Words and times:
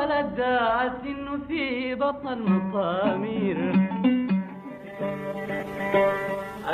داعس 0.09 0.91
إنه 1.05 1.39
في 1.47 1.95
بطن 1.95 2.27
المطامير 2.27 3.57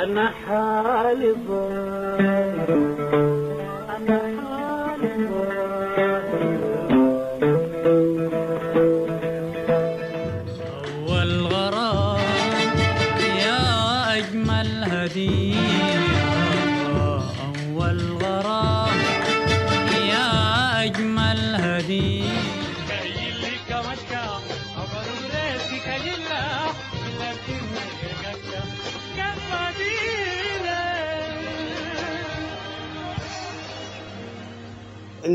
أنا 0.02 0.30
حالي 0.30 1.32
ضار 1.32 2.01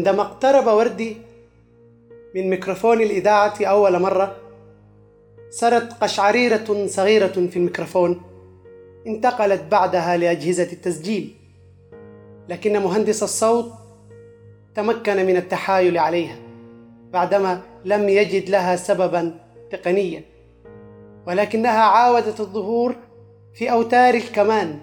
عندما 0.08 0.24
اقترب 0.24 0.68
وردي 0.68 1.18
من 2.36 2.50
ميكروفون 2.50 3.02
الإذاعة 3.02 3.54
أول 3.62 4.00
مرة 4.00 4.36
سرت 5.50 5.94
قشعريرة 5.94 6.88
صغيرة 6.88 7.28
في 7.28 7.58
الميكروفون 7.58 8.22
انتقلت 9.08 9.62
بعدها 9.72 10.18
لأجهزة 10.18 10.72
التسجيل. 10.74 11.36
لكن 12.50 12.80
مهندس 12.80 13.24
الصوت 13.24 13.72
تمكن 14.76 15.26
من 15.26 15.38
التحايل 15.38 15.98
عليها 15.98 16.40
بعدما 17.14 17.62
لم 17.86 18.10
يجد 18.10 18.50
لها 18.50 18.76
سببا 18.76 19.40
تقنيا. 19.72 20.24
ولكنها 21.28 21.82
عاودت 21.82 22.40
الظهور 22.40 22.96
في 23.54 23.72
أوتار 23.72 24.14
الكمان 24.14 24.80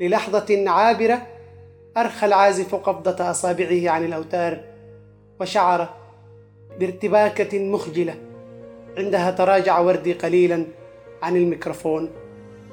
للحظة 0.00 0.70
عابرة 0.70 1.31
أرخى 1.96 2.26
العازف 2.26 2.74
قبضة 2.74 3.30
أصابعه 3.30 3.90
عن 3.90 4.04
الأوتار 4.04 4.60
وشعر 5.40 5.88
بارتباكة 6.80 7.58
مخجلة. 7.58 8.14
عندها 8.98 9.30
تراجع 9.30 9.78
وردي 9.78 10.12
قليلا 10.12 10.64
عن 11.22 11.36
الميكروفون 11.36 12.10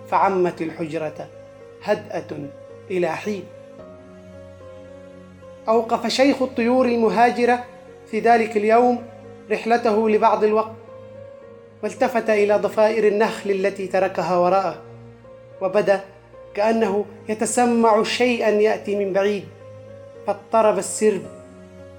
فعمت 0.07 0.62
الحجرة 0.62 1.28
هدأة 1.84 2.50
إلى 2.91 3.09
حين. 3.09 3.44
أوقف 5.68 6.07
شيخ 6.07 6.41
الطيور 6.41 6.86
المهاجرة 6.86 7.63
في 8.12 8.19
ذلك 8.19 8.57
اليوم 8.57 9.03
رحلته 9.51 10.09
لبعض 10.09 10.44
الوقت 10.44 10.75
والتفت 11.84 12.30
إلى 12.30 12.56
ضفائر 12.56 13.07
النخل 13.07 13.51
التي 13.51 13.88
تركها 13.88 14.38
وراءه 14.38 14.81
وبدأ 15.62 16.01
كأنه 16.56 17.06
يتسمع 17.30 18.04
شيئا 18.04 18.50
يأتي 18.50 18.96
من 18.96 19.14
بعيد. 19.14 19.46
فاضطرب 20.28 20.78
السرب 20.78 21.22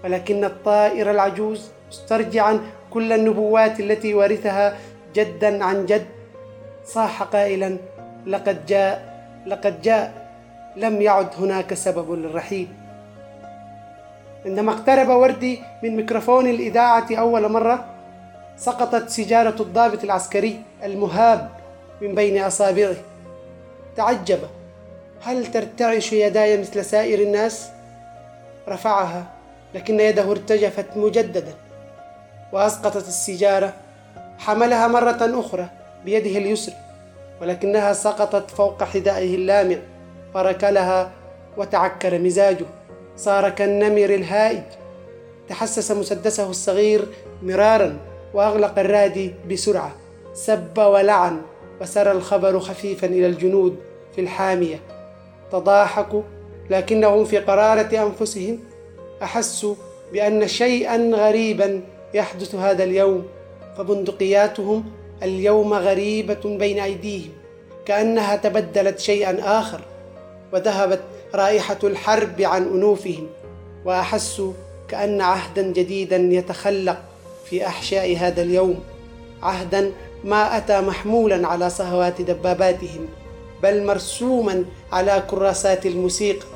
ولكن 0.05 0.45
الطائر 0.45 1.11
العجوز 1.11 1.71
مسترجعا 1.89 2.61
كل 2.91 3.13
النبوات 3.13 3.81
التي 3.81 4.15
ورثها 4.15 4.79
جدا 5.15 5.65
عن 5.65 5.87
جد. 5.87 6.07
صاح 6.85 7.23
قائلا 7.23 7.77
لقد 8.27 8.67
جاء 8.67 9.11
لقد 9.47 9.83
جاء 9.83 10.31
لم 10.77 11.03
يعد 11.03 11.29
هناك 11.39 11.75
سبب 11.75 12.13
للرحيل. 12.13 12.69
عندما 14.47 14.73
اقترب 14.73 15.09
وردي 15.09 15.61
من 15.83 15.97
ميكروفون 15.97 16.47
الإذاعة 16.47 17.07
أول 17.11 17.49
مرة 17.49 17.85
سقطت 18.57 19.09
سجارة 19.09 19.63
الضابط 19.63 20.05
العسكري 20.05 20.61
المهاب 20.85 21.51
من 22.01 22.15
بين 22.15 22.43
أصابعه. 22.43 22.97
تعجب. 23.97 24.39
هل 25.23 25.47
ترتعش 25.47 26.13
يداي 26.13 26.61
مثل 26.61 26.85
سائر 26.85 27.21
الناس؟ 27.21 27.69
رفعها 28.69 29.25
لكن 29.75 30.01
يده 30.01 30.31
ارتجفت 30.31 30.97
مجددا 30.97 31.55
وأسقطت 32.53 33.09
السجاره 33.09 33.73
حملها 34.39 34.89
مرة 34.89 35.41
أخرى 35.41 35.69
بيده 36.05 36.39
اليسرى 36.39 36.75
ولكنها 37.41 37.93
سقطت 37.93 38.51
فوق 38.51 38.83
حذائه 38.83 39.35
اللامع. 39.35 39.77
فركلها 40.35 41.11
وتعكر 41.57 42.19
مزاجه. 42.19 42.67
صار 43.17 43.49
كالنمر 43.49 44.15
الهائج. 44.15 44.63
تحسس 45.49 45.91
مسدسه 45.91 46.51
الصغير 46.51 47.09
مرارا 47.43 47.99
وأغلق 48.35 48.79
الرادي 48.79 49.35
بسرعة. 49.51 49.93
سب 50.35 50.79
ولعن 50.79 51.41
وسرى 51.81 52.13
الخبر 52.13 52.61
خفيفا 52.61 53.07
إلى 53.07 53.27
الجنود. 53.27 53.77
في 54.15 54.21
الحامية. 54.21 54.81
تضاحكوا 55.53 56.23
لكنهم 56.71 57.25
في 57.25 57.39
قرارة 57.39 58.07
أنفسهم. 58.07 58.59
احسوا 59.23 59.75
بأن 60.13 60.49
شيئا 60.49 61.11
غريبا 61.15 61.81
يحدث 62.15 62.55
هذا 62.55 62.85
اليوم 62.85 63.27
فبندقياتهم 63.79 64.85
اليوم 65.23 65.75
غريبة 65.75 66.41
بين 66.45 66.79
أيديهم 66.79 67.31
كأنها 67.87 68.37
تبدلت 68.37 68.99
شيئا 68.99 69.61
آخر 69.61 69.81
وذهبت 70.53 71.01
رائحة 71.35 71.79
الحرب 71.85 72.41
عن 72.41 72.63
أنوفهم. 72.63 73.27
واحسوا 73.85 74.53
كأن 74.89 75.21
عهدا 75.21 75.63
جديدا 75.63 76.17
يتخلق 76.17 76.99
في 77.45 77.67
أحشاء 77.67 78.17
هذا 78.17 78.43
اليوم 78.43 78.81
عهدا 79.43 79.93
ما 80.25 80.57
أتى 80.57 80.81
محمولا 80.81 81.49
على 81.49 81.71
صهوات 81.71 82.23
دباباتهم. 82.23 83.09
بل 83.63 83.87
مرسوما 83.87 84.65
على 84.93 85.23
كراسات 85.31 85.87
الموسيقى 85.87 86.47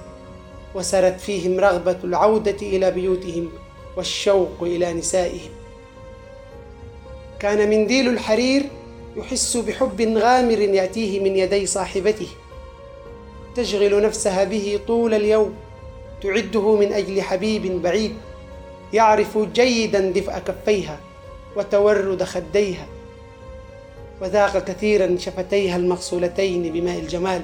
وسرت 0.74 1.20
فيهم 1.20 1.60
رغبة 1.60 1.96
العودة 2.04 2.56
إلى 2.62 2.90
بيوتهم 2.90 3.50
والشوق 3.96 4.62
إلى 4.62 4.92
نسائهم. 4.92 5.50
كان 7.40 7.70
منديل 7.70 8.08
الحرير 8.08 8.62
يحس 9.16 9.56
بحب 9.56 10.00
غامر 10.18 10.58
يأتيه 10.58 11.20
من 11.20 11.36
يدي 11.36 11.66
صاحبته 11.66 12.28
تشغل 13.56 14.02
نفسها 14.02 14.44
به 14.44 14.80
طول 14.86 15.14
اليوم 15.14 15.54
تعده 16.22 16.76
من 16.76 16.92
أجل 16.92 17.22
حبيب 17.22 17.82
بعيد 17.82 18.14
يعرف 18.92 19.38
جيدا 19.38 20.00
دفء 20.00 20.38
كفيها 20.38 21.00
وتورد 21.56 22.22
خديها. 22.22 22.86
وذاق 24.20 24.58
كثيرا 24.58 25.16
شفتيها 25.18 25.76
المغسولتين 25.76 26.72
بماء 26.72 26.98
الجمال. 26.98 27.42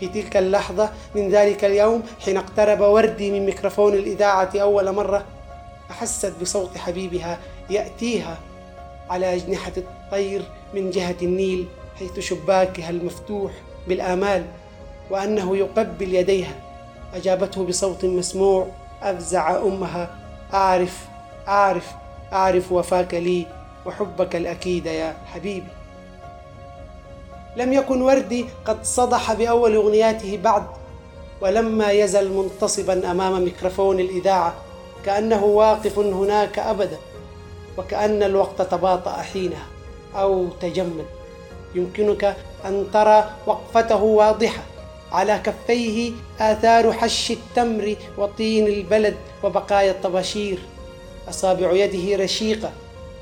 في 0.00 0.08
تلك 0.08 0.36
اللحظة 0.36 0.90
من 1.14 1.30
ذلك 1.30 1.64
اليوم 1.64 2.02
حين 2.24 2.36
اقترب 2.36 2.80
وردي 2.80 3.30
من 3.30 3.46
ميكروفون 3.46 3.94
الإذاعة 3.94 4.50
أول 4.54 4.92
مرة 4.92 5.24
أحست 5.90 6.32
بصوت 6.40 6.78
حبيبها 6.78 7.38
يأتيها 7.70 8.38
على 9.10 9.34
أجنحة 9.34 9.72
الطير 9.76 10.42
من 10.74 10.90
جهة 10.90 11.16
النيل 11.22 11.66
حيث 11.98 12.18
شباكها 12.18 12.90
المفتوح 12.90 13.52
بالآمال 13.88 14.44
وأنه 15.10 15.56
يقبل 15.56 16.14
يديها. 16.14 16.54
أجابته 17.14 17.64
بصوت 17.64 18.04
مسموع 18.04 18.66
أفزع 19.02 19.62
أمها 19.62 20.10
أعرف 20.54 21.06
أعرف 21.48 21.92
أعرف 22.32 22.72
وفاك 22.72 23.14
لي 23.14 23.46
وحبك 23.86 24.36
الأكيد 24.36 24.86
يا 24.86 25.16
حبيبي. 25.34 25.75
لم 27.56 27.72
يكن 27.72 28.02
وردي 28.02 28.46
قد 28.64 28.84
صدح 28.84 29.32
بأول 29.32 29.74
أغنياته 29.74 30.38
بعد 30.44 30.62
ولما 31.40 31.90
يزل 31.90 32.32
منتصبا 32.32 33.10
أمام 33.10 33.44
ميكروفون 33.44 34.00
الإذاعة 34.00 34.54
كأنه 35.04 35.44
واقف 35.44 35.98
هناك 35.98 36.58
أبدا 36.58 36.98
وكأن 37.78 38.22
الوقت 38.22 38.62
تباطأ 38.62 39.12
حينها 39.12 39.66
أو 40.14 40.48
تجمد 40.60 41.06
يمكنك 41.74 42.36
أن 42.64 42.86
ترى 42.92 43.30
وقفته 43.46 44.02
واضحة 44.02 44.62
على 45.12 45.40
كفيه 45.44 46.12
آثار 46.40 46.92
حش 46.92 47.30
التمر 47.30 47.96
وطين 48.18 48.66
البلد 48.66 49.16
وبقايا 49.44 49.90
الطباشير. 49.90 50.58
أصابع 51.28 51.72
يده 51.72 52.24
رشيقة 52.24 52.70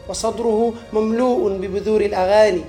وصدره 0.09 0.73
مملوء 0.93 1.53
ببذور 1.53 2.01
الأغاني. 2.01 2.65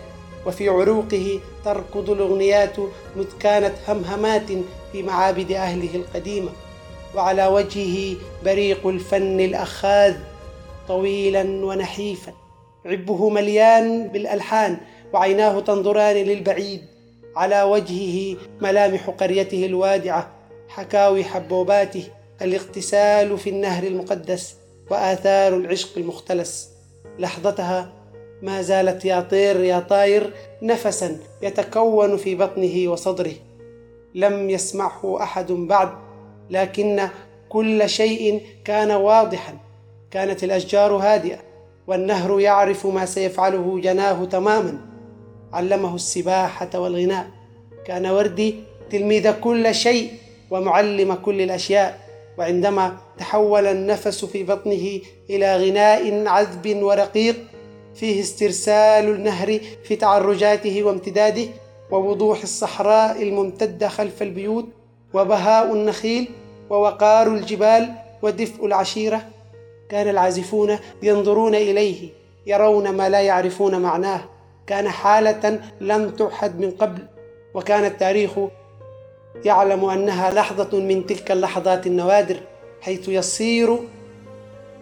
وفي 0.46 0.70
عروقه 0.70 1.40
تركض 1.66 2.10
الأغنيات 2.10 2.80
مذ 3.16 3.28
كانت 3.40 3.74
همهمات 3.88 4.48
في 4.92 5.04
معابد 5.04 5.52
أهله 5.52 5.96
القديمة. 5.96 6.50
وعلى 7.16 7.48
وجهه 7.48 8.16
بريق 8.46 8.88
الفن 8.88 9.40
الأخاذ 9.40 10.16
طويلا 10.88 11.44
ونحيفا. 11.66 12.34
عبه 12.86 13.30
مليان 13.30 14.08
بالألحان 14.08 14.78
وعيناه 15.14 15.60
تنظران 15.60 16.16
للبعيد. 16.16 16.82
على 17.36 17.64
وجهه 17.64 18.38
ملامح 18.62 19.10
قريته 19.10 19.66
الوادعة 19.66 20.32
حكاوي 20.68 21.24
حبوباته 21.24 22.04
الاغتسال 22.42 23.38
في 23.38 23.50
النهر 23.50 23.84
المقدس 23.84 24.56
وآثار 24.92 25.54
العشق 25.54 25.98
المختلس. 25.98 26.70
لحظتها 27.20 27.94
ما 28.42 28.62
زالت 28.62 29.06
يا 29.06 29.22
طير 29.22 29.64
يا 29.64 29.80
طاير 29.80 30.34
نفسا 30.62 31.18
يتكون 31.42 32.18
في 32.18 32.36
بطنه 32.36 32.92
وصدره. 32.92 33.34
لم 34.16 34.50
يسمعه 34.50 35.24
أحد 35.24 35.52
بعد 35.52 35.90
لكن 36.50 37.08
كل 37.50 37.90
شيء 37.90 38.42
كان 38.66 38.92
واضحا. 38.92 39.58
كانت 40.12 40.44
الأشجار 40.44 40.96
هادئة 40.96 41.38
والنهر 41.88 42.40
يعرف 42.40 42.88
ما 42.88 43.06
سيفعله 43.06 43.80
جناه 43.80 44.26
تماما. 44.26 44.78
علمه 45.54 45.96
السباحة 45.96 46.70
والغناء. 46.76 47.28
كان 47.86 48.06
وردي 48.06 48.56
تلميذ 48.90 49.32
كل 49.32 49.76
شيء 49.76 50.12
ومعلم 50.52 51.14
كل 51.14 51.42
الأشياء. 51.42 52.00
وعندما 52.38 52.98
تحول 53.18 53.66
النفس 53.66 54.26
في 54.26 54.44
بطنه 54.44 55.00
إلى 55.30 55.58
غناء 55.58 56.28
عذب 56.28 56.84
ورقيق 56.84 57.36
فيه 57.96 58.22
استرسال 58.22 59.10
النهر 59.10 59.60
في 59.84 59.96
تعرجاته 59.96 60.84
وامتداده 60.84 61.48
ووضوح 61.92 62.42
الصحراء 62.42 63.24
الممتدة 63.24 63.88
خلف 63.88 64.22
البيوت 64.22 64.66
وبهاء 65.14 65.74
النخيل 65.74 66.30
ووقار 66.70 67.28
الجبال 67.28 67.92
ودفء 68.22 68.66
العشيرة. 68.66 69.22
كان 69.90 70.10
العازفون 70.10 70.78
ينظرون 71.04 71.56
إليه 71.56 72.10
يرون 72.46 72.90
ما 72.90 73.10
لا 73.10 73.22
يعرفون 73.22 73.82
معناه. 73.82 74.22
كان 74.68 74.90
حالة 74.90 75.60
لم 75.82 76.10
تحد 76.10 76.60
من 76.60 76.72
قبل 76.72 77.02
وكان 77.54 77.86
التاريخ 77.86 78.32
يعلم 79.46 79.86
أنها 79.86 80.32
لحظة 80.32 80.80
من 80.80 81.06
تلك 81.06 81.32
اللحظات 81.32 81.88
النوادر 81.88 82.38
حيث 82.82 83.10
يصير 83.10 83.80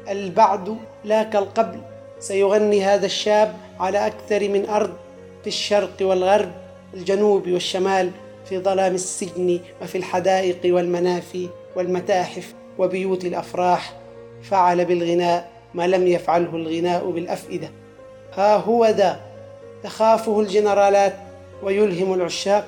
البعد 0.09 0.77
لا 1.03 1.23
كالقبل. 1.23 1.92
سيغني 2.23 2.83
هذا 2.83 3.05
الشاب 3.05 3.55
على 3.79 4.07
أكثر 4.07 4.49
من 4.49 4.69
أرض 4.69 4.93
في 5.41 5.47
الشرق 5.47 5.93
والغرب 6.01 6.51
الجنوب 6.93 7.47
والشمال 7.47 8.11
في 8.49 8.59
ظلام 8.59 8.93
السجن 8.95 9.59
وفي 9.81 9.97
الحدائق 9.97 10.75
والمنافي 10.75 11.49
والمتاحف 11.75 12.53
وبيوت 12.77 13.25
الأفراح. 13.25 13.93
فعل 14.43 14.85
بالغناء 14.85 15.49
ما 15.73 15.87
لم 15.87 16.07
يفعله 16.07 16.55
الغناء 16.55 17.09
بالأفئدة. 17.09 17.69
ها 18.33 18.55
هو 18.55 18.85
ذا 18.85 19.19
تخافه 19.83 20.39
الجنرالات 20.39 21.13
ويلهم 21.63 22.13
العشاق. 22.13 22.65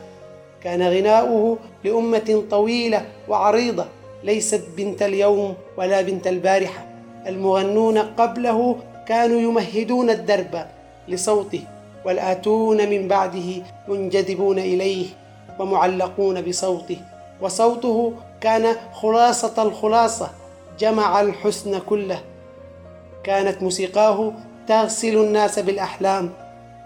كان 0.63 0.81
غناؤه 0.81 1.57
لأمة 1.83 2.43
طويلة 2.51 3.05
وعريضة 3.27 3.85
ليست 4.23 4.63
بنت 4.77 5.01
اليوم 5.03 5.55
ولا 5.77 6.01
بنت 6.01 6.27
البارحة. 6.27 6.85
المغنون 7.27 7.97
قبله 7.97 8.77
كانوا 9.07 9.41
يمهدون 9.41 10.09
الدرب 10.09 10.65
لصوته 11.07 11.61
والآتون 12.05 12.89
من 12.89 13.07
بعده 13.07 13.63
منجذبون 13.87 14.59
إليه 14.59 15.05
ومعلقون 15.59 16.41
بصوته. 16.41 16.97
وصوته 17.41 18.13
كان 18.41 18.75
خلاصة 18.93 19.63
الخلاصة 19.63 20.29
جمع 20.79 21.21
الحسن 21.21 21.79
كله. 21.79 22.21
كانت 23.23 23.63
موسيقاه 23.63 24.33
تغسل 24.67 25.17
الناس 25.17 25.59
بالأحلام 25.59 26.29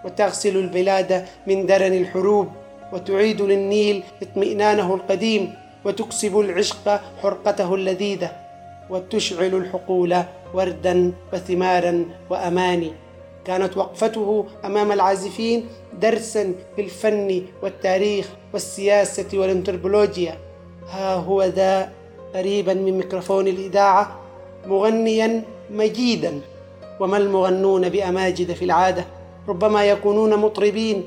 وتغسل 0.04 0.56
البلاد 0.56 1.26
من 1.46 1.66
درن 1.66 1.92
الحروب 1.92 2.48
وتعيد 2.92 3.42
للنيل 3.42 4.02
اطمئنانه 4.22 4.94
القديم 4.94 5.54
وتكسب 5.84 6.40
العشق 6.40 7.00
حرقته 7.22 7.74
اللذيذة. 7.74 8.30
وتشعل 8.90 9.54
الحقول 9.54 10.16
وردا 10.54 11.12
وثمارا 11.32 12.04
وأماني. 12.30 12.92
كانت 13.44 13.76
وقفته 13.76 14.46
أمام 14.64 14.92
العازفين 14.92 15.66
درسا 16.00 16.54
في 16.76 16.82
الفن 16.82 17.42
والتاريخ 17.62 18.28
والسياسة 18.52 19.38
والانثروبولوجيا 19.38 20.38
ها 20.88 21.14
هو 21.14 21.42
ذا 21.42 21.92
قريبا 22.34 22.74
من 22.74 22.92
ميكروفون 22.98 23.48
الإذاعة 23.48 24.20
مغنيا 24.66 25.42
مجيدا. 25.70 26.40
وما 27.00 27.16
المغنون 27.16 27.88
بأماجد 27.88 28.52
في 28.52 28.64
العادة؟ 28.64 29.04
ربما 29.48 29.84
يكونون 29.84 30.36
مطربين 30.36 31.04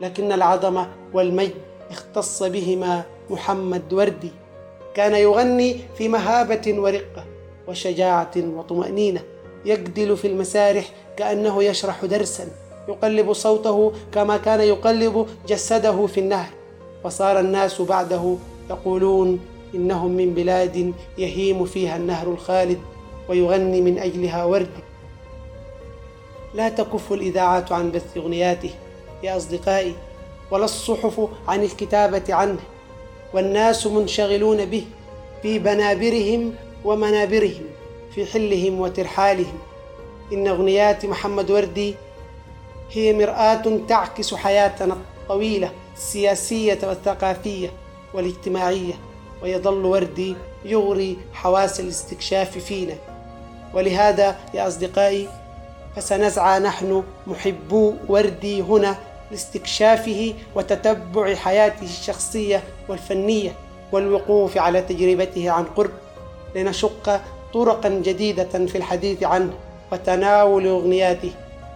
لكن 0.00 0.32
العظمة 0.32 0.88
والمجد 1.12 1.54
اختص 1.90 2.42
بهما 2.42 3.02
محمد 3.30 3.92
وردي. 3.92 4.30
كان 4.94 5.14
يغني 5.14 5.76
في 5.98 6.08
مهابة 6.08 6.74
ورقة 6.78 7.24
وشجاعة 7.68 8.32
وطمأنينة 8.36 9.20
يجدل 9.64 10.16
في 10.16 10.26
المسارح 10.26 10.90
كأنه 11.16 11.62
يشرح 11.62 12.04
درسا 12.04 12.48
يقلب 12.88 13.32
صوته 13.32 13.92
كما 14.12 14.36
كان 14.36 14.60
يقلب 14.60 15.26
جسده 15.48 16.06
في 16.06 16.20
النهر. 16.20 16.50
وصار 17.04 17.40
الناس 17.40 17.82
بعده 17.82 18.36
يقولون 18.70 19.40
إنهم 19.74 20.10
من 20.10 20.34
بلاد 20.34 20.92
يهيم 21.18 21.64
فيها 21.64 21.96
النهر 21.96 22.28
الخالد 22.28 22.78
ويغني 23.28 23.80
من 23.80 23.98
أجلها 23.98 24.44
ورد. 24.44 24.70
لا 26.54 26.68
تكف 26.68 27.12
الإذاعات 27.12 27.72
عن 27.72 27.90
بث 27.90 28.16
أغنياته 28.16 28.70
يا 29.22 29.36
أصدقائي 29.36 29.94
ولا 30.50 30.64
الصحف 30.64 31.28
عن 31.48 31.62
الكتابة 31.62 32.34
عنه. 32.34 32.60
والناس 33.34 33.86
منشغلون 33.86 34.64
به 34.64 34.84
في 35.42 35.58
بنابرهم 35.58 36.54
ومنابرهم 36.84 37.64
في 38.14 38.26
حلهم 38.26 38.80
وترحالهم. 38.80 39.58
إن 40.32 40.48
أغنيات 40.48 41.04
محمد 41.06 41.50
وردي 41.50 41.94
هي 42.92 43.12
مرآة 43.12 43.62
تعكس 43.88 44.34
حياتنا 44.34 44.96
الطويلة 45.22 45.70
السياسية 45.96 46.78
والثقافية 46.82 47.70
والاجتماعية 48.14 48.94
ويظل 49.42 49.84
وردي 49.84 50.36
يغري 50.64 51.16
حواس 51.32 51.80
الاستكشاف 51.80 52.58
فينا. 52.58 52.94
ولهذا 53.74 54.36
يا 54.54 54.68
أصدقائي 54.68 55.28
فسنسعى 55.96 56.60
نحن 56.60 57.02
محبو 57.26 57.94
وردي 58.08 58.62
هنا 58.62 58.98
لاستكشافه 59.34 60.34
وتتبع 60.54 61.34
حياته 61.34 61.82
الشخصية 61.82 62.62
والفنية 62.88 63.52
والوقوف 63.92 64.58
على 64.58 64.82
تجربته 64.82 65.50
عن 65.50 65.64
قرب 65.64 65.90
لنشق 66.56 67.20
طرقا 67.54 67.88
جديدة 67.88 68.66
في 68.66 68.78
الحديث 68.78 69.22
عنه 69.22 69.52
وتناول 69.92 70.66
أغنياته. 70.66 71.32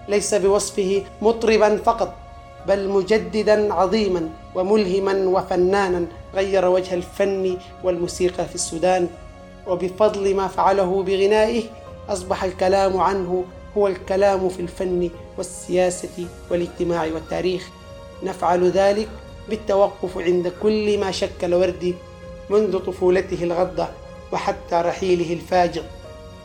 ليس 0.09 0.35
بوصفه 0.35 1.03
مطربا 1.23 1.77
فقط 1.77 2.15
بل 2.69 2.89
مجددا 2.89 3.75
عظيما 3.75 4.29
وملهما 4.55 5.13
وفنانا 5.29 6.07
غير 6.35 6.67
وجه 6.67 6.95
الفن 6.95 7.57
والموسيقى 7.85 8.45
في 8.45 8.55
السودان. 8.55 9.09
وبفضل 9.67 10.35
ما 10.35 10.49
فعله 10.49 11.03
بغنائه 11.03 11.63
أصبح 12.09 12.45
الكلام 12.45 12.97
عنه 12.97 13.45
هو 13.79 13.87
الكلام 13.87 14.49
في 14.49 14.61
الفن 14.61 15.11
والسياسة 15.37 16.27
والاجتماع 16.51 17.05
والتاريخ. 17.15 17.69
نفعل 18.23 18.71
ذلك 18.71 19.09
بالتوقف 19.49 20.19
عند 20.19 20.53
كل 20.63 20.99
ما 20.99 21.11
شكل 21.11 21.55
وردي 21.55 21.95
منذ 22.51 22.79
طفولته 22.79 23.45
الغضة 23.45 23.89
وحتى 24.33 24.75
رحيله 24.75 25.33
الفاجر. 25.33 25.83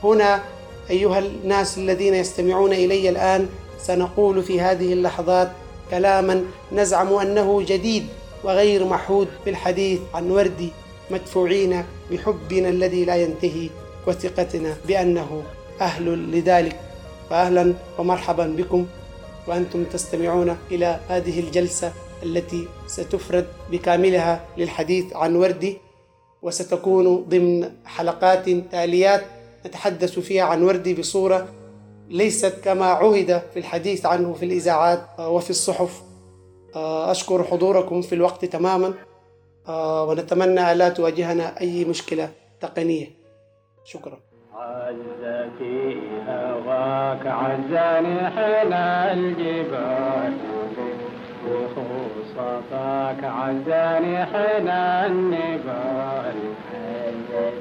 هنا 0.04 0.44
أيها 0.90 1.20
الناس 1.20 1.78
الذين 1.78 2.14
يستمعون 2.14 2.74
إلي 2.74 3.10
الآن 3.10 3.50
سنقول 3.82 4.44
في 4.44 4.62
هذه 4.62 4.94
اللحظات 4.94 5.52
كلاما 5.92 6.46
نزعم 6.72 7.14
أنه 7.14 7.62
جديد 7.62 8.06
وغير 8.44 8.86
محود 8.86 9.28
في 9.44 9.50
الحديث 9.50 10.00
عن 10.14 10.32
وردي 10.32 10.70
مدفوعين 11.12 11.84
بحبنا 12.12 12.70
الذي 12.70 13.06
لا 13.06 13.16
ينتهي 13.16 13.70
وثقتنا 14.08 14.76
بأنه 14.88 15.44
أهل 15.82 16.32
لذلك. 16.32 16.80
فاهلا 17.30 17.74
ومرحبا 18.00 18.48
بكم 18.48 18.86
وأنتم 19.48 19.84
تستمعون 19.84 20.58
إلى 20.72 21.00
هذه 21.08 21.40
الجلسة 21.40 21.94
التي 22.24 22.68
ستفرد 22.88 23.48
بكاملها 23.72 24.46
للحديث 24.58 25.16
عن 25.16 25.36
وردي 25.36 25.78
وستكون 26.42 27.16
ضمن 27.16 27.72
حلقات 27.86 28.50
تاليات 28.50 29.24
نتحدث 29.66 30.20
فيها 30.20 30.44
عن 30.44 30.64
وردي 30.64 30.94
بصورة 30.94 31.48
ليست 32.10 32.56
كما 32.64 32.86
عهد 32.86 33.42
في 33.54 33.60
الحديث 33.60 34.06
عنه 34.06 34.34
في 34.34 34.46
الإذاعات 34.46 35.06
وفي 35.20 35.50
الصحف. 35.50 36.02
أشكر 36.76 37.44
حضوركم 37.44 38.02
في 38.02 38.16
الوقت 38.16 38.46
تماما 38.46 38.94
ونتمنى 40.10 40.72
الا 40.72 40.90
تواجهنا 40.90 41.60
أي 41.62 41.86
مشكلة 41.86 42.30
تقنية. 42.62 43.12
شكرا. 43.84 44.20
عزتي 44.56 46.02
هواك 46.28 47.28
عزاني 47.28 48.18
حين 48.36 48.74
الجبال. 48.74 50.34
بخوصتك 51.46 53.24
عزاني 53.24 54.26
حين 54.26 54.68
النبال. 54.70 56.38
النبال. 56.76 57.54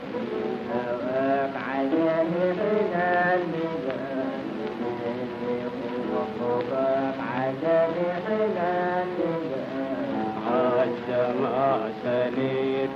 عز 10.47 11.11
ما 11.43 11.91
سليت 12.03 12.91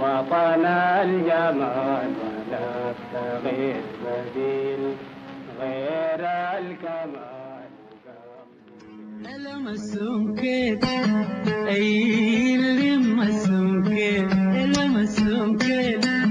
وطن 0.00 0.66
الجمال. 0.66 2.41
ولا 2.52 2.92
تغير 3.12 3.82
بديل 4.04 4.82
غير 5.60 6.20
الكمال. 6.58 7.62
المسوكيت 9.26 10.84
أي 11.68 12.54
اللي 12.54 12.96
مسوكيت 12.96 14.32
المسوكيت 14.32 16.06
اي 16.06 16.21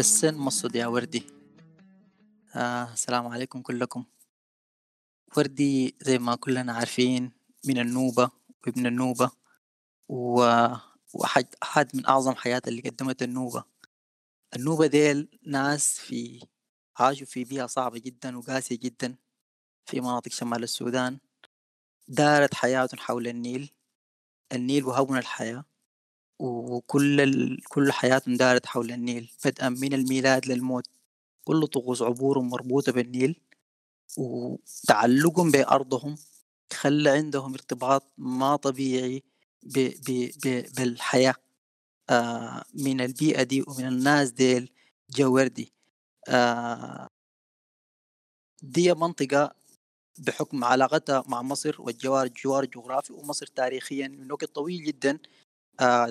تسن 0.00 0.34
مصد 0.34 0.76
يا 0.76 0.86
وردي. 0.86 1.26
آه 2.54 2.92
السلام 2.92 3.26
عليكم 3.26 3.62
كلكم. 3.62 4.04
وردي 5.36 5.94
زي 6.00 6.18
ما 6.18 6.34
كلنا 6.34 6.72
عارفين 6.72 7.32
من 7.64 7.78
النوبة 7.78 8.30
وابن 8.66 8.86
النوبة 8.86 9.30
و... 10.08 10.34
وأحد 11.14 11.46
أحد 11.62 11.96
من 11.96 12.06
أعظم 12.06 12.34
حياة 12.34 12.62
اللي 12.66 12.80
قدمت 12.80 13.22
النوبة. 13.22 13.64
النوبة 14.56 14.86
ديل 14.86 15.38
ناس 15.46 15.98
في 15.98 16.46
عاشوا 16.96 17.26
في 17.26 17.44
بيئة 17.44 17.66
صعبة 17.66 17.98
جدا 17.98 18.38
وقاسية 18.38 18.78
جدا 18.78 19.16
في 19.86 20.00
مناطق 20.00 20.32
شمال 20.32 20.62
السودان. 20.62 21.18
دارت 22.08 22.54
حياتهم 22.54 23.00
حول 23.00 23.28
النيل. 23.28 23.72
النيل 24.52 24.84
وهون 24.84 25.18
الحياة. 25.18 25.64
وكل 26.40 27.20
ال... 27.20 27.64
كل 27.68 27.92
حياتهم 27.92 28.34
دارت 28.36 28.66
حول 28.66 28.92
النيل 28.92 29.30
بدءا 29.44 29.68
من 29.68 29.92
الميلاد 29.94 30.46
للموت 30.46 30.86
كل 31.44 31.66
طقوس 31.66 32.02
عبورهم 32.02 32.48
مربوطة 32.50 32.92
بالنيل 32.92 33.40
وتعلقهم 34.18 35.50
بأرضهم 35.50 36.16
خلى 36.72 37.10
عندهم 37.10 37.52
ارتباط 37.54 38.04
ما 38.18 38.56
طبيعي 38.56 39.22
ب... 39.62 39.78
ب... 39.78 40.30
ب... 40.44 40.64
بالحياة 40.76 41.34
آه 42.10 42.64
من 42.74 43.00
البيئة 43.00 43.42
دي 43.42 43.62
ومن 43.68 43.86
الناس 43.88 44.30
ديل 44.30 44.70
جوردي. 45.10 45.72
آه 46.28 47.08
دي 48.62 48.94
منطقة 48.94 49.54
بحكم 50.18 50.64
علاقتها 50.64 51.24
مع 51.28 51.42
مصر 51.42 51.76
والجوار 51.82 52.26
الجوار 52.26 52.62
الجغرافي 52.62 53.12
ومصر 53.12 53.46
تاريخيا 53.46 54.08
من 54.08 54.32
وقت 54.32 54.44
طويل 54.44 54.84
جدا. 54.84 55.18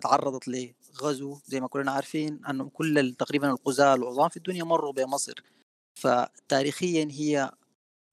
تعرضت 0.03 0.47
لغزو 0.47 1.39
زي 1.45 1.59
ما 1.59 1.67
كلنا 1.67 1.91
عارفين 1.91 2.45
أنه 2.45 2.69
كل 2.69 3.15
تقريبا 3.19 3.49
الغزاة 3.51 3.95
العظام 3.95 4.29
في 4.29 4.38
الدنيا 4.38 4.63
مروا 4.63 4.93
بمصر 4.93 5.43
فتاريخيا 5.95 7.07
هي 7.11 7.51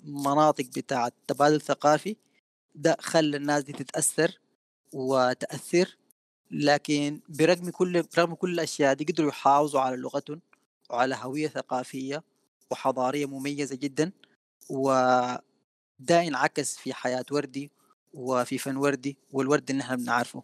مناطق 0.05 0.65
بتاعة 0.77 1.13
تبادل 1.29 1.61
ثقافي. 1.61 2.17
ده 2.75 2.97
خلى 3.01 3.37
الناس 3.37 3.63
دي 3.65 3.73
تتأثر 3.73 4.41
وتأثر 4.93 5.97
لكن 6.51 7.21
برغم 7.29 7.71
كل 7.71 8.03
برغم 8.03 8.35
كل 8.35 8.55
الأشياء 8.55 8.95
دي 8.95 9.05
قدروا 9.05 9.29
يحافظوا 9.31 9.81
على 9.81 9.97
لغتهم 9.97 10.41
وعلى 10.91 11.17
هوية 11.23 11.49
ثقافية 11.49 12.23
وحضارية 12.71 13.27
مميزة 13.27 13.77
جدا. 13.77 14.13
وده 14.71 15.41
انعكس 16.29 16.77
في 16.79 16.95
حياة 16.95 17.25
وردي 17.33 17.71
وفي 18.15 18.59
فن 18.59 18.77
وردي 18.77 19.19
والورد 19.33 19.71
اللي 19.71 19.83
إحنا 19.83 19.97
بنعرفه. 19.97 20.43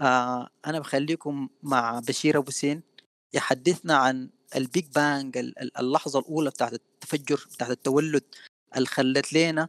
آه 0.00 0.48
أنا 0.66 0.78
بخليكم 0.78 1.48
مع 1.62 2.00
بشير 2.08 2.38
أبو 2.38 2.50
سين 2.50 2.82
يحدثنا 3.32 3.96
عن 3.96 4.30
ال 4.56 4.63
Big 4.63 4.86
Bang 4.94 5.38
اللحظة 5.78 6.18
الأولى 6.18 6.50
بتاعت 6.50 6.72
التفجر 6.72 7.46
بتاعت 7.54 7.70
التولد 7.70 8.24
اللي 8.76 8.86
خلت 8.86 9.32
لنا 9.32 9.68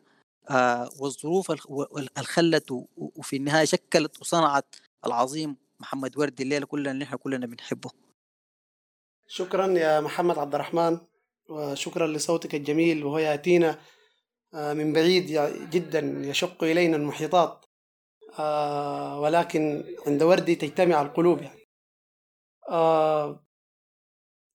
آه 0.49 0.89
والظروف 0.99 1.51
اللي 1.51 2.09
خلت 2.17 2.65
وفي 2.97 3.35
النهاية 3.35 3.65
شكلت 3.65 4.21
وصنعت 4.21 4.75
العظيم 5.05 5.55
محمد 5.79 6.17
وردي 6.17 6.43
الليلة 6.43 6.65
كلنا 6.65 6.91
اللي 6.91 7.03
إحنا 7.03 7.17
كلنا 7.17 7.45
بنحبه. 7.45 7.89
شكرا 9.27 9.67
يا 9.67 9.99
محمد 10.01 10.37
عبد 10.37 10.55
الرحمن 10.55 10.97
وشكرا 11.49 12.07
لصوتك 12.07 12.55
الجميل 12.55 13.03
وهو 13.05 13.17
يأتينا 13.17 13.79
من 14.53 14.93
بعيد 14.93 15.25
جدا 15.71 15.99
يشق 15.99 16.63
إلينا 16.63 16.97
المحيطات. 16.97 17.65
ولكن 19.19 19.83
عند 20.07 20.23
وردي 20.23 20.55
تجتمع 20.55 21.01
القلوب 21.01 21.41
يعني. 21.41 21.61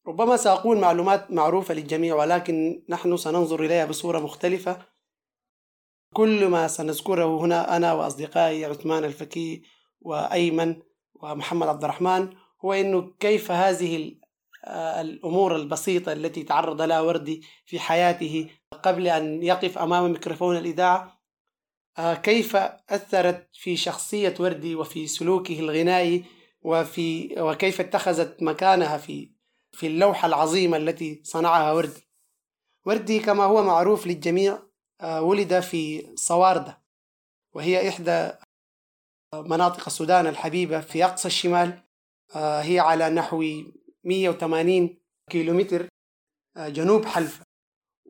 ربما 0.06 0.36
سأقول 0.36 0.78
معلومات 0.78 1.30
معروفة 1.30 1.74
للجميع 1.74 2.14
ولكن 2.14 2.84
نحن 2.88 3.16
سننظر 3.16 3.64
إليها 3.64 3.86
بصورة 3.86 4.18
مختلفة. 4.18 4.78
كل 6.14 6.48
ما 6.48 6.68
سنذكره 6.68 7.40
هنا 7.40 7.76
أنا 7.76 7.92
وأصدقائي 7.92 8.64
عثمان 8.64 9.04
الفكي 9.04 9.62
وأيمن 10.00 10.82
ومحمد 11.14 11.68
عبد 11.68 11.84
الرحمن 11.84 12.32
هو 12.64 12.72
أنه 12.72 13.14
كيف 13.20 13.50
هذه 13.50 14.14
الأمور 15.00 15.56
البسيطة 15.56 16.12
التي 16.12 16.42
تعرض 16.42 16.82
لها 16.82 17.00
وردي 17.00 17.42
في 17.66 17.78
حياته 17.78 18.50
قبل 18.82 19.08
أن 19.08 19.42
يقف 19.42 19.78
أمام 19.78 20.12
ميكروفون 20.12 20.56
الإذاعة 20.56 21.15
كيف 21.98 22.56
أثرت 22.90 23.48
في 23.52 23.76
شخصية 23.76 24.34
وردي 24.40 24.74
وفي 24.74 25.06
سلوكه 25.06 25.60
الغنائي 25.60 26.24
وفي 26.62 27.34
وكيف 27.38 27.80
اتخذت 27.80 28.42
مكانها 28.42 28.98
في 28.98 29.36
في 29.72 29.86
اللوحة 29.86 30.28
العظيمة 30.28 30.76
التي 30.76 31.20
صنعها 31.24 31.72
وردي؟ 31.72 32.08
وردي 32.86 33.18
كما 33.20 33.44
هو 33.44 33.62
معروف 33.62 34.06
للجميع 34.06 34.58
آه، 35.00 35.22
ولد 35.22 35.60
في 35.60 36.12
صواردة 36.14 36.82
وهي 37.54 37.88
إحدى 37.88 38.32
مناطق 39.34 39.86
السودان 39.86 40.26
الحبيبة 40.26 40.80
في 40.80 41.04
أقصى 41.04 41.28
الشمال 41.28 41.82
آه، 42.34 42.60
هي 42.60 42.78
على 42.78 43.10
نحو 43.10 43.44
180 44.04 44.98
كيلومتر 45.30 45.88
آه، 46.56 46.68
جنوب 46.68 47.04
حلفا 47.04 47.45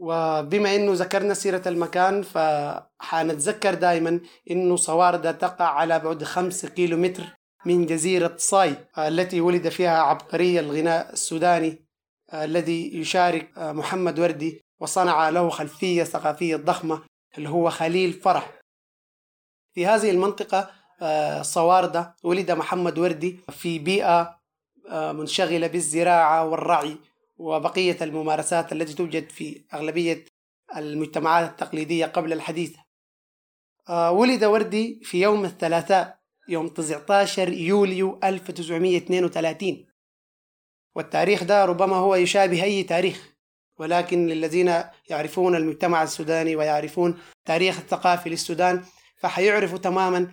وبما 0.00 0.76
إنه 0.76 0.92
ذكرنا 0.92 1.34
سيرة 1.34 1.62
المكان 1.66 2.22
فحنتذكر 2.22 3.74
دائما 3.74 4.20
إنه 4.50 4.76
صواردة 4.76 5.32
تقع 5.32 5.64
على 5.64 5.98
بعد 5.98 6.24
خمسة 6.24 6.68
كيلو 6.68 6.96
متر 6.96 7.24
من 7.64 7.86
جزيرة 7.86 8.34
صاي 8.36 8.74
التي 8.98 9.40
ولد 9.40 9.68
فيها 9.68 9.98
عبقري 10.02 10.60
الغناء 10.60 11.12
السوداني 11.12 11.86
الذي 12.34 12.96
يشارك 13.00 13.58
محمد 13.58 14.18
وردي 14.18 14.60
وصنع 14.80 15.28
له 15.28 15.48
خلفية 15.50 16.04
ثقافية 16.04 16.56
ضخمة 16.56 17.02
اللي 17.38 17.48
هو 17.48 17.70
خليل 17.70 18.12
فرح. 18.12 18.60
في 19.74 19.86
هذه 19.86 20.10
المنطقة 20.10 20.70
صواردة 21.42 22.16
ولد 22.24 22.50
محمد 22.50 22.98
وردي 22.98 23.40
في 23.50 23.78
بيئة 23.78 24.38
منشغلة 24.92 25.66
بالزراعة 25.66 26.44
والرعي. 26.44 26.96
وبقية 27.36 27.96
الممارسات 28.02 28.72
التي 28.72 28.94
توجد 28.94 29.30
في 29.30 29.64
أغلبية 29.74 30.24
المجتمعات 30.76 31.50
التقليدية 31.50 32.06
قبل 32.06 32.32
الحديثة 32.32 32.78
آه، 33.88 34.12
ولد 34.12 34.44
وردي 34.44 35.00
في 35.02 35.22
يوم 35.22 35.44
الثلاثاء 35.44 36.18
يوم 36.48 36.68
19 36.68 37.52
يوليو 37.52 38.20
1932 38.24 39.86
والتاريخ 40.94 41.44
ده 41.44 41.64
ربما 41.64 41.96
هو 41.96 42.14
يشابه 42.14 42.62
أي 42.62 42.82
تاريخ 42.82 43.32
ولكن 43.78 44.26
للذين 44.26 44.82
يعرفون 45.08 45.54
المجتمع 45.54 46.02
السوداني 46.02 46.56
ويعرفون 46.56 47.18
تاريخ 47.44 47.78
الثقافي 47.78 48.30
للسودان 48.30 48.84
فحيعرفوا 49.20 49.78
تماما 49.78 50.32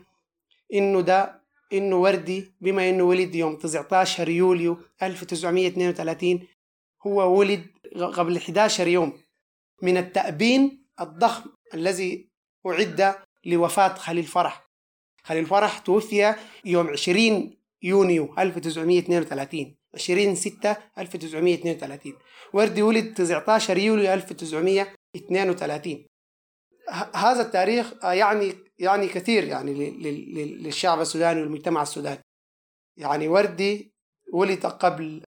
إنه 0.73 1.01
ده 1.01 1.43
إنه 1.73 1.95
وردي 1.95 2.55
بما 2.61 2.89
إنه 2.89 3.03
ولد 3.03 3.35
يوم 3.35 3.55
19 3.55 4.29
يوليو 4.29 4.77
1932 5.03 6.47
هو 7.07 7.39
ولد 7.39 7.65
قبل 7.95 8.37
11 8.37 8.87
يوم 8.87 9.21
من 9.81 9.97
التأبين 9.97 10.85
الضخم 11.01 11.49
الذي 11.73 12.29
أعد 12.67 13.15
لوفاة 13.45 13.93
خليل 13.93 14.23
فرح. 14.23 14.69
خليل 15.23 15.45
فرح 15.45 15.77
توفي 15.77 16.35
يوم 16.65 16.87
20 16.87 17.57
يونيو 17.83 18.33
1932 18.39 19.75
20 19.93 20.35
6 20.35 20.77
1932 20.97 22.13
وردي 22.53 22.81
ولد 22.81 23.13
19 23.13 23.77
يوليو 23.77 24.13
1932 24.13 26.05
هذا 27.15 27.41
التاريخ 27.41 27.93
يعني 28.03 28.53
يعني 28.79 29.07
كثير 29.07 29.43
يعني 29.43 29.73
للشعب 30.33 31.01
السوداني 31.01 31.41
والمجتمع 31.41 31.81
السوداني. 31.81 32.21
يعني 32.97 33.27
وردي 33.27 33.93
ولد 34.33 34.65
قبل 34.65 35.23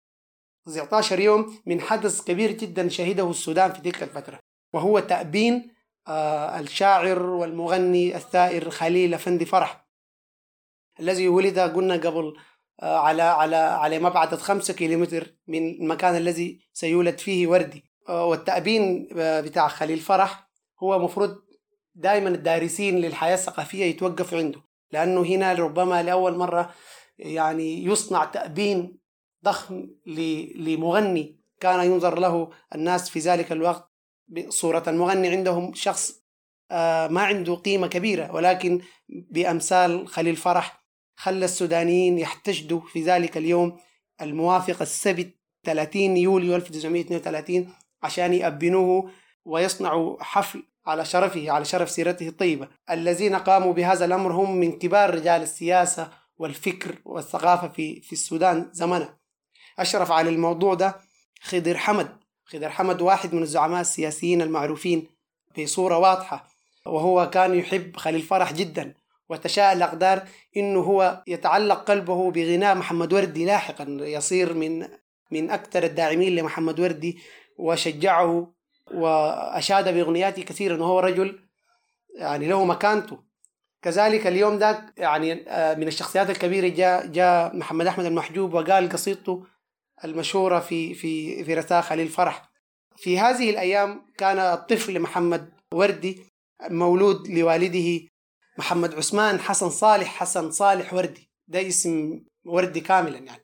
19 0.65 1.19
يوم 1.19 1.57
من 1.65 1.81
حدث 1.81 2.23
كبير 2.23 2.51
جدا 2.51 2.89
شهده 2.89 3.29
السودان 3.29 3.73
في 3.73 3.81
تلك 3.81 4.03
الفترة 4.03 4.39
وهو 4.73 4.99
تأبين 4.99 5.73
آه، 6.07 6.59
الشاعر 6.59 7.23
والمغني 7.23 8.15
الثائر 8.15 8.69
خليل 8.69 9.13
أفندي 9.13 9.45
فرح 9.45 9.87
الذي 10.99 11.27
ولد 11.27 11.59
قلنا 11.59 11.93
قبل 11.93 12.33
آه، 12.81 12.97
على 12.97 13.21
على 13.23 13.55
على 13.55 13.99
مبعد 13.99 14.35
خمسة 14.35 14.73
كيلومتر 14.73 15.35
من 15.47 15.69
المكان 15.69 16.15
الذي 16.15 16.59
سيولد 16.73 17.17
فيه 17.17 17.47
وردي. 17.47 17.83
آه، 18.09 18.25
والتأبين 18.25 19.07
بتاع 19.15 19.67
خليل 19.67 19.99
فرح 19.99 20.49
هو 20.83 20.99
مفروض 20.99 21.35
دائما 21.95 22.29
الدارسين 22.29 22.97
للحياة 22.99 23.33
الثقافية 23.33 23.85
يتوقفوا 23.85 24.37
عنده 24.37 24.61
لأنه 24.91 25.21
هنا 25.21 25.53
ربما 25.53 26.03
لأول 26.03 26.37
مرة 26.37 26.73
يعني 27.17 27.83
يصنع 27.85 28.25
تأبين 28.25 29.02
ضخم 29.43 29.87
لمغني 30.55 31.39
كان 31.59 31.85
ينظر 31.85 32.19
له 32.19 32.49
الناس 32.75 33.09
في 33.09 33.19
ذلك 33.19 33.51
الوقت 33.51 33.91
بصورة 34.27 34.83
المغني 34.87 35.29
عندهم 35.29 35.73
شخص 35.73 36.23
آه، 36.71 37.07
ما 37.07 37.21
عنده 37.21 37.55
قيمة 37.55 37.87
كبيرة 37.87 38.31
ولكن 38.31 38.81
بأمثال 39.09 40.07
خليل 40.07 40.35
فرح 40.35 40.83
خلى 41.15 41.45
السودانيين 41.45 42.19
يحتشدوا 42.19 42.79
في 42.79 43.01
ذلك 43.03 43.37
اليوم 43.37 43.77
الموافق 44.21 44.81
السبت 44.81 45.35
30 45.63 46.17
يوليو 46.17 46.55
1932 46.55 47.73
عشان 48.03 48.33
يأبنوه 48.33 49.11
ويصنعوا 49.45 50.23
حفل 50.23 50.63
على 50.85 51.05
شرفه 51.05 51.51
على 51.51 51.65
شرف 51.65 51.89
سيرته 51.89 52.27
الطيبة. 52.27 52.67
الذين 52.89 53.35
قاموا 53.35 53.73
بهذا 53.73 54.05
الأمر 54.05 54.31
هم 54.31 54.55
من 54.55 54.71
كبار 54.79 55.15
رجال 55.15 55.41
السياسة 55.41 56.11
والفكر 56.37 56.95
والثقافة 57.05 57.67
في, 57.67 58.01
في 58.01 58.13
السودان 58.13 58.69
زمنه 58.71 59.22
أشرف 59.79 60.11
على 60.11 60.29
الموضوع 60.29 60.73
ده 60.73 60.95
خضر 61.41 61.77
حمد. 61.77 62.09
خضر 62.45 62.69
حمد 62.69 63.01
واحد 63.01 63.35
من 63.35 63.41
الزعماء 63.41 63.81
السياسيين 63.81 64.41
المعروفين 64.41 65.07
بصورة 65.59 65.97
واضحة 65.97 66.47
وهو 66.85 67.29
كان 67.29 67.55
يحب 67.55 67.97
خليل 67.97 68.21
فرح 68.21 68.53
جدا 68.53 68.93
وتشاء 69.29 69.73
الأقدار 69.73 70.23
إنه 70.57 70.79
هو 70.79 71.23
يتعلق 71.27 71.83
قلبه 71.83 72.31
بغناء 72.31 72.75
محمد 72.75 73.13
وردي 73.13 73.45
لاحقا 73.45 73.85
يصير 73.89 74.53
من 74.53 74.87
من 75.31 75.49
أكثر 75.49 75.83
الداعمين 75.83 76.35
لمحمد 76.35 76.79
وردي 76.79 77.19
وشجعه 77.57 78.53
وأشاد 78.93 79.93
بأغنياته 79.93 80.41
كثيرا 80.41 80.81
وهو 80.81 80.99
رجل 80.99 81.39
يعني 82.15 82.47
له 82.47 82.65
مكانته. 82.65 83.17
كذلك 83.81 84.27
اليوم 84.27 84.57
ذاك 84.57 84.93
يعني 84.97 85.49
آه، 85.49 85.75
من 85.75 85.87
الشخصيات 85.87 86.29
الكبيرة 86.29 86.67
جاء 86.67 87.07
جاء 87.07 87.55
محمد 87.55 87.87
أحمد 87.87 88.05
المحجوب 88.05 88.53
وقال 88.53 88.89
قصيدته 88.89 89.45
المشهورة 90.03 90.59
في 90.59 90.93
في 90.93 91.43
في 91.43 91.53
رثاء 91.53 91.81
خليل 91.81 92.07
فرح 92.07 92.49
في 92.97 93.19
هذه 93.19 93.49
الأيام 93.49 94.05
كان 94.17 94.39
الطفل 94.39 94.99
محمد 94.99 95.53
وردي 95.73 96.33
مولود 96.69 97.27
لوالده 97.27 98.07
محمد 98.57 98.95
عثمان 98.95 99.39
حسن 99.39 99.69
صالح 99.69 100.07
حسن 100.07 100.51
صالح 100.51 100.93
وردي. 100.93 101.29
ده 101.47 101.67
اسم 101.67 102.23
وردي 102.45 102.81
كاملا 102.81 103.17
يعني. 103.17 103.43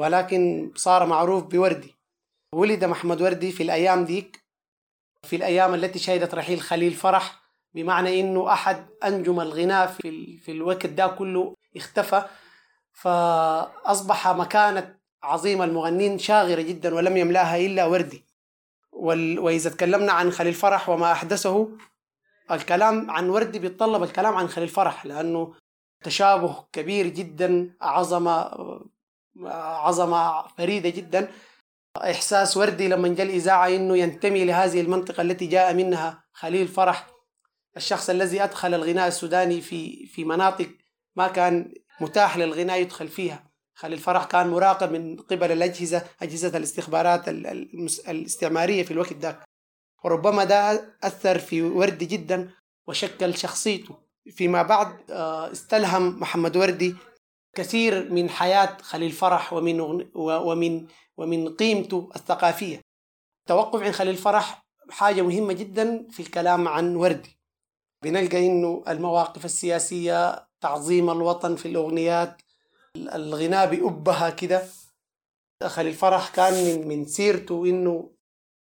ولكن 0.00 0.72
صار 0.76 1.06
معروف 1.06 1.44
بوردي. 1.44 1.94
ولد 2.54 2.84
محمد 2.84 3.22
وردي 3.22 3.52
في 3.52 3.62
الأيام 3.62 4.04
ديك 4.04 4.40
في 5.26 5.36
الأيام 5.36 5.74
التي 5.74 5.98
شهدت 5.98 6.34
رحيل 6.34 6.60
خليل 6.60 6.92
فرح 6.92 7.40
بمعنى 7.74 8.20
إنه 8.20 8.52
أحد 8.52 8.88
أنجم 9.04 9.40
الغناء 9.40 9.86
في, 9.86 10.38
في 10.38 10.52
الوقت 10.52 10.86
ده 10.86 11.06
كله 11.06 11.54
اختفى. 11.76 12.24
فأصبح 12.92 14.28
مكانة 14.28 14.99
عظيمة 15.22 15.64
المغنين 15.64 16.18
شاغرة 16.18 16.62
جدا 16.62 16.94
ولم 16.94 17.16
يملاها 17.16 17.56
إلا 17.56 17.84
وردي. 17.84 18.24
وال... 18.92 19.38
وإذا 19.38 19.70
تكلمنا 19.70 20.12
عن 20.12 20.30
خليل 20.30 20.54
فرح 20.54 20.88
وما 20.88 21.12
أحدثه 21.12 21.68
الكلام 22.50 23.10
عن 23.10 23.28
وردي 23.30 23.58
بيتطلب 23.58 24.02
الكلام 24.02 24.36
عن 24.36 24.48
خليل 24.48 24.68
فرح 24.68 25.06
لأنه 25.06 25.54
تشابه 26.04 26.64
كبير 26.72 27.06
جدا 27.06 27.76
عظمة 27.80 28.50
عظمة 29.46 30.46
فريدة 30.46 30.88
جدا. 30.88 31.32
إحساس 31.96 32.56
وردي 32.56 32.88
لما 32.88 33.08
جاء 33.08 33.26
الإذاعة 33.26 33.68
إنه 33.68 33.96
ينتمي 33.96 34.44
لهذه 34.44 34.80
المنطقة 34.80 35.20
التي 35.20 35.46
جاء 35.46 35.74
منها 35.74 36.24
خليل 36.32 36.68
فرح 36.68 37.06
الشخص 37.76 38.10
الذي 38.10 38.42
أدخل 38.44 38.74
الغناء 38.74 39.08
السوداني 39.08 39.60
في 39.60 40.06
في 40.06 40.24
مناطق 40.24 40.70
ما 41.16 41.28
كان 41.28 41.74
متاح 42.00 42.36
للغناء 42.36 42.80
يدخل 42.80 43.08
فيها. 43.08 43.49
خليل 43.80 43.98
فرح 43.98 44.24
كان 44.24 44.48
مراقب 44.48 44.92
من 44.92 45.16
قبل 45.16 45.52
الأجهزة 45.52 46.04
أجهزة 46.22 46.56
الاستخبارات 46.56 47.28
الاستعمارية 48.08 48.82
في 48.82 48.90
الوقت 48.90 49.12
ذاك. 49.12 49.44
وربما 50.04 50.44
ده 50.44 50.94
أثر 51.02 51.38
في 51.38 51.62
وردي 51.62 52.06
جدا 52.06 52.50
وشكل 52.88 53.36
شخصيته. 53.36 53.94
فيما 54.30 54.62
بعد 54.62 55.10
آه، 55.10 55.52
استلهم 55.52 56.20
محمد 56.20 56.56
وردي 56.56 56.94
كثير 57.56 58.12
من 58.12 58.30
حياة 58.30 58.76
خليل 58.82 59.10
فرح 59.12 59.52
ومن 59.52 59.80
ومن 60.14 60.86
ومن 61.16 61.48
قيمته 61.56 62.08
الثقافية. 62.16 62.80
التوقف 63.40 63.82
عن 63.82 63.92
خليل 63.92 64.16
فرح 64.16 64.62
حاجة 64.90 65.22
مهمة 65.22 65.52
جدا 65.52 66.06
في 66.10 66.20
الكلام 66.20 66.68
عن 66.68 66.96
وردي. 66.96 67.38
بنلقى 68.04 68.46
إنه 68.46 68.84
المواقف 68.88 69.44
السياسية 69.44 70.48
تعظيم 70.60 71.10
الوطن 71.10 71.56
في 71.56 71.68
الأغنيات 71.68 72.42
الغناء 72.96 73.70
بأبها 73.70 74.30
كده. 74.30 74.62
خليل 75.66 75.94
فرح 75.94 76.28
كان 76.28 76.52
من, 76.52 76.88
من 76.88 77.06
سيرته 77.06 77.64
إنه 77.64 78.10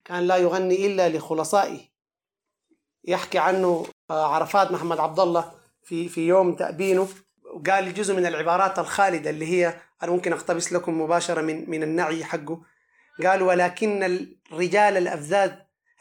كان 0.05 0.27
لا 0.27 0.37
يغني 0.37 0.85
إلا 0.85 1.09
لخلصائه. 1.09 1.79
يحكي 3.03 3.37
عنه 3.37 3.85
عرفات 4.09 4.71
محمد 4.71 4.99
عبد 4.99 5.19
الله 5.19 5.51
في 5.83 6.09
في 6.09 6.27
يوم 6.27 6.55
تأبينه. 6.55 7.07
وقال 7.53 7.93
جزء 7.93 8.15
من 8.15 8.25
العبارات 8.25 8.79
الخالدة 8.79 9.29
اللي 9.29 9.45
هي 9.45 9.81
أنا 10.03 10.11
ممكن 10.11 10.33
أقتبس 10.33 10.73
لكم 10.73 11.01
مباشرة 11.01 11.41
من 11.41 11.69
من 11.69 11.83
النعي 11.83 12.23
حقه. 12.23 12.61
قال 13.23 13.41
ولكن 13.41 14.03
الرجال 14.51 14.97
الأفذاذ 14.97 15.51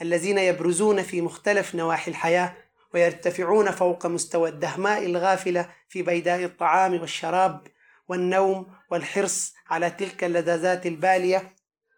الذين 0.03 0.39
يبرزون 0.39 1.03
في 1.03 1.21
مختلف 1.21 1.75
نواحي 1.75 2.11
الحياة 2.11 2.57
ويرتفعون 2.95 3.71
فوق 3.71 4.07
مستوى 4.07 4.49
الدهماء 4.49 5.07
الغافلة 5.07 5.71
في 5.89 6.03
بيداء 6.03 6.45
الطعام 6.45 7.01
والشراب 7.01 7.67
والنوم 8.09 8.67
والحرص 8.91 9.53
على 9.71 9.91
تلك 9.91 10.25
اللذاذات 10.25 10.87
البالية. 10.87 11.55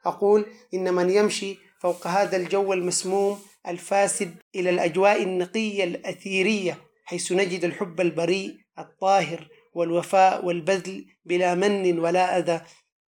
أقول 0.06 0.46
إن 0.74 0.94
من 0.94 1.10
يمشي 1.10 1.58
فوق 1.80 2.06
هذا 2.06 2.36
الجو 2.36 2.72
المسموم 2.72 3.38
الفاسد 3.68 4.36
إلى 4.54 4.70
الأجواء 4.70 5.22
النقية 5.22 5.84
الأثيرية 5.84 6.78
حيث 7.04 7.32
نجد 7.32 7.64
الحب 7.64 8.00
البريء 8.00 8.56
الطاهر 8.78 9.48
والوفاء 9.74 10.44
والبذل 10.44 11.06
بلا 11.24 11.54
من 11.54 11.98
ولا 11.98 12.38
أذى 12.38 12.60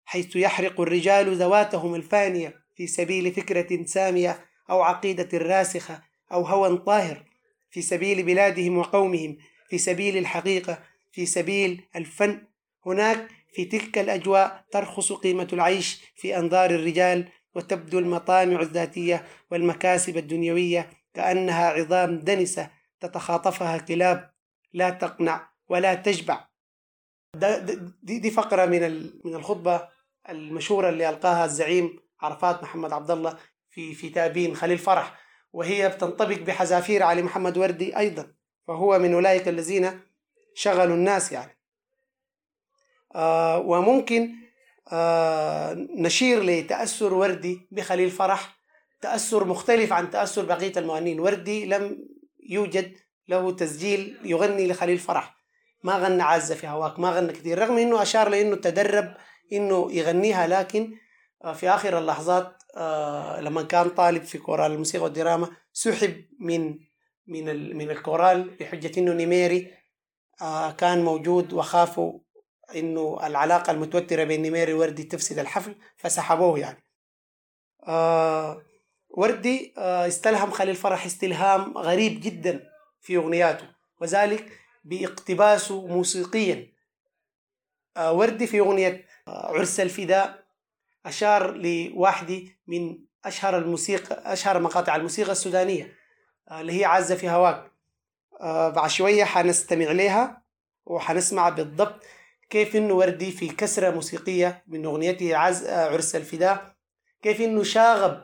حيث 0.06 0.36
يحرق 0.36 0.82
الرجال 0.82 1.36
ذواتهم 1.36 1.96
الفانية 1.96 2.56
في 2.76 2.88
سبيل 2.88 3.34
فكرة 3.34 3.86
سامية 3.86 4.46
أو 4.70 4.82
عقيدة 4.82 5.38
راسخة 5.38 6.02
أو 6.32 6.42
هوى 6.42 6.78
طاهر 6.78 7.24
في 7.72 7.82
سبيل 7.82 8.24
بلادهم 8.24 8.78
وقومهم 8.78 9.38
في 9.70 9.78
سبيل 9.78 10.18
الحقيقة 10.18 10.84
في 11.12 11.26
سبيل 11.26 11.88
الفن 11.96 12.47
هناك 12.88 13.28
في 13.54 13.66
تلك 13.66 13.98
الأجواء 13.98 14.66
ترخص 14.72 15.14
قيمة 15.14 15.48
العيش 15.54 16.02
في 16.16 16.38
أنظار 16.38 16.70
الرجال 16.70 17.30
وتبدو 17.56 18.00
المطامع 18.00 18.62
الذاتية 18.62 19.26
والمكاسب 19.52 20.18
الدنيوية 20.18 20.90
كأنها 21.14 21.70
عظام 21.70 22.20
دنسة 22.20 22.70
تتخاطفها 23.00 23.78
كلاب 23.78 24.32
لا 24.74 24.90
تقنع 24.90 25.50
ولا 25.70 25.94
تشبع. 25.94 26.48
ده 27.36 27.60
دي, 28.04 28.20
دي 28.20 28.32
فقرة 28.32 28.66
من 28.66 28.82
من 29.26 29.36
الخطبة 29.36 29.88
المشهورة 30.30 30.90
اللي 30.90 31.10
ألقاها 31.10 31.46
الزعيم 31.46 32.00
عرفات 32.22 32.64
محمد 32.64 32.94
عبد 32.94 33.12
الله 33.12 33.38
في 33.70 33.94
في 33.94 34.10
تابين 34.10 34.56
خليل 34.56 34.78
فرح 34.78 35.20
وهي 35.54 35.90
بتنطبق 35.90 36.40
بحذافير 36.40 37.04
علي 37.04 37.22
محمد 37.22 37.58
وردي 37.58 37.98
أيضا 37.98 38.34
فهو 38.68 39.00
من 39.00 39.14
أولئك 39.14 39.48
الذين 39.48 40.02
شغلوا 40.54 40.96
الناس 40.96 41.32
يعني. 41.32 41.57
وممكن 43.16 44.36
آه 44.92 45.74
نشير 45.74 46.44
لتأثر 46.44 47.14
وردي 47.14 47.68
بخليل 47.72 48.10
فرح. 48.10 48.58
تأثر 49.02 49.44
مختلف 49.44 49.94
عن 49.94 50.10
تأثر 50.10 50.46
بقية 50.46 50.72
المغنيين. 50.78 51.20
وردي 51.20 51.66
لم 51.66 51.98
يوجد 52.50 52.94
له 53.28 53.52
تسجيل 53.52 54.18
يغني 54.24 54.68
لخليل 54.68 54.98
فرح. 54.98 55.38
ما 55.84 55.98
غنى 55.98 56.24
عزة 56.24 56.56
في 56.56 56.68
هواك 56.68 57.00
ما 57.00 57.10
غنى 57.10 57.34
كثير 57.34 57.60
رغم 57.60 57.78
إنه 57.78 58.02
أشار 58.02 58.30
لإنه 58.30 58.56
تدرب 58.56 59.14
إنه 59.54 59.92
يغنيها 59.92 60.48
لكن 60.48 60.98
آه، 61.44 61.54
في 61.54 61.70
آخر 61.70 61.98
اللحظات 61.98 62.64
آه، 62.78 63.42
لما 63.42 63.64
كان 63.64 63.90
طالب 63.90 64.24
في 64.24 64.38
كورال 64.38 64.72
الموسيقى 64.72 65.04
والدراما 65.04 65.50
سحب 65.74 66.26
من 66.40 66.80
من 67.28 67.78
من 67.78 67.92
الكورال 67.92 68.58
بحجه 68.60 69.00
إنه 69.00 69.14
نيميري 69.14 69.72
آه، 70.42 70.72
كان 70.72 71.04
موجود 71.04 71.54
وخافوا 71.54 72.20
إنه 72.76 73.20
العلاقة 73.24 73.72
المتوترة 73.72 74.24
بين 74.24 74.42
نيميري 74.42 74.74
ووردي 74.74 75.04
تفسد 75.04 75.40
الحفل 75.40 75.76
فسحبوه 75.98 76.60
يعني. 76.60 76.84
وردي 79.10 79.74
استلهم 79.78 80.52
خليل 80.52 80.76
فرح 80.76 81.06
استلهام 81.06 81.78
غريب 81.78 82.20
جدا 82.22 82.70
في 83.02 83.18
أغنياته 83.18 83.68
وذلك 84.02 84.52
باقتباسه 84.84 85.88
موسيقيا. 85.88 86.78
آه، 87.98 88.12
وردي 88.12 88.48
في 88.48 88.60
أغنية 88.60 89.06
آه، 89.28 89.48
عرس 89.48 89.80
الفداء 89.80 90.44
أشار 91.06 91.52
لواحدة 91.52 92.42
من 92.68 93.00
أشهر 93.26 93.58
الموسيقى 93.58 94.34
أشهر 94.34 94.60
مقاطع 94.60 94.96
الموسيقى 94.96 95.32
السودانية 95.32 95.96
آه، 96.50 96.62
اللي 96.62 96.80
هي 96.80 96.86
عزة 96.86 97.16
في 97.16 97.30
هواك. 97.30 97.72
بعد 98.76 98.90
شوية 98.90 99.24
حنستمع 99.24 99.92
لها 99.92 100.42
وحنسمع 100.86 101.50
بالضبط 101.50 102.04
كيف 102.50 102.76
إنه 102.76 102.94
وردي 102.94 103.32
في 103.32 103.48
كسرة 103.48 103.90
موسيقية 103.90 104.64
من 104.68 104.86
أغنيته 104.86 105.36
عز 105.38 105.68
عرس 105.68 106.16
الفداء؟ 106.16 106.76
كيف 107.22 107.42
إنه 107.42 107.64
شاغب 107.64 108.24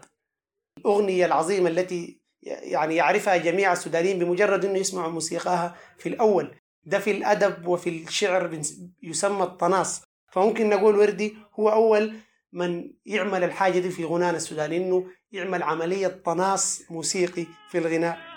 الأغنية 0.78 1.26
العظيمة 1.26 1.70
التي 1.70 2.20
يعني 2.44 2.96
يعرفها 2.96 3.38
جميع 3.38 3.74
السودانيين 3.74 4.20
بمجرد 4.20 4.66
إنه 4.66 4.80
يسمعوا 4.80 5.12
موسيقاها 5.12 5.76
في 5.98 6.10
الأول. 6.10 6.56
ده 6.84 7.00
في 7.00 7.12
الأدب 7.12 7.68
وفي 7.68 7.90
الشعر 7.90 8.62
يسمى 9.04 9.44
الطناس. 9.44 10.02
فممكن 10.32 10.70
نقول 10.70 10.96
وردي 10.98 11.38
هو 11.60 11.70
أول 11.70 12.16
من 12.54 12.92
يعمل 13.06 13.44
الحاجة 13.44 13.80
دي 13.80 13.90
في 13.90 14.06
غنانا 14.06 14.38
السوداني 14.38 14.78
إنه 14.78 15.08
يعمل 15.32 15.64
عملية 15.64 16.08
طناس 16.26 16.84
موسيقي 16.90 17.46
في 17.72 17.78
الغناء. 17.78 18.33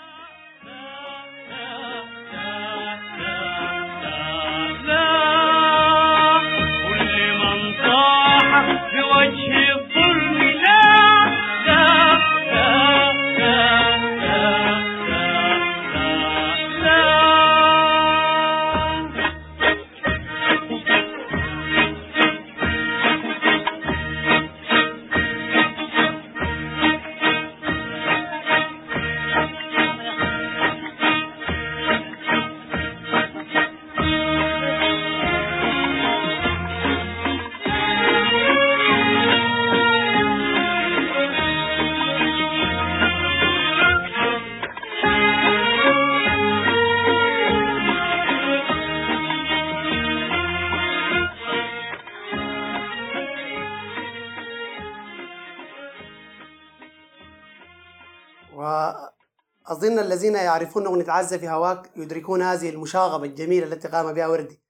الذين 60.17 60.35
يعرفون 60.35 60.85
أغنية 60.85 61.11
عزة 61.11 61.37
في 61.37 61.49
هواك 61.49 61.91
يدركون 61.95 62.41
هذه 62.41 62.69
المشاغبة 62.69 63.25
الجميلة 63.25 63.65
التي 63.67 63.87
قام 63.87 64.13
بها 64.13 64.27
وردي. 64.27 64.61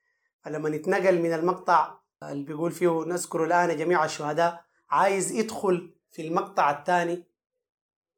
فلما 0.41 0.69
نتنقل 0.69 1.21
من 1.21 1.33
المقطع 1.33 1.97
اللي 2.23 2.43
بيقول 2.43 2.71
فيه 2.71 3.03
نذكر 3.05 3.43
الآن 3.43 3.77
جميع 3.77 4.05
الشهداء 4.05 4.63
عايز 4.89 5.31
يدخل 5.31 5.95
في 6.11 6.27
المقطع 6.27 6.71
الثاني 6.71 7.23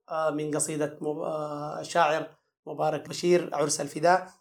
آه، 0.09 0.29
من 0.29 0.55
قصيدة 0.55 0.99
آه، 1.01 1.79
الشاعر 1.79 2.27
مبارك 2.67 3.09
بشير 3.09 3.55
عرس 3.55 3.81
الفداء. 3.81 4.31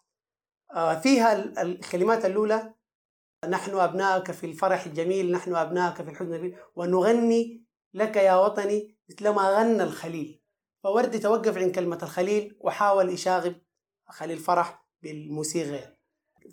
آه، 0.74 0.94
فيها 0.94 1.62
الكلمات 1.62 2.24
الأولى 2.24 2.74
نحن 3.48 3.76
أبناءك 3.76 4.30
في 4.30 4.46
الفرح 4.46 4.86
الجميل 4.86 5.32
نحن 5.32 5.54
أبناءك 5.54 6.02
في 6.02 6.10
الحزن 6.10 6.34
الجميل 6.34 6.56
ونغني 6.76 7.64
لك 7.94 8.16
يا 8.16 8.34
وطني 8.34 8.96
مثلما 9.08 9.50
غنى 9.50 9.82
الخليل. 9.82 10.37
فوردي 10.82 11.18
توقف 11.18 11.58
عند 11.58 11.74
كلمة 11.74 11.98
الخليل 12.02 12.56
وحاول 12.60 13.08
يشاغب 13.08 13.54
خليل 14.08 14.38
فرح 14.38 14.84
بالموسيقى. 15.02 15.96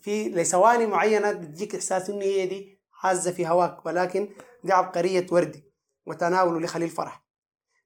في 0.01 0.29
لثواني 0.29 0.85
معينة 0.85 1.31
بتجيك 1.31 1.75
إحساس 1.75 2.09
إنه 2.09 2.21
هي 2.21 2.47
دي 2.47 2.81
حازة 2.91 3.31
في 3.31 3.47
هواك 3.47 3.85
ولكن 3.85 4.29
دي 4.63 4.73
عبقرية 4.73 5.27
وردي 5.31 5.63
وتناوله 6.05 6.59
لخليل 6.59 6.89
فرح. 6.89 7.25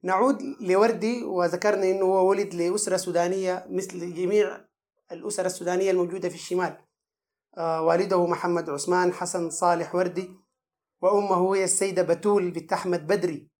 نعود 0.02 0.42
لوردي 0.60 1.22
وذكرنا 1.24 1.90
إنه 1.90 2.04
هو 2.04 2.28
ولد 2.30 2.54
لأسرة 2.54 2.96
سودانية 2.96 3.66
مثل 3.70 4.14
جميع 4.14 4.64
الأسر 5.12 5.46
السودانية 5.46 5.90
الموجودة 5.90 6.28
في 6.28 6.34
الشمال. 6.34 6.76
آه 7.58 7.82
والده 7.82 8.26
محمد 8.26 8.70
عثمان 8.70 9.12
حسن 9.12 9.50
صالح 9.50 9.94
وردي 9.94 10.30
وأمه 11.02 11.54
هي 11.56 11.64
السيدة 11.64 12.02
بتول 12.02 12.50
بنت 12.50 12.72
أحمد 12.72 13.06
بدري 13.06 13.50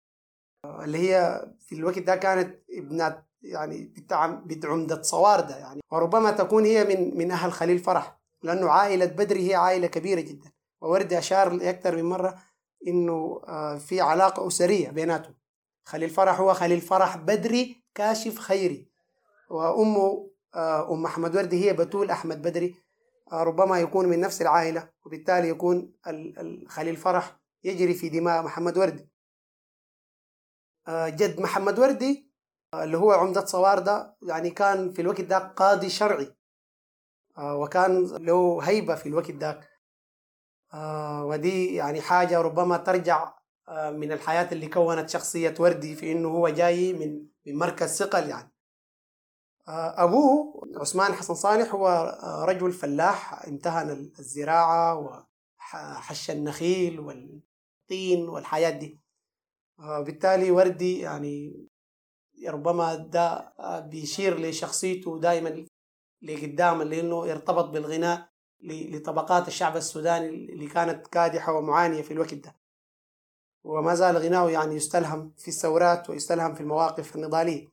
اللي 0.64 0.98
هي 0.98 1.46
في 1.70 1.76
الوقت 1.76 1.98
ده 1.98 2.16
كانت 2.16 2.58
ابنة 2.70 3.22
يعني 3.42 3.92
بنت 4.44 4.66
عمدة 4.66 5.02
صواردة 5.02 5.56
يعني. 5.56 5.80
وربما 5.90 6.30
تكون 6.30 6.64
هي 6.64 6.84
من 6.84 7.18
من 7.18 7.30
أهل 7.30 7.52
خليل 7.52 7.78
فرح 7.78 8.18
لأنه 8.42 8.70
عائلة 8.70 9.06
بدري 9.06 9.50
هي 9.50 9.54
عائلة 9.54 9.86
كبيرة 9.86 10.20
جدا. 10.20 10.50
ووردي 10.80 11.18
أشار 11.18 11.58
أكثر 11.62 11.96
من 11.96 12.04
مرة 12.04 12.38
إنه 12.86 13.42
آه، 13.48 13.78
في 13.78 14.00
علاقة 14.00 14.46
أسرية 14.46 14.88
بيناتهم. 14.90 15.34
خليل 15.84 16.10
فرح 16.10 16.40
هو 16.40 16.54
خليل 16.54 16.80
فرح 16.80 17.16
بدري 17.16 17.84
كاشف 17.94 18.38
خيري. 18.38 18.88
وأمه 19.50 20.30
آه، 20.54 20.92
أم 20.92 21.04
أحمد 21.06 21.36
وردي 21.36 21.64
هي 21.68 21.72
بتول 21.72 22.10
أحمد 22.10 22.42
بدري. 22.42 22.74
آه، 23.32 23.42
ربما 23.42 23.80
يكون 23.80 24.06
من 24.08 24.20
نفس 24.20 24.42
العائلة 24.42 24.88
وبالتالي 25.06 25.48
يكون 25.48 25.92
خليل 26.68 26.96
فرح 26.96 27.40
يجري 27.64 27.94
في 27.94 28.08
دماء 28.08 28.42
محمد 28.42 28.78
وردي. 28.78 29.09
جد 30.88 31.40
محمد 31.40 31.78
وردي 31.78 32.30
آه، 32.74 32.84
اللي 32.84 32.96
هو 32.98 33.12
عمدة 33.12 33.44
صوار 33.44 33.78
ده 33.78 34.16
يعني 34.22 34.50
كان 34.50 34.92
في 34.92 35.02
الوقت 35.02 35.20
ده 35.20 35.38
قاضي 35.38 35.90
شرعي. 35.90 36.36
آه، 37.38 37.56
وكان 37.56 38.04
له 38.04 38.60
هيبة 38.62 38.94
في 38.94 39.08
الوقت 39.08 39.30
ده 39.30 39.60
آه، 40.74 41.24
ودي 41.24 41.74
يعني 41.74 42.00
حاجة 42.00 42.40
ربما 42.40 42.76
ترجع 42.76 43.34
آه، 43.68 43.90
من 43.90 44.12
الحياة 44.12 44.48
اللي 44.52 44.68
كونت 44.68 45.08
شخصية 45.10 45.54
وردي 45.60 45.96
في 45.96 46.12
إنه 46.12 46.28
هو 46.28 46.48
جاي 46.48 46.92
من 46.92 47.26
من 47.46 47.56
مركز 47.58 47.96
ثقل 47.96 48.28
يعني. 48.28 48.52
آه، 49.68 50.04
أبوه 50.04 50.60
عثمان 50.76 51.12
حسن 51.14 51.34
صالح 51.34 51.74
هو 51.74 51.88
آه، 52.22 52.44
رجل 52.44 52.72
فلاح 52.72 53.46
امتهن 53.46 54.12
الزراعة 54.18 54.94
وحش 54.98 56.30
النخيل 56.30 57.00
والطين 57.00 58.28
والحياة 58.28 58.70
دي. 58.70 58.98
آه، 58.98 59.09
بالتالي 59.80 60.50
وردي 60.50 60.98
يعني 61.00 61.66
ربما 62.48 62.94
ده 62.94 63.52
بيشير 63.80 64.40
لشخصيته 64.40 65.20
دائما 65.20 65.66
لقدام 66.22 66.82
لأنه 66.82 67.32
ارتبط 67.32 67.64
بالغناء 67.64 68.30
لطبقات 68.62 69.48
الشعب 69.48 69.76
السوداني 69.76 70.28
اللي 70.28 70.66
كانت 70.66 71.06
كادحة 71.06 71.52
ومعانية 71.52 72.02
في 72.02 72.10
الوقت 72.10 72.34
ده. 72.34 72.56
وما 73.64 73.94
زال 73.94 74.16
غناؤه 74.16 74.50
يعني 74.50 74.74
يستلهم 74.74 75.34
في 75.38 75.48
الثورات 75.48 76.10
ويستلهم 76.10 76.54
في 76.54 76.60
المواقف 76.60 77.16
النضالية. 77.16 77.68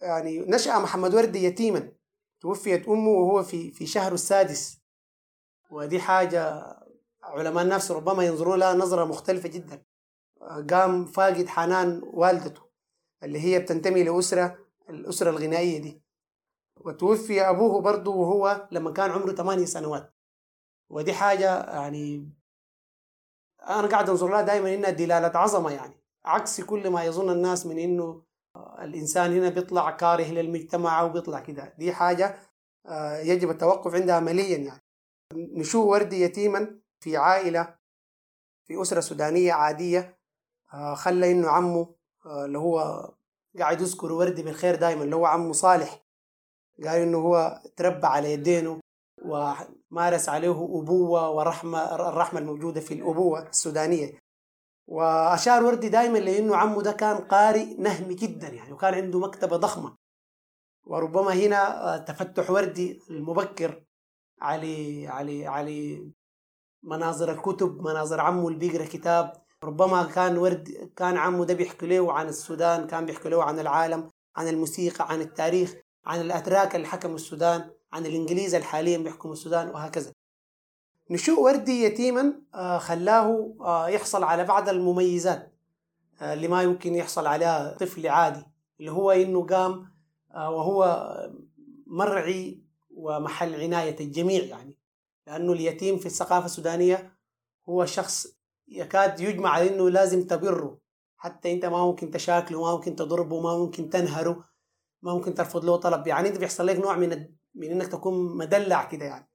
يعني 0.00 0.38
نشأ 0.38 0.78
محمد 0.78 1.14
وردي 1.14 1.44
يتيما. 1.44 1.92
توفيت 2.40 2.88
أمه 2.88 3.10
وهو 3.10 3.42
في 3.42 3.70
في 3.70 3.86
شهره 3.86 4.14
السادس. 4.14 4.78
ودي 5.70 6.00
حاجة 6.00 6.64
علماء 7.22 7.64
النفس 7.64 7.90
ربما 7.90 8.24
ينظرون 8.24 8.58
لها 8.58 8.74
نظرة 8.74 9.04
مختلفة 9.04 9.48
جدا. 9.48 9.82
قام 10.70 11.04
فاقد 11.04 11.46
حنان 11.46 12.00
والدته 12.04 12.62
اللي 13.22 13.40
هي 13.40 13.58
بتنتمي 13.58 14.04
لأسرة 14.04 14.58
الأسرة 14.88 15.30
الغنائية 15.30 15.78
دي. 15.82 16.02
وتوفي 16.80 17.42
أبوه 17.42 17.80
برضه 17.80 18.10
وهو 18.10 18.68
لما 18.70 18.92
كان 18.92 19.10
عمره 19.10 19.32
ثمانية 19.32 19.64
سنوات. 19.64 20.14
ودي 20.90 21.12
حاجة 21.12 21.64
يعني 21.64 22.30
أنا 23.62 23.88
قاعد 23.88 24.10
أنظر 24.10 24.28
لها 24.28 24.42
دائما 24.42 24.74
إنها 24.74 24.90
دلالة 24.90 25.38
عظمة 25.38 25.70
يعني. 25.70 25.94
عكس 26.24 26.60
كل 26.60 26.90
ما 26.90 27.04
يظن 27.04 27.30
الناس 27.30 27.66
من 27.66 27.78
إنه 27.78 28.22
الإنسان 28.56 29.32
هنا 29.32 29.48
بيطلع 29.48 29.90
كاره 29.90 30.30
للمجتمع 30.30 31.00
أو 31.00 31.08
بيطلع 31.08 31.40
كده. 31.40 31.74
دي 31.78 31.92
حاجة 31.92 32.38
آه، 32.86 33.18
يجب 33.18 33.50
التوقف 33.50 33.94
عندها 33.94 34.14
عمليا 34.14 34.58
يعني. 34.58 34.82
نشوء 35.34 35.86
وردي 35.86 36.20
يتيما 36.20 36.80
في 37.00 37.16
عائلة 37.16 37.78
في 38.68 38.82
أسرة 38.82 39.00
سودانية 39.00 39.52
عادية 39.52 40.21
خلى 40.94 41.32
إنه 41.32 41.48
عمه 41.48 41.94
آه، 42.26 42.44
اللي 42.44 42.58
هو 42.58 43.08
قاعد 43.58 43.80
يذكر 43.80 44.12
وردي 44.12 44.42
بالخير 44.42 44.74
دائما 44.74 45.04
اللي 45.04 45.16
هو 45.16 45.26
عمه 45.26 45.52
صالح. 45.52 46.02
قال 46.84 47.00
إنه 47.00 47.18
هو 47.18 47.62
تربى 47.76 48.06
على 48.06 48.32
يدينه 48.32 48.80
ومارس 49.24 50.28
عليه 50.28 50.50
أبوة 50.50 51.30
ورحمة 51.30 51.94
الرحمة 51.94 52.40
الموجودة 52.40 52.80
في 52.80 52.94
الأبوة 52.94 53.48
السودانية. 53.48 54.18
وأشار 54.88 55.64
وردي 55.64 55.88
دائما 55.88 56.18
لأنه 56.18 56.56
عمه 56.56 56.82
ده 56.82 56.92
كان 56.92 57.16
قارئ 57.18 57.74
نهمي 57.74 58.14
جدا 58.14 58.48
يعني 58.48 58.72
وكان 58.72 58.94
عنده 58.94 59.18
مكتبة 59.18 59.56
ضخمة. 59.56 59.96
وربما 60.84 61.32
هنا 61.34 61.94
آه، 61.94 61.96
تفتح 61.98 62.50
وردي 62.50 63.00
المبكر 63.10 63.84
على 64.40 65.08
على 65.08 65.46
على 65.46 66.12
مناظر 66.82 67.30
الكتب 67.32 67.80
مناظر 67.82 68.20
عمه 68.20 68.48
اللي 68.48 68.58
بيقرأ 68.58 68.84
كتاب. 68.86 69.41
ربما 69.64 70.04
كان 70.04 70.38
ورد 70.38 70.90
كان 70.96 71.16
عمه 71.16 71.44
ده 71.44 71.54
بيحكي 71.54 71.86
له 71.86 72.12
عن 72.12 72.28
السودان 72.28 72.86
كان 72.86 73.06
بيحكي 73.06 73.28
له 73.28 73.44
عن 73.44 73.58
العالم 73.58 74.08
عن 74.36 74.48
الموسيقى 74.48 75.12
عن 75.12 75.20
التاريخ 75.20 75.74
عن 76.06 76.20
الأتراك 76.20 76.76
اللي 76.76 76.86
حكموا 76.86 77.14
السودان 77.14 77.70
عن 77.92 78.06
الإنجليز 78.06 78.54
الحاليا 78.54 78.98
بيحكموا 78.98 79.32
السودان 79.34 79.68
وهكذا. 79.68 80.12
نشوء 81.10 81.40
وردي 81.40 81.82
يتيما 81.82 82.32
آه، 82.54 82.78
خلاه 82.78 83.54
آه، 83.60 83.88
يحصل 83.88 84.24
على 84.24 84.44
بعض 84.44 84.68
المميزات 84.68 85.52
آه، 86.20 86.34
اللي 86.34 86.48
ما 86.48 86.62
يمكن 86.62 86.94
يحصل 86.94 87.26
عليها 87.26 87.76
طفل 87.76 88.08
عادي 88.08 88.44
اللي 88.80 88.92
هو 88.92 89.10
إنه 89.10 89.46
قام 89.46 89.92
وهو 90.34 91.06
مرعي 91.86 92.62
ومحل 92.90 93.60
عناية 93.60 94.00
الجميع 94.00 94.44
يعني. 94.44 94.76
لأنه 95.26 95.52
اليتيم 95.52 95.98
في 95.98 96.06
الثقافة 96.06 96.46
السودانية 96.46 97.12
هو 97.68 97.84
شخص 97.84 98.26
يكاد 98.72 99.20
يجمع 99.20 99.50
على 99.50 99.68
إنه 99.74 99.90
لازم 99.90 100.26
تبره. 100.26 100.78
حتى 101.16 101.52
أنت 101.52 101.64
ما 101.64 101.86
ممكن 101.86 102.10
تشاكله 102.10 102.62
ما 102.62 102.72
ممكن 102.72 102.96
تضربه 102.96 103.40
ما 103.40 103.58
ممكن 103.58 103.90
تنهره 103.90 104.44
ما 105.02 105.14
ممكن 105.14 105.34
ترفض 105.34 105.64
له 105.64 105.76
طلب. 105.76 106.06
يعني 106.06 106.28
أنت 106.28 106.38
بيحصل 106.38 106.66
لك 106.66 106.76
نوع 106.76 106.96
من 106.96 107.12
الد- 107.12 107.36
من 107.54 107.70
إنك 107.70 107.86
تكون 107.86 108.36
مدلع 108.36 108.84
كده 108.84 109.04
يعني. 109.04 109.28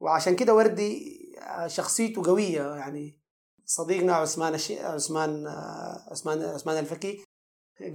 وعشان 0.00 0.36
كده 0.36 0.54
وردي 0.54 1.18
آه، 1.42 1.66
شخصيته 1.66 2.22
قوية. 2.26 2.74
يعني 2.76 3.20
صديقنا 3.64 4.12
عثمان 4.14 4.54
الش... 4.54 4.72
عثمان 4.72 5.46
آه، 5.46 6.06
عثمان 6.10 6.42
عثمان 6.42 6.78
الفكي 6.78 7.24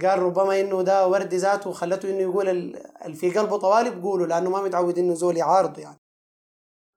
قال 0.02 0.18
ربما 0.18 0.60
إنه 0.60 0.82
ده 0.82 1.08
وردي 1.08 1.36
ذاته 1.36 1.72
خلته 1.72 2.10
إنه 2.10 2.18
يقول 2.20 2.48
ال- 2.48 2.76
اللي 3.04 3.16
في 3.16 3.30
قلبه 3.38 3.56
طوالب 3.58 4.02
قوله 4.02 4.26
لأنه 4.26 4.50
ما 4.50 4.62
متعود 4.62 4.98
إنه 4.98 5.14
زول 5.14 5.36
يعارضه 5.36 5.82
يعني. 5.82 6.00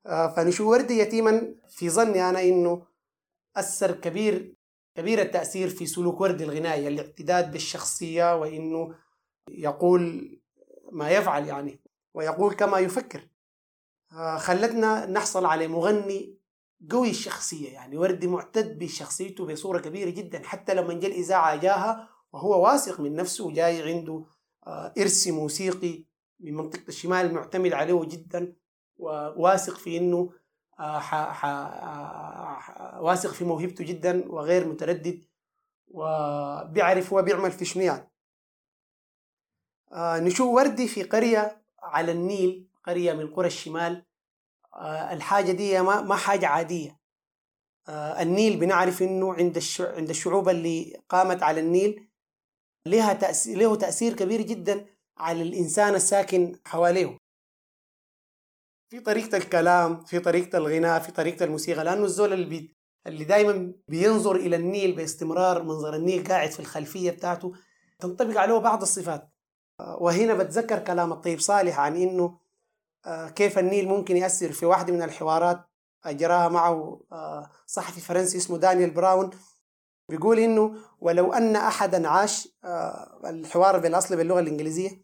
آه، 0.05 0.27
فنشوف 0.35 0.67
وردي 0.67 0.99
يتيما 0.99 1.55
في 1.69 1.89
ظني 1.89 2.29
أنا 2.29 2.41
إنه 2.41 2.85
أثر 3.59 3.91
كبير 3.91 4.57
كبير 4.97 5.21
التأثير 5.21 5.69
في 5.69 5.85
سلوك 5.85 6.21
وردي 6.21 6.43
الغنائي 6.43 6.87
الاعتداد 6.87 7.51
بالشخصية 7.51 8.35
وإنه 8.35 8.95
يقول 9.49 10.31
ما 10.91 11.09
يفعل 11.09 11.47
يعني 11.47 11.81
ويقول 12.13 12.53
كما 12.53 12.79
يفكر. 12.79 13.27
آه، 14.11 14.37
خلتنا 14.37 15.05
نحصل 15.05 15.45
على 15.45 15.67
مغني 15.67 16.37
قوي 16.91 17.09
الشخصية 17.09 17.73
يعني 17.73 17.97
وردي 17.97 18.27
معتد 18.27 18.79
بشخصيته 18.79 19.45
بصورة 19.45 19.79
كبيرة 19.79 20.09
جدا 20.09 20.41
حتى 20.43 20.73
لما 20.73 20.93
جاء 20.93 21.11
الإذاعة 21.11 21.55
جاها 21.55 22.09
وهو 22.33 22.63
واثق 22.63 22.99
من 22.99 23.15
نفسه 23.15 23.45
وجاي 23.45 23.93
عنده 23.93 24.25
آه، 24.67 24.93
إرث 24.97 25.27
موسيقي 25.27 26.05
من 26.39 26.53
منطقة 26.53 26.87
الشمال 26.87 27.33
معتمد 27.33 27.73
عليه 27.73 28.01
جدا 28.05 28.55
وواثق 28.97 29.77
في 29.77 29.97
آه، 29.97 30.01
ح- 30.79 31.31
ح- 31.31 32.97
واثق 32.99 33.31
في 33.33 33.45
موهبته 33.45 33.83
جدا 33.85 34.31
وغير 34.31 34.67
متردد 34.67 35.25
وبيعرف 35.87 37.13
هو 37.13 37.21
بيعمل 37.21 37.51
في 37.51 37.65
شنو 37.65 37.83
يعني. 37.83 38.11
آه، 39.91 40.19
نشوف 40.19 40.47
وردي 40.47 40.87
في 40.87 41.03
قرية 41.03 41.61
على 41.79 42.11
النيل 42.11 42.67
قرية 42.83 43.13
من 43.13 43.33
قرى 43.33 43.47
الشمال. 43.47 44.05
آه، 44.75 45.13
الحاجة 45.13 45.51
دي 45.51 45.81
ما 45.81 46.01
ما 46.01 46.15
حاجة 46.15 46.47
عادية. 46.47 46.99
آه، 47.89 48.21
النيل 48.21 48.59
بنعرف 48.59 49.01
إنه 49.01 49.33
عند 49.33 49.59
عند 49.79 50.09
الشعوب 50.09 50.49
اللي 50.49 51.01
قامت 51.09 51.43
على 51.43 51.59
النيل 51.59 52.07
لها 52.85 53.13
تأثير 53.13 53.57
له 53.57 53.75
تأثير 53.75 54.13
كبير 54.13 54.41
جدا 54.41 54.85
على 55.17 55.41
الإنسان 55.41 55.95
الساكن 55.95 56.59
حواليه. 56.65 57.16
في 58.89 58.99
طريقة 58.99 59.37
الكلام 59.37 60.03
في 60.03 60.19
طريقة 60.19 60.57
الغناء 60.57 60.99
في 60.99 61.11
طريقة 61.11 61.43
الموسيقى 61.43 61.83
لأنه 61.83 62.05
الزول 62.05 62.33
اللي 62.33 62.45
بي 62.45 62.77
اللي 63.07 63.23
دايما 63.23 63.73
بينظر 63.87 64.35
إلى 64.35 64.55
النيل 64.55 64.95
باستمرار 64.95 65.63
منظر 65.63 65.95
النيل 65.95 66.27
قاعد 66.27 66.49
في 66.51 66.59
الخلفية 66.59 67.11
بتاعته 67.11 67.53
تنطبق 67.99 68.39
عليه 68.39 68.57
بعض 68.57 68.81
الصفات. 68.81 69.29
وهنا 69.79 70.33
بتذكر 70.33 70.79
كلام 70.79 71.11
الطيب 71.13 71.39
صالح 71.39 71.79
عن 71.79 71.95
إنه 71.95 72.39
آه، 73.05 73.29
كيف 73.29 73.59
النيل 73.59 73.87
ممكن 73.87 74.17
يأثر 74.17 74.51
في 74.51 74.65
واحدة 74.65 74.93
من 74.93 75.01
الحوارات 75.01 75.65
أجراها 76.05 76.49
معه 76.49 77.01
آه، 77.11 77.49
صحفي 77.65 78.01
فرنسي 78.01 78.37
اسمه 78.37 78.57
دانيال 78.57 78.89
براون. 78.89 79.29
بيقول 80.09 80.39
إنه 80.39 80.75
ولو 80.99 81.33
أن 81.33 81.55
أحدا 81.55 82.07
عاش 82.09 82.47
آه، 82.63 83.21
الحوار 83.25 83.79
بالأصل 83.79 84.17
باللغة 84.17 84.39
الإنجليزية 84.39 85.01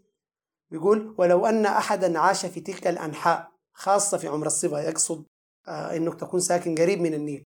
بيقول 0.71 1.15
ولو 1.17 1.45
أن 1.45 1.65
أحدا 1.65 2.19
عاش 2.19 2.45
في 2.45 2.59
تلك 2.59 2.87
الأنحاء 2.87 3.52
خاصة 3.73 4.17
في 4.17 4.27
عمر 4.27 4.47
الصبا 4.47 4.81
يقصد 4.81 5.25
آه، 5.67 5.95
إنك 5.95 6.19
تكون 6.19 6.39
ساكن 6.39 6.75
قريب 6.75 7.01
من 7.01 7.13
النيل. 7.13 7.45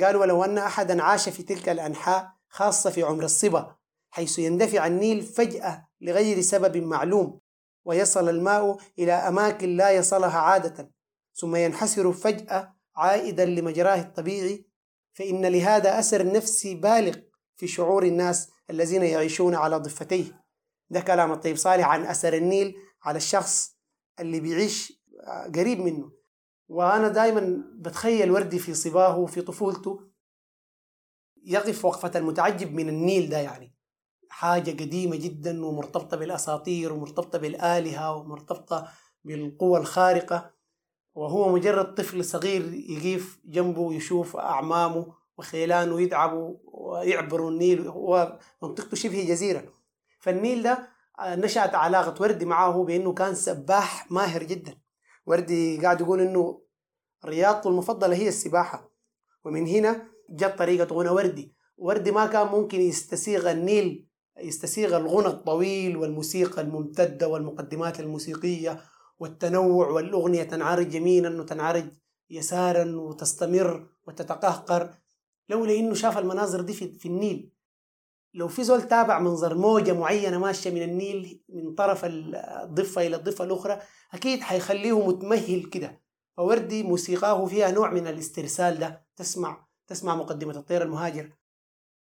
قال 0.00 0.16
ولو 0.16 0.44
أن 0.44 0.58
أحدا 0.58 1.02
عاش 1.02 1.28
في 1.28 1.42
تلك 1.42 1.68
الأنحاء 1.68 2.32
خاصة 2.48 2.90
في 2.90 3.02
عمر 3.02 3.24
الصبا 3.24 3.76
حيث 4.10 4.38
يندفع 4.38 4.86
النيل 4.86 5.22
فجأة 5.22 5.88
لغير 6.00 6.40
سبب 6.40 6.76
معلوم 6.76 7.40
ويصل 7.84 8.28
الماء 8.28 8.76
إلى 8.98 9.12
أماكن 9.12 9.76
لا 9.76 9.90
يصلها 9.90 10.38
عادة 10.38 10.90
ثم 11.34 11.56
ينحسر 11.56 12.12
فجأة 12.12 12.74
عائدا 12.96 13.44
لمجراه 13.44 14.00
الطبيعي 14.00 14.66
فإن 15.12 15.46
لهذا 15.46 15.98
أثر 15.98 16.32
نفسي 16.32 16.74
بالغ 16.74 17.16
في 17.56 17.66
شعور 17.66 18.02
الناس 18.02 18.50
الذين 18.70 19.02
يعيشون 19.02 19.54
على 19.54 19.76
ضفتيه. 19.76 20.44
ده 20.90 21.00
كلام 21.00 21.32
الطيب 21.32 21.56
صالح 21.56 21.88
عن 21.88 22.06
أثر 22.06 22.34
النيل 22.34 22.76
على 23.02 23.16
الشخص 23.16 23.76
اللي 24.20 24.40
بيعيش 24.40 24.99
قريب 25.54 25.80
منه. 25.80 26.12
وأنا 26.68 27.08
دائما 27.08 27.64
بتخيل 27.74 28.30
وردي 28.30 28.58
في 28.58 28.74
صباه 28.74 29.26
في 29.26 29.42
طفولته 29.42 30.10
يقف 31.44 31.84
وقفة 31.84 32.10
المتعجب 32.14 32.74
من 32.74 32.88
النيل 32.88 33.28
ده 33.28 33.38
يعني. 33.38 33.74
حاجة 34.28 34.70
قديمة 34.70 35.16
جدا 35.16 35.66
ومرتبطة 35.66 36.16
بالأساطير 36.16 36.92
ومرتبطة 36.92 37.38
بالآلهة 37.38 38.16
ومرتبطة 38.16 38.88
بالقوى 39.24 39.78
الخارقة. 39.78 40.50
وهو 41.14 41.52
مجرد 41.52 41.94
طفل 41.94 42.24
صغير 42.24 42.72
يقيف 42.74 43.40
جنبه 43.44 43.94
يشوف 43.94 44.36
أعمامه 44.36 45.14
وخيلانه 45.38 46.00
يتعبوا 46.00 46.56
ويعبروا 46.64 47.50
النيل. 47.50 47.88
ومنطقته 47.94 48.96
شبه 48.96 49.24
جزيرة. 49.24 49.64
فالنيل 50.20 50.62
ده 50.62 50.88
نشأت 51.22 51.74
علاقة 51.74 52.22
وردي 52.22 52.44
معه 52.44 52.84
بأنه 52.84 53.12
كان 53.12 53.34
سباح 53.34 54.10
ماهر 54.10 54.42
جدا. 54.42 54.78
وردي 55.26 55.78
قاعد 55.80 56.00
يقول 56.00 56.20
أنه 56.20 56.62
رياضته 57.24 57.68
المفضلة 57.70 58.16
هي 58.16 58.28
السباحة. 58.28 58.92
ومن 59.44 59.66
هنا 59.66 60.08
جت 60.30 60.54
طريقة 60.58 60.94
غنى 60.94 61.08
وردي. 61.08 61.54
وردي 61.76 62.10
ما 62.10 62.26
كان 62.26 62.46
ممكن 62.46 62.80
يستسيغ 62.80 63.50
النيل 63.50 64.06
يستسيغ 64.38 64.96
الغنى 64.96 65.26
الطويل 65.26 65.96
والموسيقى 65.96 66.62
الممتدة 66.62 67.28
والمقدمات 67.28 68.00
الموسيقية 68.00 68.80
والتنوع 69.18 69.88
والأغنية 69.88 70.42
تنعرج 70.42 70.94
يمينا 70.94 71.40
وتنعرج 71.40 71.84
يسارا 72.30 72.96
وتستمر 72.96 73.88
وتتقهقر. 74.08 74.94
لولا 75.48 75.74
إنه 75.74 75.94
شاف 75.94 76.18
المناظر 76.18 76.60
دي 76.60 76.72
في 76.72 77.06
النيل. 77.06 77.50
لو 78.34 78.48
في 78.48 78.64
زول 78.64 78.82
تابع 78.82 79.18
منظر 79.18 79.54
موجة 79.54 79.92
معينة 79.92 80.38
ماشية 80.38 80.70
من 80.70 80.82
النيل 80.82 81.42
من 81.48 81.74
طرف 81.74 82.04
الضفة 82.04 83.06
إلى 83.06 83.16
الضفة 83.16 83.44
الأخرى 83.44 83.78
أكيد 84.14 84.40
حيخليه 84.40 85.06
متمهل 85.06 85.62
كده. 85.64 86.00
فوردي 86.36 86.82
موسيقاه 86.82 87.46
فيها 87.46 87.70
نوع 87.70 87.90
من 87.90 88.06
الاسترسال 88.06 88.78
ده. 88.78 89.06
تسمع 89.16 89.66
تسمع 89.86 90.14
مقدمة 90.14 90.56
الطير 90.56 90.82
المهاجر. 90.82 91.32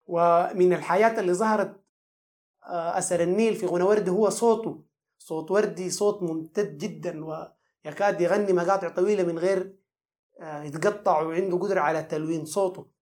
ومن 0.06 0.74
الحياة 0.74 1.20
اللي 1.20 1.34
ظهرت 1.34 1.82
آه، 2.64 2.98
أثر 2.98 3.22
النيل 3.22 3.56
في 3.56 3.66
غنى 3.66 3.84
وردي 3.84 4.12
هو 4.12 4.30
صوته. 4.30 4.84
صوت 5.18 5.52
وردي 5.52 5.90
صوت 5.90 6.24
ممتد 6.24 6.78
جدا 6.78 7.26
ويكاد 7.26 8.22
يغني 8.22 8.54
مقاطع 8.54 8.90
طويلة 8.90 9.24
من 9.24 9.40
غير 9.40 9.76
آه، 10.40 10.64
يتقطع 10.64 11.22
وعنده 11.22 11.58
قدرة 11.58 11.80
على 11.80 12.04
تلوين 12.04 12.46
صوته. 12.46 12.95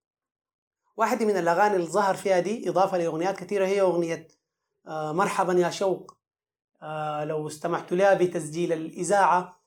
واحدة 0.98 1.26
من 1.26 1.38
الأغاني 1.38 1.76
اللي 1.76 1.88
ظهر 1.88 2.16
فيها 2.16 2.40
دي 2.40 2.70
إضافة 2.70 2.98
لأغنيات 2.98 3.38
كثيرة 3.38 3.66
هي 3.66 3.82
أغنية 3.82 4.28
آه، 4.88 5.12
مرحبا 5.12 5.54
يا 5.54 5.70
شوق. 5.70 6.18
آه، 6.82 7.24
لو 7.24 7.48
استمعت 7.48 7.94
لها 7.94 8.14
بتسجيل 8.14 8.74
الإذاعة 8.74 9.64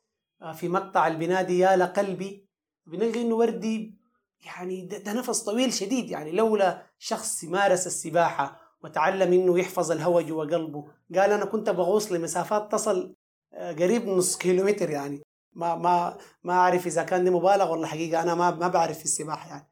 في 0.55 0.69
مقطع 0.69 1.07
البنادي 1.07 1.59
يا 1.59 1.77
لقلبي. 1.77 2.47
بنلقى 2.87 3.23
إنه 3.23 3.35
وردي 3.35 3.99
يعني 4.47 4.87
ده, 4.87 5.13
نفس 5.13 5.43
طويل 5.43 5.73
شديد 5.73 6.11
يعني 6.11 6.31
لولا 6.33 6.83
شخص 6.99 7.45
مارس 7.45 7.87
السباحة 7.87 8.61
وتعلم 8.85 9.33
إنه 9.33 9.59
يحفظ 9.59 9.93
الهواء 9.93 10.23
جوا 10.25 10.45
قلبه. 10.45 10.89
قال 11.15 11.33
أنا 11.33 11.45
كنت 11.45 11.71
بغوص 11.71 12.13
لمسافات 12.13 12.73
تصل 12.73 13.17
قريب 13.53 14.07
نص 14.09 14.37
كيلومتر 14.37 14.91
يعني. 14.91 15.23
ما 15.53 15.75
ما 15.75 16.19
ما 16.45 16.53
أعرف 16.53 16.87
إذا 16.87 17.03
كان 17.03 17.25
دي 17.25 17.31
مبالغة 17.31 17.71
ولا 17.71 17.87
حقيقة 17.87 18.23
أنا 18.23 18.35
ما 18.35 18.51
ما 18.51 18.69
بعرف 18.69 18.99
في 18.99 19.05
السباحة 19.05 19.49
يعني. 19.49 19.69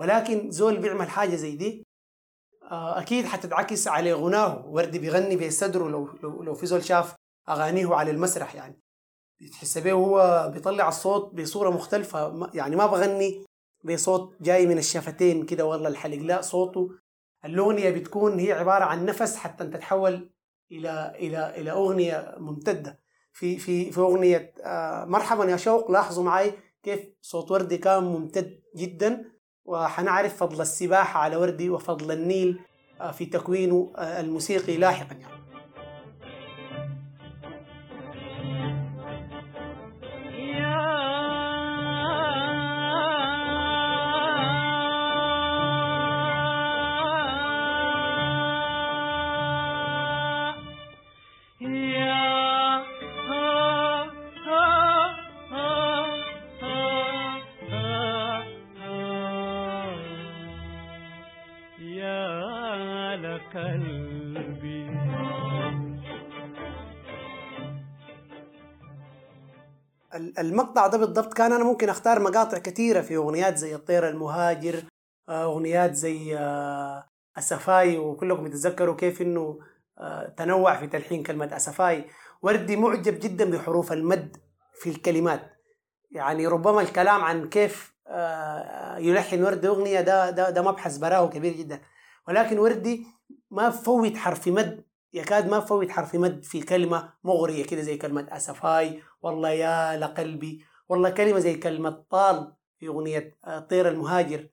ولكن 0.00 0.50
زول 0.50 0.76
بيعمل 0.78 1.08
حاجة 1.08 1.34
زي 1.36 1.56
دي 1.56 1.86
أكيد 2.70 3.24
حتتعكس 3.24 3.88
على 3.88 4.12
غناه. 4.12 4.66
وردي 4.66 4.98
بيغني 4.98 5.36
بصدره 5.36 5.88
لو 5.88 6.08
لو 6.22 6.42
لو 6.42 6.54
في 6.54 6.66
زول 6.66 6.84
شاف 6.84 7.14
أغانيه 7.48 7.94
على 7.94 8.10
المسرح 8.10 8.54
يعني. 8.54 8.80
بتحس 9.40 9.78
بيه 9.78 9.92
هو 9.92 10.50
بيطلع 10.54 10.88
الصوت 10.88 11.34
بصورة 11.34 11.70
مختلفة. 11.70 12.50
يعني 12.54 12.76
ما 12.76 12.86
بغني 12.86 13.44
بصوت 13.84 14.42
جاي 14.42 14.66
من 14.66 14.78
الشفتين 14.78 15.46
كده 15.46 15.64
والله 15.66 15.88
الحلق. 15.88 16.16
لا 16.16 16.40
صوته 16.40 16.90
الاغنيه 17.44 17.90
بتكون 17.90 18.38
هي 18.38 18.52
عبارة 18.52 18.84
عن 18.84 19.04
نفس 19.04 19.36
حتى 19.36 19.64
تتحول 19.66 20.30
إلى 20.72 21.12
إلى 21.18 21.54
إلى 21.56 21.70
أغنية 21.70 22.34
ممتدة. 22.38 23.00
في 23.32 23.58
في 23.58 23.92
في 23.92 24.00
أغنية 24.00 24.54
آه، 24.64 25.04
مرحبا 25.04 25.44
يا 25.44 25.56
شوق 25.56 25.90
لاحظوا 25.90 26.24
معي 26.24 26.54
كيف 26.82 27.00
صوت 27.20 27.50
وردي 27.50 27.78
كان 27.78 28.04
ممتد 28.04 28.60
جدا. 28.76 29.35
وحنعرف 29.66 30.36
فضل 30.36 30.60
السباحة 30.60 31.20
على 31.20 31.36
وردي 31.36 31.70
وفضل 31.70 32.12
النيل 32.12 32.60
آه، 33.00 33.10
في 33.10 33.26
تكوينه 33.26 33.92
آه، 33.96 34.20
الموسيقي 34.20 34.76
لاحقا 34.76 35.14
يعني. 35.14 35.35
المقطع 70.38 70.86
ده 70.86 70.98
بالضبط 70.98 71.34
كان 71.34 71.52
أنا 71.52 71.64
ممكن 71.64 71.88
أختار 71.88 72.20
مقاطع 72.20 72.58
كثيرة 72.58 73.00
في 73.00 73.16
أغنيات 73.16 73.56
زي 73.56 73.74
الطير 73.74 74.08
المهاجر 74.08 74.82
أغنيات 75.28 75.94
زي 75.94 76.38
أسفاي 77.38 77.98
وكلكم 77.98 78.46
تتذكروا 78.46 78.96
كيف 78.96 79.22
إنه 79.22 79.58
تنوع 80.36 80.76
في 80.76 80.86
تلحين 80.86 81.22
كلمة 81.22 81.56
أسفاي. 81.56 82.04
وردي 82.42 82.76
معجب 82.76 83.20
جدا 83.20 83.50
بحروف 83.50 83.92
المد 83.92 84.36
في 84.74 84.90
الكلمات. 84.90 85.40
يعني 86.10 86.46
ربما 86.46 86.80
الكلام 86.80 87.24
عن 87.24 87.48
كيف 87.48 87.94
يلحن 88.98 89.44
وردي 89.44 89.68
أغنية 89.68 90.00
ده 90.00 90.30
ده 90.30 90.50
ده 90.50 90.62
مبحث 90.62 90.96
براه 90.96 91.28
كبير 91.28 91.52
جدا. 91.52 91.80
ولكن 92.28 92.58
وردي 92.58 93.06
ما 93.50 93.70
فوت 93.70 94.16
حرف 94.16 94.48
مد 94.48 94.84
يكاد 95.16 95.48
ما 95.48 95.60
فوت 95.60 95.90
حرف 95.90 96.14
مد 96.14 96.44
في 96.44 96.60
كلمة 96.60 97.12
مغرية 97.24 97.64
كده 97.64 97.82
زي 97.82 97.96
كلمة 97.96 98.26
أسفاي 98.30 99.02
والله 99.22 99.50
يا 99.50 99.96
لقلبي 99.96 100.64
والله 100.88 101.10
كلمة 101.10 101.38
زي 101.38 101.54
كلمة 101.54 101.90
طال 102.10 102.52
في 102.78 102.88
أغنية 102.88 103.34
آه، 103.44 103.58
طير 103.58 103.88
المهاجر 103.88 104.48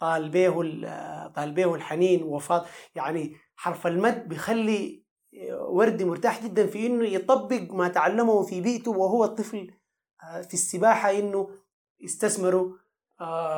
طال 0.00 0.28
بيه 0.28 0.62
آه، 0.84 1.26
طال 1.36 1.52
بيه 1.52 1.74
الحنين 1.74 2.22
وفاض 2.22 2.66
يعني 2.94 3.36
حرف 3.56 3.86
المد 3.86 4.28
بيخلي 4.28 5.04
آه، 5.34 5.62
وردي 5.68 6.04
مرتاح 6.04 6.44
جدا 6.44 6.66
في 6.66 6.86
إنه 6.86 7.04
يطبق 7.04 7.72
ما 7.72 7.88
تعلمه 7.88 8.42
في 8.42 8.60
بيئته 8.60 8.90
وهو 8.90 9.26
طفل 9.26 9.70
في 10.48 10.54
السباحة 10.54 11.10
إنه 11.10 11.50
يستثمره 12.00 12.76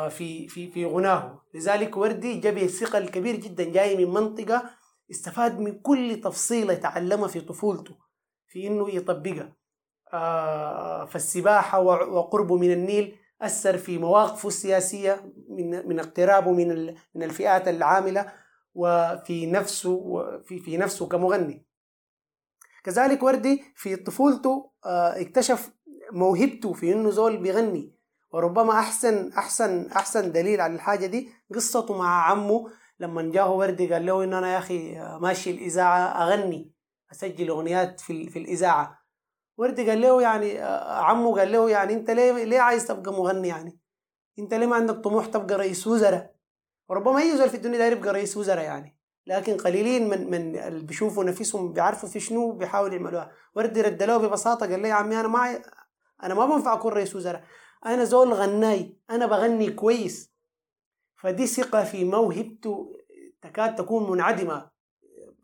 في 0.09 0.49
في 0.49 0.71
في 0.71 0.85
غناه. 0.87 1.43
لذلك 1.55 1.97
وردي 1.97 2.35
جاب 2.35 2.67
ثقل 2.67 3.09
كبير 3.09 3.37
جدا 3.37 3.65
جاي 3.65 3.97
من 3.97 4.13
منطقة 4.13 4.71
استفاد 5.13 5.59
من 5.61 5.79
كل 5.81 6.21
تفصيلة 6.25 6.75
تعلمها 6.75 7.29
في 7.29 7.41
طفولته 7.41 7.95
في 8.49 8.67
إنه 8.67 8.91
يطبقها 8.91 9.57
آه 10.13 11.05
فالسباحة 11.05 11.81
وقربه 11.81 12.57
من 12.57 12.73
النيل 12.73 13.17
أثر 13.43 13.79
في 13.79 13.99
مواقفه 13.99 14.49
السياسية 14.49 15.33
من 15.49 15.89
من 15.89 15.99
اقترابه 16.01 16.53
من 16.53 16.87
من 17.15 17.23
الفئات 17.23 17.69
العاملة 17.69 18.33
وفي 18.75 19.47
نفسه 19.47 19.91
وفي 19.91 20.59
في 20.59 20.77
نفسه 20.77 21.09
كمغني. 21.09 21.67
كذلك 22.85 23.23
وردي 23.23 23.63
في 23.77 23.97
طفولته 23.97 24.71
آه 24.87 25.21
اكتشف 25.21 25.71
موهبته 26.13 26.73
في 26.73 26.93
إنه 26.93 27.11
زول 27.11 27.37
بيغني 27.37 27.95
وربما 28.33 28.79
أحسن 28.79 29.33
أحسن 29.33 29.87
أحسن 29.91 30.33
دليل 30.33 30.61
على 30.61 30.75
الحاجة 30.75 31.07
دي 31.07 31.29
قصته 31.55 31.99
مع 31.99 32.31
عمه 32.31 32.71
لما 33.03 33.23
جاه 33.33 33.53
وردي 33.53 33.93
قال 33.93 34.07
له 34.07 34.25
ان 34.25 34.35
أنا 34.35 34.53
يا 34.53 34.59
أخي 34.59 34.95
ماشي 35.21 35.51
الإذاعة 35.51 35.99
أغني 35.99 36.73
أسجل 37.13 37.49
أغنيات 37.49 38.01
في 38.01 38.29
في 38.31 38.39
الإذاعة. 38.39 39.03
وردي 39.59 39.91
قال 39.91 40.01
له 40.01 40.23
يعني 40.23 40.59
عمه 41.09 41.39
قال 41.39 41.53
له 41.53 41.71
يعني 41.71 41.93
أنت 41.93 42.11
ليه 42.11 42.45
ليه 42.45 42.61
عايز 42.61 42.87
تبقى 42.87 43.13
مغني 43.13 43.49
يعني؟ 43.49 43.79
أنت 44.39 44.55
ليه 44.55 44.67
ما 44.67 44.77
عندك 44.77 44.95
طموح 44.95 45.27
تبقى 45.27 45.55
رئيس 45.59 45.87
وزراء؟ 45.87 46.35
وربما 46.89 47.19
أي 47.19 47.37
زول 47.37 47.49
في 47.49 47.57
الدنيا 47.57 47.79
داير 47.79 47.93
يبقى 47.93 48.13
رئيس 48.13 48.37
وزراء 48.37 48.65
يعني 48.65 48.99
لكن 49.27 49.57
قليلين 49.57 50.09
من 50.09 50.31
من 50.31 50.57
اللي 50.57 50.85
بيشوفوا 50.85 51.25
نفسهم 51.25 51.73
بيعرفوا 51.73 52.09
في 52.09 52.21
شنو 52.21 52.53
بيحاولوا 52.53 52.95
يعملوها. 52.95 53.31
وردي 53.57 53.81
رد 53.83 54.03
له 54.03 54.17
ببساطة 54.17 54.67
قال 54.67 54.81
لي 54.83 54.89
يا 54.89 54.95
عمي 54.95 55.21
أنا 55.21 55.29
ما 55.29 55.63
أنا 56.23 56.35
ما 56.35 56.47
بنفع 56.47 56.73
أكون 56.73 56.93
رئيس 56.93 57.17
وزراء. 57.17 57.45
أنا 57.87 58.05
زول 58.05 58.33
غناي 58.33 58.97
أنا 59.11 59.27
بغني 59.27 59.71
كويس. 59.71 60.32
فدي 61.23 61.47
ثقة 61.47 61.85
في 61.85 62.05
موهبته 62.05 62.97
تكاد 63.43 63.75
تكون 63.75 64.11
منعدمة 64.11 64.71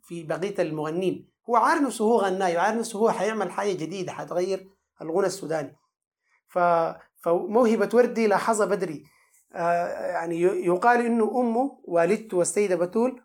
في 0.02 0.24
بقية 0.24 0.54
المغنين. 0.58 1.28
هو 1.48 1.56
عارف 1.56 1.82
نفسه 1.82 2.04
هو 2.04 2.18
غناي 2.18 2.56
وعارف 2.56 2.78
نفسه 2.78 2.98
هو 2.98 3.10
حيعمل 3.10 3.50
حاجة 3.50 3.72
جديدة 3.72 4.12
حتغير 4.12 4.68
الغنى 5.02 5.26
السوداني. 5.26 5.76
ف... 6.48 6.58
فموهبة 7.20 7.88
وردي 7.94 8.26
لاحظها 8.26 8.66
بدري. 8.66 9.04
آه، 9.52 9.86
يعني 10.06 10.40
يقال 10.42 11.06
إنه 11.06 11.40
أمه 11.40 11.80
والدته 11.84 12.40
السيدة 12.40 12.76
بتول 12.76 13.22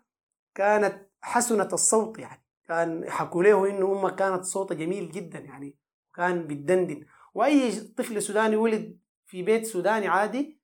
كانت 0.54 1.08
حسنة 1.20 1.68
الصوت 1.72 2.18
يعني. 2.18 2.44
كان 2.68 3.10
حكوا 3.10 3.42
له 3.42 3.70
إنه 3.70 3.92
أمها 3.92 4.10
كانت 4.10 4.44
صوتها 4.44 4.74
جميل 4.74 5.10
جدا 5.10 5.38
يعني 5.38 5.76
كان 6.14 6.46
بتدندن. 6.46 7.06
وأي 7.34 7.80
طفل 7.80 8.22
سوداني 8.22 8.56
ولد 8.56 8.98
في 9.26 9.42
بيت 9.42 9.66
سوداني 9.66 10.08
عادي 10.08 10.63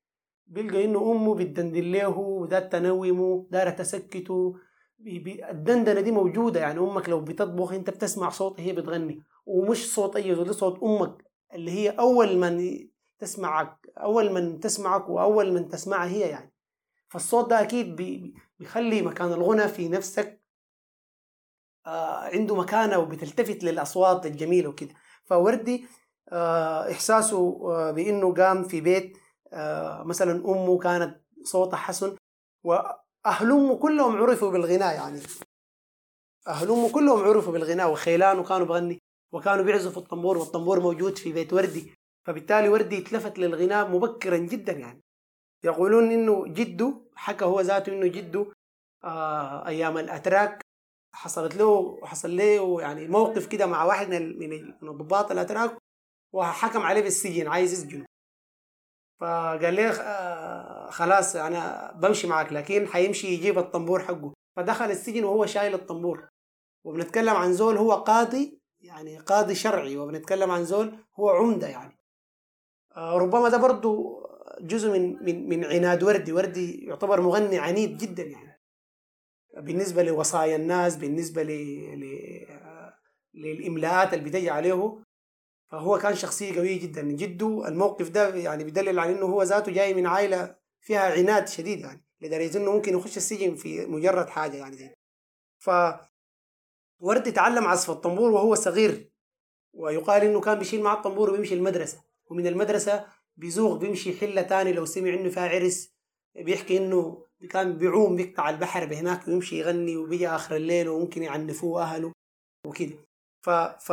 بيلقى 0.51 0.85
إنه 0.85 1.13
أمه 1.13 1.35
بتدندن 1.35 1.93
له 1.93 2.09
وده 2.19 2.61
تنومه 2.61 3.47
دار 3.51 3.71
تسكته 3.71 4.57
الدندنة 5.51 6.01
دي 6.01 6.11
موجودة 6.11 6.61
يعني 6.61 6.79
أمك 6.81 7.09
لو 7.09 7.21
بتطبخ 7.21 7.73
أنت 7.73 7.91
بتسمع 7.91 8.31
صوت 8.31 8.61
هي 8.61 8.73
بتغني. 8.73 9.23
ومش 9.47 9.95
صوت 9.95 10.19
زول 10.19 10.45
ده 10.47 10.53
صوت 10.53 10.83
أمك 10.83 11.25
اللي 11.55 11.71
هي 11.71 11.91
أول 11.91 12.37
من 12.39 12.87
تسمعك 13.19 13.77
أول 13.99 14.33
من 14.33 14.61
تسمعك 14.61 15.09
وأول 15.09 15.53
من 15.53 15.69
تسمعها 15.69 16.09
هي 16.09 16.21
يعني. 16.21 16.53
فالصوت 17.09 17.51
ده 17.51 17.63
بي- 17.73 18.35
بيخلي 18.59 19.03
مكان 19.03 19.33
الغنى 19.33 19.69
في 19.69 19.89
نفسك 19.89 20.41
آه 21.87 22.17
عنده 22.35 22.55
مكانة 22.57 22.99
وبتلتفت 22.99 23.65
للأصوات 23.65 24.27
الجميلة 24.27 24.69
وكده. 24.69 24.95
فوردي 25.25 25.85
آه 26.29 26.91
إحساسه 26.93 27.39
آه 27.73 27.91
بإنه 27.91 28.35
قام 28.35 28.63
في 28.65 28.81
بيت 28.81 29.17
مثلا 30.05 30.33
أمه 30.33 30.79
كانت 30.79 31.21
صوتها 31.45 31.77
حسن 31.77 32.17
وأهل 32.65 33.53
أمه 33.53 33.77
كلهم 33.77 34.17
عرفوا 34.17 34.51
بالغناء 34.51 34.95
يعني. 34.95 35.21
أهل 36.49 36.71
أمه 36.71 36.93
كلهم 36.93 37.25
عرفوا 37.25 37.53
بالغناء 37.53 37.93
وخيلانه 37.93 38.43
كانوا 38.45 38.67
بغني 38.67 38.99
وكانوا 39.33 39.65
بيعزفوا 39.65 40.03
الطنبور 40.03 40.39
والطنبور 40.39 40.81
موجود 40.81 41.19
في 41.19 41.33
بيت 41.33 41.53
وردي. 41.53 41.95
فبالتالي 42.27 42.69
وردي 42.69 42.99
اتلفت 42.99 43.39
للغناء 43.39 43.89
مبكرا 43.89 44.37
جدا 44.37 44.73
يعني. 44.73 45.01
يقولون 45.65 46.13
إنه 46.13 46.47
جده 46.47 47.01
حكى 47.15 47.45
هو 47.45 47.61
ذاته 47.61 47.93
إنه 47.93 48.07
جده 48.07 48.47
آه 49.05 49.67
أيام 49.67 49.99
الأتراك. 49.99 50.63
حصلت 51.15 51.57
له 51.57 52.01
حصل 52.07 52.37
له 52.37 52.81
يعني 52.81 53.09
موقف 53.09 53.47
كده 53.47 53.67
مع 53.67 53.85
واحد 53.85 54.09
من 54.09 54.53
الضباط 54.83 55.31
الأتراك 55.31 55.79
وحكم 56.33 56.81
عليه 56.81 57.01
بالسجن 57.03 57.49
عايز 57.49 57.73
يسجنه. 57.73 58.07
فقال 59.21 59.75
لي 59.75 59.89
آه 59.89 60.91
خلاص 60.91 61.37
أنا 61.37 61.93
بمشي 61.93 62.27
معك 62.27 62.53
لكن 62.53 62.87
حيمشي 62.89 63.27
يجيب 63.27 63.59
الطنبور 63.59 64.03
حقه. 64.03 64.35
فدخل 64.57 64.91
السجن 64.91 65.25
وهو 65.25 65.47
شايل 65.47 65.75
الطنبور. 65.75 66.29
وبنتكلم 66.85 67.37
عن 67.37 67.53
زول 67.53 67.77
هو 67.77 67.93
قاضي 67.93 68.61
يعني 68.81 69.19
قاضي 69.19 69.55
شرعي 69.55 69.97
وبنتكلم 69.97 70.51
عن 70.51 70.65
زول 70.65 70.99
هو 71.15 71.31
عمدة 71.31 71.69
يعني. 71.69 71.99
آه، 72.97 73.19
ربما 73.19 73.49
ده 73.49 73.57
برضو 73.57 74.21
جزء 74.61 74.91
من 74.91 75.25
من 75.25 75.49
من 75.49 75.65
عناد 75.65 76.03
وردي. 76.03 76.33
وردي 76.33 76.85
يعتبر 76.85 77.21
مغني 77.21 77.59
عنيد 77.59 77.99
جدا 77.99 78.23
يعني. 78.23 78.61
بالنسبة 79.57 80.03
لوصايا 80.03 80.57
الناس. 80.57 80.97
ل... 80.97 81.51
آه، 82.51 82.95
للإملاءات 83.35 84.15
اللي 84.15 84.25
بتجي 84.25 84.51
عليه. 84.51 85.03
فهو 85.71 85.99
كان 85.99 86.15
شخصية 86.17 86.57
قوية 86.57 86.81
جدا. 86.81 87.03
جده 87.03 87.69
الموقف 87.69 88.09
ده 88.09 88.35
يعني 88.35 88.65
بيدلل 88.65 88.99
على 88.99 89.13
إنه 89.13 89.27
هو 89.27 89.43
ذاته 89.43 89.73
جاي 89.73 89.95
من 89.95 90.07
عائلة 90.07 90.57
فيها 90.81 91.01
عناد 91.13 91.49
شديد 91.49 91.81
يعني 91.81 92.05
لدرجة 92.21 92.59
إنه 92.59 92.73
ممكن 92.73 92.95
يخش 92.99 93.17
السجن 93.17 93.55
في 93.55 93.87
مجرد 93.87 94.29
حاجة 94.29 94.57
يعني 94.57 94.77
زي 94.77 94.95
ف 95.59 95.71
وردي 97.01 97.33
تعلم 97.33 97.65
عزف 97.65 97.91
الطنبور 97.91 98.31
وهو 98.31 98.55
صغير 98.55 99.11
ويقال 99.73 100.23
إنه 100.23 100.41
كان 100.41 100.59
بيشيل 100.59 100.83
معه 100.83 100.95
الطنبور 100.95 101.31
وبيمشي 101.31 101.55
المدرسة. 101.55 102.05
ومن 102.31 102.47
المدرسة 102.47 103.07
بيزوغ 103.37 103.79
بيمشي 103.79 104.17
حلة 104.17 104.43
تاني 104.43 104.73
لو 104.73 104.85
سمع 104.85 105.15
إنه 105.15 105.31
فيها 105.31 105.49
عرس 105.49 105.93
بيحكي 106.35 106.77
إنه 106.77 107.27
كان 107.51 107.79
بيعوم 107.79 108.17
بيقطع 108.17 108.51
البحر 108.51 108.87
بهناك 108.87 109.29
ويمشي 109.29 109.59
يغني 109.59 109.97
وبيجي 109.97 110.29
آخر 110.29 110.57
الليل 110.57 110.89
وممكن 110.89 111.23
يعنفوه 111.23 111.83
أهله 111.83 112.13
وكده. 112.67 112.95
ف 113.43 113.51
ف 113.51 113.93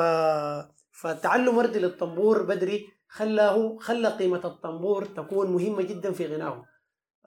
فتعلم 0.98 1.58
وردي 1.58 1.80
للطنبور 1.80 2.44
بدري 2.44 2.90
خلاه 3.08 3.78
خلى 3.80 4.08
قيمة 4.08 4.42
الطنبور 4.46 5.06
تكون 5.06 5.52
مهمة 5.52 5.82
جدا 5.82 6.12
في 6.12 6.26
غناه 6.26 6.66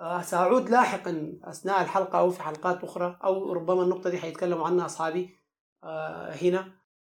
آه، 0.00 0.22
سأعود 0.22 0.70
لاحقا 0.70 1.38
أثناء 1.44 1.82
الحلقة 1.82 2.18
أو 2.18 2.30
في 2.30 2.42
حلقات 2.42 2.84
أخرى 2.84 3.18
أو 3.24 3.52
ربما 3.52 3.82
النقطة 3.82 4.10
دي 4.10 4.18
حيتكلموا 4.18 4.66
عنها 4.66 4.86
أصحابي 4.86 5.36
آه، 5.84 6.32
هنا 6.32 6.72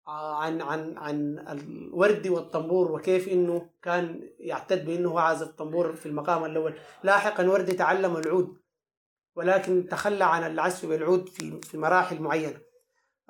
آه، 0.08 0.34
عن 0.36 0.62
عن 0.62 0.98
عن 0.98 1.38
الوردي 1.48 2.30
والطنبور 2.30 2.92
وكيف 2.92 3.28
إنه 3.28 3.70
كان 3.82 4.20
يعتد 4.38 4.84
بأنه 4.84 5.10
هو 5.10 5.18
عازف 5.18 5.48
طنبور 5.48 5.92
في 5.92 6.06
المقام 6.06 6.44
الأول. 6.44 6.74
لاحقا 7.02 7.48
وردي 7.48 7.72
تعلم 7.72 8.16
العود 8.16 8.56
ولكن 9.36 9.88
تخلى 9.90 10.24
عن 10.24 10.52
العزف 10.52 10.86
بالعود 10.86 11.28
في 11.28 11.60
في 11.60 11.78
مراحل 11.78 12.22
معينة. 12.22 12.60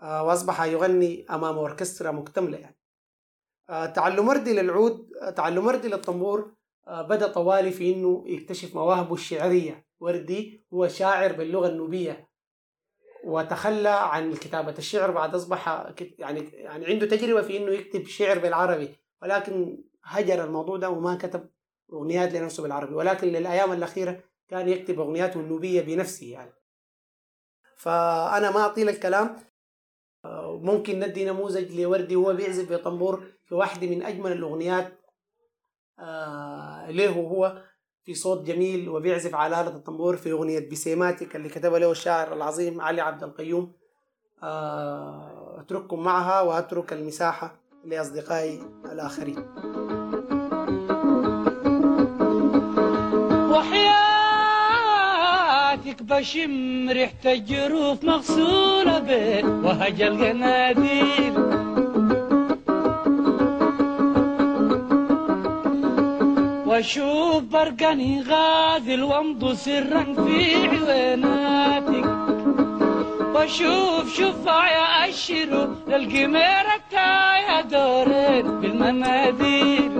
وأصبح 0.02 0.62
يغني 0.62 1.26
أمام 1.30 1.58
أوركسترا 1.58 2.10
مكتملة 2.10 2.58
يعني. 2.58 2.83
تعلم 3.68 4.28
وردي 4.28 4.52
للعود 4.52 5.10
آه، 5.22 5.30
تعلم 5.30 5.66
وردي 5.66 5.88
للطنبور 5.88 6.54
آه، 6.88 7.02
بدأ 7.02 7.28
طوالي 7.28 7.70
في 7.70 7.94
إنه 7.94 8.24
يكتشف 8.26 8.74
مواهبه 8.74 9.14
الشعرية. 9.14 9.86
وردي 10.00 10.66
هو 10.74 10.88
شاعر 10.88 11.32
باللغة 11.32 11.68
النوبية. 11.68 12.30
وتخلى 13.24 13.88
عن 13.88 14.34
كتابة 14.34 14.74
الشعر 14.78 15.10
بعد 15.10 15.34
أصبح 15.34 15.92
يعني 16.18 16.40
يعني 16.52 16.86
عنده 16.86 17.06
تجربة 17.06 17.42
في 17.42 17.56
إنه 17.56 17.72
يكتب 17.72 18.06
شعر 18.06 18.38
بالعربي. 18.38 18.96
ولكن 19.22 19.84
هجر 20.04 20.44
الموضوع 20.44 20.76
ده 20.76 20.90
وما 20.90 21.16
كتب 21.16 21.50
أغنيات 21.92 22.32
لنفسه 22.32 22.62
بالعربي. 22.62 22.94
ولكن 22.94 23.28
للأيام 23.28 23.72
الأخيرة 23.72 24.20
كان 24.48 24.68
يكتب 24.68 25.00
أغنياته 25.00 25.40
النوبية 25.40 25.80
بنفسه 25.80 26.26
يعني. 26.26 26.52
فأنا 27.76 28.50
ما 28.50 28.66
أطيل 28.66 28.88
الكلام. 28.88 29.26
آه، 29.26 29.53
ممكن 30.62 31.00
ندي 31.00 31.24
نموذج 31.24 31.80
لوردي 31.80 32.16
وهو 32.16 32.34
بيعزف 32.34 32.72
بطنبور 32.72 33.24
في 33.44 33.54
واحدة 33.54 33.86
من 33.86 34.02
أجمل 34.02 34.32
الأغنيات 34.32 34.92
آه، 35.98 36.90
له 36.90 37.10
هو 37.10 37.62
في 38.02 38.14
صوت 38.14 38.42
جميل 38.42 38.88
وبيعزف 38.88 39.34
على 39.34 39.60
آلة 39.60 39.76
الطنبور 39.76 40.16
في 40.16 40.32
أغنية 40.32 40.68
بسيماتك 40.70 41.36
اللي 41.36 41.48
كتبها 41.48 41.78
له 41.78 41.90
الشاعر 41.90 42.32
العظيم 42.32 42.80
علي 42.80 43.00
عبد 43.00 43.22
القيوم. 43.22 43.72
آه، 44.42 45.60
أترككم 45.60 46.02
معها 46.02 46.40
وأترك 46.40 46.92
المساحة 46.92 47.60
لأصدقائي 47.84 48.62
الآخرين. 48.92 49.83
وحياتك 55.94 56.02
بشم 56.02 56.90
ريحة 56.90 57.24
الجروف 57.26 58.04
مغسولة 58.04 58.98
بيت 58.98 59.44
وهج 59.44 60.02
القناديل 60.02 61.34
وأشوف 66.66 67.42
برقني 67.42 68.22
غازل 68.22 69.02
وامضو 69.02 69.54
سرا 69.54 70.04
في 70.04 70.66
عويناتك 70.66 72.06
وأشوف 73.34 74.14
شفايا 74.14 75.08
اشروا 75.08 75.66
للقميرة 75.88 76.76
تايا 76.90 77.60
دورين 77.60 78.60
بالمناديل. 78.60 79.93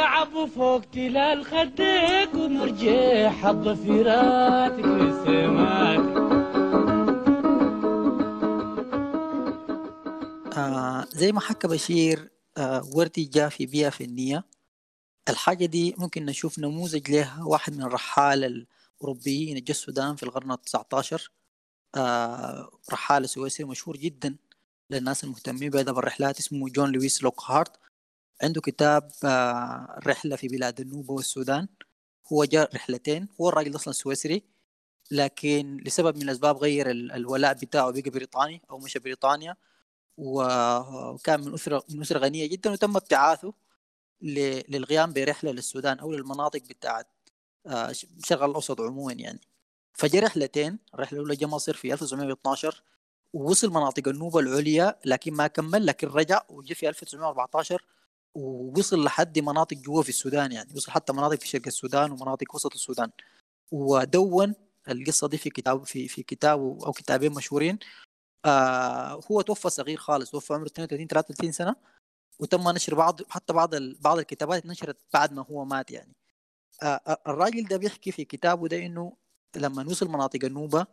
ويلعبوا 0.00 0.46
فوق 0.46 0.80
تلال 0.80 1.44
خدك 1.44 2.34
ونرجع 2.34 3.30
حب 3.30 3.74
فيراتك 3.74 4.84
وسماتك 4.84 6.20
آه 10.58 11.06
زي 11.10 11.32
ما 11.32 11.40
حكى 11.40 11.68
بشير 11.68 12.30
آه 12.56 12.82
وردي 12.94 13.24
جاء 13.24 13.48
في 13.48 13.66
بيئة 13.66 13.88
فنية. 13.88 14.44
الحاجة 15.28 15.66
دي 15.66 15.94
ممكن 15.98 16.24
نشوف 16.26 16.58
نموذج 16.58 17.10
لها 17.10 17.44
واحد 17.44 17.76
من 17.76 17.82
الرحالة 17.82 18.46
الأوروبيين 18.46 19.48
اللي 19.48 19.60
جا 19.60 19.70
السودان 19.70 20.16
في 20.16 20.22
القرن 20.22 20.52
التسعة 20.52 20.86
عشر 20.92 21.30
آه 21.94 22.70
رحالة 22.92 23.26
سويسري 23.26 23.66
مشهور 23.66 23.96
جدا 23.96 24.36
للناس 24.90 25.24
المهتمين 25.24 25.70
بأدب 25.70 25.98
الرحلات 25.98 26.38
اسمه 26.38 26.68
جون 26.68 26.92
لويس 26.92 27.22
لوكهارت. 27.22 27.79
عنده 28.42 28.60
كتاب 28.60 29.10
آه 29.24 30.00
رحلة 30.06 30.36
في 30.36 30.48
بلاد 30.48 30.80
النوبة 30.80 31.12
والسودان 31.14 31.68
هو 32.32 32.44
جاء 32.44 32.74
رحلتين. 32.76 33.28
هو 33.40 33.48
الراجل 33.48 33.74
أصلا 33.76 33.92
سويسري 33.92 34.42
لكن 35.10 35.76
لسبب 35.86 36.16
من 36.16 36.22
الأسباب 36.22 36.56
غير 36.56 36.90
ال- 36.90 37.12
الولاء 37.12 37.54
بتاعه 37.54 37.90
بقى 37.90 38.02
بريطاني 38.10 38.62
أو 38.70 38.78
مشى 38.78 38.98
بريطانيا. 38.98 39.56
وكان 40.16 41.40
من 41.44 41.54
أسرة 41.54 41.84
من 41.90 42.00
أسرة 42.00 42.18
غنية 42.18 42.46
جدا 42.46 42.70
وتم 42.70 42.96
ابتعاثه 42.96 43.52
للقيام 44.22 45.12
برحلة 45.12 45.50
للسودان 45.52 45.98
أو 45.98 46.12
للمناطق 46.12 46.62
بتاعت 46.62 47.06
آه، 47.66 47.90
الشرق 47.90 48.42
الأوسط 48.42 48.80
عموما 48.80 49.12
يعني. 49.12 49.40
فجاء 49.92 50.24
رحلتين. 50.24 50.78
الرحلة 50.94 51.18
الأولى 51.18 51.36
جاء 51.36 51.48
مصر 51.48 51.74
في 51.74 51.92
1912 51.92 52.82
ووصل 53.32 53.70
مناطق 53.70 54.08
النوبة 54.08 54.40
العليا 54.40 54.98
لكن 55.04 55.32
ما 55.34 55.46
كمل 55.46 55.86
لكن 55.86 56.08
رجع 56.08 56.42
وجي 56.48 56.74
في 56.74 56.88
1914 56.88 57.84
ووصل 58.34 59.04
لحد 59.04 59.38
مناطق 59.38 59.76
جوا 59.76 60.02
في 60.02 60.08
السودان 60.08 60.52
يعني 60.52 60.72
وصل 60.76 60.90
حتى 60.92 61.12
مناطق 61.12 61.40
في 61.40 61.48
شرق 61.48 61.62
السودان 61.66 62.10
ومناطق 62.10 62.54
وسط 62.54 62.74
السودان. 62.74 63.10
ودون 63.70 64.54
القصة 64.88 65.28
دي 65.28 65.38
في 65.38 65.50
كتاب 65.50 65.84
في 65.86 66.08
في 66.08 66.22
كتابه 66.22 66.86
أو 66.86 66.92
كتابين 66.92 67.32
مشهورين. 67.32 67.78
آه 68.44 69.20
هو 69.30 69.40
توفى 69.40 69.70
صغير 69.70 69.96
خالص 69.98 70.30
توفى 70.30 70.54
عمره 70.54 70.66
32 70.66 71.06
33 71.06 71.52
سنة. 71.52 71.76
وتم 72.38 72.68
نشر 72.70 72.94
بعض 72.94 73.20
حتى 73.28 73.52
بعض 73.52 73.74
بعض 73.76 74.18
الكتابات 74.18 74.66
نشرت 74.66 74.96
بعد 75.12 75.32
ما 75.32 75.42
هو 75.50 75.64
مات 75.64 75.90
يعني. 75.90 76.12
آه 76.82 76.86
آه، 77.06 77.18
الراجل 77.26 77.64
ده 77.68 77.76
بيحكي 77.76 78.12
في 78.12 78.24
كتابه 78.24 78.68
ده 78.68 78.86
إنه 78.86 79.16
لما 79.56 79.86
وصل 79.86 80.08
مناطق 80.08 80.44
النوبة 80.44 80.86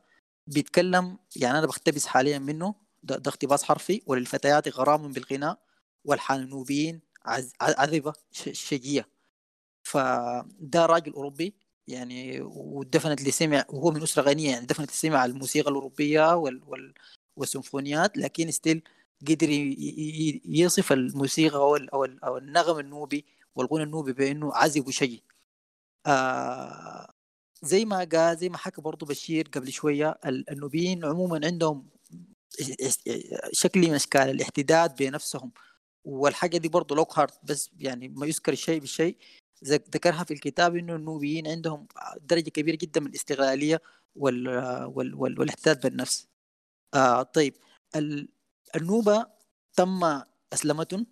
بيتكلم 0.48 1.18
يعني 1.36 1.58
أنا 1.60 1.68
بقتبس 1.68 2.06
حاليا 2.08 2.40
منه 2.40 2.76
ده, 3.04 3.18
ده 3.18 3.30
اقتباس 3.32 3.64
حرفي 3.64 4.02
وللفتيات 4.06 4.68
غرام 4.70 5.12
بالغناء 5.12 5.60
عز- 6.06 7.02
عذبة 7.62 8.14
شجية. 8.32 9.10
فده 9.84 10.86
راجل 10.86 11.14
أوروبي 11.14 11.56
يعني 11.88 12.42
ودفنت 12.42 13.20
اللي 13.20 13.32
سمع 13.32 13.66
وهو 13.70 13.92
من 13.92 14.04
أسرة 14.04 14.24
غنية 14.24 14.52
يعني 14.52 14.66
دفنت 14.66 14.80
اللي 14.90 14.94
سمع 15.00 15.26
الموسيقى 15.26 15.70
الأوروبية 15.70 16.36
وال 16.36 16.64
وال 16.68 16.94
والسيمفونيات 17.38 18.18
لكن 18.18 18.52
ستيل 18.52 18.84
قدر 19.30 19.50
يصف 20.46 20.92
الموسيقى 20.94 21.58
أو 21.58 21.76
ال- 21.76 21.90
أو 21.94 22.06
ال- 22.06 22.24
أو 22.24 22.38
النغم 22.38 22.80
النوبي 22.80 23.26
والغنى 23.56 23.84
النوبي 23.84 24.14
بأنه 24.14 24.54
عذب 24.56 24.88
وشجي. 24.88 25.24
آه 26.08 27.14
زي 27.64 27.86
ما 27.86 28.04
قال 28.14 28.38
زي 28.38 28.50
ما 28.50 28.58
حكى 28.58 28.82
برضه 28.82 29.06
بشير 29.08 29.48
قبل 29.54 29.72
شوية 29.72 30.20
ال- 30.26 30.50
النوبيين 30.52 31.06
عموما 31.06 31.42
عندهم 31.48 31.90
شكل 33.52 33.80
من 33.82 33.94
أشكال 33.94 34.22
الاعتداد 34.30 34.96
بنفسهم. 34.96 35.52
والحاجة 36.08 36.58
دي 36.58 36.68
برضه 36.70 36.96
لوكهارت 36.96 37.40
بس 37.44 37.70
يعني 37.80 38.08
ما 38.08 38.26
يذكر 38.26 38.54
الشيء 38.54 38.80
بالشيء 38.80 39.18
ذك- 39.64 39.90
ذكرها 39.96 40.24
في 40.24 40.34
الكتاب 40.34 40.76
إنه 40.76 40.96
النوبيين 40.96 41.48
عندهم 41.48 41.88
درجة 42.22 42.50
كبيرة 42.50 42.76
جدا 42.76 43.02
من 43.02 43.08
الاستقلالية 43.08 43.82
وال 44.16 44.48
وال 44.86 45.16
وال 45.16 45.40
والاعتداد 45.40 45.82
بالنفس. 45.82 46.28
آه 46.94 47.24
طيب. 47.24 47.56
ال- 47.96 48.30
النوبة 48.76 49.26
تم 49.74 50.22
اسلمتهم 50.54 51.08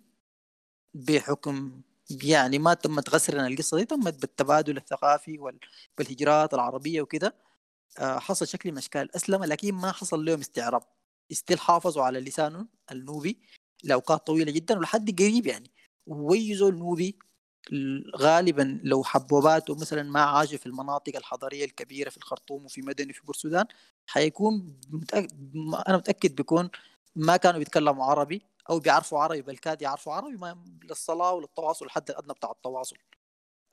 بحكم 0.94 1.82
يعني 2.24 2.58
ما 2.58 2.74
تمت 2.74 3.10
غسرا 3.10 3.46
القصة 3.46 3.76
دي 3.76 3.84
تمت 3.84 4.14
بالتبادل 4.20 4.76
الثقافي 4.76 5.38
وال- 5.38 5.58
والهجرات 5.98 6.54
العربية 6.54 7.02
وكده. 7.02 7.36
آه، 7.98 8.18
حصل 8.18 8.46
شكل 8.46 8.72
من 8.72 8.78
أشكال. 8.78 9.16
اسلمه 9.16 9.46
لكن 9.46 9.74
ما 9.74 9.92
حصل 9.92 10.24
لهم 10.24 10.40
استعراب 10.40 10.82
استيل 11.32 11.58
حافظوا 11.60 12.02
على 12.04 12.20
لسانهم 12.20 12.68
النوبي. 12.92 13.40
لأوقات 13.84 14.26
طويلة 14.26 14.52
جدا 14.52 14.78
ولحد 14.78 15.18
قريب 15.22 15.46
يعني. 15.46 15.70
ويزوا 16.06 16.70
النوبي 16.70 17.18
ال- 17.72 18.12
غالبا 18.16 18.80
لو 18.84 19.04
حبوباته 19.04 19.74
مثلا 19.76 20.02
ما 20.02 20.20
عاش 20.20 20.54
في 20.54 20.66
المناطق 20.66 21.16
الحضرية 21.16 21.64
الكبيرة 21.64 22.10
في 22.10 22.16
الخرطوم 22.16 22.64
وفي 22.64 22.82
مدني 22.82 23.10
وفي 23.10 23.20
بورسودان 23.22 23.66
حيكون 24.06 24.78
متأكد 24.90 25.32
أنا 25.88 25.96
متأكد 25.96 26.34
بيكون 26.34 26.70
ما 27.16 27.36
كانوا 27.36 27.58
بيتكلموا 27.58 28.04
عربي 28.04 28.42
أو 28.70 28.78
بيعرفوا 28.80 29.18
عربي 29.18 29.42
بل 29.42 29.56
كاد 29.58 29.82
يعرفوا 29.82 30.12
عربي 30.12 30.36
ما 30.36 30.64
للصلاة 30.84 31.32
وللتواصل 31.32 31.84
الحد 31.86 32.10
الادنى 32.10 32.32
بتاع 32.34 32.50
التواصل. 32.50 32.96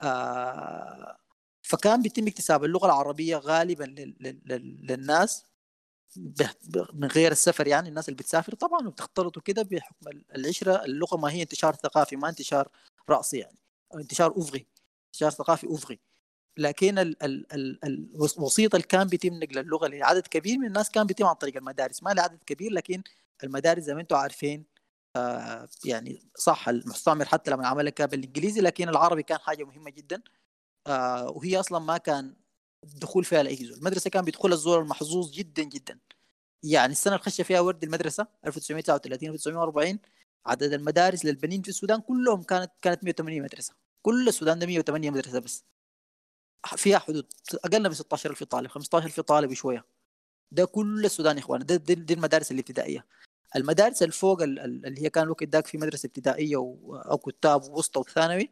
آه 0.02 1.16
فكان 1.62 2.02
بيتم 2.02 2.26
اكتساب 2.26 2.64
اللغة 2.64 2.86
العربية 2.86 3.36
غالبا 3.36 3.84
لل- 3.84 4.16
لل- 4.20 4.40
لل- 4.46 4.86
للناس. 4.86 5.44
من 6.94 7.08
غير 7.08 7.32
السفر 7.32 7.66
يعني 7.66 7.88
الناس 7.88 8.08
اللي 8.08 8.16
بتسافر 8.16 8.54
طبعا 8.54 8.86
وبتختلطوا 8.88 9.42
كده 9.42 9.62
بحكم 9.62 10.08
ال- 10.08 10.24
العشرة 10.36 10.84
اللغة 10.84 11.16
ما 11.16 11.30
هي 11.32 11.42
انتشار 11.42 11.74
ثقافي 11.74 12.16
ما 12.16 12.28
انتشار 12.28 12.68
رأسي 13.10 13.38
يعني 13.38 13.58
أو 13.94 13.98
انتشار 13.98 14.34
افغي 14.38 14.66
انتشار 15.06 15.30
ثقافي 15.30 15.66
افغي 15.74 16.00
لكن 16.58 16.98
ال 16.98 17.22
ال 17.22 17.54
ال 17.54 17.78
الوسيط 18.38 18.74
اللي 18.74 18.86
كان 18.86 19.08
بيتم 19.08 19.34
نقل 19.34 19.58
اللغة 19.58 19.86
لعدد 19.88 20.26
كبير 20.26 20.58
من 20.58 20.66
الناس 20.66 20.90
كان 20.90 21.06
بيتم 21.06 21.26
عن 21.26 21.34
طريق 21.34 21.56
المدارس. 21.56 22.02
ما 22.02 22.10
لعدد 22.10 22.44
كبير 22.46 22.72
لكن 22.72 23.02
المدارس 23.44 23.82
زي 23.82 23.94
ما 23.94 24.00
أنتم 24.00 24.16
عارفين 24.16 24.64
آه 25.16 25.68
يعني 25.84 26.22
صح 26.36 26.68
المستعمر 26.68 27.24
حتى 27.24 27.50
لما 27.50 27.66
عملها 27.68 27.90
كان 27.90 28.06
بالانجليزي 28.06 28.60
لكن 28.60 28.88
العربي 28.88 29.22
كان 29.22 29.38
حاجة 29.38 29.64
مهمة 29.64 29.90
جدا. 29.90 30.22
آه 30.86 31.30
وهي 31.30 31.60
أصلا 31.60 31.78
ما 31.78 31.98
كان 31.98 32.36
الدخول 32.94 33.24
فيها 33.24 33.42
لاي 33.42 33.54
المدرسة 33.62 34.10
كان 34.10 34.24
بيدخل 34.24 34.52
الزول 34.52 34.80
المحظوظ 34.80 35.30
جدا 35.32 35.62
جدا. 35.62 35.98
يعني 36.62 36.92
السنة 36.92 37.14
اللي 37.14 37.24
خش 37.24 37.40
فيها 37.40 37.60
ورد 37.60 37.84
المدرسة 37.84 38.26
1939 38.46 39.28
1940 39.30 39.98
عدد 40.46 40.72
المدارس 40.72 41.24
للبنين 41.24 41.62
في 41.62 41.68
السودان 41.68 42.00
كلهم 42.00 42.42
كانت 42.42 42.72
كانت 42.82 43.04
180 43.04 43.42
مدرسة. 43.42 43.74
كل 44.02 44.28
السودان 44.28 44.58
ده 44.58 44.66
108 44.66 45.10
مدرسة 45.10 45.38
بس. 45.38 45.64
فيها 46.76 46.98
حدود 46.98 47.26
أقل 47.64 47.82
من 47.88 47.94
16000 47.94 48.42
طالب 48.44 48.70
15000 48.70 49.20
طالب 49.20 49.50
وشويه 49.50 49.84
ده 50.52 50.64
كل 50.64 51.04
السودان 51.04 51.36
يا 51.36 51.42
إخوان. 51.42 51.66
ده 51.66 51.76
دي, 51.76 51.94
دي 51.94 52.14
المدارس 52.14 52.52
الابتدائية. 52.52 53.06
المدارس 53.56 54.02
اللي 54.02 54.12
ال- 54.44 54.58
ال- 54.58 54.86
اللي 54.86 55.02
هي 55.02 55.10
كان 55.10 55.24
الوقت 55.24 55.44
داك 55.44 55.66
في 55.66 55.78
مدرسة 55.78 56.06
ابتدائية 56.06 56.56
أو 56.56 57.18
كتاب 57.18 57.62
ووسطى 57.64 58.00
وثانوي 58.00 58.50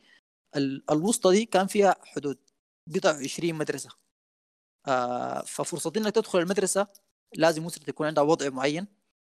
ال- 0.56 0.90
الوسطى 0.90 1.30
دي 1.32 1.44
كان 1.44 1.66
فيها 1.66 1.96
حدود 2.04 2.38
بضع 2.86 3.10
20 3.18 3.54
مدرسة. 3.54 3.90
ففرصة 5.46 5.92
إنك 5.96 6.14
تدخل 6.14 6.38
المدرسة 6.38 6.86
لازم 7.36 7.66
أسرة 7.66 7.82
يكون 7.88 8.06
عندها 8.06 8.24
وضع 8.24 8.48
معين. 8.48 8.86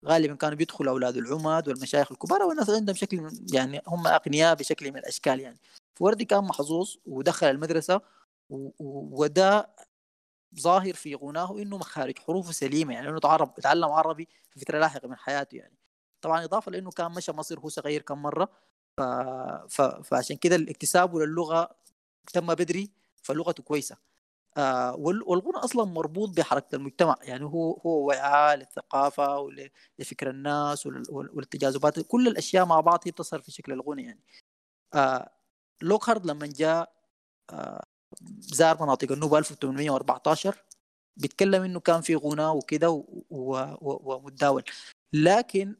غالبا 0.05 0.35
كانوا 0.35 0.57
بيدخلوا 0.57 0.91
أولاد 0.91 1.17
العمد 1.17 1.67
والمشايخ 1.67 2.11
الكبار 2.11 2.43
والناس 2.43 2.69
عندهم 2.69 2.95
شكل 2.95 3.31
يعني 3.53 3.81
هم 3.87 4.07
أغنياء 4.07 4.55
بشكل 4.55 4.91
من 4.91 4.97
الأشكال 4.97 5.39
يعني. 5.39 5.57
فوردي 5.95 6.25
كان 6.25 6.43
محظوظ 6.43 6.95
ودخل 7.05 7.47
المدرسة 7.47 8.01
وده 8.49 9.69
ظاهر 10.59 10.93
في 10.93 11.15
غناه 11.15 11.57
إنه 11.59 11.77
مخارج 11.77 12.19
حروفه 12.19 12.51
سليمة 12.51 12.93
يعني 12.93 13.09
إنه 13.09 13.19
تعرب 13.19 13.55
تعلم 13.55 13.85
عربي 13.85 14.27
في 14.49 14.59
فترة 14.59 14.79
لاحقة 14.79 15.07
من 15.07 15.15
حياته 15.15 15.55
يعني. 15.55 15.77
طبعا 16.21 16.43
إضافة 16.43 16.71
لإنه 16.71 16.91
كان 16.91 17.11
مشى 17.11 17.31
مصر 17.31 17.59
هو 17.59 17.69
صغير 17.69 18.01
كم 18.01 18.21
مرة 18.21 18.49
ف... 18.97 19.01
ف... 19.69 19.81
فعشان 19.81 20.37
كده 20.37 20.55
الاكتساب 20.55 21.15
للغة 21.17 21.69
تم 22.33 22.47
بدري 22.55 22.91
فلغته 23.23 23.63
كويسة. 23.63 23.97
آه 24.57 24.95
وال- 24.95 25.23
والغنى 25.23 25.57
أصلا 25.57 25.85
مربوط 25.85 26.29
بحركة 26.37 26.75
المجتمع. 26.75 27.15
يعني 27.21 27.43
هو 27.45 27.73
هو 27.73 28.07
وعاء 28.07 28.55
للثقافة 28.57 29.39
ول- 29.39 29.69
لفكر 29.99 30.29
الناس 30.29 30.85
والتجاذبات. 31.09 31.99
كل 31.99 32.27
الأشياء 32.27 32.65
مع 32.65 32.79
بعض 32.79 32.99
هي 33.05 33.11
بتظهر 33.11 33.41
في 33.41 33.51
شكل 33.51 33.71
الغنى 33.73 34.03
يعني. 34.03 34.23
آه 34.93 35.29
لوكهارد 35.81 36.25
لما 36.25 36.47
جاء 36.47 36.93
آه 37.49 37.83
زار 38.39 38.83
مناطق 38.83 39.11
النوبة 39.11 39.37
1814 39.37 40.63
بيتكلم 41.17 41.63
إنه 41.63 41.79
كان 41.79 42.01
في 42.01 42.15
غنى 42.15 42.45
وكده 42.47 43.03
ومتداول. 43.29 44.63
لكن 45.13 45.75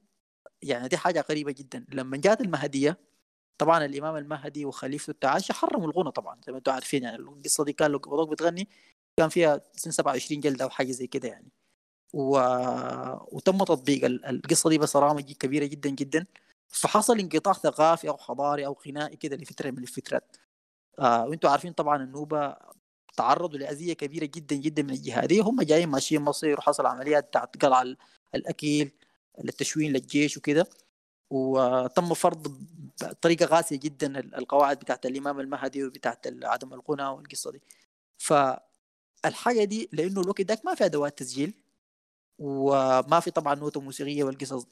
يعني 0.61 0.87
دي 0.87 0.97
حاجة 0.97 1.25
غريبة 1.29 1.51
جدا. 1.51 1.85
لما 1.93 2.17
جات 2.17 2.41
المهدية 2.41 2.97
طبعا 3.57 3.85
الإمام 3.85 4.15
المهدي 4.15 4.65
وخليفته 4.65 5.11
التعاشى 5.11 5.53
حرموا 5.53 5.87
الغنى 5.87 6.11
طبعا 6.11 6.39
زي 6.45 6.51
ما 6.51 6.57
أنتم 6.57 6.71
عارفين 6.71 7.03
يعني 7.03 7.15
القصة 7.17 7.63
دي 7.63 7.73
كان 7.73 7.91
لو 7.91 7.99
بتغني 8.25 8.67
كان 9.19 9.29
فيها 9.29 9.61
سن 9.73 9.91
27 9.91 10.41
جلدة 10.41 10.63
أو 10.65 10.69
حاجة 10.69 10.91
زي 10.91 11.07
كده 11.07 11.27
يعني. 11.27 11.51
و... 12.13 12.37
وتم 13.31 13.57
تطبيق 13.57 14.05
ال- 14.05 14.25
القصة 14.25 14.69
دي 14.69 14.77
بصرامه 14.77 15.21
كبيرة 15.21 15.65
جدا 15.65 15.89
جدا. 15.89 16.25
فحصل 16.67 17.19
انقطاع 17.19 17.53
ثقافي 17.53 18.09
أو 18.09 18.17
حضاري 18.17 18.65
أو 18.65 18.77
غنائي 18.87 19.15
كده 19.17 19.35
لفترة 19.35 19.71
من 19.71 19.77
الفترات. 19.83 20.35
آه 20.99 21.25
وأنتم 21.27 21.49
عارفين 21.49 21.73
طبعا 21.73 22.03
النوبه 22.03 22.55
تعرضوا 23.17 23.59
لأذية 23.59 23.93
كبيرة 23.93 24.25
جدا 24.25 24.55
جدا 24.55 24.83
من 24.83 24.89
الجهاديه 24.89 25.41
هم 25.41 25.61
جايين 25.61 25.89
ماشيين 25.89 26.21
مصير 26.21 26.57
وحصل 26.57 26.85
عمليات 26.85 27.27
بتاعت 27.27 27.57
قلع 27.65 27.81
ال- 27.81 27.97
الأكيل 28.35 28.91
للتشوين 29.43 29.93
للجيش 29.93 30.37
وكده. 30.37 30.67
وتم 31.29 32.13
فرض 32.13 32.57
بطريقة 33.01 33.45
قاسيه 33.45 33.75
جدا 33.79 34.19
ال- 34.19 34.35
القواعد 34.35 34.79
بتاعت 34.79 35.05
الإمام 35.05 35.39
المهدي 35.39 35.83
وبتاعت 35.83 36.27
عدم 36.43 36.73
الغنى 36.73 37.03
والقصة 37.07 37.51
دي. 37.51 37.61
فالحاجة 38.17 39.63
دي 39.63 39.89
لأنه 39.93 40.21
الوقت 40.21 40.41
داك 40.41 40.65
ما 40.65 40.75
في 40.75 40.85
أدوات 40.85 41.17
تسجيل 41.19 41.53
وما 42.39 43.19
في 43.19 43.31
طبعا 43.31 43.55
نوتة 43.55 43.81
موسيقية 43.81 44.23
والقصص 44.23 44.63
دي. 44.63 44.71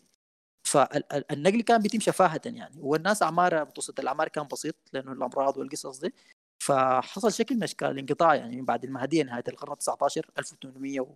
فالنقل 0.64 1.62
كان 1.62 1.82
بيتم 1.82 1.99
شفاهة 1.99 2.41
يعني. 2.45 2.76
والناس 2.82 3.24
أعمارها 3.24 3.64
متوسط 3.64 3.99
الأعمار 3.99 4.28
كان 4.28 4.47
بسيط 4.47 4.76
لأنه 4.93 5.12
الأمراض 5.12 5.58
والقصص 5.58 5.99
دي. 5.99 6.14
فحصل 6.60 7.34
شكل 7.34 7.56
من 7.56 7.64
أشكال 7.64 7.88
الانقطاع 7.88 8.36
يعني 8.36 8.56
من 8.56 8.66
بعد 8.66 8.84
المهدية 8.84 9.24
نهاية 9.24 9.43
القرن 9.47 9.72
ال 9.72 9.78
19 9.78 10.32
1800 10.38 10.99
و... 11.01 11.16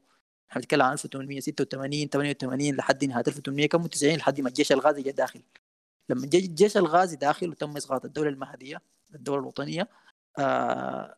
إحنا 0.51 0.61
بنتكلم 0.61 0.81
عن 0.81 0.91
1886 0.93 2.07
88 2.09 2.75
لحد 2.75 3.05
نهاية 3.05 3.23
1800 3.27 3.67
كم 3.69 3.87
90 3.87 4.15
لحد 4.15 4.41
ما 4.41 4.49
الجيش 4.49 4.71
الغازي 4.71 5.01
جاء 5.01 5.13
داخل. 5.13 5.41
لما 6.09 6.27
جاء 6.27 6.41
الجيش 6.45 6.77
الغازي 6.77 7.15
داخل 7.15 7.49
وتم 7.49 7.77
إسقاط 7.77 8.05
الدولة 8.05 8.29
المهدية 8.29 8.81
الدولة 9.15 9.39
الوطنية 9.41 9.87
آه 10.39 11.15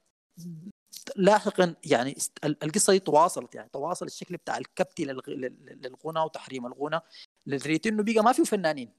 لاحقا 1.15 1.75
يعني 1.85 2.15
القصة 2.43 2.93
دي 2.93 2.99
تواصلت 2.99 3.55
يعني 3.55 3.69
تواصل 3.69 4.05
الشكل 4.05 4.37
بتاع 4.37 4.57
الكبت 4.57 5.01
للغ- 5.01 5.29
لل- 5.29 5.79
للغنى 5.83 6.19
وتحريم 6.19 6.65
الغنى 6.65 6.99
لدرجة 7.45 7.81
إنه 7.85 8.03
بقى 8.03 8.23
ما 8.23 8.31
في 8.31 8.45
فنانين. 8.45 8.93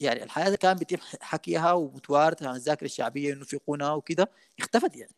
يعني 0.00 0.22
الحياة 0.22 0.54
كان 0.54 0.76
بيتم 0.76 0.96
حكيها 1.20 1.72
ومتوارث 1.72 2.42
عن 2.42 2.54
الذاكرة 2.56 2.84
الشعبية 2.86 3.32
إنه 3.32 3.44
في 3.44 3.58
قنا 3.66 3.92
وكده 3.92 4.30
اختفت 4.58 4.96
يعني. 4.96 5.14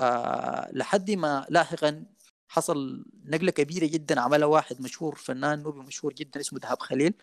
آه 0.00 0.70
لحد 0.72 1.10
ما 1.10 1.46
لاحقا 1.50 2.04
حصل 2.48 3.04
نقلة 3.24 3.50
كبيرة 3.50 3.86
جدا 3.86 4.20
عملها 4.20 4.46
واحد 4.46 4.80
مشهور 4.82 5.14
فنان 5.14 5.62
نوبي 5.62 5.80
مشهور 5.80 6.12
جدا 6.12 6.40
اسمه 6.40 6.58
دهب 6.58 6.80
خليل. 6.80 7.14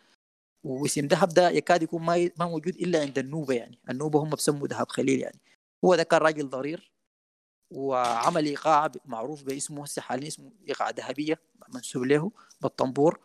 واسم 0.63 1.07
دهب 1.07 1.29
ده 1.29 1.49
يكاد 1.49 1.83
يكون 1.83 2.01
ما 2.03 2.29
ما 2.39 2.45
موجود 2.45 2.75
إلا 2.75 3.01
عند 3.01 3.17
النوبة 3.19 3.53
يعني. 3.53 3.79
النوبة 3.89 4.19
هم 4.23 4.29
بسموا 4.29 4.67
دهب 4.67 4.89
خليل 4.89 5.19
يعني. 5.19 5.39
هو 5.85 5.95
ده 5.95 6.03
كان 6.03 6.19
راجل 6.21 6.49
ضرير 6.49 6.91
وعمل 7.71 8.45
إيقاع 8.45 8.91
معروف 9.05 9.43
باسمه. 9.43 9.83
هسه 9.83 10.01
حاليا 10.01 10.27
اسمه 10.27 10.51
إيقاع 10.69 10.89
ذهبية 10.89 11.39
منسوب 11.75 12.03
له 12.03 12.31
بالطنبور. 12.61 13.19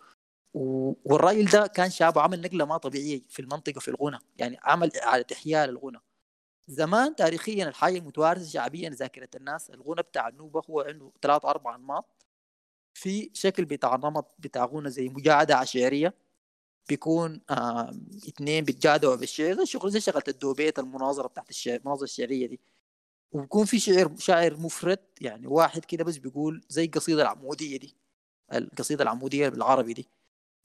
والراجل 0.55 1.45
ده 1.45 1.67
كان 1.67 1.91
شاب 1.91 2.17
وعمل 2.17 2.41
نقلة 2.41 2.65
ما 2.65 2.77
طبيعية 2.77 3.23
في 3.29 3.43
المنطقة 3.43 3.81
في 3.81 3.89
الغنى. 3.89 4.19
يعني 4.39 4.59
عمل 4.65 4.97
إعادة 4.97 5.27
إحياء 5.33 5.69
للغنى. 5.69 5.99
زمان 6.69 7.17
تاريخيا 7.17 7.69
الحاجة 7.69 7.99
المتوارثه 7.99 8.45
شعبيا 8.51 8.91
ذاكرة 8.91 9.29
الناس. 9.37 9.71
الغنى 9.71 10.03
بتاع 10.03 10.29
النوبة 10.29 10.63
هو 10.71 10.81
عنده 10.81 11.13
ثلاث 11.23 11.45
أربع 11.45 11.75
أنماط. 11.77 12.07
في 12.95 13.31
شكل 13.35 13.65
بتاع 13.65 13.97
نمط 13.97 14.35
بتاع 14.39 14.65
غنى 14.65 14.91
زي 14.91 15.09
مجاعده 15.09 15.57
عشيرية. 15.57 16.15
بيكون 16.89 17.41
آه 17.51 17.91
اثنين 18.29 18.65
بيتجادوا 18.65 19.17
بالشعر 19.17 19.55
زي 19.55 19.67
شغل 19.67 19.91
زي 19.91 20.01
شغلة 20.01 20.23
الدوبيت 20.29 20.79
المناظرة 20.79 21.29
بتاعت 21.29 21.51
الشعر 21.51 21.77
المناظرة 21.77 22.05
الشعرية 22.05 22.47
دي. 22.47 22.61
وبيكون 23.33 23.65
في 23.67 23.79
شعر 23.81 24.17
شاعر 24.19 24.57
مفرد 24.57 25.01
يعني 25.21 25.47
واحد 25.47 25.85
كده 25.85 26.05
بس 26.05 26.17
بيقول 26.19 26.63
زي 26.69 26.85
القصيده 26.85 27.23
العمودية 27.23 27.79
دي. 27.79 27.97
القصيدة 28.55 29.05
العمودية 29.05 29.49
بالعربي 29.49 29.93
دي. 29.95 30.09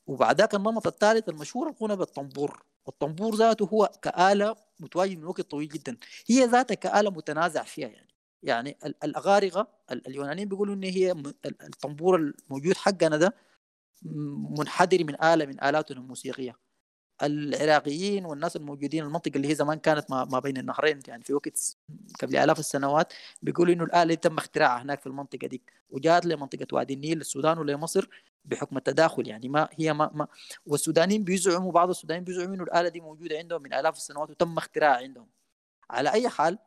وبعد 0.08 0.38
ذاك 0.42 0.56
النمط 0.56 0.88
الثالث 0.88 1.30
المشهور 1.30 1.70
الغنى 1.70 1.96
بالطنبور. 1.96 2.64
والطنبور 2.86 3.36
ذاته 3.36 3.66
هو 3.66 3.92
كآلة 4.02 4.56
متواجد 4.80 5.18
من 5.18 5.26
وقت 5.26 5.42
طويل 5.42 5.70
جدا. 5.70 5.98
هي 6.28 6.46
ذاتها 6.46 6.76
كآلة 6.76 7.10
متنازع 7.12 7.64
فيها 7.64 7.88
يعني. 7.88 8.08
يعني 8.44 8.78
ال- 8.86 9.04
الأغارقة 9.04 9.68
ال- 9.92 10.08
اليونانيين 10.08 10.50
بيقولوا 10.50 10.76
إن 10.76 10.84
هي 10.84 11.12
الطنبور 11.46 12.16
الموجود 12.16 12.78
حقنا 12.78 13.18
ده 13.18 13.36
منحدر 14.60 15.04
من 15.04 15.24
آلة 15.24 15.46
من 15.46 15.64
آلاتنا 15.64 15.98
الموسيقية. 16.00 16.56
العراقيين 17.24 18.26
والناس 18.26 18.56
الموجودين 18.56 19.04
المنطقة 19.04 19.36
اللي 19.36 19.48
هي 19.50 19.56
زمان 19.56 19.80
كانت 19.80 20.12
ما 20.12 20.40
بين 20.40 20.58
النهرين 20.58 21.00
يعني 21.08 21.24
في 21.24 21.34
وقت 21.34 21.78
قبل 22.22 22.38
آلاف 22.38 22.60
السنوات 22.60 23.14
بيقولوا 23.42 23.74
إنه 23.74 23.84
الآلة 23.84 24.04
دي 24.04 24.16
تم 24.16 24.38
اختراعها 24.38 24.82
هناك 24.82 25.02
في 25.02 25.08
المنطقة 25.08 25.48
دي. 25.48 25.62
وجات 25.90 26.26
لمنطقة 26.26 26.68
وادي 26.72 26.94
النيل 26.94 27.18
للسودان 27.18 27.58
ولمصر. 27.58 28.10
بحكم 28.46 28.78
التداخل. 28.78 29.28
يعني 29.28 29.50
ما 29.50 29.70
هي 29.72 29.94
ما, 29.94 30.12
ما 30.14 30.28
والسودانيين 30.66 31.24
بيزعموا 31.24 31.72
بعض 31.72 31.90
السودانيين 31.90 32.24
بيزعموا 32.24 32.56
إنه 32.56 32.64
الآلة 32.64 32.90
دي 32.90 33.02
موجودة 33.02 33.38
عندهم 33.38 33.62
من 33.62 33.74
آلاف 33.74 33.98
السنوات 33.98 34.30
وتم 34.30 34.58
اختراعها 34.58 34.98
عندهم. 34.98 35.28
على 35.90 36.12
أي 36.14 36.30
حال 36.30 36.58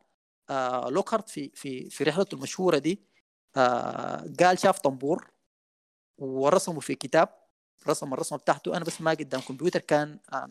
آه 0.49 0.89
لوكهارت 0.89 1.29
في 1.29 1.51
في 1.55 1.89
في 1.89 2.03
رحلته 2.03 2.35
المشهورة 2.35 2.77
دي 2.77 3.01
آه 3.57 4.25
قال 4.39 4.59
شاف 4.59 4.79
طنبور 4.79 5.31
ورسمه 6.17 6.79
في 6.79 6.95
كتاب 6.95 7.29
رسم 7.87 8.13
الرسمة 8.13 8.37
بتاعته. 8.37 8.77
أنا 8.77 8.85
بس 8.85 9.01
ما 9.01 9.11
قدام 9.11 9.41
كمبيوتر 9.41 9.79
كان 9.79 10.19
آه، 10.33 10.49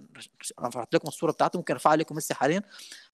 رفعت 0.60 0.94
لكم 0.94 1.08
الصورة 1.08 1.32
بتاعته 1.32 1.56
ممكن 1.58 1.74
أرفعها 1.74 1.96
لكم 1.96 2.16
هسه 2.16 2.34
حاليا. 2.34 2.62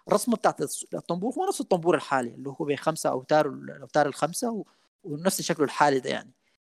الرسمه 0.08 0.36
بتاعت 0.36 0.60
الطنبور 0.94 1.32
هو 1.34 1.46
نفس 1.48 1.60
الطنبور 1.60 1.94
الحالي 1.94 2.30
اللي 2.34 2.48
هو 2.48 2.64
بخمسه 2.64 3.10
أوتار 3.10 3.46
الأوتار 3.48 4.06
الخمسة. 4.06 4.64
ونفس 5.04 5.42
شكله 5.42 5.64
الحالي 5.64 6.00
ده 6.00 6.10
يعني. 6.10 6.32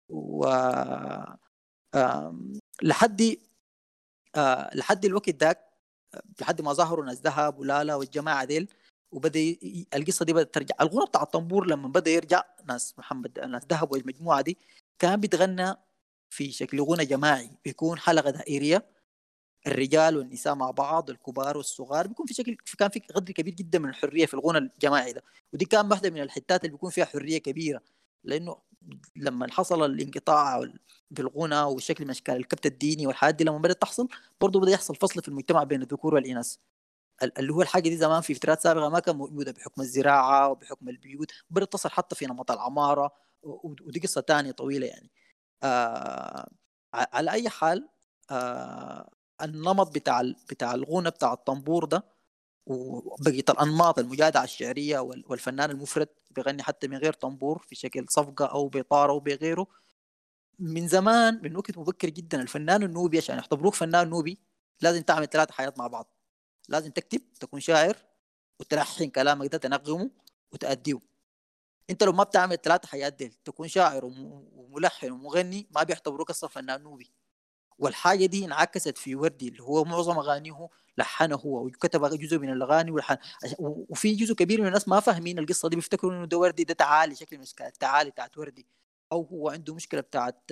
و 0.09 0.47
لحد 2.83 3.37
لحد 4.75 5.05
الوقت 5.05 5.31
ذاك 5.31 5.69
لحد 6.41 6.61
ما 6.61 6.73
ظهروا 6.73 7.05
ناس 7.05 7.21
ذهب 7.21 7.59
ولالا 7.59 7.95
والجماعة 7.95 8.45
ديل 8.45 8.69
وبدأ 9.13 9.57
القصة 9.95 10.25
دي 10.25 10.33
بدأت 10.33 10.55
ترجع. 10.55 10.75
الغنى 10.81 11.07
بتاع 11.07 11.23
الطنبور 11.23 11.67
لما 11.67 11.89
بدأ 11.89 12.11
يرجع 12.11 12.45
ناس 12.69 12.99
محمد 12.99 13.39
ناس 13.41 13.63
ذهب 13.71 13.93
والمجموعة 13.93 14.41
دي 14.41 14.59
كان 14.99 15.21
بيتغنى 15.21 15.75
في 16.31 16.53
شكل 16.53 16.81
غنى 16.83 17.05
جماعي. 17.05 17.51
بيكون 17.65 17.99
حلقة 17.99 18.31
دائرية 18.31 18.87
الرجال 19.67 20.17
والنساء 20.17 20.55
مع 20.55 20.71
بعض 20.71 21.11
الكبار 21.11 21.57
والصغار 21.57 22.07
بيكون 22.07 22.27
في 22.27 22.35
شكل 22.35 22.57
كان 22.79 22.89
في 22.91 23.01
قدر 23.01 23.33
كبير 23.33 23.55
جدا 23.55 23.79
من 23.79 23.89
الحرية 23.89 24.27
في 24.27 24.35
الغنى 24.35 24.59
الجماعي 24.59 25.13
ده. 25.13 25.23
ودي 25.53 25.65
كان 25.65 25.91
واحدة 25.91 26.11
من 26.11 26.23
الحتات 26.23 26.65
اللي 26.65 26.73
بيكون 26.73 26.91
فيها 26.91 27.05
حرية 27.05 27.39
كبيرة 27.39 27.83
لأنه 28.25 28.57
لما 29.17 29.47
حصل 29.53 29.85
الانقطاع 29.85 30.61
في 31.15 31.21
الغنى 31.23 31.61
والشكل 31.63 32.05
من 32.05 32.11
أشكال 32.11 32.37
الكبت 32.37 32.67
الديني 32.67 33.07
والحاجات 33.07 33.35
دي 33.35 33.45
لما 33.45 33.59
بدأت 33.59 33.83
تحصل 33.83 34.09
برضه 34.41 34.61
بدأ 34.61 34.71
يحصل 34.71 34.97
فصل 34.97 35.23
في 35.23 35.29
المجتمع 35.29 35.65
بين 35.65 35.83
الذكور 35.83 36.15
والإناث. 36.15 36.57
ال- 37.23 37.39
اللي 37.39 37.53
هو 37.53 37.63
الحاجة 37.63 37.83
دي 37.89 37.97
زمان 37.97 38.21
في 38.21 38.35
فترات 38.35 38.61
سابقة 38.61 38.89
ما 38.89 39.01
كان 39.01 39.17
موجودة 39.17 39.53
بحكم 39.53 39.83
الزراعة 39.83 40.49
وبحكم 40.49 40.89
البيوت 40.89 41.33
بدات 41.51 41.73
تصل 41.73 41.91
حتى 41.91 42.15
في 42.17 42.27
نمط 42.27 42.51
العمارة 42.51 43.13
ودي 43.43 44.01
قصة 44.01 44.21
تانية 44.21 44.51
طويلة 44.53 44.87
يعني. 44.87 45.11
آه 45.63 46.49
على 46.95 47.31
أي 47.31 47.49
حال 47.49 47.89
آه 48.31 49.11
النمط 49.43 49.95
بتاع 49.95 50.23
بتاع 50.51 50.75
الغنى 50.75 51.11
بتاع 51.11 51.33
الطنبور 51.33 51.85
ده 51.85 52.05
وبقية 52.69 53.45
الأنماط 53.49 53.99
المجادعه 53.99 54.45
الشعرية 54.45 54.99
وال- 54.99 55.25
والفنان 55.29 55.71
المفرد 55.71 56.09
بيغني 56.31 56.63
حتى 56.63 56.89
من 56.89 56.97
غير 56.97 57.13
طنبور 57.13 57.59
في 57.69 57.75
شكل 57.75 58.07
صفقة 58.09 58.47
أو 58.47 58.69
بطارة 58.69 59.13
أو 59.13 59.21
بغيره. 59.21 59.67
من 60.59 60.89
زمان 60.89 61.41
من 61.43 61.57
وقت 61.57 61.79
مبكر 61.79 62.09
جدا 62.09 62.43
الفنان 62.43 62.83
النوبي 62.83 63.19
عشان 63.19 63.37
يعتبروك 63.37 63.75
فنان 63.75 64.09
نوبي 64.09 64.39
لازم 64.81 65.03
تعمل 65.03 65.27
ثلاث 65.27 65.51
حاجات 65.51 65.79
مع 65.79 65.87
بعض. 65.87 66.15
لازم 66.69 66.91
تكتب 66.91 67.23
تكون 67.41 67.61
شاعر 67.61 67.97
وتلحن 68.61 69.11
كلامك 69.11 69.53
ده 69.53 69.59
تنغمه 69.59 70.11
وتأديه. 70.53 71.01
أنت 71.91 72.03
لو 72.05 72.13
ما 72.13 72.25
بتعمل 72.25 72.53
الثلاث 72.53 72.87
حاجات 72.87 73.13
دي 73.13 73.33
تكون 73.45 73.69
شاعر 73.69 74.05
وم- 74.05 74.49
وملحن 74.55 75.11
ومغني 75.11 75.67
ما 75.71 75.83
بيعتبروك 75.83 76.31
أصلا 76.31 76.51
فنان 76.51 76.83
نوبي. 76.83 77.11
والحاجة 77.79 78.27
دي 78.27 78.45
انعكست 78.45 78.99
في 78.99 79.15
وردي 79.17 79.49
اللي 79.49 79.63
هو 79.63 79.85
معظم 79.85 80.19
أغانيه 80.19 80.69
لحنها 80.99 81.37
هو 81.39 81.67
وكتب 81.67 82.05
جزء 82.05 82.39
من 82.39 82.53
الأغاني 82.53 82.91
ولحن. 82.91 83.17
وفي 83.59 84.15
جزء 84.15 84.35
كبير 84.35 84.61
من 84.61 84.67
الناس 84.67 84.89
ما 84.89 85.01
فاهمين 85.01 85.39
القصة 85.39 85.69
دي 85.69 85.77
بيفتكروا 85.77 86.13
إنه 86.13 86.25
ده 86.27 86.39
وردي 86.39 86.65
ده 86.65 86.75
تعالي 86.75 87.15
شكل 87.15 87.39
من 87.39 87.45
التعالي 87.61 88.11
بتاعت 88.11 88.39
وردي. 88.39 88.67
أو 89.13 89.23
هو 89.23 89.49
عنده 89.49 89.75
مشكلة 89.75 90.01
بتاعت 90.01 90.51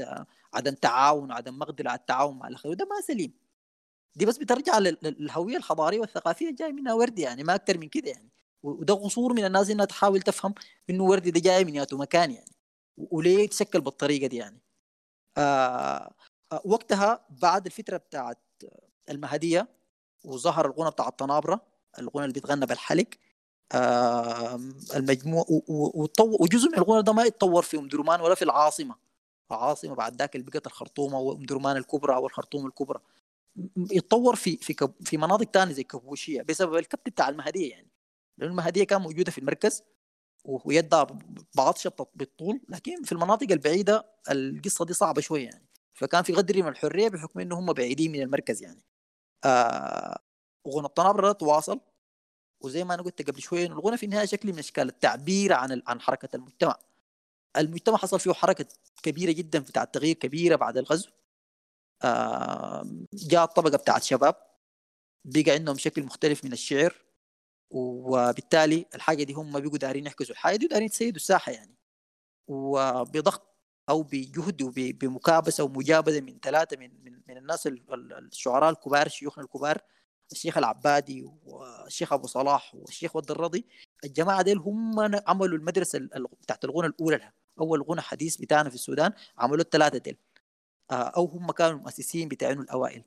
عدم 0.54 0.74
تعاون 0.74 1.30
وعدم 1.30 1.58
مقدرة 1.58 1.88
على 1.90 1.98
التعاون 1.98 2.38
مع 2.38 2.48
الاخرين 2.48 2.72
وده 2.74 2.84
ما 2.84 3.00
سليم. 3.00 3.32
دي 4.16 4.26
بس 4.26 4.38
بترجع 4.38 4.78
لل- 4.78 4.98
لل- 5.02 5.16
للهوية 5.20 5.56
الحضارية 5.56 6.00
والثقافية 6.00 6.50
جاي 6.56 6.72
منها 6.72 6.94
وردي 6.94 7.22
يعني 7.22 7.44
ما 7.44 7.54
أكثر 7.54 7.78
من 7.78 7.88
كده 7.88 8.10
يعني. 8.10 8.30
وده 8.62 8.94
قصور 8.94 9.32
من 9.32 9.44
الناس 9.44 9.70
إنها 9.70 9.84
تحاول 9.84 10.22
تفهم 10.22 10.54
إنه 10.90 11.04
وردي 11.04 11.30
ده 11.30 11.40
جاي 11.40 11.64
من 11.64 11.74
ياتو 11.74 11.96
مكان 11.96 12.30
يعني. 12.30 12.50
وليه 12.98 13.38
يتشكل 13.38 13.80
بالطريقة 13.80 14.26
دي 14.26 14.36
يعني. 14.36 14.60
آه، 15.38 16.14
وقتها 16.64 17.26
بعد 17.30 17.66
الفترة 17.66 17.97
بتاعت 17.97 18.38
المهدية 19.11 19.68
وظهر 20.24 20.66
الغنى 20.66 20.90
بتاع 20.90 21.09
الطنابرة 21.09 21.61
الغنى 21.99 22.24
اللي 22.24 22.32
بيتغنى 22.34 22.66
بالحلق 22.66 23.07
آه 23.72 24.61
المجموع 24.97 25.44
وجزء 26.40 26.68
من 26.68 26.78
الغنى 26.78 27.03
ده 27.03 27.12
ما 27.12 27.24
يتطور 27.24 27.62
في 27.62 27.78
أم 27.78 27.88
درمان 27.88 28.20
ولا 28.20 28.34
في 28.34 28.42
العاصمة. 28.42 28.94
العاصمة 29.51 29.94
بعد 29.94 30.16
ذاك 30.16 30.36
اللي 30.36 30.47
بقت 30.51 30.66
الخرطوم 30.66 31.14
أو 31.14 31.32
ام 31.32 31.42
درمان 31.42 31.76
الكبرى 31.76 32.14
أو 32.14 32.26
الخرطوم 32.26 32.66
الكبرى. 32.66 33.01
يتطور 33.92 34.36
في 34.36 34.57
في 34.57 34.74
في 35.05 35.16
مناطق 35.16 35.51
تانية 35.51 35.72
زي 35.72 35.82
كبوشيه 35.84 36.42
بسبب 36.42 36.74
الكبت 36.76 37.09
بتاع 37.09 37.28
المهدية 37.28 37.70
يعني. 37.70 37.88
لأن 38.38 38.51
المهدية 38.51 38.84
كان 38.84 39.01
موجودة 39.03 39.30
في 39.32 39.38
المركز 39.38 39.82
ويدها 40.44 41.07
بعض 41.57 41.76
شط 41.76 42.11
بالطول 42.14 42.61
لكن 42.68 43.03
في 43.03 43.12
المناطق 43.12 43.53
البعيدة 43.53 44.07
القصة 44.30 44.84
دي 44.84 44.92
صعبة 44.94 45.20
شوية 45.20 45.44
يعني. 45.44 45.66
فكان 45.97 46.22
في 46.22 46.32
قدر 46.32 46.62
من 46.62 46.68
الحرية 46.68 47.09
بحكم 47.09 47.40
إنه 47.40 47.59
هم 47.59 47.72
بعيدين 47.72 48.12
من 48.12 48.20
المركز 48.22 48.62
يعني. 48.62 48.82
آه 49.44 50.18
وغنى 50.64 50.86
الطنابره 50.86 51.26
ده 51.26 51.32
تواصل 51.32 51.80
وزي 52.61 52.84
ما 52.84 52.94
أنا 52.94 53.03
قلت 53.03 53.30
قبل 53.30 53.40
شوية 53.42 53.66
إنه 53.66 53.74
الغنى 53.74 53.97
في 53.97 54.07
النهاية 54.07 54.26
شكل 54.26 54.53
من 54.53 54.59
أشكال 54.59 54.88
التعبير 54.88 55.53
عن 55.53 55.82
عن 55.86 56.01
حركة 56.01 56.36
المجتمع. 56.36 56.76
المجتمع 57.57 57.97
حصل 57.97 58.20
فيه 58.20 58.32
حركة 58.32 58.66
كبيرة 59.03 59.32
جدا 59.32 59.59
بتاع 59.59 59.84
تغيير 59.84 60.14
كبيرة 60.16 60.57
بعد 60.57 60.78
الغزو. 60.78 61.11
آه 62.05 62.86
جاء 63.14 63.44
الطبقة 63.44 63.76
بتاعت 63.78 64.03
شباب 64.03 64.34
بقى 65.24 65.51
عندهم 65.53 65.78
شكل 65.78 66.03
مختلف 66.03 66.44
من 66.44 66.53
الشعر 66.53 66.94
وبالتالي 67.70 68.86
الحاجة 68.94 69.22
دي 69.22 69.32
هم 69.32 69.61
بيقوا 69.61 69.78
دارين 69.78 70.07
يحجزوا 70.07 70.32
الحاجة 70.32 70.57
دي 70.57 70.66
ودارين 70.66 70.86
يسيدوا 70.88 71.16
الساحة 71.16 71.53
يعني. 71.53 71.76
وبضغط 72.49 73.55
أو 73.89 74.03
بجهد 74.03 74.62
وبمكابسه 74.62 75.64
ومجابدة 75.64 76.20
من 76.20 76.39
ثلاثة 76.43 76.76
من 76.76 76.91
من, 77.05 77.20
من 77.28 77.37
الناس 77.37 77.66
ال- 77.66 77.95
ال- 77.95 78.12
الشعراء 78.12 78.70
الكبار 78.70 79.09
شيوخنا 79.09 79.45
الكبار 79.45 79.78
الشيخ 80.32 80.59
العبادي 80.59 81.30
والشيخ 81.45 82.12
أبو 82.12 82.26
صلاح 82.26 82.74
والشيخ 82.74 83.16
ود 83.16 83.30
الرضي. 83.30 83.66
الجماعة 84.05 84.43
ديل 84.43 84.59
هم 84.59 85.01
عملوا 85.26 85.59
المدرسة 85.59 85.97
ال- 85.99 86.14
ال- 86.16 86.26
بتاعت 86.43 86.64
الغنى 86.64 86.87
الأولى 86.87 87.16
لها. 87.16 87.32
أول 87.61 87.82
غنى 87.82 88.01
حديث 88.01 88.37
بتاعنا 88.37 88.68
في 88.68 88.74
السودان 88.74 89.12
عملوا 89.39 89.61
الثلاثة 89.64 89.99
ديل. 89.99 90.16
آه، 90.91 90.95
أو 90.95 91.24
هم 91.24 91.51
كانوا 91.53 91.78
المؤسسين 91.78 92.28
بتاعينه 92.28 92.61
الأوائل. 92.61 93.05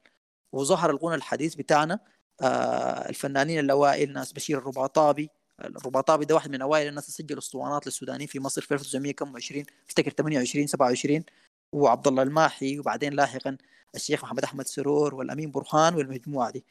وظهر 0.52 0.90
الغنى 0.90 1.16
الحديث 1.16 1.56
بتاعنا 1.56 2.00
آه، 2.42 3.10
الفنانين 3.10 3.60
الأوائل 3.60 4.14
ناس 4.14 4.34
بشير 4.34 4.58
الرباطابي 4.58 5.30
الرباطابي 5.62 6.26
ده 6.26 6.36
واحد 6.36 6.52
من 6.52 6.62
أوائل 6.62 6.88
الناس 6.88 7.04
اللي 7.06 7.14
سجلوا 7.14 7.40
أسطوانات 7.40 7.86
للسودانيين 7.88 8.28
في 8.28 8.40
مصر 8.40 8.62
في 8.62 8.74
1920 8.74 9.66
أفتكر 9.88 10.12
28 10.12 10.68
27 10.68 11.24
وعبد 11.74 12.08
الله 12.08 12.24
الماحي 12.24 12.80
وبعدين 12.80 13.14
لاحقا 13.14 13.58
الشيخ 13.96 14.24
محمد 14.24 14.44
أحمد 14.44 14.68
سرور 14.68 15.16
والأمين 15.16 15.52
برهان 15.52 15.96
والمجموعة 15.96 16.52
دي. 16.52 16.66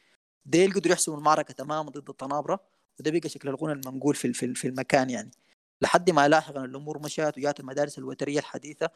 ديل 0.45 0.73
قدروا 0.73 0.93
يحسموا 0.93 1.17
المعركة 1.17 1.53
تماما 1.53 1.89
ضد 1.89 2.09
الطنابرة 2.09 2.59
وده 2.99 3.11
بقى 3.11 3.29
شكل 3.29 3.49
الغنى 3.49 3.73
المنقول 3.73 4.15
في 4.15 4.33
في 4.33 4.53
في 4.55 4.67
المكان 4.67 5.09
يعني. 5.09 5.31
لحد 5.81 6.09
ما 6.09 6.27
لاحقا 6.27 6.65
الأمور 6.65 6.99
مشت 6.99 7.33
وجات 7.37 7.59
المدارس 7.59 7.97
الوترية 7.97 8.39
الحديثة 8.39 8.89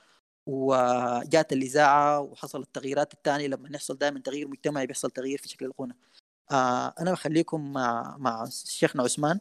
وجات 0.47 1.53
الإذاعة 1.53 2.19
وحصل 2.19 2.61
التغييرات 2.61 3.13
الثانية 3.13 3.47
لما 3.47 3.69
يحصل 3.73 3.97
دائما 3.97 4.19
تغيير 4.19 4.47
مجتمعي 4.47 4.87
بيحصل 4.87 5.11
تغيير 5.11 5.37
في 5.37 5.49
شكل 5.49 5.65
الغنى. 5.65 5.95
آه 6.51 6.93
أنا 6.99 7.11
بخليكم 7.11 7.73
مع 7.73 8.17
مع 8.17 8.45
شيخنا 8.65 9.03
عثمان. 9.03 9.39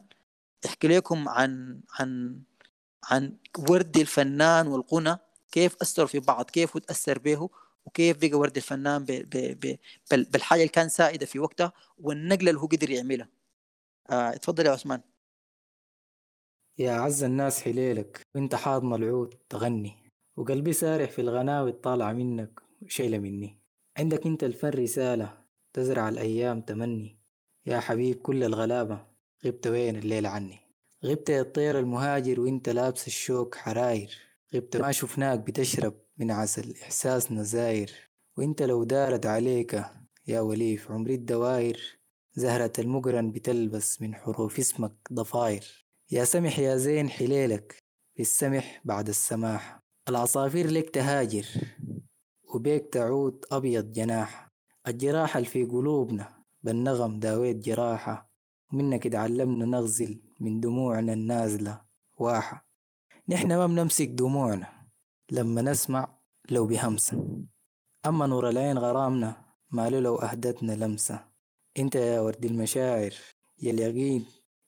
يحكي 0.65 0.87
لكم 0.87 1.29
عن 1.29 1.81
عن 1.99 2.41
عن 3.11 3.37
ورد 3.69 3.97
الفنان 3.97 4.67
والغنى 4.67 5.17
كيف 5.51 5.75
أثروا 5.81 6.07
في 6.07 6.19
بعض 6.19 6.49
كيف 6.49 6.77
تأثر 6.77 7.19
به 7.19 7.49
وكيف 7.85 8.17
بقى 8.17 8.33
ورد 8.33 8.55
الفنان 8.57 9.03
ب 9.03 9.11
ب 9.11 9.29
ب 9.59 9.77
بال- 10.11 10.23
بالحاجة 10.23 10.59
اللي 10.59 10.69
كان 10.71 10.89
سائدة 10.89 11.25
في 11.25 11.39
وقتها 11.39 11.73
والنقلة 11.97 12.49
اللي 12.49 12.61
هو 12.61 12.65
قدر 12.67 12.89
يعملها. 12.89 13.29
آه 14.09 14.29
اتفضل 14.33 14.65
يا 14.65 14.71
عثمان. 14.71 15.01
يا 16.77 16.91
عز 16.91 17.23
الناس 17.23 17.61
حليلك 17.61 18.21
وانت 18.35 18.55
حاضن 18.55 18.93
العود 18.95 19.33
تغني. 19.49 20.11
وقلبي 20.37 20.73
سارح 20.73 21.09
في 21.11 21.21
الغناوي 21.21 21.69
الطالعة 21.69 22.13
منك 22.13 22.59
وشيلة 22.81 23.17
مني. 23.17 23.59
عندك 23.97 24.25
انت 24.25 24.43
الفن 24.43 24.69
رسالة 24.69 25.43
تزرع 25.73 26.09
الأيام 26.09 26.61
تمني. 26.61 27.19
يا 27.65 27.79
حبيب 27.79 28.15
كل 28.21 28.43
الغلابة 28.43 29.07
غبت 29.45 29.67
وين 29.67 29.95
الليلة 29.95 30.29
عني؟ 30.29 30.59
غبت 31.05 31.29
يا 31.29 31.41
الطير 31.41 31.79
المهاجر 31.79 32.39
وإنت 32.39 32.69
لابس 32.69 33.07
الشوك 33.07 33.55
حراير. 33.55 34.17
غبت 34.55 34.77
ما 34.77 34.91
شفناك 34.91 35.39
بتشرب 35.39 35.93
من 36.17 36.31
عسل 36.31 36.73
إحساسنا 36.83 37.43
زاير. 37.43 37.91
وإنت 38.37 38.61
لو 38.61 38.83
دارت 38.83 39.25
عليك 39.25 39.85
يا 40.27 40.39
وليف 40.39 40.91
عمري 40.91 41.15
الدواير 41.15 41.99
زهرة 42.35 42.73
المقرن 42.79 43.31
بتلبس 43.31 44.01
من 44.01 44.15
حروف 44.15 44.59
اسمك 44.59 44.93
ضفاير. 45.13 45.85
يا 46.11 46.23
سمح 46.23 46.59
يا 46.59 46.77
زين 46.77 47.09
حليلك 47.09 47.83
في 48.15 48.21
السمح 48.21 48.81
بعد 48.85 49.09
السماح. 49.09 49.79
العصافير 50.09 50.69
لك 50.69 50.89
تهاجر 50.89 51.45
وبيك 52.55 52.93
تعود 52.93 53.45
أبيض 53.51 53.91
جناح. 53.91 54.49
الجراحة 54.87 55.37
اللي 55.37 55.49
في 55.49 55.63
قلوبنا 55.65 56.43
بالنغم 56.63 57.19
داويت 57.19 57.55
جراحة. 57.55 58.32
ومنك 58.73 59.05
اتعلمنا 59.05 59.65
نغزل 59.65 60.21
من 60.39 60.59
دموعنا 60.59 61.13
النازلة. 61.13 61.81
واحة 62.17 62.67
نحن 63.29 63.47
ما 63.47 63.67
بنمسك 63.67 64.07
دموعنا. 64.07 64.67
لما 65.31 65.61
نسمع 65.61 66.17
لو 66.51 66.65
بهمسة. 66.67 67.43
أما 68.05 68.27
نور 68.27 68.49
العين 68.49 68.77
غرامنا 68.77 69.45
ماله 69.71 69.99
لو 69.99 70.15
أهدتنا 70.15 70.71
لمسة. 70.71 71.25
أنت 71.79 71.95
يا 71.95 72.19
ورد 72.19 72.45
المشاعر 72.45 73.13
يا 73.61 73.71
اليقين 73.71 74.25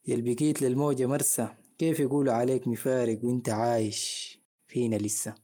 يا 0.07 0.15
البكيت 0.15 0.61
للموجة 0.61 1.05
مرسى. 1.05 1.47
كيف 1.77 1.99
يقولوا 1.99 2.33
عليك 2.33 2.67
مفارق 2.67 3.25
وأنت 3.25 3.49
عايش 3.49 4.35
فينا 4.67 4.95
لسه؟ 4.95 5.35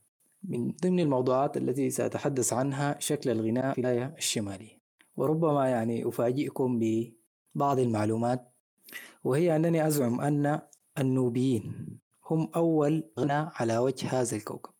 من 0.44 0.72
ضمن 0.72 1.00
الموضوعات 1.00 1.58
التي 1.58 1.90
سأتحدث 1.90 2.54
عنها 2.54 3.00
شكل 3.00 3.30
الغناء 3.30 3.74
في 3.74 3.82
الولاية 3.82 4.16
الشمالية. 4.18 4.82
وربما 5.16 5.70
يعني 5.70 6.08
أفاجئكم 6.08 6.80
ببعض 6.80 7.80
المعلومات 7.80 8.51
وهي 9.24 9.56
أنني 9.56 9.88
أزعم 9.88 10.22
أن 10.22 10.62
النوبيين 11.00 11.88
هم 12.30 12.52
أول 12.56 13.12
غناء 13.20 13.52
على 13.56 13.78
وجه 13.78 14.22
هذا 14.22 14.36
الكوكب. 14.36 14.72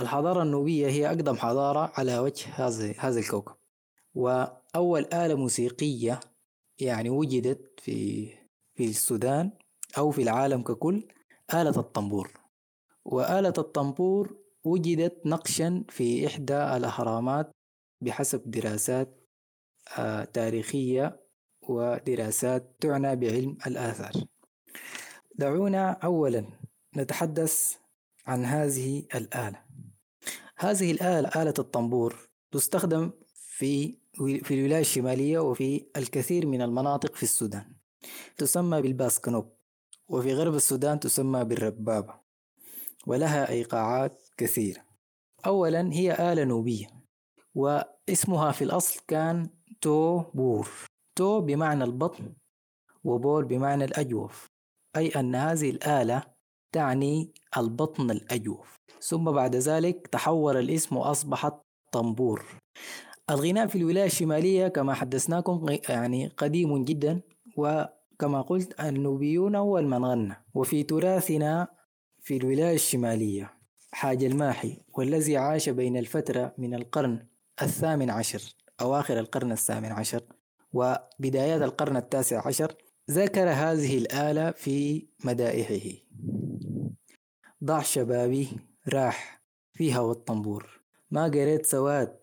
الحضارة 0.00 0.42
النوبية 0.42 0.86
هي 0.86 1.06
أقدم 1.06 1.36
حضارة 1.36 1.92
على 1.94 2.18
وجه 2.18 2.48
هذا 2.54 2.94
هذا 2.98 3.20
الكوكب. 3.20 3.54
وأول 4.14 5.06
آلة 5.12 5.34
موسيقية 5.34 6.20
يعني 6.78 7.10
وجدت 7.10 7.80
في 7.80 8.28
في 8.74 8.84
السودان 8.84 9.50
أو 9.98 10.10
في 10.10 10.22
العالم 10.22 10.62
ككل 10.62 11.08
آلة 11.54 11.80
الطنبور. 11.80 12.30
وآلة 13.04 13.54
الطنبور 13.58 14.36
وجدت 14.64 15.26
نقشا 15.26 15.84
في 15.88 16.26
إحدى 16.26 16.56
الأهرامات 16.76 17.50
بحسب 18.00 18.50
دراسات 18.50 19.26
آه، 19.98 20.24
تاريخية 20.24 21.25
ودراسات 21.70 22.76
تعنى 22.80 23.16
بعلم 23.16 23.58
الآثار. 23.66 24.12
دعونا 25.34 25.90
أولا 25.90 26.46
نتحدث 26.96 27.76
عن 28.26 28.44
هذه 28.44 29.04
الآلة. 29.14 29.62
هذه 30.56 30.90
الآلة 30.92 31.42
آلة 31.42 31.54
الطنبور 31.58 32.28
تستخدم 32.52 33.10
في 33.34 33.98
في 34.16 34.54
الولاية 34.54 34.80
الشمالية 34.80 35.38
وفي 35.38 35.86
الكثير 35.96 36.46
من 36.46 36.62
المناطق 36.62 37.14
في 37.14 37.22
السودان. 37.22 37.72
تسمى 38.36 38.82
بالباسكنوب 38.82 39.52
وفي 40.08 40.34
غرب 40.34 40.54
السودان 40.54 41.00
تسمى 41.00 41.44
بالربابة 41.44 42.14
ولها 43.06 43.50
إيقاعات 43.50 44.28
كثيرة. 44.36 44.86
أولا 45.46 45.92
هي 45.92 46.32
آلة 46.32 46.44
نوبية 46.44 46.86
واسمها 47.54 48.52
في 48.52 48.64
الأصل 48.64 49.00
كان 49.08 49.50
تو 49.80 50.18
بور 50.34 50.68
تو 51.16 51.40
بمعنى 51.40 51.84
البطن 51.84 52.32
وبور 53.04 53.44
بمعنى 53.44 53.84
الأجوف 53.84 54.46
أي 54.96 55.08
أن 55.08 55.34
هذه 55.34 55.70
الآلة 55.70 56.22
تعني 56.72 57.32
البطن 57.56 58.10
الأجوف. 58.10 58.76
ثم 59.00 59.32
بعد 59.32 59.56
ذلك 59.56 60.06
تحول 60.06 60.56
الاسم 60.56 60.96
وأصبحت 60.96 61.54
طنبور. 61.92 62.44
الغناء 63.30 63.66
في 63.66 63.78
الولاية 63.78 64.06
الشمالية 64.06 64.68
كما 64.68 64.94
حدثناكم 64.94 65.66
يعني 65.88 66.26
قديم 66.26 66.84
جدا 66.84 67.20
وكما 67.56 68.42
قلت 68.42 68.80
النوبيون 68.80 69.54
أول 69.54 69.86
من 69.86 70.04
غنى 70.04 70.34
وفي 70.54 70.82
تراثنا 70.82 71.68
في 72.20 72.36
الولاية 72.36 72.74
الشمالية 72.74 73.52
حاج 73.92 74.24
الماحي 74.24 74.80
والذي 74.94 75.36
عاش 75.36 75.68
بين 75.68 75.96
الفترة 75.96 76.54
من 76.58 76.74
القرن 76.74 77.26
الثامن 77.62 78.10
عشر 78.10 78.54
أواخر 78.80 79.18
القرن 79.18 79.52
الثامن 79.52 79.92
عشر. 79.92 80.22
وبدايات 80.72 81.62
القرن 81.62 81.96
التاسع 81.96 82.46
عشر 82.46 82.74
ذكر 83.10 83.50
هذه 83.50 83.98
الآلة 83.98 84.50
في 84.50 85.08
مدائحه. 85.24 85.98
ضع 87.64 87.82
شبابي 87.82 88.48
راح 88.88 89.42
فيها 89.72 90.00
والطنبور. 90.00 90.80
ما 91.10 91.24
قريت 91.24 91.66
سواد 91.66 92.18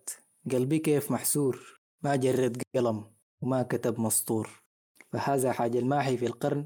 قلبي 0.51 0.79
كيف 0.79 1.11
محسور. 1.11 1.79
ما 2.01 2.15
جريت 2.15 2.57
قلم 2.75 3.05
وما 3.41 3.63
كتب 3.63 3.99
مسطور. 3.99 4.63
فهذا 5.11 5.51
حاج 5.51 5.75
الماحي 5.75 6.17
في 6.17 6.25
القرن 6.25 6.65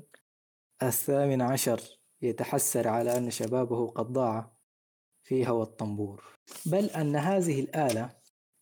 الثامن 0.83 1.41
عشر 1.41 1.81
يتحسر 2.21 2.87
على 2.87 3.17
أن 3.17 3.29
شبابه 3.29 3.87
قد 3.87 4.05
ضاع 4.05 4.51
في 5.23 5.47
هوى 5.47 5.63
الطنبور 5.63 6.23
بل 6.65 6.85
أن 6.85 7.15
هذه 7.15 7.59
الآلة 7.59 8.09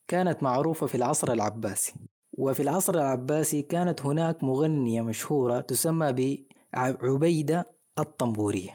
كانت 0.08 0.44
معروفة 0.44 0.88
في 0.88 0.96
العصر 0.96 1.32
العباسي. 1.32 1.94
وفي 2.38 2.62
العصر 2.64 2.94
العباسي 2.94 3.62
كانت 3.62 4.02
هناك 4.02 4.44
مغنية 4.44 5.02
مشهورة 5.02 5.60
تسمى 5.60 6.38
بعبيدة 6.74 7.66
الطنبورية. 8.00 8.74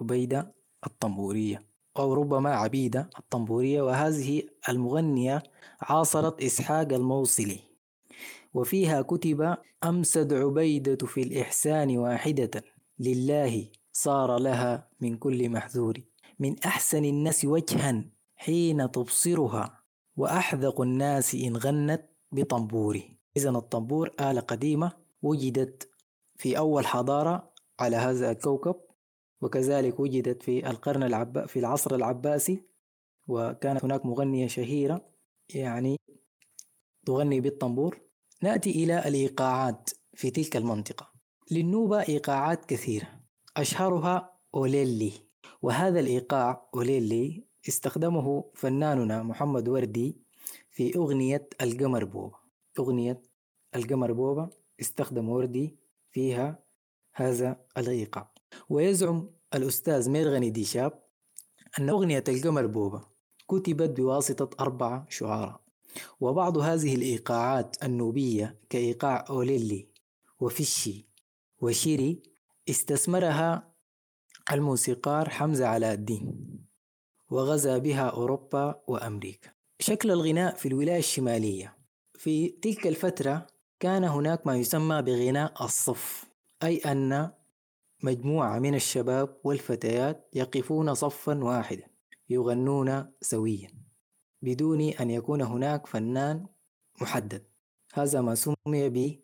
عبيدة 0.00 0.54
الطنبورية 0.86 1.66
أو 1.98 2.14
ربما 2.14 2.54
عبيدة 2.54 3.10
الطنبورية. 3.18 3.82
وهذه 3.82 4.42
المغنية 4.68 5.42
عاصرت 5.80 6.42
إسحاق 6.42 6.92
الموصلي. 6.92 7.58
وفيها 8.54 9.02
كتب 9.02 9.56
أمسد 9.84 10.32
عبيدة 10.32 11.06
في 11.06 11.22
الإحسان 11.22 11.98
واحدة 11.98 12.50
لله 12.98 13.68
صار 13.92 14.38
لها 14.38 14.88
من 15.00 15.16
كل 15.16 15.48
محذور. 15.50 15.98
من 16.38 16.58
أحسن 16.58 17.04
الناس 17.04 17.44
وجها 17.44 18.04
حين 18.36 18.90
تبصرها. 18.90 19.78
وأحذق 20.16 20.80
الناس 20.80 21.34
إن 21.34 21.56
غنت 21.56 22.11
بطنبوري. 22.32 23.16
إذا 23.36 23.50
الطنبور 23.50 24.10
آلة 24.20 24.40
قديمة 24.40 24.92
وجدت 25.22 25.88
في 26.36 26.58
أول 26.58 26.86
حضارة 26.86 27.52
على 27.80 27.96
هذا 27.96 28.30
الكوكب 28.30 28.76
وكذلك 29.40 30.00
وجدت 30.00 30.42
في 30.42 30.70
القرن 30.70 31.02
العب 31.02 31.46
في 31.46 31.58
العصر 31.58 31.94
العباسي 31.94 32.62
وكانت 33.28 33.84
هناك 33.84 34.06
مغنية 34.06 34.46
شهيرة 34.46 35.08
يعني 35.54 35.96
تغني 37.06 37.40
بالطنبور. 37.40 38.00
نأتي 38.42 38.70
إلى 38.70 39.08
الإيقاعات 39.08 39.90
في 40.14 40.30
تلك 40.30 40.56
المنطقة. 40.56 41.12
للنوبة 41.50 42.08
إيقاعات 42.08 42.64
كثيرة. 42.64 43.08
أشهرها 43.56 44.38
أوليلي. 44.54 45.12
وهذا 45.62 46.00
الإيقاع 46.00 46.68
أوليلي 46.74 47.44
استخدمه 47.68 48.44
فناننا 48.54 49.22
محمد 49.22 49.68
وردي 49.68 50.22
في 50.72 50.96
أغنية 50.96 51.48
القمر 51.60 52.04
بوبا. 52.04 52.38
أغنية 52.78 53.22
القمر 53.76 54.12
بوبا 54.12 54.50
استخدم 54.80 55.28
وردي 55.28 55.76
فيها 56.10 56.64
هذا 57.14 57.60
الإيقاع 57.78 58.32
ويزعم 58.68 59.30
الأستاذ 59.54 60.10
ميرغني 60.10 60.50
ديشاب 60.50 61.02
أن 61.78 61.88
أغنية 61.88 62.24
القمر 62.28 62.66
بوبا 62.66 63.04
كتبت 63.48 63.90
بواسطة 63.90 64.50
أربعة 64.60 65.06
شعراء. 65.08 65.62
وبعض 66.20 66.58
هذه 66.58 66.94
الإيقاعات 66.94 67.84
النوبية 67.84 68.60
كإيقاع 68.70 69.24
أوليلي 69.28 69.88
وفشي 70.40 71.06
وشيري 71.60 72.22
استثمرها 72.70 73.72
الموسيقار 74.52 75.28
حمزة 75.28 75.66
علاء 75.66 75.94
الدين. 75.94 76.48
وغزا 77.30 77.78
بها 77.78 78.08
أوروبا 78.08 78.82
وأمريكا. 78.86 79.61
شكل 79.82 80.10
الغناء 80.10 80.54
في 80.54 80.68
الولاية 80.68 80.98
الشمالية. 80.98 81.76
في 82.18 82.48
تلك 82.48 82.86
الفترة 82.86 83.46
كان 83.80 84.04
هناك 84.04 84.46
ما 84.46 84.56
يسمى 84.56 85.02
بغناء 85.02 85.64
الصف 85.64 86.24
أي 86.62 86.76
أن 86.78 87.30
مجموعة 88.02 88.58
من 88.58 88.74
الشباب 88.74 89.40
والفتيات 89.44 90.28
يقفون 90.34 90.94
صفا 90.94 91.44
واحدا 91.44 91.86
يغنون 92.28 93.12
سويا 93.20 93.70
بدون 94.42 94.80
أن 94.80 95.10
يكون 95.10 95.42
هناك 95.42 95.86
فنان 95.86 96.46
محدد. 97.00 97.44
هذا 97.94 98.20
ما 98.20 98.34
سمي 98.34 99.16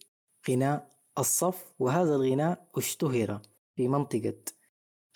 بغناء 0.49 0.91
الصف 1.19 1.75
وهذا 1.79 2.15
الغناء 2.15 2.69
اشتهر 2.77 3.43
في 3.77 3.89
منطقة 3.89 4.39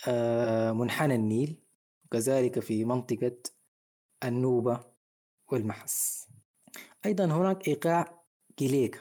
آه، 0.08 0.72
منحنى 0.72 1.14
النيل 1.14 1.56
وكذلك 2.04 2.58
في 2.58 2.84
منطقة 2.84 3.36
النوبة. 4.24 4.91
والمحس. 5.52 6.28
أيضا 7.06 7.24
هناك 7.24 7.68
إيقاع 7.68 8.24
كيليكا 8.56 8.98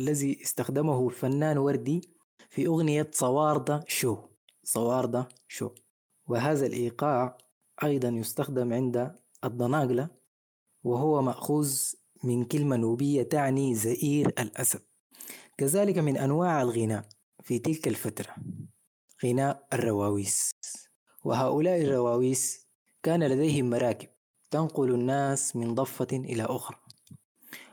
الذي 0.00 0.42
استخدمه 0.42 1.08
الفنان 1.08 1.58
وردي 1.58 2.00
في 2.50 2.66
أغنية 2.66 3.10
صواردة 3.12 3.84
شو. 3.88 4.18
صواردة 4.64 5.28
شو. 5.48 5.70
وهذا 6.26 6.66
الإيقاع 6.66 7.38
أيضا 7.84 8.08
يستخدم 8.08 8.72
عند 8.72 9.16
الضناقلة 9.44 10.08
وهو 10.84 11.22
مأخوذ 11.22 11.92
من 12.24 12.44
كلمة 12.44 12.76
نوبية 12.76 13.22
تعني 13.22 13.74
زئير 13.74 14.28
الأسد. 14.28 14.82
كذلك 15.58 15.98
من 15.98 16.16
أنواع 16.16 16.62
الغناء 16.62 17.08
في 17.42 17.58
تلك 17.58 17.88
الفترة. 17.88 18.34
غناء 19.24 19.66
الرواويس. 19.72 20.50
وهؤلاء 21.24 21.82
الرواويس 21.82 22.66
كان 23.02 23.22
لديهم 23.24 23.70
مراكب. 23.70 24.08
تنقل 24.50 24.94
الناس 24.94 25.56
من 25.56 25.74
ضفة 25.74 26.08
إلى 26.12 26.42
أخرى. 26.42 26.76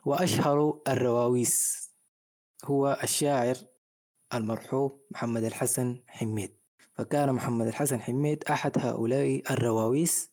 وأشهر 0.05 0.79
الرواويس 0.87 1.89
هو 2.65 2.99
الشاعر 3.03 3.57
المرحوم 4.33 4.99
محمد 5.11 5.43
الحسن 5.43 6.01
حميد. 6.07 6.57
فكان 6.93 7.33
محمد 7.33 7.67
الحسن 7.67 8.01
حميد 8.01 8.43
أحد 8.43 8.77
هؤلاء 8.77 9.41
الرواويس 9.51 10.31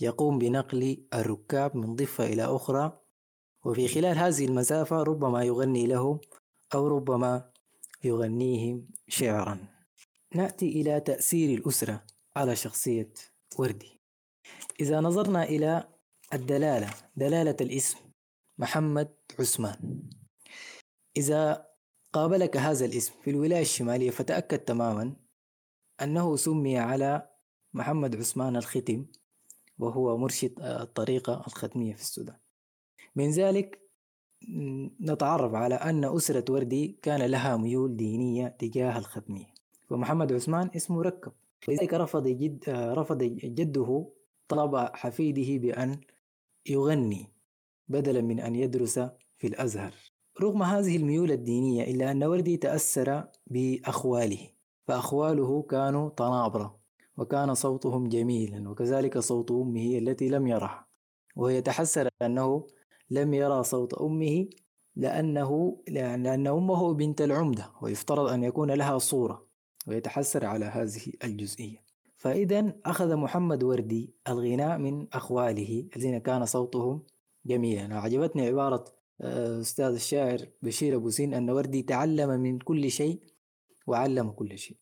يقوم 0.00 0.38
بنقل 0.38 1.06
الركاب 1.14 1.76
من 1.76 1.96
ضفة 1.96 2.26
إلى 2.26 2.44
أخرى. 2.44 2.98
وفي 3.64 3.88
خلال 3.88 4.18
هذه 4.18 4.44
المسافة 4.44 5.02
ربما 5.02 5.44
يغني 5.44 5.86
لهم 5.86 6.20
أو 6.74 6.88
ربما 6.88 7.50
يغنيهم 8.04 8.88
شعرا. 9.08 9.58
نأتي 10.34 10.68
إلى 10.68 11.00
تأثير 11.00 11.58
الأسرة 11.58 12.04
على 12.36 12.56
شخصية 12.56 13.12
وردي. 13.58 14.01
إذا 14.80 15.00
نظرنا 15.00 15.44
إلى 15.44 15.88
الدلالة 16.32 16.90
دلالة 17.16 17.56
الاسم 17.60 17.98
محمد 18.58 19.14
عثمان. 19.40 20.02
إذا 21.16 21.66
قابلك 22.12 22.56
هذا 22.56 22.84
الاسم 22.84 23.12
في 23.22 23.30
الولاية 23.30 23.62
الشمالية 23.62 24.10
فتأكد 24.10 24.58
تماما 24.58 25.16
أنه 26.02 26.36
سمي 26.36 26.78
على 26.78 27.30
محمد 27.74 28.16
عثمان 28.16 28.56
الختم 28.56 29.06
وهو 29.78 30.16
مرشد 30.16 30.60
الطريقة 30.60 31.44
الختمية 31.46 31.94
في 31.94 32.00
السودان. 32.00 32.36
من 33.16 33.30
ذلك 33.30 33.82
نتعرف 35.00 35.54
على 35.54 35.74
أن 35.74 36.04
أسرة 36.04 36.44
وردي 36.52 36.98
كان 37.02 37.22
لها 37.22 37.56
ميول 37.56 37.96
دينية 37.96 38.48
تجاه 38.48 38.98
الختمية. 38.98 39.54
ومحمد 39.90 40.32
عثمان 40.32 40.70
اسمه 40.76 41.02
ركب 41.02 41.32
ولذلك 41.68 41.94
رفض 41.94 42.28
جد 42.28 42.64
رفض 42.68 43.22
جده 43.22 44.12
طلب 44.52 44.76
حفيده 44.76 45.58
بأن 45.58 46.00
يغني 46.66 47.32
بدلا 47.88 48.20
من 48.20 48.40
أن 48.40 48.54
يدرس 48.54 48.98
في 49.38 49.46
الأزهر. 49.46 49.94
رغم 50.40 50.62
هذه 50.62 50.96
الميول 50.96 51.32
الدينية 51.32 51.84
إلا 51.84 52.10
أن 52.10 52.24
وردي 52.24 52.56
تأثر 52.56 53.28
بأخواله 53.46 54.48
فأخواله 54.86 55.62
كانوا 55.62 56.08
طنابرة 56.08 56.80
وكان 57.16 57.54
صوتهم 57.54 58.08
جميلا 58.08 58.70
وكذلك 58.70 59.18
صوت 59.18 59.50
أمه 59.50 59.98
التي 59.98 60.28
لم 60.28 60.46
يرها 60.46 60.86
وهي 61.36 61.62
تحسر 61.62 62.08
أنه 62.22 62.66
لم 63.10 63.34
يرى 63.34 63.62
صوت 63.62 63.94
أمه 63.94 64.46
لأنه 64.96 65.82
لأن 65.88 66.46
أمه 66.46 66.94
بنت 66.94 67.20
العمدة 67.20 67.72
ويفترض 67.82 68.28
أن 68.28 68.44
يكون 68.44 68.70
لها 68.70 68.98
صورة 68.98 69.46
ويتحسر 69.86 70.46
على 70.46 70.64
هذه 70.64 71.12
الجزئية. 71.24 71.91
فإذا 72.22 72.72
أخذ 72.86 73.16
محمد 73.16 73.62
وردي 73.62 74.14
الغناء 74.28 74.78
من 74.78 75.06
أخواله 75.12 75.88
الذين 75.96 76.18
كان 76.18 76.44
صوتهم 76.44 77.02
جميلا. 77.46 77.94
وعجبتني 77.94 78.46
عبارة 78.46 78.84
آه، 79.20 79.60
أستاذ 79.60 79.94
الشاعر 79.94 80.38
بشير 80.62 80.96
أبو 80.96 81.10
سين 81.10 81.34
أن 81.34 81.50
وردي 81.50 81.82
تعلم 81.82 82.40
من 82.40 82.58
كل 82.58 82.90
شيء 82.90 83.20
وعلم 83.86 84.30
كل 84.30 84.58
شيء. 84.58 84.76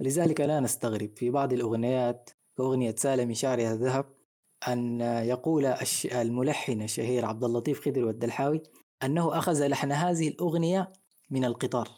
ولذلك 0.00 0.40
لا 0.40 0.60
نستغرب 0.60 1.10
في 1.16 1.30
بعض 1.30 1.52
الأغنيات 1.52 2.30
كأغنية 2.56 2.94
سالم 2.98 3.32
شعرها 3.34 3.72
الذهب 3.72 4.06
أن 4.68 5.00
يقول 5.00 5.66
الملحن 6.04 6.82
الشهير 6.82 7.24
عبد 7.24 7.44
اللطيف 7.44 7.80
خضر 7.80 8.04
والدلحاوي 8.04 8.62
أنه 9.02 9.38
أخذ 9.38 9.66
لحن 9.66 9.92
هذه 9.92 10.28
الأغنية 10.28 10.92
من 11.30 11.44
القطار. 11.44 11.88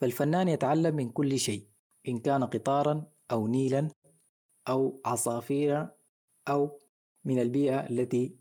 فالفنان 0.00 0.48
يتعلم 0.48 0.96
من 0.96 1.10
كل 1.10 1.38
شيء 1.38 1.66
إن 2.08 2.18
كان 2.18 2.44
قطارا 2.44 3.06
أو 3.30 3.46
نيلا 3.46 3.88
أو 4.68 5.00
عصافير 5.04 5.88
أو 6.48 6.78
من 7.24 7.38
البيئة 7.38 7.90
التي 7.90 8.36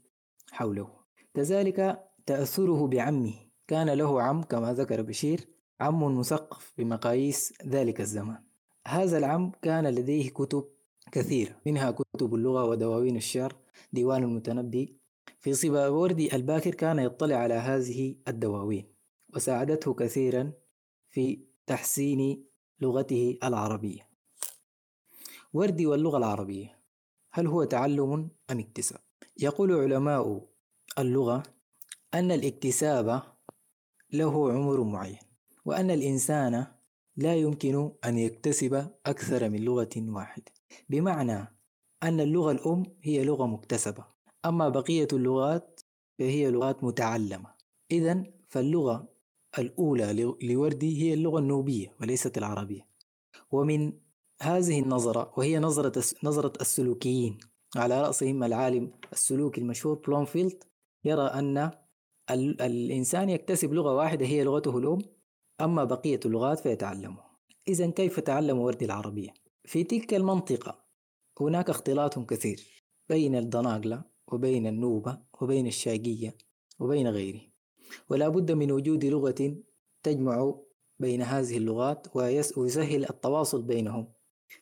حوله. 0.52 0.90
كذلك 1.34 2.10
تأثره 2.26 2.88
بعمه. 2.88 3.34
كان 3.68 3.90
له 3.90 4.22
عم 4.22 4.44
كما 4.44 4.74
ذكر 4.74 5.02
بشير 5.02 5.48
عم 5.82 6.18
مثقف 6.20 6.74
بمقاييس 6.78 7.54
ذلك 7.66 8.02
الزمان. 8.02 8.44
هذا 8.88 9.18
العم 9.18 9.52
كان 9.62 9.88
لديه 9.88 10.30
كتب 10.30 10.68
كثيرة 11.12 11.62
منها 11.66 11.92
كتب 11.92 12.36
اللغة 12.36 12.66
ودواوين 12.66 13.16
الشعر 13.16 13.56
ديوان 13.94 14.24
المتنبي. 14.24 15.00
في 15.40 15.54
صبا 15.54 15.88
وردي 15.88 16.36
الباكر 16.36 16.76
كان 16.76 17.00
يطلع 17.00 17.36
على 17.36 17.54
هذه 17.54 18.16
الدواوين 18.28 18.94
وساعدته 19.36 19.94
كثيرا 19.94 20.52
في 21.10 21.46
تحسين 21.68 22.46
لغته 22.82 23.38
العربية. 23.44 24.09
وردي 25.54 25.86
واللغة 25.86 26.18
العربية. 26.18 26.80
هل 27.32 27.48
هو 27.48 27.64
تعلم 27.64 28.30
أم 28.52 28.60
اكتساب؟ 28.60 29.00
يقول 29.38 29.72
علماء 29.74 30.46
اللغة 31.00 31.44
أن 32.14 32.32
الاكتساب 32.32 33.24
له 34.14 34.52
عمر 34.52 34.84
معين 34.84 35.20
وأن 35.66 35.92
الإنسان 35.92 36.66
لا 37.18 37.36
يمكن 37.36 37.92
أن 38.06 38.18
يكتسب 38.18 38.92
أكثر 39.06 39.50
من 39.50 39.60
لغة 39.62 39.90
واحدة. 39.98 40.52
بمعنى 40.90 41.48
أن 42.04 42.20
اللغة 42.20 42.52
الأم 42.52 42.84
هي 43.02 43.24
لغة 43.24 43.46
مكتسبة 43.46 44.06
أما 44.46 44.70
بقية 44.70 45.08
اللغات 45.14 45.82
فهي 46.20 46.52
لغات 46.52 46.84
متعلمة. 46.84 47.54
إذا 47.92 48.24
فاللغة 48.48 49.08
الأولى 49.60 50.36
لوردي 50.42 51.02
هي 51.02 51.14
اللغة 51.14 51.40
النوبية 51.40 51.96
وليست 52.02 52.38
العربية. 52.38 52.88
ومن 53.52 53.94
هذه 54.42 54.80
النظرة 54.80 55.34
وهي 55.38 55.60
نظرة 55.60 56.04
نظرة 56.24 56.54
السلوكيين. 56.62 57.38
على 57.76 58.02
رأسهم 58.02 58.44
العالم 58.44 58.92
السلوكي 59.14 59.62
المشهور 59.62 59.96
بلومفيلد 60.08 60.64
يرى 61.06 61.22
أن 61.22 61.72
الإنسان 62.32 63.30
يكتسب 63.30 63.74
لغة 63.74 63.96
واحدة 63.96 64.26
هي 64.26 64.44
لغته 64.44 64.78
الأم 64.78 65.02
أما 65.62 65.84
بقية 65.84 66.20
اللغات 66.26 66.60
فيتعلمها. 66.60 67.30
إذا 67.68 67.90
كيف 67.90 68.20
تعلم 68.20 68.58
وردي 68.58 68.86
العربية؟ 68.86 69.34
في 69.66 69.84
تلك 69.84 70.14
المنطقة 70.14 70.86
هناك 71.42 71.70
اختلاط 71.70 72.20
كثير 72.20 72.84
بين 73.10 73.36
الدناقلة 73.36 74.04
وبين 74.32 74.68
النوبة 74.68 75.20
وبين 75.42 75.68
الشاقية 75.68 76.38
وبين 76.80 77.08
غيره 77.08 77.42
ولا 78.10 78.30
بد 78.30 78.52
من 78.52 78.72
وجود 78.72 79.06
لغة 79.06 79.56
تجمع 80.04 80.56
بين 81.00 81.22
هذه 81.22 81.58
اللغات 81.58 82.08
ويسهل 82.16 83.10
التواصل 83.10 83.62
بينهم. 83.62 84.14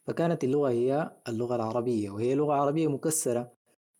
فكانت 0.07 0.43
اللغة 0.43 0.69
هي 0.69 1.11
اللغة 1.27 1.55
العربية 1.55 2.09
وهي 2.09 2.35
لغة 2.35 2.53
عربية 2.53 2.87
مكسرة 2.87 3.51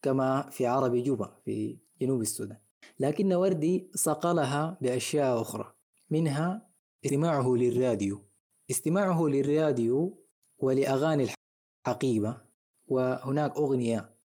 كما 0.02 0.50
في 0.50 0.66
عربي 0.66 1.02
جوبا 1.02 1.36
في 1.46 1.78
جنوب 2.02 2.22
السودان. 2.22 2.58
لكن 3.00 3.34
وردي 3.34 3.92
صقلها 3.96 4.78
بأشياء 4.82 5.42
أخرى 5.42 5.74
منها 6.10 6.70
استماعه 7.06 7.56
للراديو. 7.56 8.22
استماعه 8.72 9.28
للراديو 9.28 10.24
ولأغاني 10.60 11.28
الحقيبة 11.88 12.38
وهناك 12.88 13.58
أغنية 13.58 14.18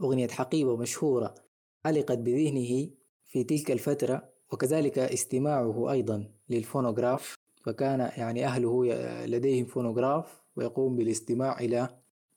أغنية 0.00 0.28
حقيبة 0.28 0.76
مشهورة 0.76 1.34
علقت 1.84 2.18
بذهنه 2.18 2.90
في 3.26 3.44
تلك 3.44 3.70
الفترة 3.70 4.28
وكذلك 4.52 4.98
استماعه 4.98 5.92
أيضا 5.92 6.32
للفونوغراف 6.48 7.34
فكان 7.64 8.00
يعني 8.16 8.46
أهله 8.46 8.84
لديهم 9.26 9.66
فونوغراف 9.66 10.39
ويقوم 10.56 10.96
بالاستماع 10.96 11.58
إلى 11.58 11.88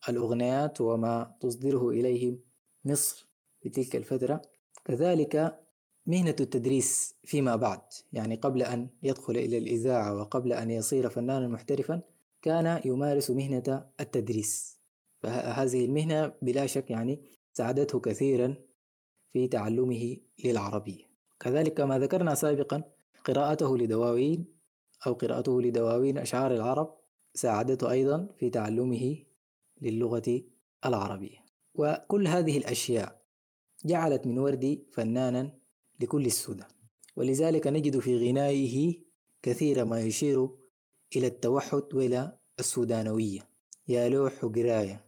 الأغنيات 0.10 0.82
وما 0.82 1.36
تصدره 1.40 1.90
إليهم 1.90 2.40
مصر 2.86 3.28
في 3.62 3.70
تلك 3.70 3.96
الفترة. 3.96 4.42
كذلك 4.86 5.60
مهنة 6.06 6.36
التدريس 6.40 7.16
فيما 7.24 7.56
بعد 7.56 7.82
يعني 8.14 8.36
قبل 8.36 8.64
أن 8.64 8.90
يدخل 9.04 9.38
إلى 9.38 9.58
الإذاعة 9.58 10.16
وقبل 10.16 10.54
أن 10.54 10.72
يصير 10.72 11.10
فنانا 11.10 11.48
محترفا 11.48 12.02
كان 12.42 12.82
يمارس 12.86 13.32
مهنة 13.32 13.86
التدريس. 14.00 14.80
فهذه 15.20 15.86
المهنة 15.86 16.34
بلا 16.42 16.66
شك 16.66 16.92
يعني 16.92 17.22
ساعدته 17.54 18.00
كثيرا 18.00 18.56
في 19.34 19.48
تعلمه 19.48 20.18
للعربية. 20.46 21.04
كذلك 21.40 21.74
كما 21.74 22.00
ذكرنا 22.00 22.36
سابقا 22.36 22.84
قراءته 23.26 23.78
لدواوين 23.78 24.46
أو 25.08 25.14
قراءته 25.14 25.62
لدواوين 25.62 26.18
أشعار 26.18 26.54
العرب 26.54 26.98
ساعدته 27.34 27.92
أيضا 27.92 28.28
في 28.40 28.50
تعلمه 28.50 29.18
للغة 29.82 30.42
العربية. 30.86 31.46
وكل 31.76 32.28
هذه 32.28 32.58
الأشياء 32.58 33.22
جعلت 33.86 34.28
من 34.28 34.40
وردي 34.40 34.88
فنانا 34.92 35.60
لكل 36.00 36.26
السودان. 36.26 36.68
ولذلك 37.16 37.68
نجد 37.68 38.00
في 38.00 38.30
غنائه 38.30 38.96
كثير 39.42 39.86
ما 39.86 40.02
يشير 40.02 40.50
إلى 41.16 41.28
التوحد 41.28 41.94
وإلى 41.94 42.38
السودانوية. 42.60 43.50
يا 43.88 44.10
لوح 44.10 44.44
وقراية 44.44 45.06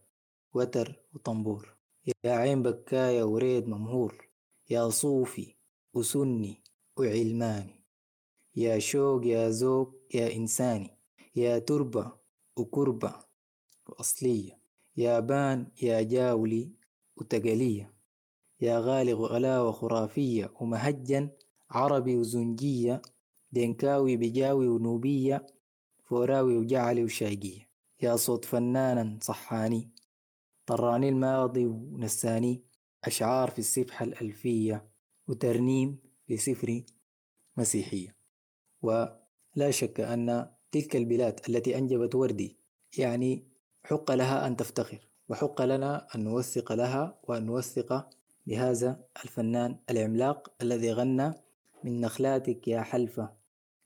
وتر 0.53 1.01
وطنبور. 1.13 1.75
يا 2.23 2.31
عين 2.31 2.63
بكاية 2.63 3.23
وريد 3.23 3.67
ممهور. 3.67 4.29
يا 4.69 4.89
صوفي 4.89 5.55
وسني 5.93 6.63
وعلماني. 6.97 7.85
يا 8.55 8.79
شوق 8.79 9.25
يا 9.25 9.49
ذوق 9.49 9.93
يا 10.13 10.35
إنساني. 10.35 10.94
يا 11.35 11.59
تربة 11.59 12.11
وكربة 12.57 13.15
وأصلية 13.87 14.59
يا 14.97 15.19
بان 15.19 15.67
يا 15.81 16.01
جاولي 16.01 16.71
وتقلية 17.15 17.93
يا 18.61 18.79
غالغ 18.79 19.25
غلاوة 19.25 19.71
خرافية 19.71 20.53
ومهجن 20.59 21.29
عربي 21.69 22.15
وزنجية 22.15 23.01
دنكاوي 23.51 24.17
بجاوي 24.17 24.67
ونوبية 24.67 25.45
فوراوي 26.03 26.57
وجعلي 26.57 27.03
وشاقية 27.03 27.69
يا 28.01 28.15
صوت 28.15 28.45
فنانا 28.45 29.19
صحاني 29.21 29.91
طراني 30.65 31.09
الماضي 31.09 31.65
ونساني 31.65 32.63
أشعار 33.03 33.49
في 33.49 33.59
السبحة 33.59 34.05
الألفية 34.05 34.89
وترنيم 35.27 35.97
في 36.27 36.37
سفر 36.37 36.83
مسيحية. 37.57 38.15
ولا 38.81 39.71
شك 39.71 39.99
أن 39.99 40.54
تلك 40.75 40.95
البلاد 40.95 41.39
التي 41.49 41.77
أنجبت 41.77 42.15
وردي 42.15 42.57
يعني 42.97 43.43
حق 43.83 44.11
لها 44.11 44.47
أن 44.47 44.55
تفتخر 44.55 44.99
وحق 45.29 45.61
لنا 45.61 46.07
أن 46.15 46.23
نوثق 46.23 46.71
لها 46.73 47.19
وأن 47.23 47.45
نوثق 47.45 48.09
لهذا 48.47 48.99
الفنان 49.23 49.77
العملاق 49.89 50.51
الذي 50.61 50.93
غنى 50.93 51.33
من 51.83 52.01
نخلاتك 52.01 52.67
يا 52.67 52.81
حلفة 52.81 53.29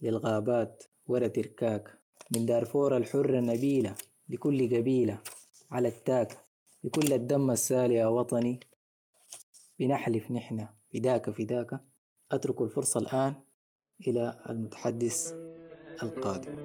للغابات 0.02 0.84
ورا 1.08 1.28
تركاك 1.28 2.00
من 2.36 2.46
دارفور 2.46 2.98
الحرة 2.98 3.40
نبيلة 3.40 3.96
لكل 4.30 4.78
قبيلة 4.78 5.20
على 5.72 5.88
التاك 5.88 6.38
بكل 6.84 7.14
الدم 7.14 7.52
السالي 7.52 7.96
يا 7.96 8.08
وطني. 8.08 8.60
بنحلف 9.80 10.32
نحن 10.32 10.68
فداك 10.94 11.30
فداك 11.30 11.80
أترك 12.32 12.62
الفرصة 12.62 13.00
الآن 13.00 13.34
إلى 14.08 14.44
المتحدث. 14.50 15.49
القادم. 16.04 16.56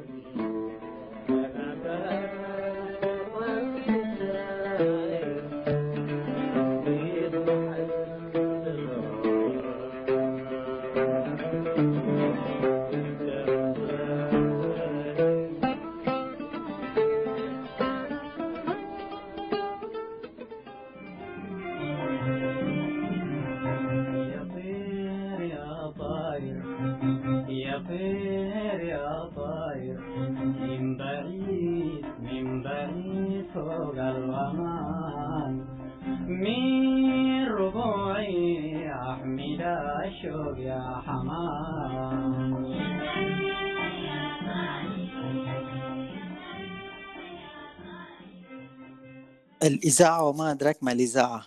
الإذاعة 49.64 50.28
وما 50.28 50.50
أدراك 50.50 50.82
ما 50.82 50.92
الإذاعة. 50.92 51.46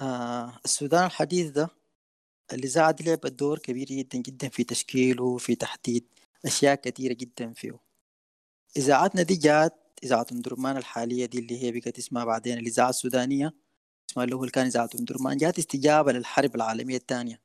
آه 0.00 0.60
السودان 0.64 1.04
الحديث 1.04 1.50
ده 1.50 1.68
الإذاعة 2.52 2.90
دي 2.90 3.04
لعبت 3.04 3.32
دور 3.32 3.58
كبير 3.58 3.86
جدا 3.86 4.18
جدا 4.18 4.48
في 4.48 4.64
تشكيله 4.64 5.24
وفي 5.24 5.54
تحديد 5.54 6.06
أشياء 6.46 6.74
كثيرة 6.74 7.12
جدا 7.12 7.52
فيه. 7.52 7.80
إذاعتنا 8.76 9.22
دي 9.22 9.36
جات 9.36 9.74
إذاعة 10.04 10.26
أم 10.32 10.40
درمان 10.40 10.76
الحالية 10.76 11.26
دي 11.26 11.38
اللي 11.38 11.62
هي 11.62 11.72
بقت 11.72 11.98
اسمها 11.98 12.24
بعدين 12.24 12.58
الإذاعة 12.58 12.90
السودانية 12.90 13.54
اسمها 14.10 14.24
الأول 14.24 14.50
كان 14.50 14.66
إذاعة 14.66 14.90
أم 15.00 15.04
درمان 15.04 15.36
جات 15.36 15.58
استجابة 15.58 16.12
للحرب 16.12 16.54
العالمية 16.56 16.96
الثانية. 16.96 17.40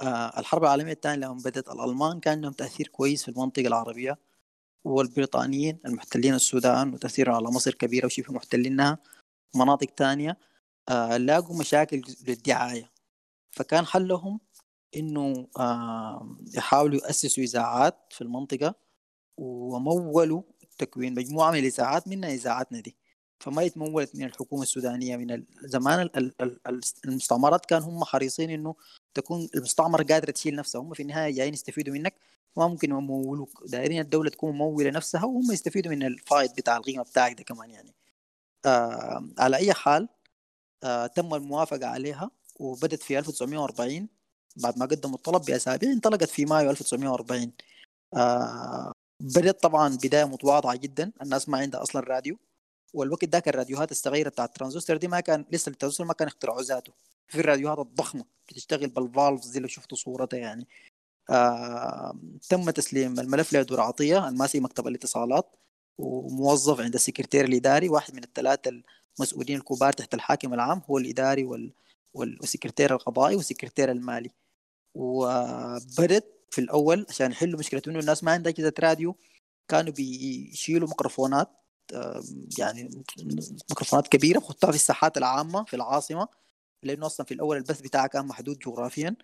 آه 0.00 0.40
الحرب 0.40 0.64
العالمية 0.64 0.92
الثانية 0.92 1.26
لما 1.26 1.34
بدأت 1.44 1.68
الألمان 1.68 2.20
كان 2.20 2.40
لهم 2.42 2.52
تأثير 2.52 2.88
كويس 2.88 3.22
في 3.22 3.28
المنطقة 3.30 3.66
العربية. 3.66 4.18
والبريطانيين 4.84 5.78
المحتلين 5.86 6.34
السودان 6.34 6.94
وتأثيرهم 6.94 7.34
على 7.34 7.44
مصر 7.46 7.74
كبيرة 7.74 8.06
وشبه 8.06 8.32
محتلينها. 8.32 8.98
مناطق 9.56 9.86
تانية 9.96 10.38
آه 10.88 11.16
لاقوا 11.16 11.58
مشاكل 11.58 12.02
للدعاية 12.28 12.90
فكان 13.50 13.86
حلهم 13.86 14.40
إنه 14.96 15.48
آه 15.58 16.36
يحاولوا 16.54 17.00
يأسسوا 17.06 17.44
إذاعات 17.44 17.98
في 18.10 18.20
المنطقة 18.20 18.74
ومولوا 19.38 20.42
تكوين 20.78 21.14
مجموعة 21.14 21.50
من 21.52 21.58
الإذاعات 21.58 22.08
منها 22.08 22.30
إذاعاتنا 22.30 22.80
دي. 22.80 22.96
فما 23.40 23.62
يتمولت 23.62 24.16
من 24.16 24.24
الحكومة 24.24 24.62
السودانية 24.62 25.16
من 25.16 25.44
زمان 25.64 26.00
ال- 26.00 26.16
ال- 26.16 26.34
ال- 26.42 26.60
ال- 26.68 26.80
المستعمرات 27.04 27.66
كان 27.66 27.82
هم 27.82 28.04
حريصين 28.04 28.50
إنه 28.50 28.74
تكون 29.14 29.48
المستعمرة 29.54 30.02
قادرة 30.02 30.30
تشيل 30.30 30.56
نفسها. 30.56 30.80
هم 30.80 30.94
في 30.94 31.02
النهاية 31.02 31.34
جايين 31.34 31.54
يستفيدوا 31.54 31.94
منك. 31.94 32.14
ما 32.56 32.68
ممكن 32.68 32.90
يمولوك. 32.90 33.62
دايرين 33.66 34.00
الدولة 34.00 34.30
تكون 34.30 34.52
ممولة 34.54 34.90
نفسها 34.90 35.24
وهم 35.24 35.52
يستفيدوا 35.52 35.90
من 35.92 36.02
الفايد 36.06 36.50
بتاع 36.56 36.76
القيمة 36.76 37.02
بتاعك 37.02 37.38
ده 37.38 37.44
كمان 37.44 37.70
يعني. 37.70 37.94
آه 38.66 39.28
على 39.38 39.56
أي 39.56 39.74
حال 39.74 40.08
آه 40.84 41.06
تم 41.06 41.34
الموافقة 41.34 41.86
عليها 41.86 42.30
وبدت 42.60 43.02
في 43.02 43.18
1940 43.18 44.08
بعد 44.56 44.78
ما 44.78 44.86
قدموا 44.86 45.16
الطلب 45.16 45.42
بأسابيع 45.44 45.92
انطلقت 45.92 46.24
في 46.30 46.44
مايو 46.44 46.70
1940 46.70 47.52
آه 48.16 48.92
بدأت 49.20 49.62
طبعا 49.62 49.96
بداية 50.04 50.24
متواضعة 50.24 50.76
جدا. 50.76 51.12
الناس 51.22 51.48
ما 51.48 51.58
عندها 51.58 51.82
أصلا 51.82 52.02
راديو. 52.02 52.38
والوقت 52.94 53.24
ذاك 53.24 53.48
الراديوهات 53.48 53.90
الصغيرة 53.90 54.28
بتاعت 54.28 54.48
الترانزستور 54.48 54.96
دي 54.96 55.08
ما 55.08 55.20
كان 55.20 55.44
لسه 55.52 55.70
الترانزستور 55.70 56.06
ما 56.06 56.12
كان 56.12 56.28
اخترعوا 56.28 56.62
ذاته. 56.62 56.92
في 57.28 57.40
الراديوهات 57.40 57.78
الضخمة 57.78 58.24
بتشتغل 58.48 58.88
بال 58.88 59.03
valves 59.03 59.48
دي 59.48 59.58
لو 59.60 59.66
شفتوا 59.68 59.96
صورتها 59.98 60.38
يعني. 60.38 60.66
آه 61.30 62.18
تم 62.48 62.70
تسليم 62.70 63.20
الملف 63.20 63.52
لدور 63.54 63.80
عطية 63.80 64.28
الماسي 64.28 64.60
مكتب 64.60 64.86
الاتصالات 64.86 65.56
وموظف 65.98 66.80
عند 66.80 66.94
السكرتير 66.94 67.44
الإداري 67.44 67.88
واحد 67.88 68.14
من 68.14 68.24
الثلاثة 68.24 68.82
المسؤولين 69.18 69.56
الكبار 69.58 69.92
تحت 69.92 70.14
الحاكم 70.14 70.54
العام 70.54 70.82
هو 70.90 70.98
الإداري 70.98 71.44
وال... 71.44 71.72
وال- 72.14 72.38
والسكرتير 72.40 72.94
القضائي 72.94 73.36
والسكرتير 73.36 73.90
المالي. 73.90 74.30
وبدت 74.94 76.24
في 76.50 76.60
الأول 76.60 77.06
عشان 77.08 77.30
يحلوا 77.30 77.58
مشكلة 77.58 77.82
إنه 77.88 77.98
الناس 77.98 78.24
ما 78.24 78.32
عندها 78.32 78.52
أجهزة 78.52 78.72
راديو 78.80 79.16
كانوا 79.68 79.92
بيشيلوا 79.92 80.88
ميكروفونات 80.88 81.48
يعني 82.58 82.90
ميكروفونات 83.70 84.08
كبيرة 84.08 84.38
بيحطوها 84.38 84.72
في 84.72 84.76
الساحات 84.78 85.18
العامة 85.18 85.64
في 85.64 85.76
العاصمة 85.76 86.28
لأنه 86.82 87.06
أصلا 87.06 87.26
في 87.26 87.34
الأول 87.34 87.56
البث 87.56 87.80
بتاعها 87.80 88.06
كان 88.06 88.26
محدود 88.26 88.58
جغرافيا. 88.58 89.16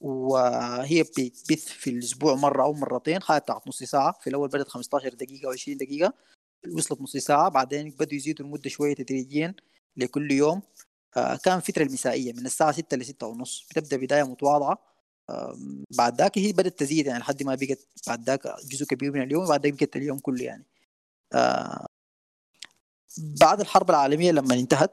وهي 0.00 1.02
بتبث 1.02 1.68
في 1.68 1.90
الأسبوع 1.90 2.34
مرة 2.34 2.62
أو 2.64 2.72
مرتين 2.72 3.22
حاجة 3.22 3.38
بتاعت 3.40 3.68
نص 3.68 3.82
ساعة. 3.82 4.12
في 4.20 4.30
الأول 4.30 4.48
بدأت 4.48 4.68
15 4.68 5.14
دقيقة 5.14 5.46
أو 5.46 5.52
20 5.52 5.78
دقيقة 5.78 6.12
وصلت 6.76 7.00
نص 7.00 7.16
ساعة. 7.16 7.48
بعدين 7.48 7.90
بدوا 7.90 8.14
يزيدوا 8.14 8.46
المدة 8.46 8.70
شوية 8.70 8.94
تدريجيا 8.94 9.54
لكل 9.96 10.32
يوم. 10.32 10.62
آه، 11.16 11.36
كان 11.36 11.60
فتره 11.60 11.82
المسائية 11.84 12.32
من 12.32 12.46
الساعة 12.46 12.72
6 12.72 12.96
ل 12.96 13.04
6 13.04 13.26
ونص. 13.26 13.66
بتبدأ 13.70 13.96
بداية 13.96 14.22
متواضعة. 14.22 14.78
بعد 15.98 16.18
ذاك 16.18 16.38
هي 16.38 16.52
بدأت 16.52 16.78
تزيد 16.78 17.06
يعني 17.06 17.18
لحد 17.20 17.42
ما 17.42 17.54
بقت 17.54 17.88
بعد 18.06 18.24
ذاك 18.24 18.42
جزء 18.72 18.86
كبير 18.86 19.12
من 19.12 19.22
اليوم 19.22 19.48
بعد 19.48 19.66
ذاك 19.66 19.74
بقت 19.84 19.96
اليوم 19.96 20.18
كله 20.18 20.44
يعني. 20.44 20.66
آه، 21.34 21.86
بعد 23.18 23.60
الحرب 23.60 23.90
العالمية 23.90 24.32
لما 24.32 24.54
انتهت 24.54 24.92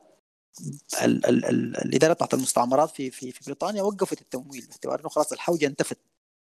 ال 1.03 1.25
ال 1.25 1.45
ال 1.45 1.77
الإدارة 1.85 2.13
بتاعت 2.13 2.33
المستعمرات 2.33 2.89
في 2.89 3.11
في 3.11 3.31
في 3.31 3.39
بريطانيا 3.45 3.81
وقفت 3.83 4.21
التمويل 4.21 4.65
باعتبار 4.67 4.99
إنه 4.99 5.09
خلاص 5.09 5.31
الحوجة 5.33 5.65
انتفت 5.67 5.97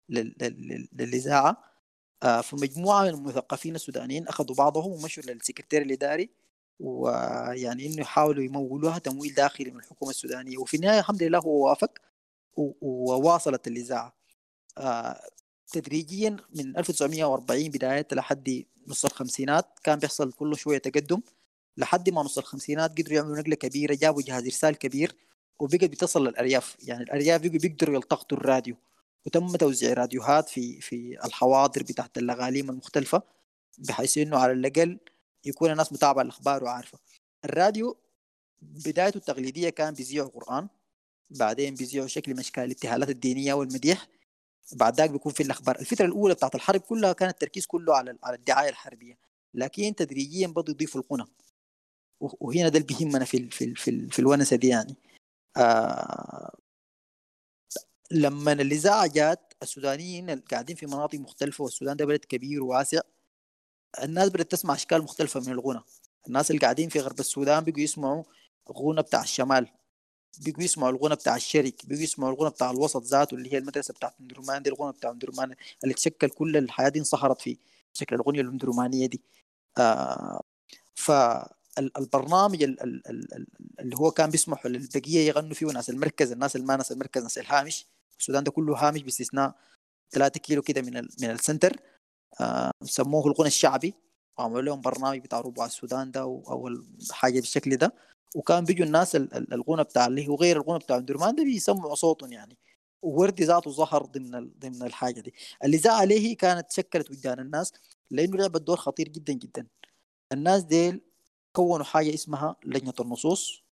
لل- 0.09 0.35
لل- 0.41 0.87
للإذاعة. 0.93 1.63
آه، 2.23 2.41
فمجموعة 2.41 3.03
من 3.03 3.09
المثقفين 3.09 3.75
السودانيين 3.75 4.27
أخذوا 4.27 4.55
بعضهم 4.55 4.91
ومشوا 4.91 5.23
للسكرتير 5.23 5.81
الإداري 5.81 6.29
ويعني 6.79 7.85
إنه 7.85 8.01
يحاولوا 8.01 8.43
يمولوها 8.43 8.97
تمويل 8.99 9.33
داخلي 9.33 9.71
من 9.71 9.79
الحكومة 9.79 10.11
السودانية. 10.11 10.57
وفي 10.57 10.77
النهاية 10.77 10.99
الحمد 10.99 11.23
لله 11.23 11.39
هو 11.39 11.67
وافق 11.69 11.91
وواصلت 12.81 13.67
الإذاعة. 13.67 14.13
آه، 14.77 15.21
تدريجيا 15.71 16.37
من 16.55 16.77
1940 16.77 17.69
بداية 17.71 18.07
لحد 18.11 18.63
نص 18.87 19.05
الخمسينات 19.05 19.79
كان 19.83 19.99
بيحصل 19.99 20.31
كل 20.31 20.57
شوية 20.57 20.77
تقدم. 20.77 21.21
لحد 21.79 22.09
ما 22.09 22.21
نص 22.23 22.37
الخمسينات 22.37 22.91
قدروا 22.97 23.15
يعملوا 23.17 23.37
نقلة 23.37 23.55
كبيرة 23.55 23.93
جابوا 23.95 24.21
جهاز 24.21 24.43
إرسال 24.43 24.75
كبير 24.77 25.15
وبقت 25.59 25.83
بتصل 25.83 26.27
للأرياف. 26.27 26.75
يعني 26.83 27.03
الأرياف 27.03 27.41
بيقدروا 27.41 27.95
يلتقطوا 27.95 28.37
الراديو. 28.37 28.75
وتم 29.25 29.55
توزيع 29.55 29.93
راديوهات 29.93 30.49
في 30.49 30.81
في 30.81 31.25
الحواضر 31.25 31.83
بتاعت 31.83 32.17
الأغاليم 32.17 32.69
المختلفة 32.69 33.21
بحيث 33.77 34.17
إنه 34.17 34.37
على 34.37 34.51
الأقل 34.53 34.99
يكون 35.45 35.71
الناس 35.71 35.93
متابعة 35.93 36.21
الأخبار 36.23 36.63
وعارفة. 36.63 36.99
الراديو 37.45 37.97
بدايته 38.61 39.17
التقليدية 39.17 39.69
كان 39.69 39.93
بيذيعوا 39.93 40.29
قرآن 40.29 40.67
بعدين 41.29 41.75
بيذيعوا 41.75 42.07
شكل 42.07 42.33
من 42.33 42.39
اشكال 42.39 42.63
الابتهالات 42.63 43.09
الدينية 43.09 43.53
والمديح. 43.53 44.07
بعد 44.73 44.95
ذاك 44.95 45.09
بيكون 45.09 45.31
في 45.33 45.43
الأخبار. 45.43 45.79
الفترة 45.79 46.05
الأولى 46.05 46.33
بتاعت 46.33 46.55
الحرب 46.55 46.81
كلها 46.81 47.13
كان 47.13 47.29
التركيز 47.29 47.65
كله 47.65 47.95
على 47.97 48.17
على 48.23 48.35
الدعاية 48.35 48.69
الحربية. 48.69 49.17
لكن 49.53 49.95
تدريجيا 49.95 50.47
بدوا 50.47 50.73
يضيفوا 50.73 51.01
الغنى 51.01 51.23
و- 51.23 51.48
وهنا 52.19 52.69
ده 52.69 52.79
اللي 52.79 52.87
بيهمنا 52.87 53.25
في 53.25 53.37
ال 53.37 53.51
في 53.51 53.65
ال 53.65 53.75
في, 53.75 54.09
في 54.09 54.19
الونسة 54.19 54.55
دي 54.55 54.67
يعني. 54.67 54.95
آه 55.57 56.57
لما 58.11 58.51
الإذاعة 58.51 59.07
جات 59.07 59.53
السودانيين 59.63 60.29
اللي 60.29 60.43
قاعدين 60.51 60.75
في 60.75 60.85
مناطق 60.85 61.19
مختلفة 61.19 61.63
والسودان 61.63 61.97
ده 61.97 62.05
بلد 62.05 62.25
كبير 62.25 62.63
وواسع 62.63 63.01
الناس 64.03 64.29
بدأت 64.29 64.51
تسمع 64.51 64.73
أشكال 64.73 65.01
مختلفة 65.03 65.39
من 65.39 65.49
الغنى. 65.51 65.81
الناس 66.27 66.51
اللي 66.51 66.61
قاعدين 66.61 66.89
في 66.89 66.99
غرب 66.99 67.19
السودان 67.19 67.63
بيجوا 67.63 67.81
يسمعوا 67.81 68.23
غنى 68.71 69.01
بتاع 69.01 69.23
الشمال 69.23 69.67
بيجوا 70.39 70.63
يسمعوا 70.63 70.91
الغنى 70.91 71.15
بتاع 71.15 71.35
الشرق 71.35 71.73
بيجوا 71.85 72.03
يسمعوا 72.03 72.33
الغنى 72.33 72.49
بتاع 72.49 72.71
الوسط 72.71 73.03
ذاته 73.03 73.35
اللي 73.35 73.53
هي 73.53 73.57
المدرسة 73.57 73.93
بتاعت 73.93 74.13
اندرمان 74.21 74.63
دي 74.63 74.69
الغنى 74.69 74.91
بتاع 74.91 75.11
اندرمان 75.11 75.55
اللي 75.83 75.93
تشكل 75.93 76.29
كل 76.29 76.57
الحياة 76.57 76.89
دي 76.89 76.99
انصهرت 76.99 77.41
في 77.41 77.57
شكل 77.93 78.15
الأغنية 78.15 78.41
الاندرمانيه 78.41 79.07
دي. 79.07 79.21
آه 79.77 80.41
فالبرنامج 80.95 81.58
ال- 81.79 82.83
ال- 82.83 83.09
ال- 83.09 83.33
ال- 83.35 83.47
اللي 83.79 83.95
هو 83.97 84.11
كان 84.11 84.29
بيسمح 84.29 84.65
للبقية 84.65 85.27
يغنوا 85.27 85.53
فيه 85.53 85.65
ناس 85.67 85.89
المركز 85.89 86.31
الناس 86.31 86.55
اللي 86.55 86.67
ما 86.67 86.75
ناس 86.75 86.91
المركز 86.91 87.23
ناس 87.23 87.37
الهامش. 87.37 87.87
السودان 88.19 88.43
ده 88.43 88.51
كله 88.51 88.87
هامش 88.87 89.03
باستثناء 89.03 89.55
3 90.11 90.39
كيلو 90.39 90.61
كده 90.61 90.81
من 90.81 90.93
من 91.21 91.29
السنتر. 91.31 91.77
آه 92.41 92.71
سموه 92.83 93.27
الغنى 93.27 93.47
الشعبي. 93.47 93.93
وعملوا 94.39 94.61
لهم 94.61 94.81
برنامج 94.81 95.19
بتاع 95.19 95.41
ربع 95.41 95.65
السودان 95.65 96.11
ده 96.11 96.21
أو 96.21 96.69
حاجة 97.11 97.39
بالشكل 97.39 97.75
ده. 97.77 97.93
وكان 98.35 98.65
بيجوا 98.65 98.85
الناس 98.85 99.15
ال- 99.15 99.33
ال- 99.33 99.53
الغنى 99.53 99.83
بتاع 99.83 100.05
اللي 100.07 100.27
هو 100.27 100.35
غير 100.35 100.57
الغنى 100.57 100.79
بتاع 100.79 100.99
درمان 100.99 101.35
ده 101.35 101.43
بيسمعوا 101.43 101.95
صوتهم 101.95 102.33
يعني. 102.33 102.57
ووردي 103.03 103.43
ذاته 103.43 103.71
ظهر 103.71 104.05
ضمن 104.05 104.51
ضمن 104.59 104.83
الحاجة 104.83 105.19
دي. 105.21 105.33
الاذاعه 105.63 105.95
عليه 106.01 106.37
كانت 106.37 106.71
شكلت 106.71 107.11
وجدان 107.11 107.39
الناس 107.39 107.73
لأنه 108.11 108.37
لعبت 108.37 108.61
دور 108.61 108.77
خطير 108.77 109.09
جدا 109.09 109.33
جدا. 109.33 109.67
الناس 110.33 110.63
ديل 110.63 111.01
كونوا 111.53 111.85
حاجة 111.85 112.13
اسمها 112.13 112.55
لجنة 112.65 112.93
النصوص 112.99 113.63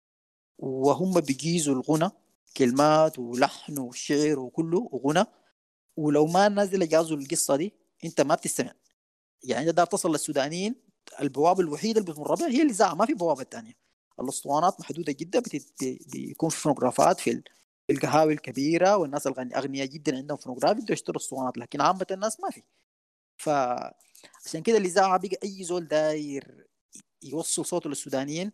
وهم 0.57 1.19
بيجيزوا 1.19 1.75
الغنى 1.75 2.09
كلمات 2.57 3.19
ولحن 3.19 3.79
وشعر 3.79 4.39
وكله 4.39 4.89
وغنى. 4.91 5.25
ولو 5.97 6.25
ما 6.27 6.65
دي 6.65 6.77
جازوا 6.85 7.17
القصة 7.17 7.55
دي 7.55 7.73
انت 8.05 8.21
ما 8.21 8.35
بتستمع. 8.35 8.73
يعني 9.43 9.71
دار 9.71 9.85
تصل 9.85 10.11
للسودانيين 10.11 10.75
البوابة 11.21 11.61
الوحيدة 11.61 12.01
اللي 12.01 12.11
بتمر 12.11 12.35
بها 12.35 12.47
هي 12.49 12.61
الاذاعه 12.61 12.93
ما 12.93 13.05
في 13.05 13.13
بوابة 13.13 13.43
ثانية 13.43 13.73
الأسطوانات 14.19 14.79
محدودة 14.79 15.11
جدا 15.13 15.41
بيكون 16.13 16.49
في 16.49 16.57
فونوغرافات 16.59 17.19
في 17.19 17.31
ال- 17.31 17.43
في 17.87 17.93
القهاوي 17.93 18.33
الكبيرة 18.33 18.97
والناس 18.97 19.27
الغني 19.27 19.57
أغنياء 19.57 19.85
جدا 19.87 20.17
عندهم 20.17 20.37
فونوغراف 20.37 20.77
يقدروا 20.77 20.93
يشتروا 20.93 21.17
أسطوانات 21.21 21.57
لكن 21.57 21.81
عامة 21.81 22.07
الناس 22.11 22.39
ما 22.39 22.49
في. 22.49 22.63
فعشان 23.37 24.61
كده 24.63 24.77
الاذاعه 24.77 25.17
بقى 25.19 25.37
أي 25.43 25.63
زول 25.63 25.87
داير 25.87 26.66
يوصل 27.23 27.65
صوته 27.65 27.89
للسودانيين 27.89 28.51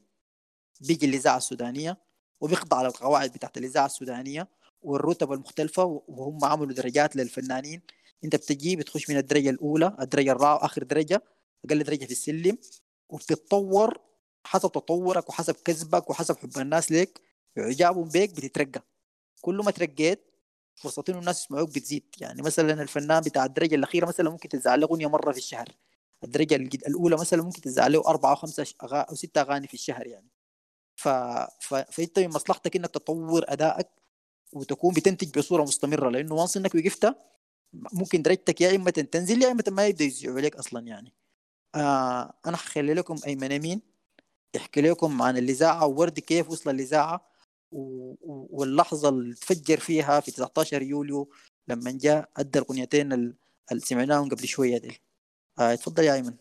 بيجي 0.81 1.05
الإذاعة 1.05 1.37
السودانية 1.37 1.97
وبيخضع 2.41 2.77
على 2.77 2.87
القواعد 2.87 3.31
بتاعت 3.33 3.57
الإذاعة 3.57 3.85
السودانية 3.85 4.47
والرتب 4.81 5.31
المختلفة 5.33 5.83
وهم 6.07 6.45
عملوا 6.45 6.73
درجات 6.73 7.15
للفنانين. 7.15 7.81
أنت 8.23 8.35
بتجي 8.35 8.75
بتخش 8.75 9.09
من 9.09 9.17
الدرجة 9.17 9.49
الأولى 9.49 9.97
الدرجة 10.01 10.31
الرابعة 10.31 10.65
آخر 10.65 10.83
درجة 10.83 11.23
أقل 11.65 11.83
درجة 11.83 12.05
في 12.05 12.11
السلم 12.11 12.57
وبتتطور 13.09 13.99
حسب 14.45 14.71
تطورك 14.71 15.29
وحسب 15.29 15.55
كذبك 15.55 16.09
وحسب 16.09 16.37
حب 16.37 16.57
الناس 16.57 16.91
لك 16.91 17.21
واعجابهم 17.57 18.09
بيك 18.09 18.31
بتترقى. 18.31 18.83
كل 19.41 19.55
ما 19.55 19.71
ترقيت 19.71 20.31
فرصة 20.75 21.03
انه 21.09 21.19
الناس 21.19 21.41
يسمعوك 21.45 21.69
بتزيد. 21.69 22.03
يعني 22.21 22.41
مثلا 22.41 22.81
الفنان 22.83 23.21
بتاع 23.23 23.45
الدرجة 23.45 23.75
الأخيرة 23.75 24.05
مثلا 24.05 24.29
ممكن 24.29 24.49
تزعل 24.49 24.83
اغنيه 24.83 25.07
مرة 25.07 25.31
في 25.31 25.37
الشهر. 25.37 25.69
الدرجة 26.23 26.55
الأولى 26.55 27.15
مثلا 27.17 27.43
ممكن 27.43 27.61
تزعل 27.61 27.91
له 27.93 28.07
أربعة 28.07 28.31
أو 28.31 28.35
خمسة 28.35 28.65
أو 28.83 29.15
ستة 29.15 29.41
أغاني 29.41 29.67
في 29.67 29.73
الشهر 29.73 30.07
يعني. 30.07 30.27
ف... 30.95 31.07
ف... 31.59 31.73
فأنت 31.75 32.19
من 32.19 32.27
مصلحتك 32.29 32.75
إنك 32.75 32.89
تطور 32.91 33.43
أدائك 33.47 33.87
وتكون 34.53 34.93
بتنتج 34.93 35.39
بصورة 35.39 35.63
مستمرة 35.63 36.09
لأنه 36.09 36.35
وانس 36.35 36.57
إنك 36.57 36.75
وقفت 36.75 37.15
ممكن 37.73 38.21
درجتك 38.21 38.61
يا 38.61 38.75
إما 38.75 38.91
تنزل 38.91 39.41
يا 39.43 39.51
إما 39.51 39.63
ما 39.69 39.87
يبدأ 39.87 40.03
يذيعوا 40.05 40.37
عليك 40.37 40.55
أصلا 40.55 40.87
يعني. 40.87 41.13
آه 41.75 42.33
أنا 42.45 42.57
حخلي 42.57 42.93
لكم 42.93 43.15
أيمن 43.27 43.51
أمين 43.51 43.81
يحكي 44.55 44.81
لكم 44.81 45.21
عن 45.21 45.37
الإذاعة 45.37 45.85
ووردي 45.87 46.21
كيف 46.21 46.49
وصل 46.49 46.69
الإذاعة 46.69 47.25
و... 47.71 48.13
واللحظة 48.59 49.09
اللي 49.09 49.35
تفجر 49.35 49.79
فيها 49.79 50.19
في 50.19 50.31
19 50.31 50.81
يوليو 50.81 51.29
لما 51.67 51.91
جاء 51.91 52.29
أدى 52.37 52.59
الاغنيتين 52.59 53.13
ال- 53.13 53.35
اللي 53.71 53.81
سمعناهم 53.81 54.29
قبل 54.29 54.47
شوية 54.47 54.77
دي 54.77 55.01
آه 55.59 55.73
اتفضل 55.73 56.03
يا 56.03 56.13
أيمن. 56.13 56.37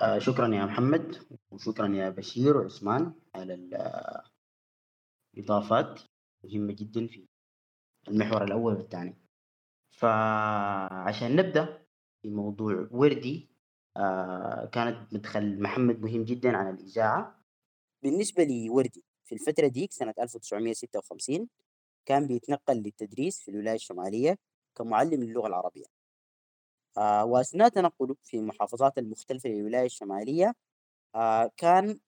آه 0.00 0.18
شكرا 0.18 0.54
يا 0.54 0.64
محمد 0.64 1.16
وشكرا 1.50 1.88
يا 1.88 2.10
بشير 2.10 2.56
وعثمان 2.56 3.14
على 3.34 3.54
الإضافات 5.34 6.00
مهمة 6.44 6.72
جدا 6.72 7.06
في 7.06 7.26
المحور 8.08 8.44
الأول 8.44 8.74
والثاني. 8.76 9.16
فعشان 9.90 11.36
نبدأ 11.36 11.86
في 12.22 12.30
موضوع 12.30 12.88
وردي 12.90 13.50
آه 13.96 14.66
كانت 14.72 15.14
مدخل 15.14 15.62
محمد 15.62 16.00
مهم 16.00 16.24
جدا 16.24 16.56
عن 16.56 16.74
الإذاعة. 16.74 17.44
بالنسبة 18.02 18.44
لوردي 18.44 19.04
في 19.24 19.34
الفترة 19.34 19.66
ديك 19.68 19.92
سنة 19.92 20.14
1956 20.18 21.48
كان 22.06 22.26
بيتنقل 22.26 22.76
للتدريس 22.76 23.40
في 23.40 23.50
الولاية 23.50 23.74
الشمالية 23.74 24.38
كمعلم 24.74 25.24
للغة 25.24 25.46
العربية. 25.46 25.95
وأثناء 27.02 27.68
تنقله 27.68 28.16
في 28.24 28.36
المحافظات 28.36 28.98
المختلفة 28.98 29.48
للولاية 29.50 29.86
الشمالية 29.86 30.54
آه 31.14 31.50
كان 31.56 32.00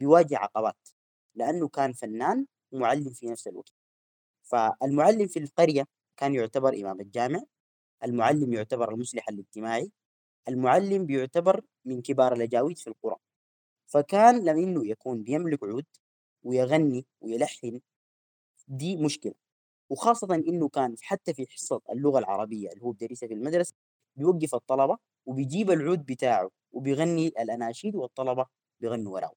بيواجه 0.00 0.38
عقبات 0.38 0.88
لأنه 1.36 1.68
كان 1.68 1.92
فنان 1.92 2.46
ومعلم 2.72 3.10
في 3.12 3.26
نفس 3.26 3.48
الوقت. 3.48 3.72
فالمعلم 4.44 5.28
في 5.28 5.38
القرية 5.40 5.86
كان 6.16 6.34
يعتبر 6.34 6.74
إمام 6.74 7.00
الجامع 7.00 7.42
المعلم 8.04 8.52
يعتبر 8.54 8.92
المصلح 8.94 9.28
الاجتماعي 9.28 9.92
المعلم 10.48 11.06
بيعتبر 11.06 11.62
من 11.84 12.02
كبار 12.02 12.32
الأجاويد 12.34 12.78
في 12.78 12.86
القرى. 12.88 13.16
فكان 13.86 14.40
لما 14.44 14.52
إنه 14.64 14.86
يكون 14.88 15.22
بيملك 15.22 15.64
عود 15.64 15.86
ويغني 16.44 17.06
ويلحن 17.20 17.80
دي 18.68 18.96
مشكلة. 18.96 19.34
وخاصة 19.90 20.34
إنه 20.34 20.68
كان 20.68 20.96
حتى 21.02 21.34
في 21.34 21.46
حصة 21.50 21.80
اللغة 21.92 22.18
العربية 22.18 22.70
اللي 22.70 22.82
هو 22.84 22.92
بدرسها 22.92 23.26
في 23.28 23.34
المدرسة 23.34 23.74
بيوقف 24.16 24.54
الطلبة 24.54 24.98
وبيجيب 25.26 25.70
العود 25.70 26.06
بتاعه 26.06 26.50
وبيغني 26.72 27.28
الأناشيد 27.28 27.96
والطلبة 27.96 28.46
بيغنوا 28.80 29.14
وراه. 29.14 29.32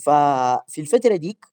ففي 0.00 0.80
الفترة 0.80 1.16
ديك 1.16 1.46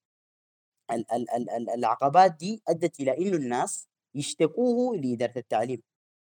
ال- 0.91 1.11
ال- 1.11 1.29
ال- 1.31 1.49
ال- 1.49 1.69
العقبات 1.69 2.35
دي 2.39 2.61
أدت 2.67 2.99
إلى 2.99 3.17
إنه 3.17 3.37
الناس 3.37 3.87
يشتكوه 4.15 4.97
لإدارة 4.97 5.33
التعليم. 5.37 5.81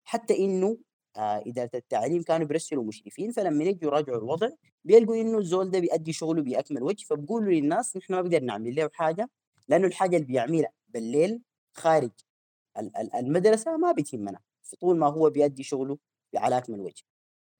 حتى 0.05 0.37
إنه 0.45 0.77
آه 1.17 1.43
إدارة 1.47 1.71
التعليم 1.75 2.23
كانوا 2.23 2.47
بيرسلوا 2.47 2.83
مشرفين 2.83 3.31
فلما 3.31 3.63
يجوا 3.63 3.83
يراجعوا 3.91 4.17
الوضع 4.19 4.49
بيلقوا 4.85 5.15
إنه 5.15 5.37
الزول 5.39 5.71
ده 5.71 5.79
بيأدي 5.79 6.13
شغله 6.13 6.41
بأكمل 6.43 6.83
وجه 6.83 7.05
فبقولوا 7.05 7.51
للناس 7.53 7.97
نحن 7.97 8.13
ما 8.13 8.21
بنقدر 8.21 8.43
نعمل 8.45 8.75
له 8.75 8.89
حاجة 8.93 9.29
لأنه 9.69 9.87
الحاجة 9.87 10.15
اللي 10.17 10.27
بيعملها 10.27 10.71
بالليل 10.89 11.41
خارج 11.77 12.11
ال- 12.79 12.97
ال- 12.97 13.15
المدرسة 13.15 13.77
ما 13.77 13.91
بتهمنا 13.91 14.39
طول 14.81 14.97
ما 14.99 15.07
هو 15.07 15.29
بيأدي 15.29 15.63
شغله 15.63 15.97
على 16.35 16.57
أكمل 16.57 16.79
وجه. 16.79 17.03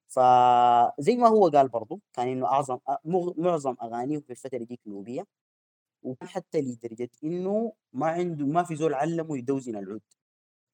فزي 0.07 1.15
ما 1.17 1.27
هو 1.27 1.47
قال 1.49 1.67
برضو 1.69 2.01
كان 2.13 2.27
إنه 2.27 2.45
أعظم 2.47 2.79
معظم 3.37 3.75
أغانيه 3.81 4.19
في 4.19 4.29
الفترة 4.31 4.57
ديك 4.63 4.81
نوبية 4.87 5.25
وكان 6.03 6.29
حتى 6.29 6.61
لدرجة 6.61 7.09
إنه 7.23 7.73
ما 7.93 8.07
عنده 8.07 8.45
ما 8.45 8.63
في 8.63 8.75
زول 8.75 8.93
علمه 8.93 9.37
يدوزن 9.37 9.75
العود. 9.77 10.01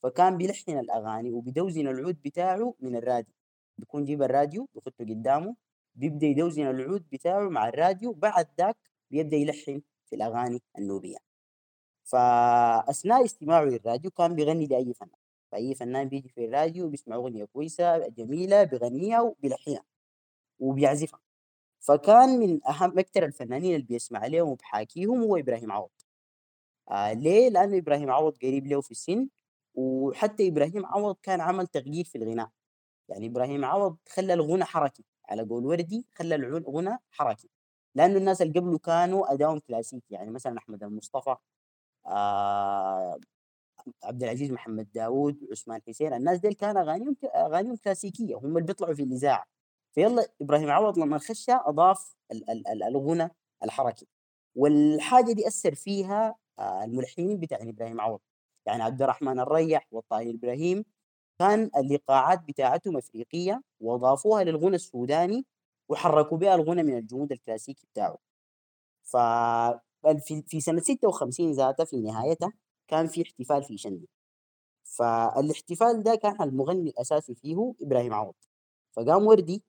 فكان 0.03 0.37
بيلحن 0.37 0.79
الأغاني 0.79 1.31
وبيدوزن 1.31 1.87
العود 1.87 2.21
بتاعه 2.25 2.75
من 2.79 2.95
الراديو. 2.95 3.33
بيكون 3.77 4.05
جيب 4.05 4.23
الراديو 4.23 4.69
بيخطه 4.75 5.05
قدامه 5.05 5.55
بيبدأ 5.95 6.27
يدوزن 6.27 6.67
العود 6.69 7.05
بتاعه 7.11 7.49
مع 7.49 7.67
الراديو 7.69 8.13
بعد 8.13 8.47
ذاك 8.59 8.77
بيبدأ 9.11 9.37
يلحن 9.37 9.81
في 10.05 10.15
الأغاني 10.15 10.61
النوبية. 10.77 11.17
فأثناء 12.03 13.25
استماعه 13.25 13.63
للراديو 13.65 14.11
كان 14.11 14.35
بيغني 14.35 14.67
لأي 14.67 14.93
فنان 14.93 15.22
فأي 15.53 15.75
فنان 15.75 16.09
بيجي 16.09 16.29
في 16.29 16.45
الراديو 16.45 16.89
بيسمع 16.89 17.17
أغنية 17.17 17.45
كويسة 17.45 18.09
جميلة 18.09 18.63
بيغنيها 18.65 19.21
وبيلحنها 19.21 19.83
وبيعزفها. 20.59 21.19
فكان 21.81 22.39
من 22.39 22.67
أهم 22.67 22.99
أكثر 22.99 23.25
الفنانين 23.25 23.75
اللي 23.75 23.87
بيسمع 23.87 24.27
لهم 24.27 24.49
وبحاكيهم 24.49 25.23
هو 25.23 25.37
إبراهيم 25.37 25.73
عوض. 25.73 25.89
آه 26.91 27.13
ليه؟ 27.13 27.49
لأنه 27.49 27.77
إبراهيم 27.77 28.11
عوض 28.11 28.37
قريب 28.37 28.67
له 28.67 28.81
في 28.81 28.91
السن 28.91 29.29
وحتى 29.75 30.47
إبراهيم 30.47 30.85
عوض 30.85 31.17
كان 31.23 31.41
عمل 31.41 31.67
تغيير 31.67 32.05
في 32.05 32.17
الغناء. 32.17 32.49
يعني 33.09 33.27
إبراهيم 33.27 33.65
عوض 33.65 33.97
خلى 34.09 34.33
الغنى 34.33 34.65
حركي 34.65 35.05
على 35.29 35.43
قول 35.43 35.65
وردي 35.65 36.07
خلى 36.15 36.35
الغنى 36.35 36.97
حركي. 37.11 37.49
لأنه 37.95 38.17
الناس 38.17 38.41
اللي 38.41 38.59
قبله 38.59 38.77
كانوا 38.79 39.33
ادائهم 39.33 39.59
كلاسيكي 39.59 40.13
يعني 40.15 40.31
مثلا 40.31 40.57
أحمد 40.59 40.83
المصطفى 40.83 41.35
آه 42.07 43.19
عبد 44.03 44.23
العزيز 44.23 44.51
محمد 44.51 44.87
داوود 44.93 45.37
عثمان 45.51 45.81
حسين 45.87 46.13
الناس 46.13 46.39
ديل 46.39 46.53
كان 46.53 46.77
أغانيهم 46.77 47.15
أغانيهم 47.35 47.75
كلاسيكية 47.75 48.35
هم 48.35 48.45
اللي 48.57 48.61
بيطلعوا 48.67 48.93
في 48.93 49.03
الإذاعة. 49.03 49.45
فيلا 49.95 50.27
إبراهيم 50.41 50.69
عوض 50.71 50.99
لما 50.99 51.17
خش 51.17 51.45
أضاف 51.49 52.15
ال- 52.31 52.49
ال- 52.49 52.67
ال- 52.67 52.83
الغنى 52.83 53.29
الحركي. 53.63 54.07
والحاجة 54.55 55.31
دي 55.33 55.47
أثر 55.47 55.75
فيها 55.75 56.35
آه، 56.59 56.83
الملحنين 56.83 57.39
بتاع 57.39 57.57
إبراهيم 57.61 58.01
عوض. 58.01 58.19
يعني 58.65 58.83
عبد 58.83 59.01
الرحمن 59.01 59.39
الريح 59.39 59.87
والطاهر 59.91 60.29
إبراهيم 60.29 60.85
كان 61.39 61.63
الايقاعات 61.77 62.39
بتاعتهم 62.47 62.97
أفريقية 62.97 63.61
وأضافوها 63.79 64.43
للغنى 64.43 64.75
السوداني 64.75 65.45
وحركوا 65.89 66.37
بها 66.37 66.55
الغنى 66.55 66.83
من 66.83 66.97
الجمود 66.97 67.31
الكلاسيكي 67.31 67.87
بتاعه. 67.93 68.17
ف 69.03 69.17
في 70.47 70.61
سنة 70.61 70.79
56 70.79 71.51
ذاتها 71.51 71.83
في 71.85 72.01
نهايتها 72.01 72.53
كان 72.87 73.07
في 73.07 73.21
احتفال 73.21 73.63
في 73.63 73.77
شندي 73.77 74.09
فالاحتفال 74.83 76.03
ده 76.03 76.15
كان 76.15 76.41
المغني 76.41 76.89
الأساسي 76.89 77.35
فيه 77.35 77.73
إبراهيم 77.81 78.13
عوض. 78.13 78.33
فقام 78.93 79.27
وردي 79.27 79.63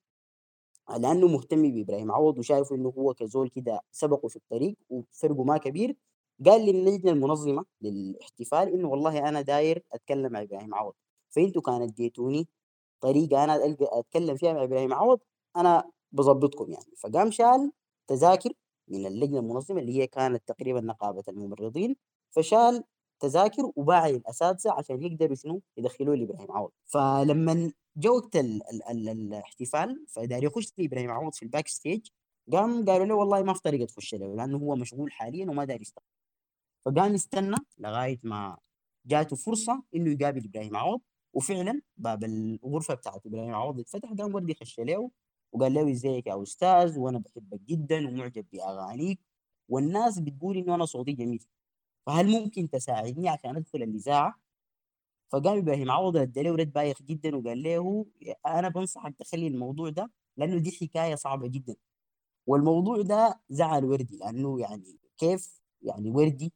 لأنه 0.90 1.28
مهتم 1.28 1.62
بإبراهيم 1.74 2.12
عوض 2.12 2.38
وشايف 2.38 2.72
إنه 2.72 2.88
هو 2.98 3.14
كزول 3.14 3.48
كده 3.50 3.80
سبقه 3.92 4.28
في 4.28 4.36
الطريق 4.36 4.76
وفرقه 4.90 5.44
ما 5.44 5.58
كبير 5.58 5.96
قال 6.46 6.60
للجنه 6.66 7.12
المنظمة 7.12 7.64
للاحتفال 7.82 8.68
إنه 8.74 8.88
والله 8.88 9.28
أنا 9.28 9.40
داير 9.40 9.82
أتكلم 9.92 10.32
مع 10.32 10.42
إبراهيم 10.42 10.74
عوض. 10.74 10.94
فإنتوا 11.30 11.62
كان 11.62 11.82
اديتوني 11.82 12.48
طريقة 13.00 13.44
أنا 13.44 13.56
ألقى 13.56 13.88
أتكلم 14.00 14.36
فيها 14.36 14.52
مع 14.52 14.64
إبراهيم 14.64 14.94
عوض 14.94 15.20
أنا 15.56 15.90
بظبطكم 16.12 16.70
يعني. 16.72 16.92
فقام 16.98 17.30
شال 17.30 17.72
تذاكر 18.08 18.52
من 18.88 19.06
اللجنة 19.06 19.38
المنظمة 19.38 19.80
اللي 19.80 19.92
هي 20.02 20.06
كانت 20.06 20.42
تقريبا 20.48 20.80
نقابة 20.80 21.24
الممرضين 21.28 21.96
فشال 22.30 22.84
تذاكر 23.28 23.72
وباع 23.76 24.08
للاساتذه 24.08 24.72
عشان 24.72 25.02
يقدروا 25.02 25.34
شنو؟ 25.34 25.62
يدخلوه 25.76 26.16
لابراهيم 26.16 26.52
عوض. 26.52 26.70
فلما 26.86 27.72
جاء 27.96 28.12
وقت 28.16 28.36
ال 28.36 28.62
ال 28.70 28.82
ال 28.90 29.08
الاحتفال 29.08 30.04
فدار 30.08 30.44
يخش 30.44 30.72
لابراهيم 30.78 31.10
عوض 31.10 31.34
في 31.34 31.42
ال 31.42 31.68
backstage 31.68 32.06
قام 32.52 32.84
قالوا 32.84 33.06
له 33.06 33.14
والله 33.14 33.42
ما 33.42 33.54
في 33.54 33.60
طريقة 33.62 33.86
تخش 33.86 34.14
له 34.14 34.36
لأنه 34.36 34.58
هو 34.58 34.76
مشغول 34.76 35.12
حاليا 35.12 35.50
وما 35.50 35.64
داير 35.64 35.80
يستقبل 35.82 36.06
فقام 36.86 37.14
يستنى 37.14 37.56
لغاية 37.78 38.18
ما 38.22 38.58
جاته 39.06 39.36
فرصة 39.36 39.82
إنه 39.94 40.10
يقابل 40.12 40.44
إبراهيم 40.44 40.76
عوض 40.76 41.00
وفعلا 41.34 41.80
باب 41.96 42.24
الغرفة 42.24 42.94
بتاعت 42.94 43.26
إبراهيم 43.26 43.54
عوض 43.54 43.80
اتفتح 43.80 44.08
قام 44.18 44.34
وردي 44.34 44.54
خش 44.54 44.80
له 44.80 45.10
وقال 45.52 45.74
له 45.74 45.90
إزيك 45.90 46.26
يا 46.26 46.42
أستاذ؟ 46.42 46.98
وأنا 46.98 47.18
بحبك 47.18 47.60
جدا 47.60 48.08
ومعجب 48.08 48.46
بأغانيك 48.52 49.20
والناس 49.68 50.18
بتقول 50.20 50.56
إنه 50.56 50.74
أنا 50.74 50.84
صوتي 50.84 51.12
جميل. 51.12 51.44
فهل 52.06 52.28
ممكن 52.28 52.70
تساعدني 52.70 53.28
عشان 53.28 53.56
أدخل 53.56 53.82
الإذاعة؟ 53.82 54.40
فقام 55.32 55.58
إبراهيم 55.58 55.90
عوض 55.90 56.16
رد 56.16 56.38
له 56.38 56.56
رد 56.56 56.72
بايخ 56.72 57.02
جدا 57.02 57.36
وقال 57.36 57.62
له 57.62 58.06
أنا 58.46 58.68
بنصحك 58.68 59.14
تخلي 59.18 59.46
الموضوع 59.46 59.90
ده 59.90 60.10
لأنه 60.36 60.58
دي 60.58 60.70
حكاية 60.72 61.14
صعبة 61.14 61.48
جدا. 61.48 61.76
والموضوع 62.46 63.02
ده 63.02 63.40
زعل 63.50 63.84
وردي 63.84 64.16
لأنه 64.18 64.60
يعني 64.60 64.98
كيف 65.18 65.60
يعني 65.82 66.10
وردي 66.10 66.52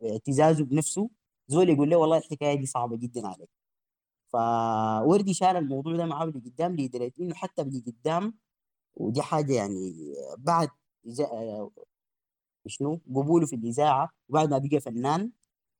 باعتزازه 0.00 0.64
بنفسه 0.64 1.10
زول 1.48 1.68
يقول 1.70 1.90
له 1.90 1.96
والله 1.96 2.18
الحكاية 2.18 2.54
دي 2.54 2.66
صعبة 2.66 2.96
جدا 2.96 3.28
عليك. 3.28 3.50
فوردي 4.32 5.34
شال 5.34 5.56
الموضوع 5.56 5.96
ده 5.96 6.06
معاه 6.06 6.26
لقدام 6.26 6.76
لدرجه 6.76 7.12
إنه 7.20 7.34
حتى 7.34 7.62
لقدام 7.62 8.34
ودي 8.96 9.22
حاجة 9.22 9.52
يعني 9.54 9.94
بعد 10.38 10.68
شنو؟ 12.68 13.00
قبوله 13.14 13.46
في 13.46 13.56
الإذاعة 13.56 14.10
وبعد 14.28 14.50
ما 14.50 14.58
بقى 14.58 14.80
فنان 14.80 15.30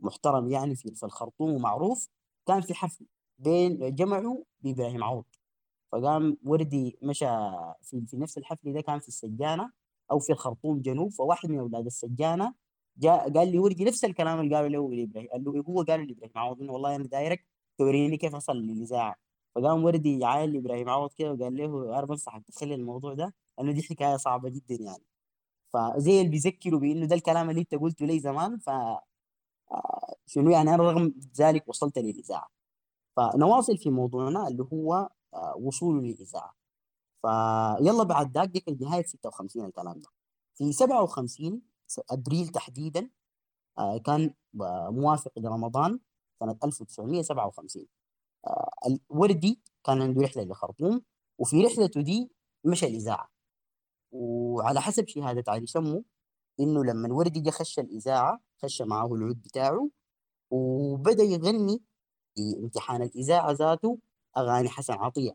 محترم 0.01 0.49
يعني 0.51 0.75
في 0.77 1.03
الخرطوم 1.07 1.51
ومعروف 1.51 2.09
كان 2.47 2.61
في 2.61 2.75
حفل 2.75 3.07
بين 3.39 3.95
جمعه 3.95 4.45
بإبراهيم 4.61 5.05
عوض. 5.05 5.25
فقام 5.93 6.37
وردي 6.45 6.99
مشى 7.03 7.27
في, 7.83 8.07
في 8.07 8.17
نفس 8.17 8.39
الحفل 8.39 8.73
ده 8.73 8.81
كان 8.81 8.99
في 8.99 9.09
السجانة 9.09 9.71
أو 10.11 10.19
في 10.19 10.33
الخرطوم 10.33 10.81
جنوب 10.81 11.13
فواحد 11.13 11.51
من 11.51 11.59
أولاد 11.59 11.87
السجانة 11.87 12.55
جاء 12.97 13.33
قال 13.33 13.53
لي 13.53 13.59
وردي 13.59 13.85
نفس 13.85 14.05
الكلام 14.05 14.41
اللي 14.41 14.57
قاله 14.57 14.69
له 14.69 14.95
لإبراهيم 14.95 15.29
قال 15.33 15.45
له 15.45 15.65
هو؟ 15.69 15.83
قال 15.83 16.07
لإبراهيم 16.09 16.33
عوض 16.37 16.61
إنه 16.63 16.73
والله 16.73 16.97
أنا 16.97 17.05
دايرك 17.05 17.47
توريني 17.79 18.17
كيف 18.17 18.35
أصل 18.35 18.57
للإذاعة. 18.57 19.15
فقام 19.55 19.85
وردي 19.85 20.25
عايل 20.25 20.53
لإبراهيم 20.53 20.89
عوض 20.91 21.13
كده 21.13 21.33
وقال 21.33 21.57
له 21.57 21.99
أنا 21.99 22.07
بنصحك 22.07 22.43
تخلي 22.47 22.75
الموضوع 22.75 23.15
ده 23.15 23.35
لأنه 23.59 23.73
دي 23.73 23.83
حكاية 23.83 24.17
صعبة 24.17 24.49
جدا 24.49 24.75
يعني. 24.85 25.05
فزي 25.73 26.19
اللي 26.21 26.31
بيذكروا 26.31 26.81
بانه 26.81 27.07
ده 27.07 27.15
الكلام 27.15 27.51
اللي 27.51 27.61
انت 27.61 27.75
قلته 27.75 28.07
لي 28.07 28.21
زمان 28.21 28.59
ف 28.59 28.69
آه، 29.73 30.15
شنو 30.27 30.51
يعني؟ 30.51 30.75
أنا 30.75 30.83
رغم 30.83 31.15
ذلك 31.39 31.69
وصلت 31.69 31.99
للإذاعة. 31.99 32.49
فنواصل 33.17 33.79
في 33.79 33.91
موضوعنا 33.91 34.49
اللي 34.49 34.67
هو 34.73 35.11
آه، 35.35 35.55
وصوله 35.57 36.01
للإذاعة. 36.03 36.55
فيلا 37.23 38.03
بعد 38.03 38.39
ذاك 38.39 38.49
دي 38.49 38.61
كانت 38.61 38.81
نهايه 38.83 39.05
56 39.05 39.65
الكلام 39.67 40.01
ده. 40.01 40.09
في 40.59 40.73
57 40.73 41.63
س- 41.87 42.01
أبريل 42.11 42.49
تحديدا 42.49 43.11
آه، 43.79 43.99
كان 43.99 44.35
موافق 44.91 45.33
لرمضان 45.39 46.01
سنة 46.41 46.59
1957 46.65 47.87
آه، 48.47 48.71
الوردي 49.11 49.61
كان 49.85 50.03
عنده 50.03 50.23
رحلة 50.23 50.43
للخرطوم 50.43 51.03
وفي 51.39 51.65
رحلته 51.65 52.01
دي 52.03 52.31
مشى 52.65 52.87
الإذاعة. 52.87 53.29
وعلى 54.13 54.81
حسب 54.81 55.09
شهاده 55.09 55.45
علي 55.53 55.67
سمو 55.67 56.05
إنه 56.61 56.85
لما 56.85 57.07
الوردي 57.09 57.41
جه 57.41 57.51
خش 57.51 57.79
الإذاعة 57.79 58.41
خش 58.63 58.83
معاه 58.83 59.07
العود 59.15 59.43
بتاعه 59.43 59.91
وبدأ 60.51 61.23
يغني 61.25 61.83
في 62.37 62.43
امتحان 62.59 63.03
الإذاعة 63.03 63.53
ذاته 63.53 63.99
أغاني 64.39 64.69
حسن 64.69 64.95
عطية. 64.95 65.33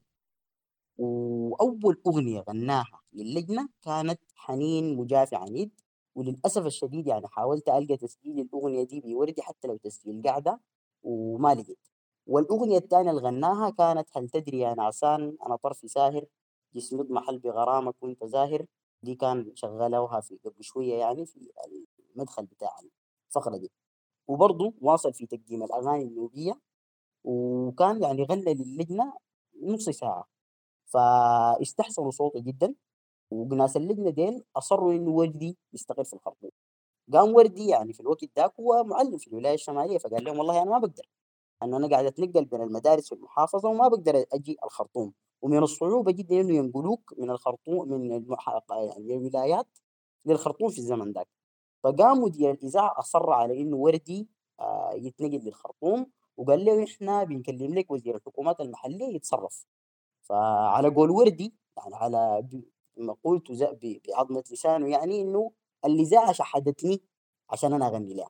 وأول 0.98 2.02
أغنية 2.08 2.40
غناها 2.50 3.02
للجنه 3.14 3.70
كانت 3.84 4.20
حنين 4.36 4.98
مجافي 4.98 5.36
عنيد 5.36 5.72
وللأسف 6.16 6.66
الشديد 6.66 7.08
يعني 7.08 7.28
حاولت 7.28 7.70
ألقى 7.70 7.98
تسجيل 7.98 8.40
الأغنية 8.40 8.84
دي 8.84 9.02
بوردي 9.02 9.42
حتى 9.42 9.68
لو 9.68 9.78
تسجيل 9.78 10.22
قاعدة 10.26 10.60
وما 11.04 11.56
لقيت. 11.56 11.88
والأغنية 12.28 12.78
الثانية 12.78 13.12
اللي 13.12 13.22
غناها 13.22 13.70
كانت 13.70 14.08
هل 14.18 14.30
تدري 14.30 14.60
يا 14.60 14.74
نعسان 14.76 15.38
أنا 15.48 15.56
طرفي 15.56 15.88
ساهر؟ 15.88 16.26
جسمي 16.76 17.02
اضمحل 17.02 17.40
بغرامك 17.40 17.96
وأنت 18.04 18.24
زاهر. 18.26 18.66
دي 19.04 19.16
كان 19.16 19.52
شغلوها 19.56 20.22
في 20.22 20.40
قبل 20.46 20.64
شوية 20.64 20.94
يعني 21.00 21.26
في 21.26 21.50
المدخل 22.16 22.46
بتاع 22.46 22.70
الفقرة 23.30 23.58
دي. 23.58 23.72
وبرضه 24.28 24.74
واصل 24.82 25.14
في 25.14 25.26
تقديم 25.28 25.64
الأغاني 25.64 26.04
النوبية 26.04 26.60
وكان 27.24 28.04
يعني 28.04 28.24
غنى 28.24 28.54
للجنة 28.54 29.14
نص 29.64 29.90
ساعة. 29.90 30.26
فاستحسنوا 30.86 32.12
صوته 32.12 32.40
جدا 32.42 32.76
وناس 33.32 33.78
اللجنة 33.78 34.10
ديل 34.10 34.44
أصروا 34.58 34.94
إنه 34.94 35.12
وجدي 35.12 35.58
يستقر 35.74 36.04
في 36.04 36.14
الخرطوم. 36.14 36.52
قام 37.14 37.36
وردي 37.36 37.68
يعني 37.68 37.94
في 37.94 38.00
الوقت 38.00 38.26
ذاك 38.40 38.54
هو 38.60 38.84
معلم 38.84 39.18
في 39.18 39.28
الولاية 39.28 39.54
الشمالية 39.56 39.98
فقال 39.98 40.24
لهم 40.24 40.40
والله 40.40 40.62
أنا 40.64 40.72
ما 40.72 40.80
بقدر 40.80 41.04
أنه 41.64 41.78
أنا 41.78 41.90
قاعد 41.90 42.06
أتنقل 42.06 42.46
بين 42.46 42.62
المدارس 42.62 43.10
في 43.10 43.16
المحافظة 43.16 43.70
وما 43.70 43.88
بقدر 43.88 44.26
أجي 44.34 44.58
الخرطوم. 44.66 45.14
ومن 45.44 45.58
الصعوبة 45.64 46.12
جدا 46.12 46.42
إنه 46.42 46.56
ينقلوك 46.56 47.14
من 47.18 47.30
الخرطوم 47.30 47.90
من. 47.90 48.12
يعني 48.12 49.16
الولايات 49.16 49.68
للخرطوم 50.26 50.70
في 50.70 50.78
الزمن 50.78 51.12
ذاك 51.12 51.28
فقام 51.84 52.22
مدير 52.24 52.52
الإذاعة 52.52 53.00
أصر 53.00 53.30
على 53.32 53.62
إنه 53.62 53.78
وردي 53.78 54.30
آه، 54.60 54.92
يتنقل 54.94 55.38
للخرطوم 55.46 56.12
وقال 56.38 56.66
له 56.66 56.84
إحنا 56.84 57.24
بنكلم 57.24 57.74
لك 57.76 57.92
وزير 57.92 58.16
الحكومات 58.16 58.62
المحلية 58.62 59.16
يتصرف 59.16 59.66
فعلى 60.22 60.88
قول 60.90 61.10
وردي 61.12 61.56
يعني 61.78 61.96
على 61.96 62.48
مقولته 62.98 63.54
ز- 63.54 63.64
ب- 63.64 64.00
بعظمة 64.08 64.44
لسانه 64.52 64.90
يعني 64.90 65.22
إنه 65.22 65.52
الإذاعة 65.86 66.32
شحدتني 66.32 67.02
عشان 67.50 67.74
أنا 67.74 67.88
أغني 67.88 68.14
لها 68.14 68.30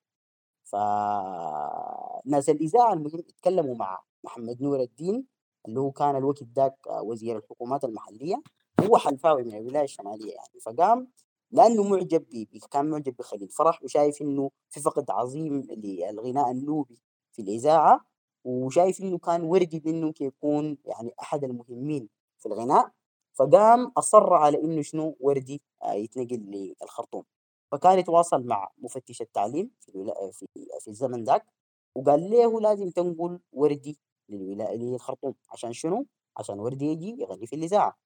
فناس 0.63 2.49
الإذاعة 2.49 2.93
المهم 2.93 3.19
اتكلموا 3.19 3.75
مع 3.75 4.03
محمد 4.23 4.61
نور 4.61 4.79
الدين 4.81 5.25
اللي 5.67 5.79
هو 5.79 5.91
كان 5.91 6.15
الوقت 6.15 6.43
ذاك 6.43 6.75
آه، 6.89 7.01
وزير 7.01 7.37
الحكومات 7.37 7.83
المحلية 7.83 8.41
هو 8.81 8.97
حلفاوي 8.97 9.43
من 9.43 9.55
الولاية 9.55 9.83
الشمالية 9.83 10.33
يعني 10.33 10.59
فقام 10.61 11.07
لأنه 11.51 11.83
معجب 11.83 12.21
ب- 12.29 12.47
ب- 12.53 12.65
كان 12.71 12.89
معجب 12.89 13.15
بخليل 13.19 13.49
فرح 13.49 13.83
وشايف 13.83 14.21
إنه 14.21 14.51
في 14.69 14.79
فقد 14.81 15.11
عظيم 15.11 15.61
للغناء 15.61 16.51
النوبي 16.51 17.01
في 17.31 17.41
الإذاعة 17.41 18.05
وشايف 18.45 19.01
إنه 19.01 19.17
كان 19.17 19.43
وردي 19.43 19.81
ممكن 19.85 20.25
يكون 20.25 20.77
يعني 20.85 21.13
أحد 21.21 21.43
المهمين 21.43 22.09
في 22.39 22.45
الغناء 22.45 22.91
فقام 23.33 23.91
أصر 23.97 24.33
على 24.33 24.61
إنه 24.63 24.81
شنو 24.81 25.17
وردي 25.19 25.61
آه، 25.83 25.93
يتنقل 25.93 26.35
للخرطوم 26.81 27.23
فكان 27.71 27.99
يتواصل 27.99 28.43
مع 28.45 28.69
مفتش 28.77 29.21
التعليم. 29.21 29.71
في 30.31 30.47
في 30.79 30.87
الزمن 30.87 31.23
ذاك 31.23 31.45
وقال 31.95 32.29
له 32.29 32.61
لازم 32.61 32.89
تنقل 32.89 33.39
وردي 33.53 33.97
للولاية 34.29 34.77
للخرطوم 34.77 35.33
عشان 35.51 35.73
شنو؟ 35.73 36.05
عشان 36.37 36.59
وردي 36.59 36.85
يجي 36.85 37.17
يغني 37.21 37.47
في 37.47 37.55
الإذاعة 37.55 37.97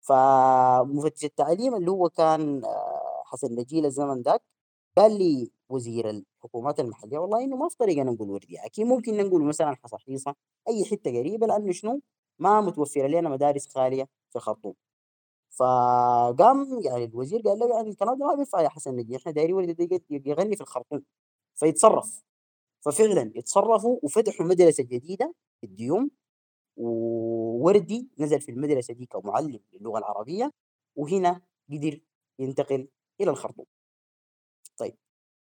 فمفتش 0.00 1.24
التعليم 1.24 1.74
اللي 1.76 1.90
هو 1.90 2.08
كان 2.08 2.64
آه، 2.64 3.22
حسن 3.26 3.52
نجيل 3.54 3.86
الزمن 3.86 4.22
ذاك 4.22 4.42
قال 4.96 5.18
لي 5.18 5.50
وزير 5.68 6.10
الحكومات 6.10 6.80
المحلية 6.80 7.18
والله 7.18 7.44
إنه 7.44 7.56
ما 7.56 7.68
في 7.68 7.76
طريقة 7.76 8.02
ننقل 8.04 8.30
وردي. 8.30 8.58
أكيد 8.66 8.86
ممكن 8.86 9.14
ننقل 9.16 9.42
مثلا 9.44 9.76
حصحيصة 9.84 10.34
أي 10.68 10.84
حتة 10.84 11.10
قريبة 11.18 11.46
لأنه 11.46 11.72
شنو؟ 11.72 12.00
ما 12.38 12.60
متوفرة 12.60 13.06
لنا 13.06 13.28
مدارس 13.30 13.68
خالية 13.68 14.08
في 14.30 14.36
الخرطوم. 14.36 14.74
فقام 15.50 16.80
يعني 16.84 17.04
الوزير 17.04 17.40
قال 17.42 17.58
له 17.58 17.76
يعني 17.76 17.90
الكلام 17.90 18.18
ده 18.18 18.26
ما 18.26 18.34
بينفع 18.34 18.60
يا 18.62 18.68
حسن 18.68 18.96
نجي 18.96 19.16
إحنا 19.16 19.32
دايرين 19.32 19.54
ولد 19.56 20.00
يغني 20.10 20.56
في 20.56 20.62
الخرطوم. 20.62 21.02
فيتصرف. 21.56 22.22
ففعلا 22.86 23.32
يتصرفوا 23.34 23.98
وفتحوا 24.02 24.46
مدرسة 24.46 24.82
جديدة 24.84 25.34
في 25.60 25.66
الديوم 25.66 26.10
ووردي 26.76 28.08
نزل 28.18 28.40
في 28.40 28.50
المدرسة 28.50 28.94
دي 28.94 29.06
كمعلم 29.06 29.60
للغة 29.72 29.98
العربية 29.98 30.52
وهنا 30.96 31.40
قدر 31.72 32.00
ينتقل 32.38 32.88
إلى 33.20 33.30
الخرطوم. 33.30 33.66
طيب 34.76 34.96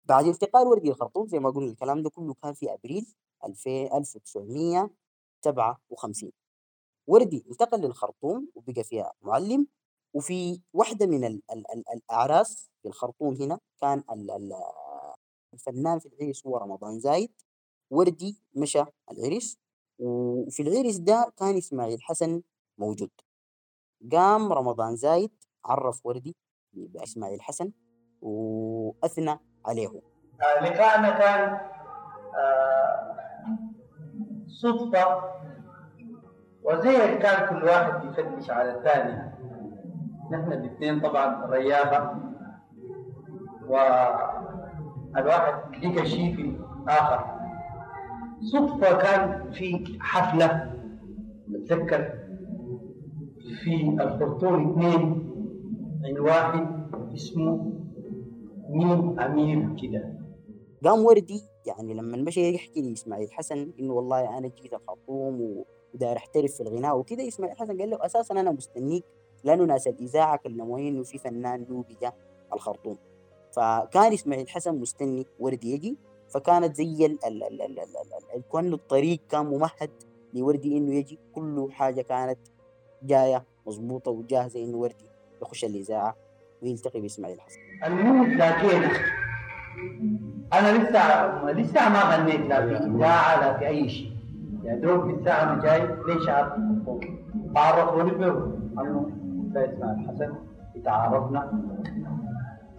بعد 0.04 0.24
انتقال 0.24 0.66
وردي 0.66 0.88
للخرطوم 0.88 1.26
زي 1.26 1.38
ما 1.38 1.50
قلنا 1.50 1.70
الكلام 1.70 2.02
ده 2.02 2.10
كله 2.10 2.34
كان 2.34 2.52
في 2.54 2.74
2000 2.84 3.14
1957 3.44 6.32
وردي 7.06 7.44
انتقل 7.50 7.80
للخرطوم 7.80 8.48
وبقى 8.54 8.84
فيها 8.84 9.12
معلم 9.22 9.66
وفي 10.14 10.60
واحدة 10.72 11.06
من 11.06 11.24
ال 11.24 11.42
ال 11.52 11.70
ال 11.72 11.84
الأعراس 11.94 12.70
في 12.82 12.88
الخرطوم 12.88 13.34
هنا 13.34 13.60
كان 13.80 14.04
الفنان 15.54 15.98
في 15.98 16.06
العرس 16.06 16.46
هو 16.46 16.56
رمضان 16.56 16.98
زايد 16.98 17.32
وردي 17.90 18.42
مشى 18.56 18.82
العرس 19.10 19.58
وفي 19.98 20.62
العرس 20.62 20.96
ده 20.96 21.32
كان 21.36 21.56
إسماعيل 21.56 22.02
حسن 22.02 22.42
موجود. 22.78 23.10
قام 24.12 24.52
رمضان 24.52 24.96
زايد 24.96 25.30
عرف 25.64 26.06
وردي 26.06 26.36
بإسماعيل 26.72 27.42
حسن 27.42 27.72
وأثنى 28.22 29.38
عليه. 29.66 30.00
لقاءنا 30.62 31.10
كان 31.18 31.60
آه، 32.36 33.16
صدفة 34.46 35.22
وزي 36.62 37.18
كان 37.18 37.48
كل 37.48 37.64
واحد 37.64 38.04
يفتش 38.04 38.50
على 38.50 38.78
الثاني. 38.78 39.30
نحن 40.32 40.52
الاثنين 40.52 41.00
طبعا 41.00 41.46
رياضة 41.46 42.14
والواحد 43.66 44.39
لقى 45.16 46.06
شيء 46.06 46.36
في 46.36 46.42
الآخر 46.42 47.40
صدفة 48.40 48.98
كان 48.98 49.50
في 49.52 49.98
حفلة 50.00 50.74
بتذكر 51.48 52.12
في 53.64 53.96
الخرطوم 54.00 54.70
اثنين 54.70 55.30
عند 56.04 56.18
واحد 56.18 56.66
اسمه 57.14 57.72
مين 58.68 59.18
أمير 59.20 59.76
كده. 59.82 60.20
قام 60.84 61.04
وردي 61.04 61.42
يعني 61.66 61.94
لما 61.94 62.16
مشى 62.16 62.54
يحكي 62.54 62.90
لإسماعيل 62.90 63.32
حسن 63.32 63.72
إنه 63.80 63.92
والله 63.92 64.38
أنا 64.38 64.48
جيت 64.62 64.72
الخرطوم 64.72 65.64
وداير 65.94 66.16
أحترف 66.16 66.52
في 66.54 66.60
الغناء 66.60 66.98
وكده 66.98 67.28
إسماعيل 67.28 67.56
حسن 67.56 67.78
قال 67.80 67.90
له 67.90 67.98
أساسا 68.00 68.40
أنا 68.40 68.50
مستنيك 68.50 69.04
لأنه 69.44 69.64
ناس 69.64 69.86
الإذاعة 69.88 70.36
كلموني 70.36 70.88
إنه 70.88 71.02
في 71.02 71.18
فنان 71.18 71.66
نوبي 71.70 71.96
جا 72.02 72.12
الخرطوم. 72.54 72.96
فكان 73.56 74.12
إسماعيل 74.12 74.48
حسن 74.48 74.74
مستني 74.74 75.26
وردي 75.38 75.72
يجي 75.74 75.96
فكانت 76.28 76.76
زي 76.76 77.06
ال 77.06 77.24
ال 77.26 77.42
ال 77.42 77.62
ال 77.62 77.78
ال 77.78 77.86
ال 78.36 78.42
كأنه 78.52 78.74
الطريق 78.74 79.20
كان 79.28 79.46
ممهد 79.46 79.90
لوردي 80.34 80.78
إنه 80.78 80.94
يجي. 80.94 81.18
كل 81.34 81.68
حاجة 81.72 82.02
كانت 82.02 82.38
جاية 83.02 83.44
مظبوطة 83.66 84.10
وجاهزة 84.10 84.64
إنه 84.64 84.76
وردي 84.76 85.04
يخش 85.42 85.64
الإذاعة 85.64 86.16
ويلتقي 86.62 87.00
بإسماعيل 87.00 87.40
حسن. 87.40 87.58
المهم 87.86 88.38
ذاكينا 88.38 88.90
أنا 90.52 90.78
لسه 90.78 91.50
لسه 91.52 91.88
ما 91.88 92.02
غنيت 92.16 92.40
لا 92.40 92.66
في 92.66 92.76
إذاعة 92.86 93.40
لا 93.40 93.58
في 93.58 93.66
أي 93.66 93.88
شيء. 93.88 94.12
يا 94.64 94.74
دوب 94.74 95.10
في 95.10 95.20
الساعة 95.20 95.42
أنا 95.52 95.62
جاي 95.62 95.86
ليش 96.06 96.28
عارف 96.28 96.52
تعرفوني 97.54 98.10
به 98.10 98.26
انه 98.82 99.10
ده 99.52 99.64
اسمه 99.64 99.92
الحسن 99.92 100.34
تعرفنا 100.84 101.52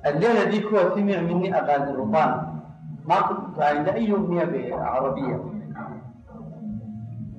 الليلة 0.06 0.44
ديك 0.44 0.66
هو 0.66 0.96
سمع 0.96 1.22
مني 1.22 1.58
اغاني 1.60 1.92
الربان 1.92 2.60
ما 3.06 3.22
كنت 3.22 3.62
عند 3.62 3.90
أي 3.90 4.12
اغنيه 4.12 4.76
عربيه 4.76 5.44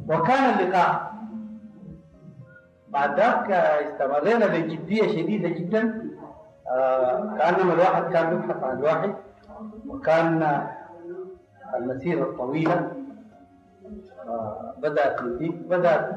وكان 0.09 0.59
اللقاء. 0.59 1.13
بعد 2.89 3.17
ذاك 3.17 3.51
استمرينا 3.51 4.47
بجدية 4.47 5.03
شديدة 5.03 5.49
جدا. 5.49 6.11
آه، 6.69 7.37
كانما 7.39 7.73
الواحد 7.73 8.13
كان 8.13 8.33
يبحث 8.33 8.63
عن 8.63 8.79
الواحد. 8.79 9.15
وكان 9.89 10.67
المسيرة 11.75 12.23
الطويلة 12.23 12.93
آه، 14.29 14.75
بدأت 14.79 15.23
ذيك 15.23 15.55
بدأت 15.55 16.11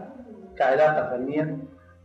كعلاقة 0.58 1.10
فنية. 1.10 1.58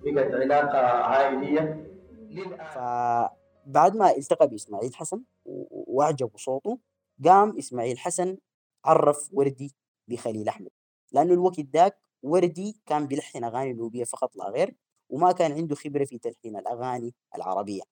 بقت 0.05 0.35
علاقة 0.35 0.79
عائلية. 0.79 1.85
للآن. 2.31 3.29
فبعد 3.71 3.97
ما 3.97 4.17
التقى 4.17 4.49
بإسماعيل 4.49 4.95
حسن 4.95 5.23
و- 5.45 5.97
وأعجبه 5.97 6.37
صوته 6.37 6.79
قام 7.25 7.59
إسماعيل 7.59 7.99
حسن 7.99 8.39
عرف 8.85 9.31
وردي 9.33 9.75
بخليل 10.09 10.49
أحمد. 10.49 10.71
لأنه 11.13 11.33
الوقت 11.35 11.61
ذاك 11.61 12.01
وردي 12.23 12.81
كان 12.87 13.07
بيلحن 13.07 13.45
أغاني 13.45 13.73
نوبية 13.73 14.05
فقط 14.05 14.37
لا 14.37 14.49
غير 14.51 14.77
وما 15.11 15.33
كان 15.33 15.53
عنده 15.53 15.75
خبرة 15.75 16.05
في 16.05 16.19
تلحين 16.19 16.57
الأغاني 16.57 17.15
العربية. 17.37 17.83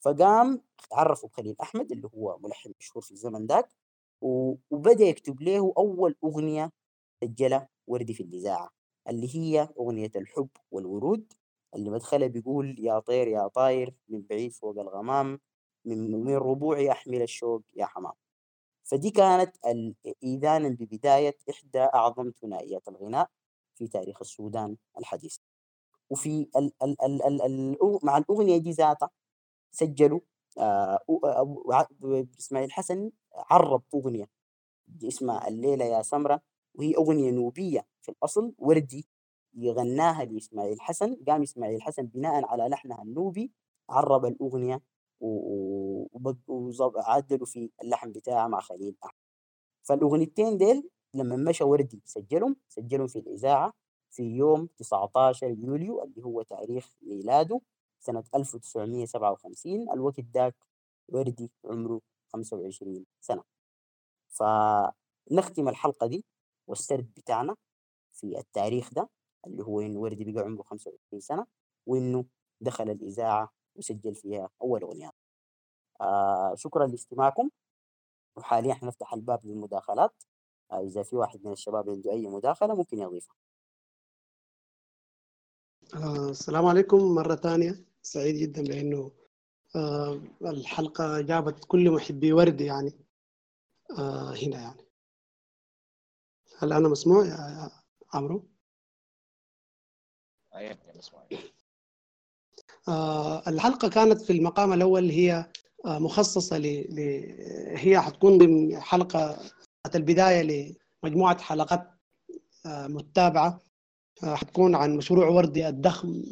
فقام 0.00 0.62
عرفه 0.92 1.28
بخليل 1.28 1.56
أحمد 1.62 1.92
اللي 1.92 2.08
هو 2.14 2.38
ملحن 2.38 2.72
مشهور 2.80 3.02
في 3.04 3.10
الزمن 3.10 3.46
ذاك 3.46 3.68
و- 4.22 4.54
وبدأ 4.70 5.04
يكتب 5.04 5.42
له 5.42 5.72
أول 5.78 6.16
أغنية 6.24 6.72
سجلها 7.24 7.68
وردي 7.86 8.14
في 8.14 8.22
الإذاعة 8.22 8.70
اللي 9.08 9.36
هي 9.36 9.68
أغنية 9.80 10.10
الحب 10.16 10.48
والورود. 10.70 11.32
اللي 11.74 11.90
مدخلها 11.90 12.28
بيقول 12.28 12.76
يا 12.78 12.98
طير 12.98 13.28
يا 13.28 13.48
طاير 13.48 13.94
من 14.08 14.22
بعيد 14.22 14.52
فوق 14.52 14.78
الغمام 14.80 15.40
من 15.84 16.24
من 16.24 16.34
ربوعي 16.36 16.92
أحمل 16.92 17.22
الشوق 17.22 17.62
يا 17.76 17.86
حمام. 17.86 18.12
فدي 18.84 19.10
كانت 19.10 19.56
إذانا 20.22 20.68
ببداية 20.68 21.36
إحدى 21.50 21.78
أعظم 21.80 22.32
ثنائيات 22.42 22.88
الغناء 22.88 23.30
في 23.74 23.88
تاريخ 23.88 24.18
السودان 24.20 24.76
الحديث. 24.98 25.36
وفي 26.10 26.48
ال 26.56 26.72
ال 26.82 27.02
ال 27.04 27.22
ال 27.26 27.42
ال 27.42 27.78
مع 28.02 28.18
الأغنية 28.18 28.58
دي 28.58 28.70
ذاتها 28.72 29.10
سجلوا 29.72 30.20
آه 30.58 30.98
إسماعيل 32.38 32.72
حسن 32.72 33.10
عرب 33.34 33.82
أغنية 33.94 34.28
اسمها 35.04 35.48
الليلة 35.48 35.84
يا 35.84 36.02
سمرة 36.02 36.42
وهي 36.74 36.96
أغنية 36.96 37.30
نوبية 37.30 37.86
في 38.02 38.08
الأصل 38.10 38.54
وردي 38.58 39.08
يغناها 39.58 40.24
لإسماعيل 40.24 40.80
حسن 40.80 41.16
قام 41.28 41.42
إسماعيل 41.42 41.82
حسن 41.82 42.02
بناء 42.06 42.44
على 42.46 42.68
لحنها 42.68 43.02
النوبي 43.02 43.52
عرب 43.90 44.24
الأغنية 44.26 44.80
وعدلوا 46.48 47.46
في 47.46 47.70
اللحن 47.82 48.12
بتاعها 48.12 48.48
مع 48.48 48.60
خليل 48.60 48.96
أحمد. 49.04 49.14
فالأغنيتين 49.84 50.58
ديل 50.58 50.90
لما 51.14 51.36
مشى 51.36 51.64
وردي 51.64 52.02
سجلهم 52.04 52.56
سجلهم 52.68 53.06
في 53.06 53.18
الإذاعة 53.18 53.72
في 54.10 54.22
يوم 54.22 54.68
19 54.78 55.48
يوليو 55.50 56.02
اللي 56.04 56.22
هو 56.24 56.42
تاريخ 56.42 56.96
ميلاده 57.02 57.60
سنة 58.00 58.24
1957 58.34 59.90
الوقت 59.92 60.20
داك 60.20 60.54
وردي 61.08 61.50
عمره 61.64 62.00
25 62.32 63.06
سنة. 63.20 63.42
فنختم 64.28 65.68
الحلقة 65.68 66.06
دي 66.06 66.24
والسرد 66.68 67.10
بتاعنا 67.16 67.56
في 68.14 68.38
التاريخ 68.38 68.94
ده. 68.94 69.08
اللي 69.48 69.64
هو 69.64 69.80
إنه 69.80 69.98
وردي 70.00 70.32
بقى 70.32 70.44
عمره 70.44 70.62
25 70.62 71.20
سنة 71.20 71.46
وإنه 71.86 72.24
دخل 72.60 72.90
الإذاعة 72.90 73.52
وسجل 73.76 74.14
فيها 74.14 74.48
أول 74.62 74.82
أغنية. 74.82 75.10
آه 76.00 76.54
شكرا 76.54 76.86
لاستماعكم. 76.86 77.50
وحاليا 78.36 78.74
حنفتح 78.74 79.14
الباب 79.14 79.46
للمداخلات. 79.46 80.22
آه 80.72 80.80
إذا 80.80 81.02
في 81.02 81.16
واحد 81.16 81.40
من 81.46 81.52
الشباب 81.52 81.90
عنده 81.90 82.12
أي 82.12 82.26
مداخلة 82.26 82.74
ممكن 82.74 82.98
يضيفها. 82.98 83.34
آه، 85.94 86.30
السلام 86.30 86.66
عليكم 86.66 87.14
مرة 87.14 87.34
ثانية. 87.34 87.84
سعيد 88.02 88.34
جدا 88.36 88.62
بأنه 88.62 89.12
آه، 89.76 90.22
الحلقة 90.42 91.20
جابت 91.20 91.64
كل 91.64 91.90
محبي 91.90 92.32
ورد 92.32 92.60
يعني. 92.60 92.92
آه، 93.98 94.30
هنا 94.34 94.60
يعني. 94.60 94.88
هل 96.58 96.72
أنا 96.72 96.88
مسموع 96.88 97.24
يا 97.26 97.70
عمرو؟ 98.14 98.48
آه، 102.88 103.48
الحلقة 103.48 103.88
كانت 103.88 104.22
في 104.22 104.32
المقام 104.32 104.72
الأول 104.72 105.10
هي 105.10 105.50
آه، 105.86 105.98
مخصصة 105.98 106.58
ل... 106.58 106.62
ل... 106.66 107.00
هي 107.76 108.00
حتكون 108.00 108.38
ضمن 108.38 108.80
حلقة 108.80 109.38
البداية 109.94 110.74
لمجموعة 111.02 111.42
حلقات 111.42 111.90
آه، 112.66 112.86
متابعة 112.86 113.60
آه، 114.24 114.34
حتكون 114.34 114.74
عن 114.74 114.96
مشروع 114.96 115.28
وردي 115.28 115.68
الضخم 115.68 116.24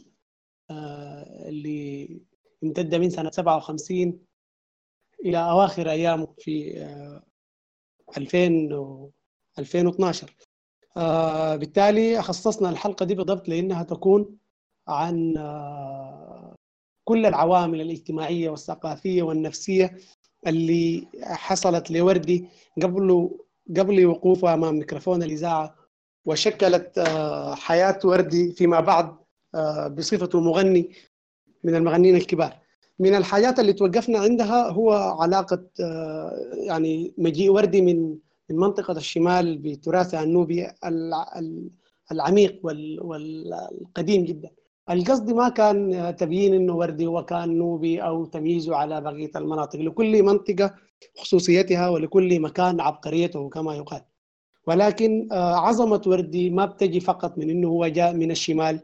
آه، 0.71 1.49
اللي 1.49 2.09
امتد 2.65 2.95
من 2.95 3.11
سنة 3.11 3.31
57 3.31 4.27
إلى 5.25 5.39
أواخر 5.39 5.91
أيامه 5.91 6.35
في 6.39 6.83
آه، 6.83 7.23
2000 8.17 8.73
و 8.75 9.11
2012 9.59 10.35
آه، 10.97 11.57
بالتالي 11.57 12.23
خصصنا 12.23 12.71
الحلقة 12.71 13.07
دي 13.07 13.15
بالضبط 13.15 13.49
لأنها 13.49 13.83
تكون 13.83 14.39
عن 14.89 15.37
آه، 15.37 16.55
كل 17.05 17.27
العوامل 17.27 17.81
الاجتماعية 17.81 18.51
والثقافية 18.51 19.23
والنفسية 19.23 19.97
اللي 20.47 21.09
حصلت 21.23 21.91
لوردي 21.91 22.49
قبل 22.83 23.31
قبل 23.77 24.07
وقوفه 24.07 24.55
أمام 24.55 24.75
ميكروفون 24.79 25.23
الإذاعة 25.23 25.75
وشكلت 26.25 26.99
آه، 26.99 27.55
حياة 27.55 27.99
وردي 28.05 28.53
فيما 28.53 28.81
بعد 28.81 29.17
بصفته 29.97 30.41
مغني 30.41 30.91
من 31.65 31.75
المغنيين 31.75 32.17
الكبار. 32.17 32.57
من 32.99 33.15
الحاجات 33.15 33.61
اللي 33.61 33.73
توقفنا 33.73 34.19
عندها 34.19 34.71
هو 34.71 34.93
علاقة 34.93 35.65
يعني 36.55 37.15
مجيء 37.19 37.51
وردي 37.51 37.83
من 37.83 38.19
من 38.51 38.57
منطقة 38.57 38.93
الشمال 38.97 39.59
بتراثها 39.59 40.23
النوبي 40.23 40.67
الع- 40.85 41.39
ال- 41.39 41.71
العميق 42.13 42.61
وال- 42.63 42.99
والقديم 43.03 44.25
جدا. 44.25 44.51
القصد 44.91 45.31
ما 45.33 45.49
كان 45.49 46.15
تبيين 46.19 46.55
إنه 46.55 46.77
وردي 46.77 47.07
هو 47.07 47.25
كان 47.25 47.59
نوبي 47.59 48.03
أو 48.03 48.25
تمييزه 48.25 48.77
على 48.77 49.01
بقية 49.01 49.31
المناطق 49.37 49.79
لكل 49.81 50.23
منطقة 50.23 50.75
خصوصيتها 51.19 51.89
ولكل 51.89 52.41
مكان 52.41 52.81
عبقريته 52.81 53.49
كما 53.49 53.75
يقال. 53.77 54.01
ولكن 54.67 55.29
آه، 55.33 55.55
عظمة 55.55 56.03
وردي 56.07 56.51
ما 56.51 56.65
بتجي 56.65 57.01
فقط 57.01 57.39
من 57.39 57.51
إنه 57.51 57.69
هو 57.69 57.87
جاء 57.87 58.13
من 58.15 58.31
الشمال 58.31 58.81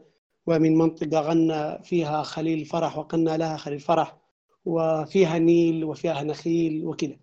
ومن 0.47 0.77
منطقة 0.77 1.19
غنى 1.21 1.83
فيها 1.83 2.23
خليل 2.23 2.65
فرح 2.65 2.97
وقلنا 2.97 3.37
لها 3.37 3.57
خليل 3.57 3.79
فرح 3.79 4.17
وفيها 4.65 5.39
نيل 5.39 5.83
وفيها 5.85 6.23
نخيل 6.23 6.85
آه، 6.87 7.17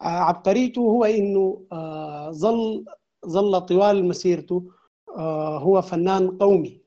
عبقريته 0.00 0.80
هو 0.80 1.04
إنه 1.04 1.66
آه، 1.72 2.30
ظل 2.30 2.84
ظل 3.26 3.60
طوال 3.60 4.04
مسيرته 4.04 4.70
آه، 5.16 5.58
هو 5.58 5.82
فنان 5.82 6.30
قومي. 6.30 6.80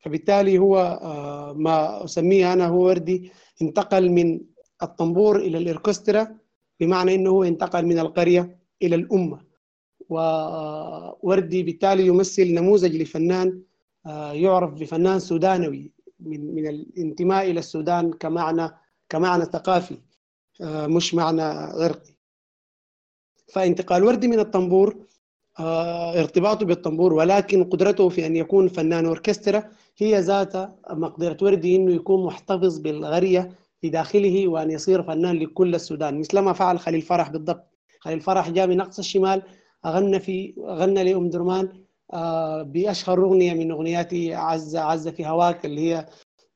فبالتالي 0.00 0.58
هو 0.58 0.76
آه، 1.02 1.52
ما 1.52 2.04
أسميه 2.04 2.52
أنا 2.52 2.66
هو 2.68 2.86
وردي 2.86 3.30
انتقل 3.62 4.10
من 4.10 4.40
الطنبور 4.82 5.36
إلى 5.36 5.58
الإركسترا 5.58 6.36
بمعنى 6.80 7.14
أنه 7.14 7.30
هو 7.30 7.44
انتقل 7.44 7.86
من 7.86 7.98
القرية 7.98 8.58
إلى 8.82 8.94
الأمة. 8.96 9.40
ووردي 10.08 11.62
بالتالي 11.62 12.06
يمثل 12.06 12.54
نموذج 12.54 12.96
لفنان 12.96 13.62
آه، 14.06 14.32
يعرف 14.32 14.74
بفنان 14.74 15.18
سودانوي 15.18 15.92
من 16.20 16.54
من 16.54 16.66
الانتماء 16.66 17.50
إلى 17.50 17.58
السودان 17.58 18.12
كمعنى 18.12 18.70
كمعنى 19.08 19.44
ثقافي 19.44 19.98
آه، 20.60 20.86
مش 20.86 21.14
معنى 21.14 21.42
عرقي 21.42 22.13
فانتقال 23.54 24.04
وردي 24.04 24.28
من 24.28 24.38
الطنبور 24.38 24.96
آه، 25.58 26.20
ارتباطه 26.20 26.66
بالطنبور 26.66 27.12
ولكن 27.14 27.64
قدرته 27.64 28.08
في 28.08 28.26
أن 28.26 28.36
يكون 28.36 28.68
فنان 28.68 29.06
أوركسترا 29.06 29.62
هي 29.98 30.20
ذات 30.20 30.52
مقدرة 30.90 31.36
وردي 31.42 31.76
أنه 31.76 31.92
يكون 31.92 32.26
محتفظ 32.26 32.78
بالغرية 32.78 33.50
في 33.80 33.88
داخله 33.88 34.48
وأن 34.48 34.70
يصير 34.70 35.02
فنان 35.02 35.38
لكل 35.38 35.74
السودان. 35.74 36.18
مثلما 36.18 36.52
فعل 36.52 36.78
خليل 36.78 37.02
فرح 37.02 37.28
بالضبط. 37.30 37.70
خليل 38.00 38.20
فرح 38.20 38.50
جاء 38.50 38.66
من 38.66 38.80
أقصى 38.80 39.00
الشمال 39.00 39.42
غنى 39.86 40.20
في 40.20 40.54
غنى 40.60 41.04
لأم 41.04 41.30
درمان 41.30 41.68
آه، 42.12 42.62
بأشهر 42.62 43.24
أغنية 43.24 43.54
من 43.54 43.70
أغنيات 43.70 44.14
عز 44.14 44.76
عز 44.76 45.08
في 45.08 45.26
هواك 45.26 45.64
اللي 45.66 45.80
هي 45.80 46.06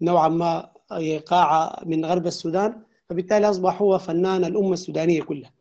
نوعا 0.01 0.29
ما 0.29 0.71
إيقاع 0.93 1.83
من 1.87 2.05
غرب 2.05 2.27
السودان. 2.27 2.83
فبالتالي 3.09 3.51
أصبح 3.51 3.83
هو 3.83 3.99
فنان 3.99 4.45
الأمة 4.45 4.73
السودانية 4.73 5.23
كلها. 5.23 5.58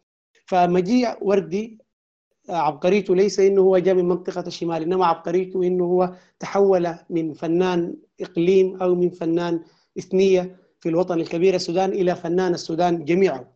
فمجيء 0.48 1.08
وردي 1.22 1.78
عبقريته 2.50 3.16
ليس 3.16 3.40
إنه 3.40 3.62
هو 3.62 3.78
جاء 3.78 3.96
من 3.96 4.06
منطقة 4.06 4.44
الشمال 4.48 4.82
إنما 4.84 5.06
عبقريته 5.06 5.64
إنه 5.64 5.86
هو 5.86 6.14
تحول 6.40 6.96
من 7.10 7.34
فنان 7.34 7.96
إقليم 8.22 8.82
أو 8.82 8.96
من 8.96 9.10
فنان 9.10 9.64
إثنية 10.00 10.56
في 10.80 10.90
الوطن 10.90 11.20
الكبير 11.20 11.56
السودان 11.56 11.90
إلى 11.90 12.16
فنان 12.16 12.54
السودان 12.54 13.06
جميعه 13.06 13.52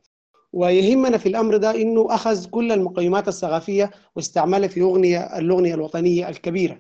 ويهمنا 0.54 1.18
في 1.18 1.30
الأمر 1.30 1.58
ده 1.58 1.76
إنه 1.82 2.08
أخذ 2.16 2.46
كل 2.50 2.72
المقيمات 2.72 3.28
الثقافية 3.28 3.92
واستعملها 4.16 4.68
في 4.68 4.82
أغنية 4.82 5.38
الاغنيه 5.40 5.74
الوطنية 5.76 6.30
الكبيرة. 6.30 6.80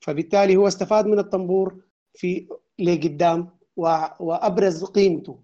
فبالتالي 0.00 0.56
هو 0.56 0.68
استفاد 0.68 1.06
من 1.06 1.18
الطنبور 1.18 1.76
في 2.14 2.48
لقدام 2.78 3.48
وأبرز 4.20 4.84
قيمته. 4.84 5.38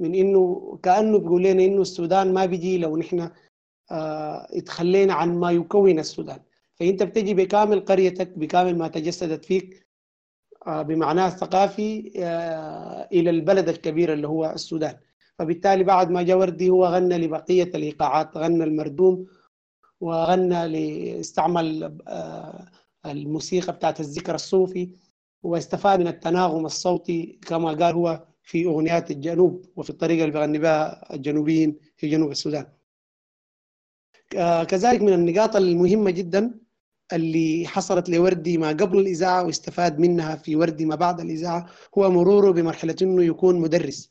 من 0.00 0.14
إنه 0.14 0.78
كأنه 0.82 1.18
بيقول 1.18 1.42
لنا 1.42 1.64
إنه 1.64 1.82
السودان 1.82 2.32
ما 2.32 2.46
بيجي 2.46 2.78
لو 2.78 2.96
نحن 2.96 3.30
آه، 3.90 4.46
اتخلينا 4.50 5.14
عن 5.14 5.34
ما 5.38 5.50
يكون 5.50 5.98
السودان. 5.98 6.40
فأنت 6.74 7.02
بتجي 7.02 7.34
بكامل 7.34 7.80
قريتك 7.80 8.38
بكامل 8.38 8.78
ما 8.78 8.88
تجسدت 8.88 9.44
فيك 9.44 9.86
آه، 10.66 10.82
بمعناه 10.82 11.26
الثقافي 11.28 12.12
آه، 12.18 13.08
إلى 13.12 13.30
البلد 13.30 13.68
الكبير 13.68 14.12
اللي 14.12 14.28
هو 14.28 14.50
السودان. 14.54 14.96
فبالتالي 15.38 15.84
بعد 15.84 16.10
ما 16.10 16.22
جاء 16.22 16.38
وردي 16.38 16.70
هو 16.70 16.86
غنى 16.86 17.18
لبقية 17.18 17.62
الإيقاعات 17.74 18.36
غنى 18.36 18.64
المردوم 18.64 19.26
وغنى 20.00 20.68
ل- 20.68 21.20
استعمل 21.20 21.98
آه، 22.08 22.68
الموسيقى 23.06 23.72
بتاعت 23.72 24.00
الذكر 24.00 24.34
الصوفي 24.34 24.90
واستفاد 25.42 26.00
من 26.00 26.06
التناغم 26.06 26.66
الصوتي 26.66 27.38
كما 27.46 27.68
قال 27.68 27.94
هو 27.94 28.24
في 28.42 28.64
أغنيات 28.66 29.10
الجنوب 29.10 29.64
وفي 29.76 29.90
الطريقة 29.90 30.20
اللي 30.24 30.32
بيغني 30.32 30.58
بها 30.58 31.14
الجنوبيين 31.14 31.76
في 31.96 32.08
جنوب 32.08 32.30
السودان. 32.30 32.66
آه، 34.36 34.64
كذلك 34.64 35.02
من 35.02 35.12
النقاط 35.12 35.56
المهمة 35.56 36.10
جدا 36.10 36.60
اللي 37.12 37.66
حصلت 37.66 38.08
لوردي 38.08 38.58
ما 38.58 38.68
قبل 38.68 38.98
الإذاعة 38.98 39.44
واستفاد 39.44 39.98
منها 39.98 40.36
في 40.36 40.56
وردي 40.56 40.84
ما 40.86 40.94
بعد 40.94 41.20
الإذاعة 41.20 41.66
هو 41.98 42.10
مروره 42.10 42.50
بمرحلة 42.50 42.96
أنه 43.02 43.24
يكون 43.24 43.60
مدرس. 43.60 44.10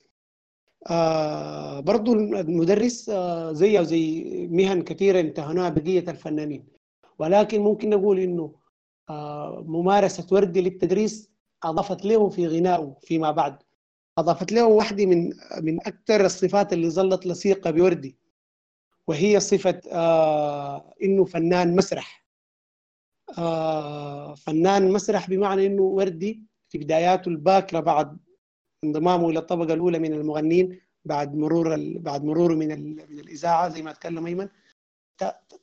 آه 0.90 1.80
برضو 1.80 2.14
المدرس 2.14 3.10
آه 3.10 3.52
زيه 3.54 3.82
زي 3.82 4.24
مهن 4.52 4.82
كثيرة 4.82 5.22
امتهنوها 5.22 5.70
بقية 5.70 6.10
الفنانين. 6.10 6.68
ولكن 7.20 7.62
ممكن 7.62 7.90
نقول 7.90 8.20
أنه 8.20 8.56
آه 9.10 9.64
ممارسة 9.68 10.28
وردي 10.32 10.62
للتدريس 10.62 11.30
أضافت 11.64 12.06
له 12.06 12.30
في 12.30 12.48
غنائه 12.48 12.98
فيما 13.02 13.32
بعد. 13.32 13.58
أضافت 14.20 14.52
له 14.52 14.66
واحدة 14.66 15.06
من 15.06 15.34
من 15.62 15.88
أكثر 15.88 16.26
الصفات 16.26 16.74
اللي 16.74 16.90
ظلت 16.90 17.26
لصيقة 17.28 17.72
بوردي 17.72 18.18
وهي 19.08 19.40
صفة 19.40 19.82
آه 19.92 20.94
إنه 21.04 21.26
فنان 21.26 21.76
مسرح 21.76 22.26
آه 23.38 24.36
فنان 24.36 24.92
مسرح 24.92 25.30
بمعنى 25.30 25.66
إنه 25.66 25.82
وردي 25.82 26.44
في 26.70 26.78
بداياته 26.78 27.30
الباكرة 27.30 27.80
بعد 27.80 28.18
انضمامه 28.84 29.30
إلى 29.30 29.40
الطبقة 29.40 29.74
الأولى 29.74 30.00
من 30.00 30.14
المغنين 30.14 30.80
بعد 31.06 31.36
مرور 31.36 31.74
ال... 31.74 32.00
بعد 32.00 32.24
مروره 32.24 32.54
من 32.56 32.72
ال... 32.72 32.96
من 33.10 33.20
الإذاعة 33.20 33.70
زي 33.70 33.82
ما 33.82 33.92
تكلم 33.92 34.26
أيمن. 34.26 34.50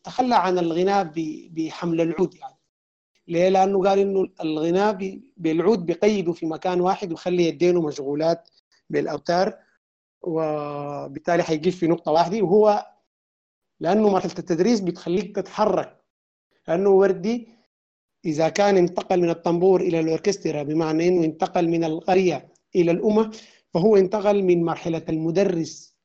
تخلى 0.05 0.35
عن 0.35 0.59
الغناء 0.59 1.05
ب... 1.05 1.15
بحمل 1.55 2.01
العود 2.01 2.35
يعني 2.35 2.56
ليه؟ 3.29 3.49
لأنه 3.49 3.83
قال 3.89 3.99
إنه 3.99 4.29
الغناء. 4.41 5.21
بالعود 5.37 5.87
بقيده 5.87 6.33
في 6.33 6.47
مكان 6.47 6.81
واحد 6.81 7.11
ويخلي 7.11 7.45
يدينه 7.49 7.83
مشغولات 7.83 8.49
بالأوتار 8.91 9.55
وبالتالي 10.23 11.43
حيجيب 11.43 11.73
في 11.73 11.87
نقطة 11.87 12.13
واحدة 12.13 12.43
وهو 12.43 12.87
لأنه 13.81 14.09
مرحلة 14.09 14.33
التدريس 14.39 14.81
بتخليك 14.81 15.37
تتحرك 15.37 16.05
لأنه 16.69 16.91
وردي 16.91 17.49
إذا 18.25 18.49
كان 18.49 18.77
انتقل 18.77 19.21
من 19.21 19.31
الطنبور 19.31 19.81
إلى 19.81 20.01
الأوركسترا 20.01 20.63
بمعنى 20.63 21.09
إنه 21.09 21.25
انتقل 21.25 21.69
من 21.69 21.85
القرية 21.85 22.49
إلى 22.77 22.91
الأمة 22.91 23.31
فهو 23.75 23.97
انتقل 23.97 24.43
من 24.43 24.65
مرحلة 24.65 25.03
المدرس 25.09 25.97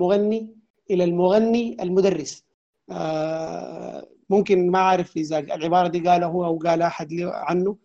المغني 0.00 0.56
إلى 0.90 1.04
المغني 1.04 1.76
المدرس 1.82 2.44
آه 2.90 4.08
ممكن 4.30 4.70
ما 4.70 4.78
أعرف 4.78 5.16
إذا 5.16 5.38
العبارة 5.38 5.88
دي 5.88 6.00
قالها 6.00 6.28
هو 6.28 6.44
أو 6.44 6.58
قال 6.58 6.82
أحد 6.82 7.08
عنه 7.22 7.76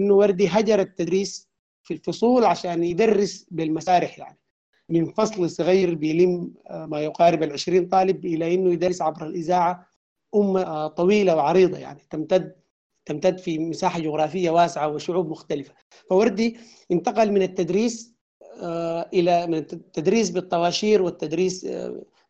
إنه 0.00 0.14
وردي 0.14 0.48
هجر 0.48 0.80
التدريس 0.80 1.48
في 1.82 1.94
الفصول 1.94 2.44
عشان 2.44 2.84
يدرس 2.84 3.46
بالمسارح 3.50 4.18
يعني. 4.18 4.38
من 4.88 5.12
فصل 5.12 5.50
صغير 5.50 5.94
بيلم 5.94 6.54
ما 6.70 7.00
يقارب 7.00 7.42
العشرين 7.42 7.88
طالب 7.88 8.24
إلى 8.26 8.54
أنه 8.54 8.72
يدرس 8.72 9.02
عبر 9.02 9.26
الإذاعة 9.26 9.86
أمة 10.34 10.86
طويلة 10.86 11.36
وعريضة 11.36 11.78
يعني 11.78 12.02
تمتد 12.10 12.54
تمتد 13.06 13.38
في 13.38 13.58
مساحة 13.58 14.00
جغرافية 14.00 14.50
واسعة 14.50 14.88
وشعوب 14.88 15.30
مختلفة. 15.30 15.74
فوردي 16.10 16.56
انتقل 16.92 17.32
من 17.32 17.42
التدريس 17.42 18.14
إلى 19.14 19.46
من 19.46 19.54
التدريس 19.54 20.30
بالطواشير 20.30 21.02
والتدريس 21.02 21.68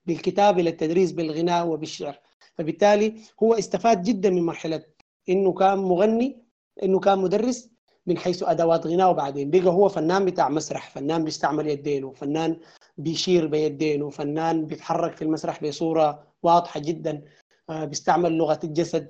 بالكتاب 0.07 0.59
إلى 0.59 0.71
التدريس 0.71 1.13
بالغناء 1.13 1.67
وبالشعر. 1.67 2.19
فبالتالي 2.59 3.15
هو 3.43 3.55
استفاد 3.55 4.03
جدا 4.03 4.31
من 4.31 4.43
مرحلة 4.47 4.83
إنه 5.29 5.53
كان 5.53 5.79
مغني 5.79 6.43
إنه 6.83 7.01
كان 7.01 7.19
مدرس 7.19 7.71
من 8.07 8.19
حيث 8.19 8.43
أدوات 8.43 8.87
غناء 8.87 9.11
وبعدين 9.11 9.51
بقى 9.51 9.67
هو 9.67 9.89
فنان 9.89 10.25
بتاع 10.25 10.49
مسرح 10.49 10.91
فنان 10.91 11.25
بيستعمل 11.25 11.67
يدينه 11.69 12.13
فنان 12.13 12.57
بيشير 12.99 13.47
بيدينه 13.47 14.11
فنان 14.11 14.67
بيتحرك 14.67 15.17
في 15.17 15.23
المسرح 15.23 15.65
بصورة 15.65 16.27
واضحة 16.43 16.81
جدا 16.81 17.23
بيستعمل 17.71 18.33
لغة 18.33 18.61
الجسد 18.65 19.09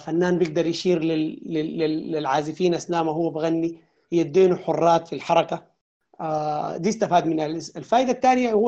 فنان 0.00 0.38
بيقدر 0.38 0.66
يشير 0.66 1.02
للعازفين 1.02 2.74
أثناء 2.74 3.04
ما 3.04 3.12
هو 3.12 3.30
بغني 3.30 3.78
يدينه 4.12 4.56
حرات 4.56 5.08
في 5.08 5.14
الحركة 5.14 5.66
دي 6.76 6.88
استفاد 6.88 7.26
منها. 7.26 7.46
الفائده 7.46 8.12
الثانية 8.12 8.52
هو 8.52 8.60
انه 8.60 8.67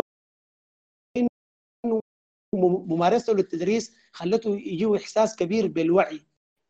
ممارسته 2.68 3.32
للتدريس 3.32 3.92
خلته 4.12 4.56
يجيه 4.56 4.96
إحساس 4.96 5.36
كبير 5.36 5.66
بالوعي 5.66 6.20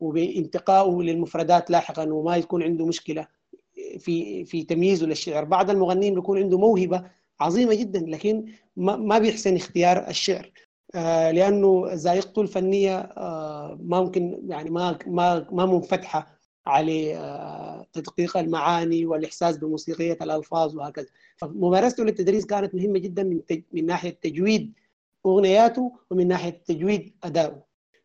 وبانتقائه 0.00 1.02
للمفردات 1.02 1.70
لاحقا 1.70 2.12
وما 2.12 2.36
يكون 2.36 2.62
عنده 2.62 2.86
مشكلة 2.86 3.26
في 3.98 4.44
في 4.44 4.62
تمييزه 4.62 5.06
للشعر. 5.06 5.44
بعض 5.44 5.70
المغنيين 5.70 6.14
بيكون 6.14 6.38
عنده 6.38 6.58
موهبة 6.58 7.04
عظيمة 7.40 7.74
جدا 7.74 8.00
لكن 8.00 8.44
ما, 8.76 9.18
بيحسن 9.18 9.56
اختيار 9.56 10.08
الشعر. 10.08 10.50
آه 10.94 11.30
لأنه 11.30 11.84
ذائقته 11.92 12.42
الفنية 12.42 12.98
آه 12.98 13.78
ما 13.82 14.00
ممكن 14.00 14.40
يعني 14.48 14.70
ما 14.70 14.98
ما 15.06 15.46
ما 15.52 15.66
منفتحة 15.66 16.40
على 16.66 17.16
آه 17.16 17.86
تدقيق 17.92 18.36
المعاني 18.36 19.06
والإحساس 19.06 19.56
بموسيقية 19.56 20.18
الألفاظ 20.22 20.76
وهكذا. 20.76 21.06
فممارسته 21.36 22.04
للتدريس 22.04 22.46
كانت 22.46 22.74
مهمة 22.74 22.98
جدا 22.98 23.22
من 23.22 23.40
من 23.72 23.86
ناحية 23.86 24.10
تجويد 24.10 24.72
أغنياته 25.26 25.92
ومن 26.10 26.28
ناحية 26.28 26.62
تجويد 26.66 27.14
ادائه 27.24 27.62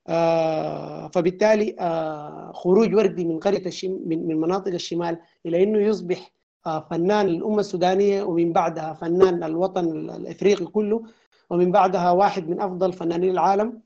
آه 0.07 1.07
فبالتالي 1.07 1.75
آه 1.79 2.51
خروج 2.51 2.95
وردي 2.95 3.25
من 3.25 3.39
قرية 3.39 3.65
الشم 3.65 3.99
من, 4.05 4.27
من 4.27 4.37
مناطق 4.39 4.73
الشمال 4.73 5.17
إلى 5.45 5.63
إنه 5.63 5.79
يصبح 5.79 6.31
آه 6.67 6.87
فنان 6.91 7.27
الامه 7.27 7.59
السودانية 7.59 8.23
ومن 8.23 8.53
بعدها 8.53 8.93
فنان 8.93 9.43
الوطن 9.43 10.09
الإفريقي 10.09 10.65
كله 10.65 11.03
ومن 11.49 11.71
بعدها 11.71 12.11
واحد 12.11 12.49
من 12.49 12.61
أفضل 12.61 12.93
فنانين 12.93 13.31
العالم 13.31 13.81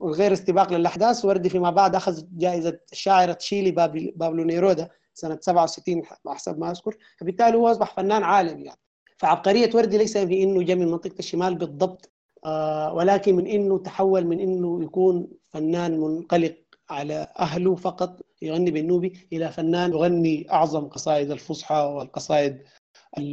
وغير 0.00 0.32
استباق 0.32 0.72
للأحداث. 0.72 1.24
وردي 1.24 1.48
فيما 1.48 1.70
بعد 1.70 1.94
أخذ 1.94 2.22
جائزة 2.32 2.78
الشاعر 2.92 3.32
تشيلي 3.32 3.70
بابلو 4.16 4.44
نيرودا 4.44 4.88
سنة 5.14 5.38
67 5.40 6.02
حسب 6.26 6.58
ما 6.58 6.70
أذكر. 6.70 6.96
فبالتالي 7.18 7.56
هو 7.56 7.70
أصبح 7.70 7.94
فنان 7.96 8.22
عالمي 8.22 8.64
يعني. 8.64 8.78
فعبقرية 9.20 9.70
وردي 9.74 9.98
ليس 9.98 10.18
في 10.18 10.42
انه 10.42 10.62
جاء 10.62 10.76
من 10.76 10.86
منطقة 10.88 11.14
الشمال 11.18 11.54
بالضبط 11.54 12.10
آه 12.44 12.94
ولكن 12.94 13.36
من 13.36 13.46
إنه 13.46 13.78
تحول 13.78 14.24
من 14.26 14.40
إنه 14.40 14.84
يكون 14.84 15.28
فنان 15.50 16.00
منقلق 16.00 16.56
على 16.90 17.26
أهله 17.38 17.74
فقط 17.74 18.20
يغني 18.42 18.70
بالنوبي 18.70 19.28
إلى 19.32 19.52
فنان 19.52 19.90
يغني 19.90 20.52
أعظم 20.52 20.88
قصائد 20.88 21.30
الفصحى 21.30 21.74
والقصائد 21.74 22.62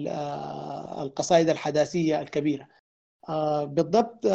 آه 0.07 1.03
القصائد 1.03 1.49
الحداثية 1.49 2.21
الكبيرة. 2.21 2.67
آه 3.29 3.63
بالضبط 3.63 4.25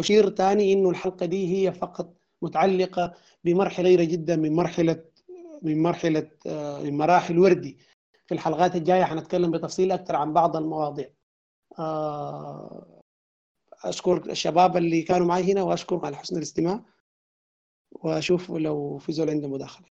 أشير 0.00 0.30
ثاني 0.30 0.72
إنه 0.72 0.90
الحلقة 0.90 1.26
دي 1.26 1.56
هي 1.68 1.72
فقط 1.72 2.14
متعلقة 2.42 3.14
بمرحلة 3.44 3.84
صغيره 3.84 4.04
جدا 4.04 4.36
من 4.36 4.52
مرحلة 4.52 5.04
من 5.62 5.82
مرحلة 5.82 6.30
من 6.84 6.96
مراحل 6.98 7.38
وردي. 7.38 7.78
في 8.26 8.34
الحلقات 8.34 8.76
الجاية 8.76 9.04
حنتكلم 9.04 9.50
بتفصيل 9.50 9.92
أكثر 9.92 10.16
عن 10.16 10.32
بعض 10.32 10.56
المواضيع. 10.56 11.10
أشكر 13.84 14.30
الشباب 14.30 14.76
اللي 14.76 15.02
كانوا 15.02 15.26
معي 15.26 15.52
هنا 15.52 15.62
واشكرهم 15.62 16.04
على 16.04 16.16
حسن 16.16 16.36
الاستماع. 16.36 16.84
وأشوف 17.92 18.50
لو 18.50 18.98
في 18.98 19.12
زول 19.12 19.30
عنده 19.30 19.48
مداخلة. 19.48 19.86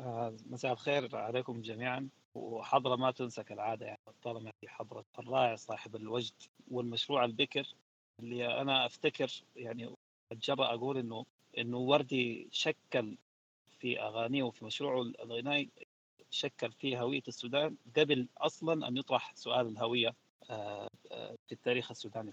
آه 0.00 0.36
مساء 0.46 0.72
الخير 0.72 1.16
عليكم 1.16 1.62
جميعا. 1.62 2.08
وحضرة 2.34 2.96
ما 2.96 3.10
تنسى 3.10 3.44
كالعادة 3.44 3.86
يعني 3.86 4.00
طالما 4.22 4.52
في 4.60 4.68
حضرة 4.68 5.04
الرائع 5.18 5.56
صاحب 5.56 5.96
الوجد 5.96 6.34
والمشروع 6.70 7.24
البكر. 7.24 7.74
اللي 8.20 8.60
أنا 8.60 8.86
أفتكر 8.86 9.44
يعني 9.56 9.94
أتجرأ 10.32 10.74
أقول 10.74 10.98
إنه 10.98 11.24
إنه 11.58 11.78
وردي 11.78 12.48
شكل 12.50 13.16
في 13.78 14.00
أغانيه 14.00 14.42
وفي 14.42 14.64
مشروعه 14.64 15.02
الغنائي 15.02 15.70
شكل 16.34 16.72
في 16.72 16.98
هوية 16.98 17.22
السودان 17.28 17.76
قبل 17.96 18.28
أصلا 18.38 18.88
أن 18.88 18.96
يطرح 18.96 19.32
سؤال 19.34 19.66
الهوية 19.66 20.14
في 21.18 21.52
التاريخ 21.52 21.90
السوداني 21.90 22.32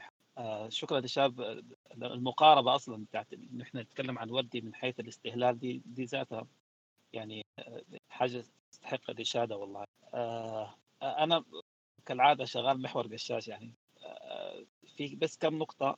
شكرا 0.67 0.99
للشباب 0.99 1.63
المقاربة 1.93 2.75
أصلا 2.75 3.05
بتاعت 3.05 3.27
نحن 3.57 3.77
نتكلم 3.77 4.19
عن 4.19 4.29
وردي 4.29 4.61
من 4.61 4.75
حيث 4.75 4.99
الاستهلال 4.99 5.59
دي 5.59 5.81
دي 5.85 6.03
ذاتها 6.05 6.47
يعني 7.13 7.45
حاجة 8.09 8.43
تستحق 8.71 9.09
الإشادة 9.09 9.57
والله. 9.57 9.85
أنا 11.03 11.43
كالعادة 12.05 12.45
شغال 12.45 12.81
محور 12.81 13.07
قشاش 13.07 13.47
يعني. 13.47 13.73
في 14.97 15.15
بس 15.15 15.37
كم 15.37 15.57
نقطة 15.59 15.97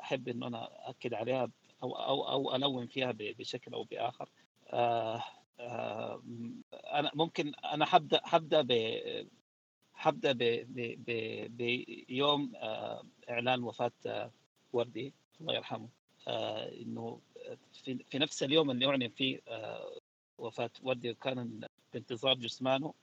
أحب 0.00 0.28
إنه 0.28 0.46
أنا 0.46 0.90
أكد 0.90 1.14
عليها 1.14 1.50
أو 1.82 1.92
أو 1.96 2.28
أو 2.28 2.54
الون 2.56 2.86
فيها 2.86 3.14
بشكل 3.18 3.74
أو 3.74 3.84
بآخر. 3.84 4.28
أنا 5.60 7.10
ممكن 7.14 7.54
أنا 7.54 7.84
حبدا 7.84 8.20
حبدا 8.26 8.66
حبدا 9.94 10.32
بيوم 11.48 12.52
إعلان 13.30 13.62
وفاة 13.62 14.30
وردي 14.72 15.12
الله 15.40 15.54
يرحمه. 15.54 15.88
إنه 16.82 17.20
في 17.84 18.18
نفس 18.18 18.42
اليوم 18.42 18.70
اللي 18.70 18.86
أعلن 18.86 19.08
فيه 19.08 19.40
وفاة 20.38 20.70
وردي 20.82 21.10
وكان 21.10 21.60
بانتظار 21.92 22.34
جثمانه 22.34 22.94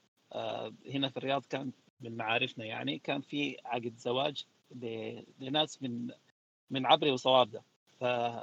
هنا 0.94 1.10
في 1.10 1.18
الرياض 1.18 1.46
كان 1.46 1.72
من 2.02 2.18
معارفنا 2.18 2.66
يعني 2.66 3.00
كان 3.00 3.22
في 3.22 3.58
عقد 3.66 3.94
زواج 3.98 4.46
لناس 5.40 5.84
من 5.84 6.12
من 6.70 6.86
عبري 6.86 7.12
وصوارده 7.12 7.64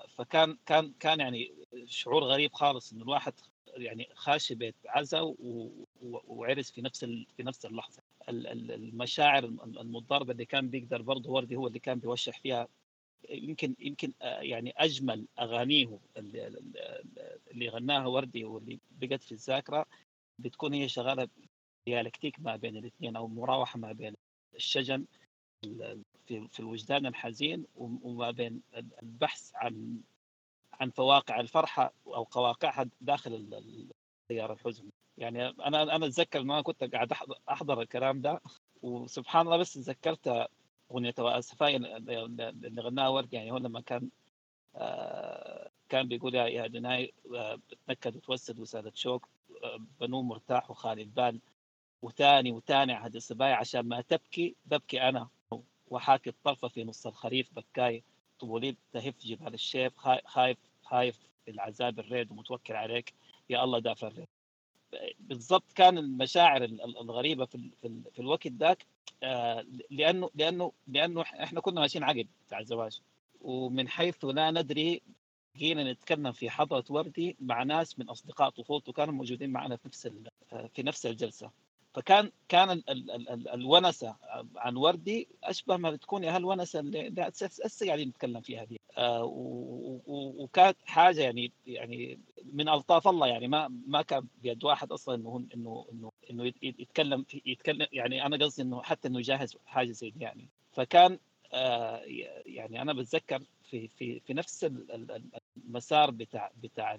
فكان 0.08 0.58
كان 0.66 0.92
كان 1.00 1.20
يعني 1.20 1.52
شعور 1.86 2.24
غريب 2.24 2.52
خالص 2.52 2.92
إنه 2.92 3.02
الواحد 3.02 3.34
يعني 3.76 4.08
خاش 4.14 4.52
بيت 4.52 4.74
عزا 4.86 5.34
وعرس 6.02 6.70
في 6.70 6.82
نفس 6.82 7.04
في 7.04 7.42
نفس 7.42 7.66
اللحظة. 7.66 8.02
المشاعر 8.28 9.44
المضاربة 9.64 10.32
اللي 10.32 10.44
كان 10.44 10.68
بيقدر 10.68 11.02
برضه 11.02 11.30
وردي 11.30 11.56
هو 11.56 11.66
اللي 11.66 11.78
كان 11.78 11.98
بيوشح 11.98 12.40
فيها. 12.40 12.68
يمكن 13.30 13.74
يمكن 13.78 14.12
يعني 14.22 14.74
أجمل 14.76 15.26
أغانيه 15.38 15.98
اللي, 16.16 16.60
اللي 17.50 17.68
غناها 17.68 18.06
وردي 18.06 18.44
واللي 18.44 18.78
بقت 19.00 19.22
في 19.22 19.32
الذاكرة 19.32 19.86
بتكون 20.38 20.74
هي 20.74 20.88
شغالة 20.88 21.28
ديالكتيك 21.86 22.40
ما 22.40 22.56
بين 22.56 22.76
الاثنين 22.76 23.16
أو 23.16 23.28
مراوحة 23.28 23.78
ما 23.78 23.92
بين 23.92 24.14
الشجن 24.54 25.04
في 26.26 26.60
الوجدان 26.60 27.06
الحزين 27.06 27.64
وما 27.76 28.30
بين 28.30 28.60
البحث 29.02 29.50
عن 29.54 30.00
عن 30.80 30.90
فواقع 30.90 31.40
الفرحة 31.40 31.92
أو 32.06 32.22
قواقعها 32.22 32.86
داخل 33.00 33.62
تيار 34.28 34.52
الحزن. 34.52 34.84
يعني 35.18 35.46
أنا 35.48 35.82
أنا 35.82 36.06
أتذكر 36.06 36.40
إن 36.40 36.50
أنا 36.50 36.62
كنت 36.62 36.84
قاعد 36.84 37.12
أحضر 37.50 37.80
الكلام 37.82 38.20
ده 38.20 38.40
وسبحان 38.82 39.46
الله 39.46 39.56
بس 39.56 39.74
تذكرت 39.74 40.48
أغنية 40.92 41.14
اسفاي 41.18 41.76
اللي 41.76 42.82
غناها 42.82 43.08
ورد. 43.08 43.32
يعني 43.34 43.52
هو 43.52 43.56
لما 43.56 43.80
كان 43.80 44.08
آه، 44.76 45.70
كان 45.88 46.08
بيقول 46.08 46.34
يا 46.34 46.66
دناي 46.66 47.12
آه، 47.34 47.58
بتنكد 47.70 48.16
وتوسد 48.16 48.58
وسادة 48.60 48.92
شوق 48.94 49.26
آه، 49.64 49.80
بنوم 50.00 50.28
مرتاح 50.28 50.70
وخالي 50.70 51.02
البال. 51.02 51.40
وتاني 52.02 52.52
وتاني 52.52 52.92
عهد 52.92 53.16
السبايا 53.16 53.54
عشان 53.54 53.80
ما 53.80 54.00
تبكي 54.00 54.54
ببكي 54.66 55.02
أنا. 55.08 55.28
وحاكي 55.90 56.30
الطرفة 56.30 56.68
في 56.68 56.84
نص 56.84 57.06
الخريف 57.06 57.54
بكاي 57.54 58.02
طولي 58.40 58.76
تهف 58.92 59.14
جبال 59.24 59.54
الشيف 59.54 59.96
خاي- 59.96 60.22
خايف 60.26 60.58
خايف 60.90 61.18
العذاب 61.48 61.98
الريد 61.98 62.30
ومتوكل 62.32 62.74
عليك 62.74 63.14
يا 63.50 63.64
الله 63.64 63.78
دافع 63.78 64.06
الريد. 64.06 64.28
بالضبط 65.18 65.72
كان 65.74 65.98
المشاعر 65.98 66.64
ال- 66.64 66.82
ال- 66.84 66.98
الغريبة 66.98 67.44
في 67.44 67.70
في, 67.80 67.86
ال- 67.86 68.02
في 68.12 68.18
الوقت 68.18 68.46
ذاك 68.46 68.86
آه، 69.22 69.66
لأنه 69.90 70.30
لأنه 70.34 70.72
لأنه 70.86 71.22
إحنا 71.22 71.60
كنا 71.60 71.80
ماشيين 71.80 72.04
عقد 72.04 72.28
بتاع 72.46 72.58
الزواج. 72.58 73.00
ومن 73.40 73.88
حيث 73.88 74.24
لا 74.24 74.50
ندري 74.50 75.02
جينا 75.56 75.92
نتكلم 75.92 76.32
في 76.32 76.50
حضرة 76.50 76.84
وردي 76.90 77.36
مع 77.40 77.62
ناس 77.62 77.98
من 77.98 78.08
أصدقاء 78.08 78.50
طفولته 78.50 78.92
كانوا 78.92 79.14
موجودين 79.14 79.50
معنا 79.50 79.76
في 79.76 79.88
نفس 79.88 80.06
ال- 80.06 80.28
في 80.68 80.82
نفس 80.82 81.06
الجلسة. 81.06 81.50
فكان 81.94 82.30
كان 82.48 82.70
ال 82.70 82.90
ال 82.90 83.10
ال 83.10 83.28
ال 83.28 83.48
الونسة 83.48 84.16
عن 84.56 84.76
وردي 84.76 85.28
أشبه 85.44 85.76
ما 85.76 85.90
بتكون 85.90 86.24
يا 86.24 86.36
هالونسة 86.36 86.80
اللي 86.80 87.30
هسه 87.42 87.86
قاعدين 87.86 88.08
نتكلم 88.08 88.40
فيها 88.40 88.64
دي. 88.64 88.80
آه، 88.98 89.24
وكانت 90.06 90.76
حاجة 90.86 91.20
يعني 91.20 91.52
يعني 91.66 92.18
من 92.52 92.68
ألطاف 92.68 93.08
الله 93.08 93.26
يعني. 93.26 93.48
ما 93.48 93.68
ما 93.86 94.02
كان 94.02 94.26
بيد 94.42 94.64
واحد 94.64 94.92
أصلا 94.92 95.14
إنه 95.14 95.44
إنه 95.54 95.86
إنه 95.92 96.12
إنه 96.30 96.44
يت- 96.46 96.62
يتكلم 96.80 97.24
يتكلم 97.46 97.86
يعني 97.92 98.26
أنا 98.26 98.36
قصدي 98.44 98.62
إنه 98.62 98.82
حتى 98.82 99.08
إنه 99.08 99.18
يجهز 99.18 99.56
حاجة 99.66 99.90
زي 99.90 100.10
دي 100.10 100.24
يعني. 100.24 100.48
فكان 100.72 101.18
آه، 101.52 102.02
يعني 102.46 102.82
أنا 102.82 102.92
بتذكر 102.92 103.42
في 103.70 103.88
في 103.88 104.20
في 104.20 104.34
نفس 104.34 104.64
ال- 104.64 104.92
ال- 104.92 105.10
ال- 105.10 105.30
المسار 105.66 106.10
بتاع 106.10 106.50
بتاع 106.62 106.98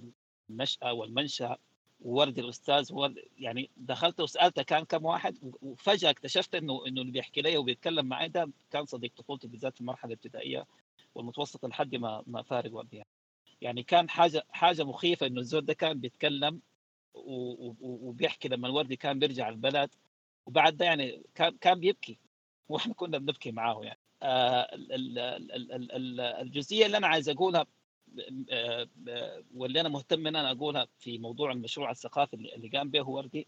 النشأة 0.50 0.94
والمنشأ 0.94 1.58
وورد 2.02 2.40
الأستاذ 2.40 2.94
هو 2.94 3.12
يعني 3.38 3.70
دخلت 3.78 4.20
وسالته 4.22 4.64
كان 4.64 4.84
كم 4.86 5.06
واحد 5.06 5.38
وفجأة 5.62 6.10
اكتشفت 6.10 6.56
إنه 6.56 6.88
إنه 6.88 7.02
اللي 7.02 7.12
بيحكي 7.12 7.42
لي 7.42 7.58
وبيتكلم 7.58 8.06
معي 8.06 8.30
ده 8.30 8.50
كان 8.72 8.86
صديق 8.86 9.12
طفولتي 9.18 9.48
بالذات 9.48 9.74
في 9.76 9.82
المرحلة 9.82 10.12
الابتدائية 10.14 10.66
والمتوسطة 11.16 11.68
لحد 11.68 11.96
ما 11.96 12.24
ما 12.28 12.42
فارق 12.42 12.74
وردي 12.74 12.98
يعني. 12.98 13.10
يعني 13.62 13.84
كان 13.84 14.10
حاجة 14.10 14.44
حاجة 14.50 14.84
مخيفة 14.84 15.28
إنه 15.28 15.40
الزول 15.42 15.66
ده 15.66 15.74
كان 15.74 16.00
بيتكلم 16.00 16.62
وبيحكي 17.14 18.48
لما 18.48 18.68
الوردي 18.68 18.96
كان 18.96 19.20
بيرجع 19.20 19.50
البلد 19.50 19.90
وبعد 20.46 20.78
ده 20.78 20.86
يعني 20.86 21.24
كان 21.36 21.58
كان 21.58 21.80
بيبكي 21.80 22.18
وإحنا 22.70 22.94
كنا 22.94 23.18
بنبكي 23.18 23.52
معاه 23.52 23.82
يعني 23.84 24.00
آه، 24.24 24.62
ال- 24.76 24.92
ال- 24.92 25.20
ال- 25.20 25.72
ال- 25.72 25.92
ال- 25.92 26.20
الجزئية 26.22 26.86
اللي 26.86 26.98
أنا 26.98 27.08
عايز 27.08 27.30
أقولها 27.30 27.66
واللي 29.56 29.82
أنا 29.82 29.90
مهتم 29.90 30.28
إن 30.28 30.36
أنا 30.36 30.52
أقولها 30.52 30.88
في 31.00 31.18
موضوع 31.18 31.52
المشروع 31.52 31.92
الثقافي 31.92 32.34
اللي 32.34 32.68
قام 32.68 32.90
به 32.90 33.10
وردي 33.10 33.48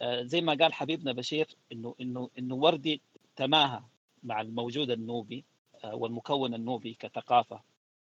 آه، 0.00 0.22
زي 0.22 0.40
ما 0.40 0.54
قال 0.54 0.72
حبيبنا 0.72 1.12
بشير 1.12 1.46
انه 1.72 1.94
انه 2.00 2.30
إنه 2.38 2.54
وردي 2.54 3.00
تماهى 3.36 3.80
مع 4.22 4.40
الموجود 4.40 4.90
النوبي 4.90 5.44
آه، 5.84 5.94
والمكون 5.94 6.54
النوبي 6.54 6.96
كثقافة 7.00 7.60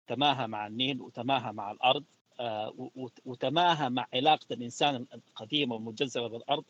تماهى 0.07 0.47
مع 0.47 0.67
النيل 0.67 1.01
وتماهى 1.01 1.53
مع 1.53 1.71
الأرض 1.71 2.05
آه، 2.41 2.91
وتماهى 3.25 3.91
مع 3.91 4.07
علاقة 4.15 4.47
الإنسان 4.51 5.07
القديمة 5.15 5.75
والمجذبة 5.75 6.29
بالأرض 6.29 6.65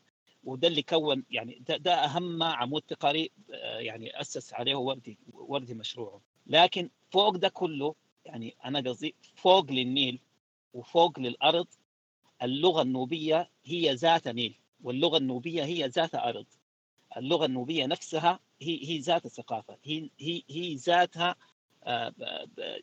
وده 0.45 0.69
اللي 0.69 0.83
كون 0.83 1.25
يعني 1.31 1.63
ده, 1.69 1.77
ده 1.77 1.95
أهم 1.95 2.43
عمود 2.43 2.83
آه، 3.05 3.29
يعني 3.79 4.21
أسس 4.21 4.55
عليه 4.55 4.75
وردي 4.75 5.19
وردي 5.33 5.75
مشروعه. 5.75 6.21
لكن 6.47 6.91
فوق 7.11 7.37
ده 7.37 7.49
كله 7.49 7.95
يعني 8.29 8.55
أنا 8.65 8.79
قصدي 8.81 9.15
فوق 9.37 9.73
للنيل 9.73 10.19
وفوق 10.75 11.19
للأرض 11.19 11.67
اللغة 12.43 12.83
النوبية 12.83 13.51
هي 13.65 13.95
ذات 13.95 14.29
نيل 14.29 14.55
واللغة 14.83 15.17
النوبية 15.19 15.65
هي 15.65 15.87
ذات 15.87 16.15
أرض. 16.15 16.47
اللغة 17.17 17.47
النوبية 17.47 17.87
نفسها 17.87 18.41
هي 18.63 18.89
هي 18.89 18.99
ذات 18.99 19.27
ثقافة 19.29 19.77
هي 19.85 20.11
هي 20.21 20.43
هي 20.51 20.75
ذاتها 20.75 21.37
آه، 21.85 22.15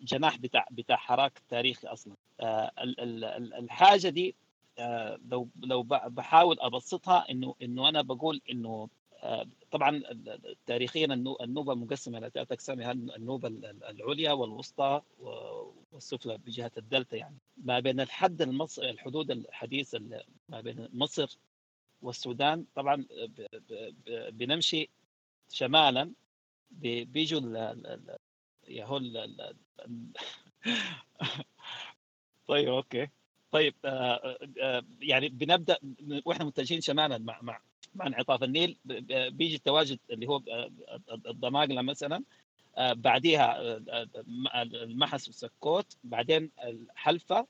جناح 0.01 0.37
بتاع 0.37 0.67
بتاع 0.71 0.95
حراك 0.95 1.41
تاريخي 1.49 1.87
أصلا. 1.87 2.15
آه، 2.39 2.71
ال- 2.81 2.99
ال- 2.99 3.23
ال- 3.23 3.53
الحاجة 3.53 4.09
دي 4.09 4.35
آه، 4.79 5.19
لو 5.29 5.49
لو 5.63 5.83
بحاول 5.83 6.59
أبسطها 6.59 7.25
إنه 7.31 7.55
إنه 7.61 7.89
أنا 7.89 8.01
بقول 8.01 8.41
إنه 8.51 8.89
طبعا 9.71 10.01
تاريخيا 10.65 11.05
النو- 11.05 11.37
النوبة 11.41 11.73
منقسمه 11.75 12.17
إلى 12.17 12.29
ثلاث 12.29 12.51
أقسام 12.51 12.81
هي 12.81 12.91
النوبة 12.91 13.47
ال- 13.47 13.65
ال- 13.65 13.83
العليا 13.83 14.31
والوسطى 14.31 15.01
والسفلى 15.91 16.37
بجهة 16.37 16.71
الدلتا 16.77 17.17
يعني 17.17 17.37
ما 17.57 17.79
بين 17.79 17.99
الحد 17.99 18.41
المصري 18.41 18.89
الحدود 18.89 19.31
الحديثه 19.31 19.97
ال- 19.97 20.23
ما 20.49 20.61
بين 20.61 20.89
مصر 20.93 21.37
والسودان. 22.01 22.65
طبعا 22.75 23.05
بنمشي 24.29 24.89
شمالا 25.49 26.11
بيجوا 26.81 27.39
ال- 27.39 27.57
ال- 27.57 27.87
ال- 27.87 28.17
يا 28.67 28.85
هو 28.85 28.97
ال- 28.97 29.17
ال- 29.17 29.55
ال- 29.85 30.13
طيب 32.47 32.67
okay. 32.69 33.07
طيب 33.51 33.73
آه، 33.85 34.37
آه، 34.61 34.83
يعني 35.01 35.29
بنبدأ 35.29 35.77
وإحنا 36.25 36.45
متجهين 36.45 36.81
شمالا 36.81 37.17
مع 37.17 37.41
مع 37.41 37.61
مع 37.95 38.07
انعطاف 38.07 38.43
النيل 38.43 38.77
بيجي 39.29 39.55
التواجد 39.55 39.99
اللي 40.11 40.27
هو 40.27 40.41
الضماغله 41.27 41.81
مثلا 41.81 42.23
آه، 42.77 42.93
بعديها 42.93 43.61
آه، 43.61 43.81
آه، 43.89 44.61
المحس 44.63 45.27
والسكوت 45.27 45.97
بعدين 46.03 46.51
الحلفة 46.63 47.47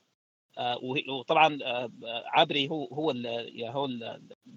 وطبعا 1.08 1.58
عبري 2.26 2.68
هو 2.68 2.84
هو 2.84 3.10
هو 3.66 3.88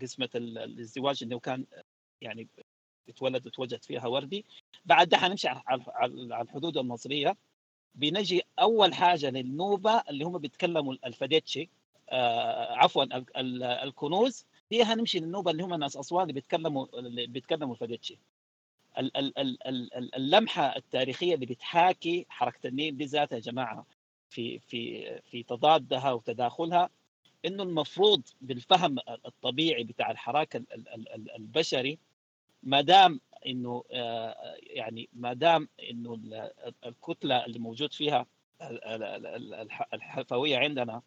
قسمة 0.01 0.29
ال- 0.35 0.57
الازدواج 0.57 1.23
انه 1.23 1.39
كان 1.39 1.65
يعني 2.21 2.47
اتولد 3.09 3.47
وتوجد 3.47 3.83
فيها 3.83 4.07
وردي. 4.07 4.45
بعد 4.85 5.09
ده 5.09 5.17
حنمشي 5.17 5.47
على 5.47 5.81
الحدود 6.41 6.77
المصرية. 6.77 7.37
بنجي 7.95 8.41
أول 8.59 8.93
حاجة 8.93 9.29
للنوبة 9.29 10.03
اللي 10.09 10.23
هم 10.25 10.37
بيتكلموا 10.37 10.95
الفديتشي 11.05 11.69
عفوا 12.69 13.03
ال- 13.03 13.37
ال- 13.37 13.63
الكنوز. 13.63 14.45
دي 14.71 14.83
هنمشي 14.83 15.19
للنوبه 15.19 15.51
اللي 15.51 15.63
هم 15.63 15.73
ناس 15.73 15.97
اسوان 15.97 16.21
اللي 16.23 16.33
بيتكلموا 16.33 16.99
اللي 16.99 17.27
بيتكلموا 17.27 17.73
الفديتشي 17.73 18.17
ال- 18.97 19.17
ال- 19.17 19.37
ال- 19.39 19.67
ال- 19.67 19.93
ال- 19.93 20.15
اللمحه 20.15 20.75
التاريخيه 20.75 21.35
اللي 21.35 21.45
بتحاكي 21.45 22.25
حركه 22.29 22.67
النيل 22.67 22.97
دي 22.97 23.05
ذاتها 23.05 23.35
يا 23.35 23.41
جماعة 23.41 23.85
في 24.29 24.59
في 24.59 25.05
في 25.31 25.43
تضادها 25.43 26.11
وتداخلها 26.11 26.89
انه 27.45 27.63
المفروض 27.63 28.21
بالفهم 28.41 28.97
الطبيعي 29.25 29.83
بتاع 29.83 30.11
الحراك 30.11 30.55
ال- 30.55 30.73
ال- 30.73 30.89
ال- 30.89 31.09
ال- 31.15 31.31
البشري 31.35 31.99
ما 32.63 32.81
دام 32.81 33.21
انه 33.45 33.83
آه، 33.91 34.55
يعني 34.61 35.09
ما 35.13 35.33
دام 35.33 35.69
انه 35.91 36.13
ال- 36.13 36.51
الكتله 36.85 37.45
اللي 37.45 37.59
موجود 37.59 37.93
فيها 37.93 38.25
ال- 38.61 38.83
ال- 38.83 39.25
ال- 39.25 39.53
الح- 39.53 39.87
الحفويه 39.93 40.57
عندنا 40.57 41.01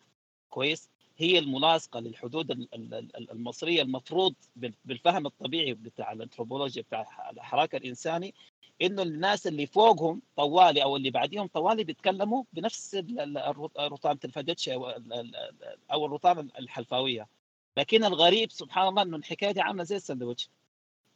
كويس 0.50 0.88
هي 1.22 1.38
الملاصقة 1.38 2.00
للحدود 2.00 2.50
ال- 2.50 2.68
ال- 2.74 2.94
ال- 2.94 3.30
المصرية 3.30 3.82
المفروض 3.82 4.34
بال- 4.56 4.74
بالفهم 4.84 5.26
الطبيعي 5.26 5.74
بتاع 5.74 6.12
الانثروبولوجيا 6.12 6.82
بتاع 6.82 7.30
الحراك 7.30 7.74
الإنساني 7.74 8.34
إنه 8.82 9.02
الناس 9.02 9.46
اللي 9.46 9.66
فوقهم 9.66 10.22
طوالي 10.36 10.82
أو 10.82 10.96
اللي 10.96 11.10
بعديهم 11.10 11.46
طوالي 11.46 11.84
بيتكلموا 11.84 12.44
بنفس 12.52 12.94
ال- 12.94 13.20
ال- 13.20 13.38
الرط- 13.38 13.78
رطانه 13.80 14.18
الفدتش 14.24 14.68
أو 14.68 14.90
ال- 14.90 15.12
ال- 15.12 15.36
أو 15.92 16.06
الرطانه 16.06 16.48
الحلفاوية. 16.58 17.28
لكن 17.76 18.04
الغريب 18.04 18.50
سبحان 18.52 18.88
الله 18.88 19.02
إنه 19.02 19.16
الحكاية 19.16 19.50
دي 19.52 19.60
عاملة 19.60 19.82
زي 19.84 19.96
السندوتش 19.96 20.48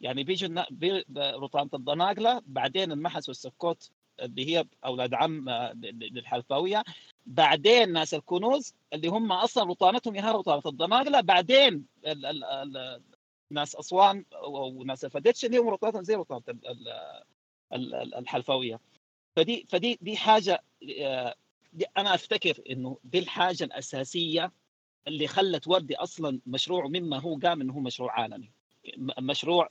يعني 0.01 0.25
بيجوا 0.25 0.65
رطانه 1.37 1.71
الضناقله 1.75 2.43
بعدين 2.47 2.93
المحس 2.93 3.29
والسكوت 3.29 3.91
اللي 4.21 4.57
هي 4.57 4.65
أولاد 4.85 5.15
عم 5.15 5.49
آه، 5.49 5.73
للحلفاوية 5.75 6.85
بعدين 7.27 7.93
ناس 7.93 8.15
الكنوز 8.15 8.75
اللي 8.93 9.09
هم 9.09 9.33
أصلا 9.33 9.65
رطانتهم 9.71 10.15
يا 10.17 10.33
رطانة 10.33 10.63
الضناقله 10.67 11.21
بعدين 11.21 11.87
ال 12.07 12.27
ال 12.27 12.45
ال 12.45 13.03
ناس 13.51 13.77
أسوان 13.77 14.25
وناس 14.49 15.05
الفدتش 15.05 15.45
اللي 15.45 15.59
هم 15.59 15.69
رطانتهم 15.69 16.03
زي 16.03 16.15
رطانة 16.15 16.43
ال- 16.49 16.69
ال- 16.69 16.89
ال- 17.73 17.95
ال- 17.95 18.15
الحلفاويه 18.15 18.81
فدي 19.37 19.67
فدي 19.69 19.99
دي 20.03 20.17
حاجة 20.17 20.63
آه، 21.01 21.35
دي 21.73 21.85
أنا 21.99 22.15
أفتكر 22.15 22.63
إنه 22.71 22.99
دي 23.05 23.19
الحاجة 23.19 23.65
الأساسية 23.65 24.53
اللي 25.09 25.27
خلت 25.27 25.69
وردي 25.69 25.97
أصلا 25.97 26.41
مشروع 26.47 26.87
مما 26.87 27.19
هو 27.19 27.39
قام 27.39 27.61
إنه 27.61 27.73
هو 27.73 27.81
مشروع 27.81 28.13
عالمي. 28.21 28.51
مشروع 29.21 29.71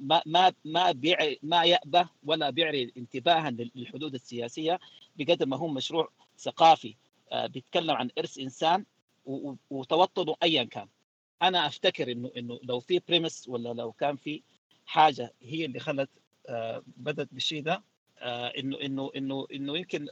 ما 0.00 0.22
ما 0.26 0.52
ما 0.64 0.92
بيعي 0.92 1.38
ما 1.42 1.64
يأبه 1.64 2.08
ولا 2.24 2.50
بيعير 2.50 2.92
انتباها 2.96 3.50
للحدود 3.50 4.14
السياسية 4.14 4.78
بقدر 5.16 5.46
ما 5.46 5.56
هو 5.56 5.68
مشروع 5.68 6.08
ثقافي. 6.38 6.96
آه، 7.32 7.46
بيتكلم 7.46 7.90
عن 7.90 8.10
إرث 8.18 8.38
إنسان 8.38 8.84
وتوطنه 9.70 10.36
ايا 10.42 10.64
كان. 10.64 10.88
أنا 11.42 11.66
أفتكر 11.66 12.12
إنه 12.12 12.30
إنه 12.36 12.58
لو 12.62 12.80
في 12.80 12.98
premise 13.08 13.48
ولا 13.48 13.68
لو 13.68 13.92
كان 13.92 14.16
في 14.16 14.42
حاجة 14.86 15.32
هي 15.42 15.64
اللي 15.64 15.78
خلت 15.80 16.10
آه، 16.48 16.82
بدت 16.96 17.28
بالشيء 17.34 17.62
ده 17.62 17.82
آه، 18.18 18.46
إنه 18.48 18.80
إنه 18.80 19.10
إنه 19.16 19.46
إنه 19.52 19.78
يمكن 19.78 20.08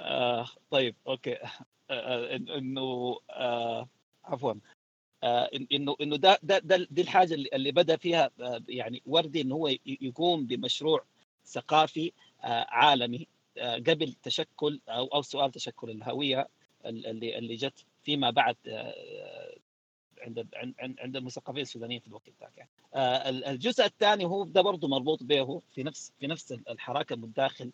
آه، 0.00 0.46
طيب 0.70 0.96
okay. 1.06 1.34
آه، 1.34 1.48
آه، 1.90 2.36
إنه 2.36 3.18
آه، 3.30 3.88
عفوا. 4.24 4.52
آه، 4.52 4.56
انه 5.72 5.96
إنه 6.00 6.16
ده 6.16 6.38
ده 6.42 6.58
ده 6.58 6.86
دي 6.90 7.02
الحاجة 7.02 7.34
اللي, 7.34 7.72
بدأ 7.72 7.96
فيها 7.96 8.30
آه، 8.40 8.62
يعني 8.68 9.02
وردي 9.06 9.40
انه 9.40 9.54
هو 9.54 9.68
يقوم 9.86 10.46
بمشروع 10.46 11.04
ثقافي 11.46 12.12
آه، 12.44 12.66
عالمي 12.68 13.26
آه، 13.58 13.76
قبل 13.76 14.12
تشكل 14.12 14.80
أو 14.88 15.06
أو 15.06 15.22
سؤال 15.22 15.50
تشكل 15.52 15.90
الهوية 15.90 16.48
ال- 16.86 17.06
اللي 17.06 17.38
اللي 17.38 17.54
جت 17.54 17.84
فيما 18.04 18.30
بعد 18.30 18.56
آه، 18.68 19.54
عند 20.20 20.48
عند 20.78 21.16
المثقفين 21.16 21.62
السودانيين 21.62 22.00
في 22.00 22.06
الوقت 22.08 22.28
ذاك 22.40 22.52
يعني. 22.56 22.70
آه، 22.94 23.28
ال- 23.28 23.44
الجزء 23.44 23.84
الثاني 23.84 24.24
هو 24.24 24.44
ده 24.44 24.60
برضه 24.60 24.88
مربوط 24.88 25.22
به 25.22 25.62
في 25.74 25.82
نفس 25.82 26.12
في 26.20 26.26
نفس 26.26 26.52
الحركة 26.52 27.14
المتداخل 27.14 27.72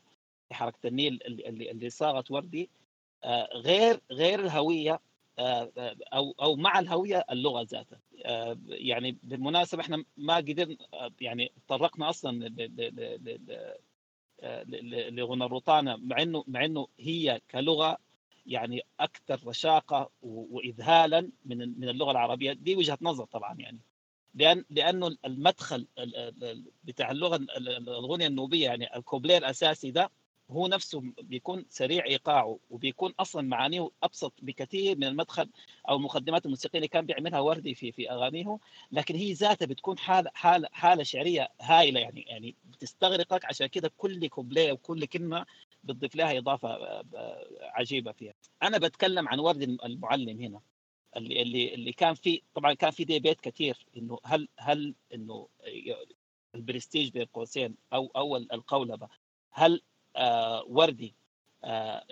في 0.49 0.55
حركة 0.55 0.87
النيل 0.87 1.19
اللي 1.27 1.71
اللي, 1.71 1.91
صاغت 1.91 2.31
وردي 2.31 2.71
آه، 3.25 3.49
غير 3.55 4.01
غير 4.11 4.41
الهوية 4.41 4.93
آه، 4.93 4.99
آه، 4.99 5.10
أو 5.39 6.35
أو 6.43 6.57
مع 6.57 6.79
الهوية 6.79 7.25
اللغة 7.31 7.63
ذاتها. 7.63 8.01
آه، 8.25 8.59
يعني 8.69 9.19
بالمناسبة 9.23 9.81
إحنا 9.83 10.05
ما 10.17 10.37
قدرنا 10.37 10.77
آه، 10.95 11.11
يعني 11.21 11.53
تطرقنا 11.67 12.09
أصلا 12.11 12.55
آه، 14.43 14.65
لغنى 15.11 15.45
الروطانه 15.45 15.97
مع 15.97 16.23
إنه 16.23 16.45
مع 16.47 16.65
إنه 16.65 16.89
هي 17.01 17.41
كلغة 17.51 17.99
يعني 18.47 18.83
أكثر 19.01 19.41
رشاقة 19.47 20.11
واذهالا 20.23 21.31
من 21.45 21.59
من 21.81 21.89
اللغة 21.89 22.11
العربية. 22.11 22.53
دي 22.53 22.77
وجهة 22.77 22.99
نظر 23.03 23.25
طبعا 23.25 23.55
يعني. 23.59 23.79
لأن 24.35 24.65
لأنه 24.71 25.17
المدخل 25.25 25.87
ال- 25.99 26.17
ال- 26.17 26.45
ال- 26.45 26.65
بتاع 26.85 27.11
اللغة 27.11 27.37
ال- 27.37 27.51
ال- 27.69 27.89
الغنية 27.89 28.27
النوبية 28.27 28.65
يعني 28.65 28.97
الكوبليه 28.97 29.39
الأساسي 29.39 29.91
ده 29.91 30.11
هو 30.51 30.67
نفسه 30.67 31.03
بيكون 31.23 31.67
سريع 31.69 32.05
إيقاعه 32.05 32.59
وبيكون 32.71 33.15
أصلا 33.21 33.43
معانيه 33.43 33.91
أبسط 34.03 34.33
بكثير 34.43 34.97
من 34.97 35.05
المدخل 35.05 35.49
أو 35.89 35.97
المقدمات 35.97 36.45
الموسيقية 36.47 36.79
اللي 36.79 36.89
كان 36.89 37.07
بيعملها 37.07 37.41
وردي 37.41 37.75
في 37.75 37.93
في 37.93 38.11
أغانيه. 38.11 38.59
لكن 38.93 39.15
هي 39.15 39.33
ذاتها 39.33 39.67
بتكون 39.67 39.99
حالة 39.99 40.31
حالة 40.35 40.69
حالة 40.73 41.03
شعرية 41.03 41.49
هائله 41.61 42.01
يعني 42.01 42.23
يعني 42.23 42.57
بتستغرقك. 42.65 43.45
عشان 43.45 43.67
كده 43.67 43.91
كل 43.97 44.27
كوبليه 44.27 44.73
وكل 44.73 45.05
كلمة 45.05 45.47
بتضيف 45.85 46.17
لها 46.17 46.39
إضافة 46.39 46.69
آه، 46.69 47.05
آه، 47.15 47.47
عجيبة 47.61 48.13
فيها. 48.13 48.35
أنا 48.63 48.79
بتكلم 48.79 49.29
عن 49.29 49.39
وردي 49.39 49.65
المعلم 49.65 50.41
هنا 50.41 50.61
اللي 51.17 51.43
اللي 51.43 51.75
اللي 51.75 51.93
كان 51.93 52.15
في 52.15 52.43
طبعا 52.55 52.75
كان 52.75 52.91
في 52.91 53.05
ديبيت 53.05 53.41
كثير 53.41 53.87
إنه 53.97 54.19
هل 54.25 54.49
هل 54.59 54.95
إنه 55.15 55.49
البرستيج 56.55 57.11
بين 57.11 57.25
قوسين 57.25 57.77
أو 57.93 58.11
أو 58.17 58.37
القولبه 58.37 59.09
هل 59.53 59.83
وردي. 60.67 61.15
آه 61.65 62.05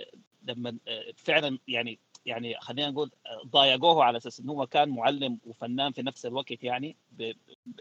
لما 0.43 0.79
آه 0.89 1.13
فعلا 1.17 1.59
يعني 1.69 1.99
يعني 2.27 2.61
خلينا 2.61 2.91
نقول 2.91 3.11
آه، 3.27 3.43
ضايقوه 3.47 4.05
على 4.05 4.17
أساس 4.19 4.41
إنه 4.41 4.53
هو 4.53 4.67
كان 4.67 4.89
معلم 4.89 5.39
وفنان 5.47 5.93
في 5.93 6.03
نفس 6.03 6.27
الوقت 6.27 6.65
يعني 6.65 6.97
ب 7.13 7.33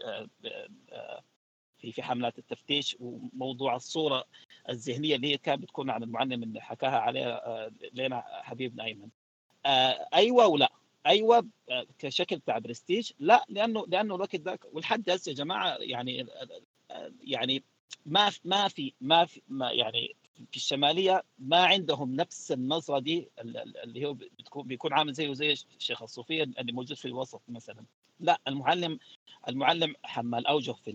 آه، 0.04 0.28
في 1.78 1.92
في 1.92 2.02
حملات 2.02 2.38
التفتيش 2.38 2.96
وموضوع 3.00 3.76
الصورة 3.76 4.24
الذهنية 4.68 5.16
اللي 5.16 5.32
هي 5.32 5.38
كانت 5.38 5.62
بتكون 5.62 5.90
عن 5.90 6.02
المعلم 6.02 6.42
اللي 6.42 6.60
حكاها 6.60 6.98
عليها 6.98 7.46
آه، 7.46 7.72
لنا 7.92 8.24
حبيبنا 8.42 8.84
ايمن 8.84 9.08
آه، 9.66 10.08
أيوه 10.14 10.46
ولا 10.46 10.72
أيوه 11.06 11.46
آه، 11.70 11.86
كشكل 11.98 12.38
بتاع 12.38 12.58
برستيج 12.58 13.12
لا 13.18 13.44
لأنه 13.48 13.84
لأنه 13.88 14.14
الوقت 14.14 14.36
ذاك 14.36 14.64
ولحد 14.72 15.10
هسه 15.10 15.30
يا 15.30 15.34
جماعة 15.36 15.76
يعني 15.80 16.26
آه، 16.90 17.12
يعني 17.20 17.64
ما 18.06 18.30
ما 18.44 18.68
في 18.68 18.92
ما 19.00 19.24
في 19.24 19.42
ما 19.48 19.70
يعني 19.70 20.16
في 20.50 20.56
الشمالية 20.56 21.22
ما 21.38 21.64
عندهم 21.66 22.14
نفس 22.14 22.52
النظرة 22.52 22.98
دي 22.98 23.28
ال- 23.40 23.56
ال- 23.56 23.76
اللي 23.76 24.06
هو 24.06 24.12
بتكون 24.14 24.66
بيكون 24.66 24.92
عامل 24.92 25.12
زيه 25.12 25.32
زي 25.32 25.52
الشيخ 25.52 26.02
الصوفيه 26.02 26.42
اللي 26.42 26.72
موجود 26.72 26.96
في 26.96 27.04
الوسط 27.04 27.42
مثلا. 27.48 27.84
لا 28.20 28.40
المعلم 28.48 28.98
المعلم 29.48 29.94
حمال 30.02 30.46
أوجه 30.46 30.72
في 30.72 30.92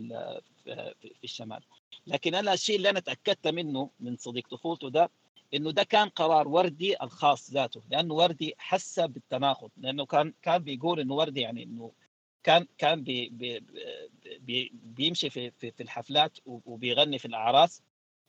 في 1.02 1.24
الشمال. 1.24 1.64
لكن 2.07 2.36
أنا 2.36 2.53
الشيء 2.53 2.76
اللي 2.76 2.90
أنا 2.90 2.99
تأكدت 2.99 3.48
منه 3.48 3.90
من 3.99 4.18
صديق 4.18 4.48
طفولته 4.48 4.90
ده 4.90 5.10
إنه 5.53 5.72
ده 5.72 5.84
كان 5.84 6.10
قرار 6.10 6.48
وردي 6.48 7.03
الخاص 7.03 7.52
ذاته 7.52 7.82
لأنه 7.91 8.14
وردي 8.14 8.53
حس 8.57 8.99
بالتناقض 8.99 9.70
لأنه 9.78 10.06
كان 10.06 10.34
كان 10.41 10.57
بيقول 10.57 10.99
إنه 10.99 11.14
وردي 11.14 11.41
يعني 11.41 11.64
إنه 11.64 11.91
كان 12.44 12.68
كان 12.78 13.03
بي 13.03 13.30
بي 13.30 13.60
بي 14.40 14.72
بيمشي 14.74 15.30
في 15.30 15.52
في, 15.52 15.72
في 15.72 15.84
الحفلات 15.84 16.38
وبيغني 16.45 17.20
في 17.20 17.26
الأعراس. 17.26 17.82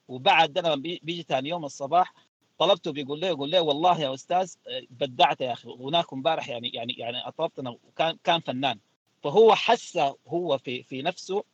وبعد 0.08 0.58
بي- 0.58 1.00
بيجي 1.02 1.22
ثاني 1.22 1.48
يوم 1.48 1.64
الصباح 1.64 2.14
طلبته 2.58 2.92
بيقول 2.92 3.20
له 3.20 3.26
يقول 3.26 3.50
له 3.50 3.60
والله 3.60 4.00
يا 4.00 4.14
أستاذ 4.14 4.54
بدعت 4.90 5.40
يا 5.40 5.52
أخي 5.52 5.68
هناك 5.70 6.12
امبارح 6.12 6.48
يعني 6.48 6.68
يعني 6.68 6.92
يعني 6.92 7.28
اطربتنا 7.28 7.70
وكان 7.70 8.18
كان 8.24 8.40
فنان. 8.40 8.78
فهو 9.22 9.54
حس 9.54 9.98
هو 10.28 10.58
في 10.58 10.82
في 10.82 11.02
نفسه 11.02 11.44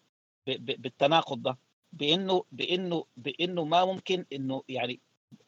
بالتناقض 0.47 1.43
ده 1.43 1.59
بإنه 1.93 2.45
بإنه 2.53 3.05
بإنه 3.17 3.65
ما 3.65 3.85
ممكن 3.85 4.25
إنه 4.33 4.63
يعني 4.69 5.01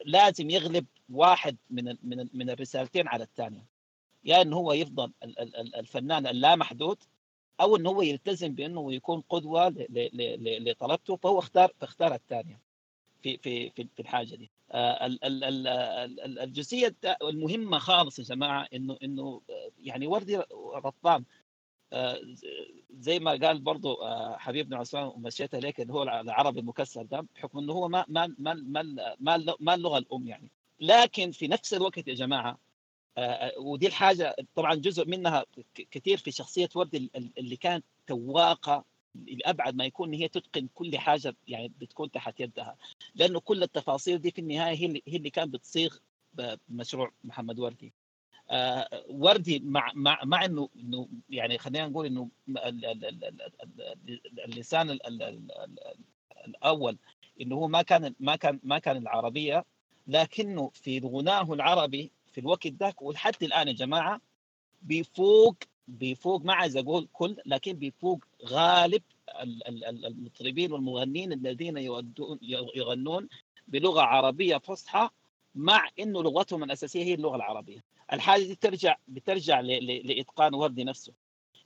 لازم 0.05 0.49
يغلب 0.49 0.85
واحد 1.09 1.57
من 1.69 1.95
من 2.03 2.27
من 2.33 2.49
الرسالتين 2.49 3.07
على 3.07 3.23
الثانية. 3.23 3.65
يا 4.25 4.41
انه 4.41 4.55
هو 4.57 4.73
يفضل 4.73 5.11
ال- 5.23 5.39
ال- 5.39 5.55
ال- 5.55 5.75
الفنان 5.75 6.27
اللامحدود 6.27 6.97
أو 7.61 7.75
انه 7.75 7.89
هو 7.89 8.01
يلتزم 8.01 8.55
بإنه 8.55 8.93
يكون 8.93 9.21
قدوة 9.29 9.73
لطلبته 10.59 11.15
فهو 11.15 11.39
اختار 11.39 11.71
فاختار 11.79 12.13
الثانية 12.13 12.59
في 13.23 13.37
في 13.37 13.69
في 13.69 13.99
الحاجة 13.99 14.35
دي. 14.35 14.49
آه، 14.71 15.05
ال- 15.05 15.23
ال- 15.23 15.43
ال- 15.43 15.67
ال- 15.67 16.19
ال- 16.19 16.39
الجزئية 16.39 16.95
المهمة 17.21 17.77
خالص 17.79 18.19
يا 18.19 18.23
جماعة 18.23 18.67
انه 18.73 18.97
إنه 19.03 19.41
آه، 19.49 19.69
يعني 19.83 20.07
وردي 20.07 20.37
رطان. 20.75 21.23
آه، 21.93 22.19
زي 22.99 23.19
ما 23.19 23.31
قال 23.31 23.59
برضو 23.59 23.93
آه، 23.93 24.37
حبيبنا 24.37 24.77
عثمان 24.77 25.03
ومشيت 25.03 25.55
عليك 25.55 25.81
اللي 25.81 25.93
هو 25.93 26.03
العربي 26.03 26.59
المكسر 26.59 27.03
ده 27.03 27.25
بحكم 27.35 27.59
إنه 27.59 27.73
هو 27.73 27.87
ما 27.87 28.05
ما 28.07 28.35
ما 28.39 28.53
ما 29.19 29.55
ما, 29.59 29.73
اللغة 29.75 29.97
الأم 29.97 30.27
يعني. 30.27 30.49
لكن 30.79 31.31
في 31.31 31.47
نفس 31.47 31.73
الوقت 31.73 32.07
يا 32.07 32.13
جماعة 32.13 32.57
ودي 33.57 33.87
الحاجة 33.87 34.35
طبعا 34.55 34.75
جزء 34.75 35.05
منها 35.07 35.45
كثير 35.91 36.17
في 36.17 36.31
شخصيه 36.31 36.69
ورد 36.75 36.95
ال- 36.95 37.09
ال- 37.15 37.31
اللي 37.37 37.55
كانت 37.55 37.85
تواقه 38.07 38.85
لابعد 39.15 39.75
ما 39.75 39.85
يكون 39.85 40.13
هي 40.13 40.27
تتقن 40.27 40.67
كل 40.73 40.97
حاجة 40.97 41.35
يعني 41.47 41.71
بتكون 41.81 42.11
تحت 42.11 42.39
يدها 42.39 42.77
لأنه 43.15 43.39
كل 43.39 43.63
التفاصيل 43.63 44.17
دي 44.17 44.31
في 44.31 44.39
النهايه 44.41 44.75
هي 44.77 44.85
اللي 44.85 45.01
هي 45.07 45.17
اللي 45.17 45.29
كانت 45.29 45.53
بتصيغ 45.53 45.97
مشروع 46.69 47.11
محمد 47.23 47.59
وردي 47.59 47.93
آه، 48.49 49.03
وردي 49.09 49.59
مع 49.59 49.91
مع 49.95 50.19
مع 50.23 50.45
انه 50.45 50.69
انه 50.75 51.07
يعني 51.29 51.57
خلينا 51.57 51.87
نقول 51.87 52.05
انه 52.05 52.29
ال- 52.49 52.57
ال- 52.85 52.85
ال- 52.85 53.05
ال- 53.05 53.51
ال- 53.81 54.39
اللسان 54.45 54.89
ال- 54.89 55.07
ال- 55.07 55.23
ال- 55.23 55.51
ال- 55.51 55.79
الأول 56.47 56.97
انه 57.41 57.55
هو 57.55 57.67
ما 57.67 57.81
كان 57.81 58.15
ما 58.19 58.35
كان 58.35 58.59
ما 58.63 58.79
كان 58.79 58.97
العربيه 58.97 59.65
لكنه 60.07 60.69
في 60.73 60.99
غناه 60.99 61.53
العربي 61.53 62.11
في 62.33 62.39
الوقت 62.41 62.67
ذاك 62.67 63.01
ولحد 63.01 63.43
الآن 63.43 63.67
يا 63.67 63.73
جماعة 63.73 64.21
بيفوق 64.81 65.55
بيفوق 65.87 66.41
ما 66.41 66.53
عايز 66.53 66.77
أقول 66.77 67.07
كل 67.13 67.35
لكن 67.45 67.73
بيفوق 67.73 68.25
غالب 68.45 69.03
ال- 69.41 69.67
ال- 69.67 69.85
ال- 69.85 70.05
المطربين 70.05 70.71
والمغنين 70.71 71.33
الذين 71.33 71.77
يغنون 72.75 73.29
بلغة 73.67 74.01
عربية 74.01 74.57
فصحى 74.57 75.09
مع 75.55 75.89
إنه 75.99 76.23
لغتهم 76.23 76.63
الأساسية 76.63 77.03
هي 77.03 77.13
اللغة 77.13 77.35
العربية. 77.35 77.83
الحاجة 78.13 78.43
دي 78.43 78.55
ترجع 78.55 78.95
بترجع 79.07 79.59
لإتقان 79.59 80.53
وردي 80.53 80.83
نفسه. 80.83 81.13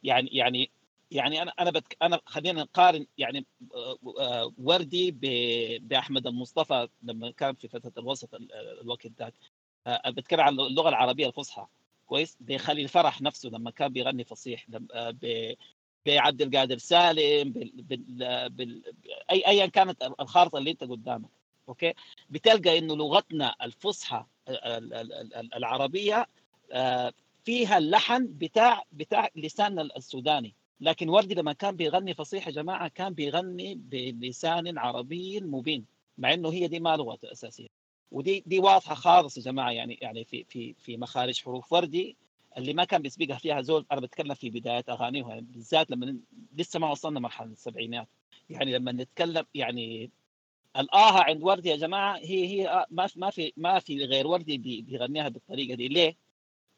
يعني 0.03 0.29
يعني 0.33 0.69
يعني 1.11 1.41
أنا 1.41 1.51
أنا 1.59 1.71
بتك 1.71 1.97
أنا 2.01 2.21
خلينا 2.25 2.61
نقارن 2.63 3.05
يعني 3.17 3.45
آه، 3.75 4.53
وردي 4.57 5.11
ب- 5.11 5.87
بأحمد 5.87 6.27
المصطفى 6.27 6.87
لما 7.03 7.31
كان 7.31 7.55
في 7.55 7.67
فترة 7.67 7.91
الوسط 7.97 8.33
ال- 8.35 8.51
الوقت 8.81 9.07
ذاك 9.07 9.33
بتكلم 10.07 10.39
عن 10.41 10.59
اللغة 10.59 10.89
العربية 10.89 11.27
الفصحى. 11.27 11.65
كويس؟ 12.05 12.37
بخليل 12.39 12.87
فرح 12.87 13.21
نفسه 13.21 13.49
لما 13.49 13.71
كان 13.71 13.93
بيغني 13.93 14.23
فصيح 14.23 14.65
آه، 14.93 15.15
بعبد 16.05 16.41
القادر 16.41 16.77
سالم 16.77 17.51
بال... 17.51 18.49
بال... 18.49 18.83
اي 19.31 19.47
ايا 19.47 19.65
كانت 19.65 20.03
الخارطة 20.19 20.57
اللي 20.57 20.71
أنت 20.71 20.83
قدامك. 20.83 21.29
أوكي؟ 21.69 21.93
بتلقى 22.29 22.77
إنه 22.77 22.95
لغتنا 22.95 23.55
الفصحى 23.61 24.25
ال- 24.49 24.93
ال- 24.93 25.13
ال- 25.13 25.53
العربية 25.53 26.27
آه، 26.71 27.13
فيها 27.45 27.77
اللحن 27.77 28.27
بتاع 28.27 28.83
بتاع 28.91 29.29
لساننا 29.35 29.81
السوداني. 29.81 30.53
لكن 30.81 31.09
وردي 31.09 31.35
لما 31.35 31.53
كان 31.53 31.75
بيغني 31.75 32.13
فصيح 32.13 32.47
يا 32.47 32.51
جماعة 32.51 32.87
كان 32.87 33.13
بيغني 33.13 33.75
بلسان 34.11 34.77
عربي 34.77 35.39
مبين 35.39 35.85
مع 36.17 36.33
إنه 36.33 36.49
هي 36.49 36.67
دي 36.67 36.79
ما 36.79 36.97
لغته 36.97 37.31
اساسيه 37.31 37.76
ودي 38.11 38.43
دي 38.45 38.59
واضحة 38.59 38.95
خالص 38.95 39.37
يا 39.37 39.41
جماعة 39.41 39.71
يعني 39.71 39.97
يعني 40.01 40.23
في 40.23 40.43
في 40.43 40.73
في 40.73 40.97
مخارج 40.97 41.41
حروف 41.43 41.73
وردي 41.73 42.15
اللي 42.57 42.73
ما 42.73 42.83
كان 42.83 43.01
بيسبقها 43.01 43.37
فيها 43.37 43.61
زول 43.61 43.85
أنا 43.91 44.01
بتكلم 44.01 44.33
في 44.33 44.49
بدايات 44.49 44.89
اغانيها 44.89 45.29
يعني 45.29 45.41
بالذات 45.41 45.91
لما 45.91 46.17
لسه 46.57 46.79
ما 46.79 46.91
وصلنا 46.91 47.19
مرحلة 47.19 47.51
السبعينات 47.51 48.07
يعني 48.49 48.73
لما 48.77 48.91
نتكلم 48.91 49.45
يعني 49.55 50.11
الآها 50.77 51.23
عند 51.23 51.43
وردي 51.43 51.69
يا 51.69 51.75
جماعة 51.75 52.17
هي 52.17 52.47
هي 52.47 52.67
آه 52.69 52.85
ما 52.91 53.07
في 53.07 53.19
ما 53.19 53.29
في 53.29 53.53
ما 53.57 53.79
في 53.79 54.05
غير 54.05 54.27
وردي 54.27 54.57
بي- 54.57 54.81
بيغنيها 54.81 55.29
بالطريقة 55.29 55.75
دي 55.75 55.87
ليه؟ 55.87 56.15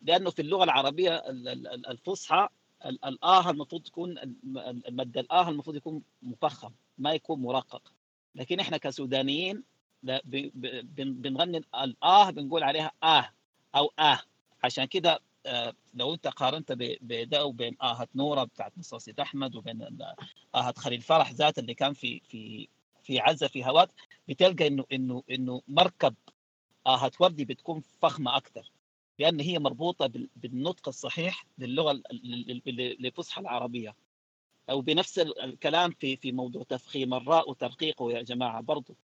لأنه 0.02 0.30
في 0.30 0.42
اللغة 0.42 0.64
العربية 0.64 1.16
ال- 1.16 1.48
ال- 1.48 1.68
ال- 1.68 1.86
الفصحى 1.88 2.48
ال- 2.86 3.06
الآها 3.06 3.52
المفروض 3.52 3.82
تكون 3.84 4.18
الم- 4.18 4.82
المد 4.88 5.18
الآها 5.18 5.50
المفروض 5.50 5.76
يكون 5.76 6.02
مفخم 6.24 6.72
ما 6.98 7.14
يكون 7.14 7.42
مرقق 7.42 7.94
لكن 8.36 8.60
إحنا 8.60 8.78
كسودانيين 8.78 9.64
بنغني 10.04 11.58
الآه 11.58 12.30
بنقول 12.30 12.64
عليها 12.64 12.92
آه 13.04 13.30
أو 13.76 13.92
آه. 14.00 14.20
عشان 14.64 14.86
كده 14.86 15.20
آه، 15.46 15.74
لو 15.94 16.14
أنت 16.14 16.28
قارنت 16.28 16.72
بده 17.02 17.46
وبين 17.46 17.76
آهة 17.82 18.08
نورة 18.16 18.44
بتاعت 18.44 18.78
مصاصي 18.78 19.14
أحمد 19.20 19.56
وبين 19.56 19.88
آهة 20.56 20.74
خليل 20.78 21.02
فرح 21.02 21.32
ذات 21.32 21.60
اللي 21.60 21.74
كان 21.74 21.94
في 21.94 22.20
في 22.20 22.68
في 23.04 23.20
عزة 23.20 23.48
في 23.48 23.66
هواك 23.66 23.90
بتلقى 24.28 24.68
إنه 24.68 24.86
إنه 24.92 25.24
إنه 25.32 25.62
مركب 25.68 26.16
آهة 26.88 27.12
وردي 27.20 27.46
بتكون 27.46 27.82
فخمة 28.02 28.38
أكثر 28.38 28.72
لأن 29.20 29.40
هي 29.40 29.60
مربوطة 29.60 30.08
بال- 30.08 30.30
بالنطق 30.36 30.88
الصحيح 30.88 31.46
ال- 31.62 33.02
للفصحى 33.02 33.42
العربية. 33.42 33.96
أو 34.70 34.82
بنفس 34.82 35.20
ال- 35.20 35.42
الكلام 35.42 35.92
في 35.92 36.16
في 36.18 36.32
موضوع 36.32 36.64
تفخيم 36.64 37.14
الراء 37.14 37.50
وترقيقه 37.50 38.12
يا 38.12 38.22
جماعة 38.22 38.62
برضو. 38.62 38.94
آه، 38.94 39.09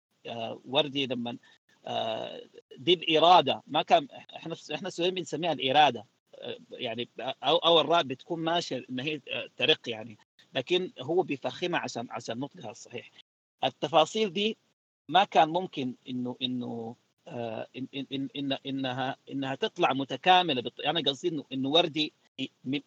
وردي 0.65 1.05
لما 1.07 1.37
آه، 1.85 2.41
دي 2.77 2.93
الإرادة 2.93 3.61
ما 3.67 3.81
كان 3.81 4.07
إحنا 4.35 4.55
إحنا 4.73 4.87
السودانيين 4.87 5.15
بنسميها 5.15 5.51
الإرادة 5.53 6.05
آه، 6.35 6.57
يعني 6.71 7.09
أو 7.19 7.55
أو 7.57 7.81
الراء 7.81 8.03
بتكون 8.03 8.39
ماشية 8.39 8.85
إن 8.89 8.99
هي 8.99 9.21
آه، 9.31 9.49
ترق 9.57 9.89
يعني 9.89 10.17
لكن 10.53 10.91
هو 11.01 11.21
بيفخمها 11.23 11.79
عشان 11.79 12.07
عشان 12.11 12.39
نطقها 12.39 12.71
الصحيح. 12.71 13.11
التفاصيل 13.63 14.33
دي 14.33 14.57
ما 15.09 15.23
كان 15.23 15.49
ممكن 15.49 15.95
إنه 16.09 16.35
إنه 16.41 16.95
آه 17.27 17.67
إن 17.77 17.87
إن 18.11 18.29
إن 18.35 18.57
إنها 18.65 19.17
إنها 19.31 19.55
تطلع 19.55 19.93
متكاملة 19.93 20.61
بالط... 20.61 20.79
أنا 20.81 21.01
قصدي 21.01 21.27
إنه 21.27 21.43
إنه 21.53 21.69
وردي 21.69 22.13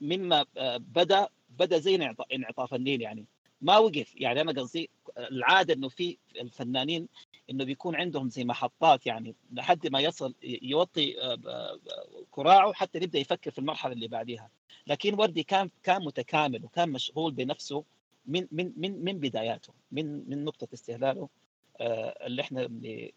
مما 0.00 0.46
آه 0.56 0.76
بدأ 0.76 1.28
بدأ 1.48 1.78
زي 1.78 1.94
انعطا- 1.96 2.34
انعطاف 2.34 2.74
النيل 2.74 3.00
يعني 3.02 3.26
ما 3.60 3.78
وقف 3.78 4.14
يعني 4.20 4.40
أنا 4.40 4.52
قصدي 4.52 4.90
العادة 5.18 5.74
إنه 5.74 5.88
في 5.88 6.18
الفنانين 6.40 7.08
إنه 7.50 7.64
بيكون 7.64 7.96
عندهم 7.96 8.28
زي 8.30 8.44
محطات 8.44 9.06
يعني 9.06 9.34
لحد 9.52 9.86
ما 9.86 10.00
يصل 10.00 10.34
يوطي 10.42 11.20
آه، 11.20 11.38
آه، 11.46 11.78
كراعه 12.30 12.72
حتى 12.72 12.98
يبدأ 12.98 13.18
يفكر 13.18 13.50
في 13.50 13.58
المرحلة 13.58 13.92
اللي 13.92 14.08
بعديها. 14.08 14.50
لكن 14.86 15.14
وردي 15.14 15.42
كان 15.42 15.70
كان 15.82 16.04
متكامل 16.04 16.64
وكان 16.64 16.88
مشغول 16.88 17.32
بنفسه 17.32 17.84
من 18.26 18.46
من 18.52 18.72
من 18.76 19.04
من 19.04 19.18
بداياته 19.18 19.72
من 19.92 20.30
من 20.30 20.44
نقطة 20.44 20.68
استهلاله 20.74 21.28
آه، 21.80 22.26
اللي 22.26 22.42
إحنا 22.42 22.62
اللي 22.62 23.12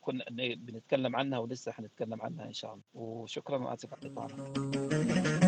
كنا 0.00 0.24
بنتكلم 0.54 1.16
عنها 1.16 1.38
ولسه 1.38 1.72
حنتكلم 1.72 2.22
عنها 2.22 2.44
إن 2.44 2.52
شاء 2.52 2.72
الله. 2.72 2.82
وشكرا 2.94 3.58
واسف 3.58 3.94
على 3.94 4.02
الإطالة. 4.02 5.43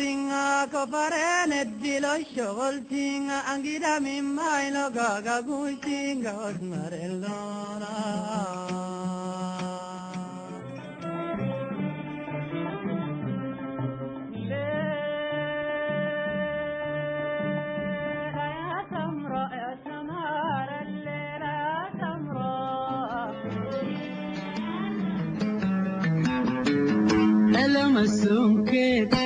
تورينغا 0.00 0.64
كفرين 0.64 1.52
الدلو 1.52 2.12
الشغل 2.14 2.84
تينغا 2.88 3.38
أنجدا 3.54 3.98
من 3.98 4.22
مايلو 4.22 4.86
غاغا 4.96 5.40
بوشينغا 5.40 6.32
واسمر 6.32 6.92
اللونا 6.92 7.90
يا 29.12 29.19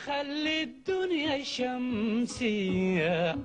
تخلي 0.00 0.62
الدنيا 0.62 1.44
شمسية. 1.44 3.36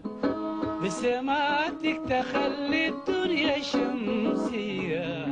بسماتك 0.84 2.00
تخلي 2.10 2.88
الدنيا 2.88 3.60
شمسية. 3.62 5.26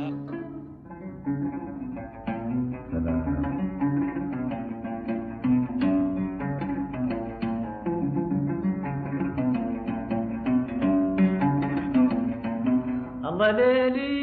الله 13.28 13.50
ليلي 13.50 14.14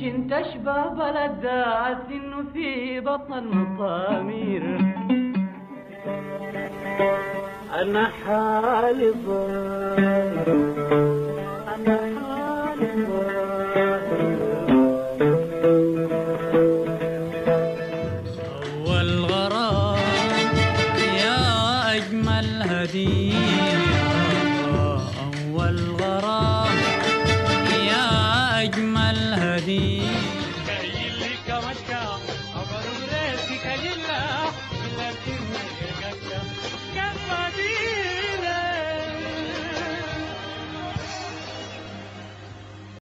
شنت 0.00 0.32
اشبه 0.32 0.86
بلد 0.86 1.44
انه 1.46 2.25
في 2.66 3.00
بطن 3.00 3.32
المطامير 3.38 4.62
أنا 7.80 8.04
حالي 8.08 9.10
ضايع 9.26 10.44
أنا 11.74 11.96
حالي 11.96 12.25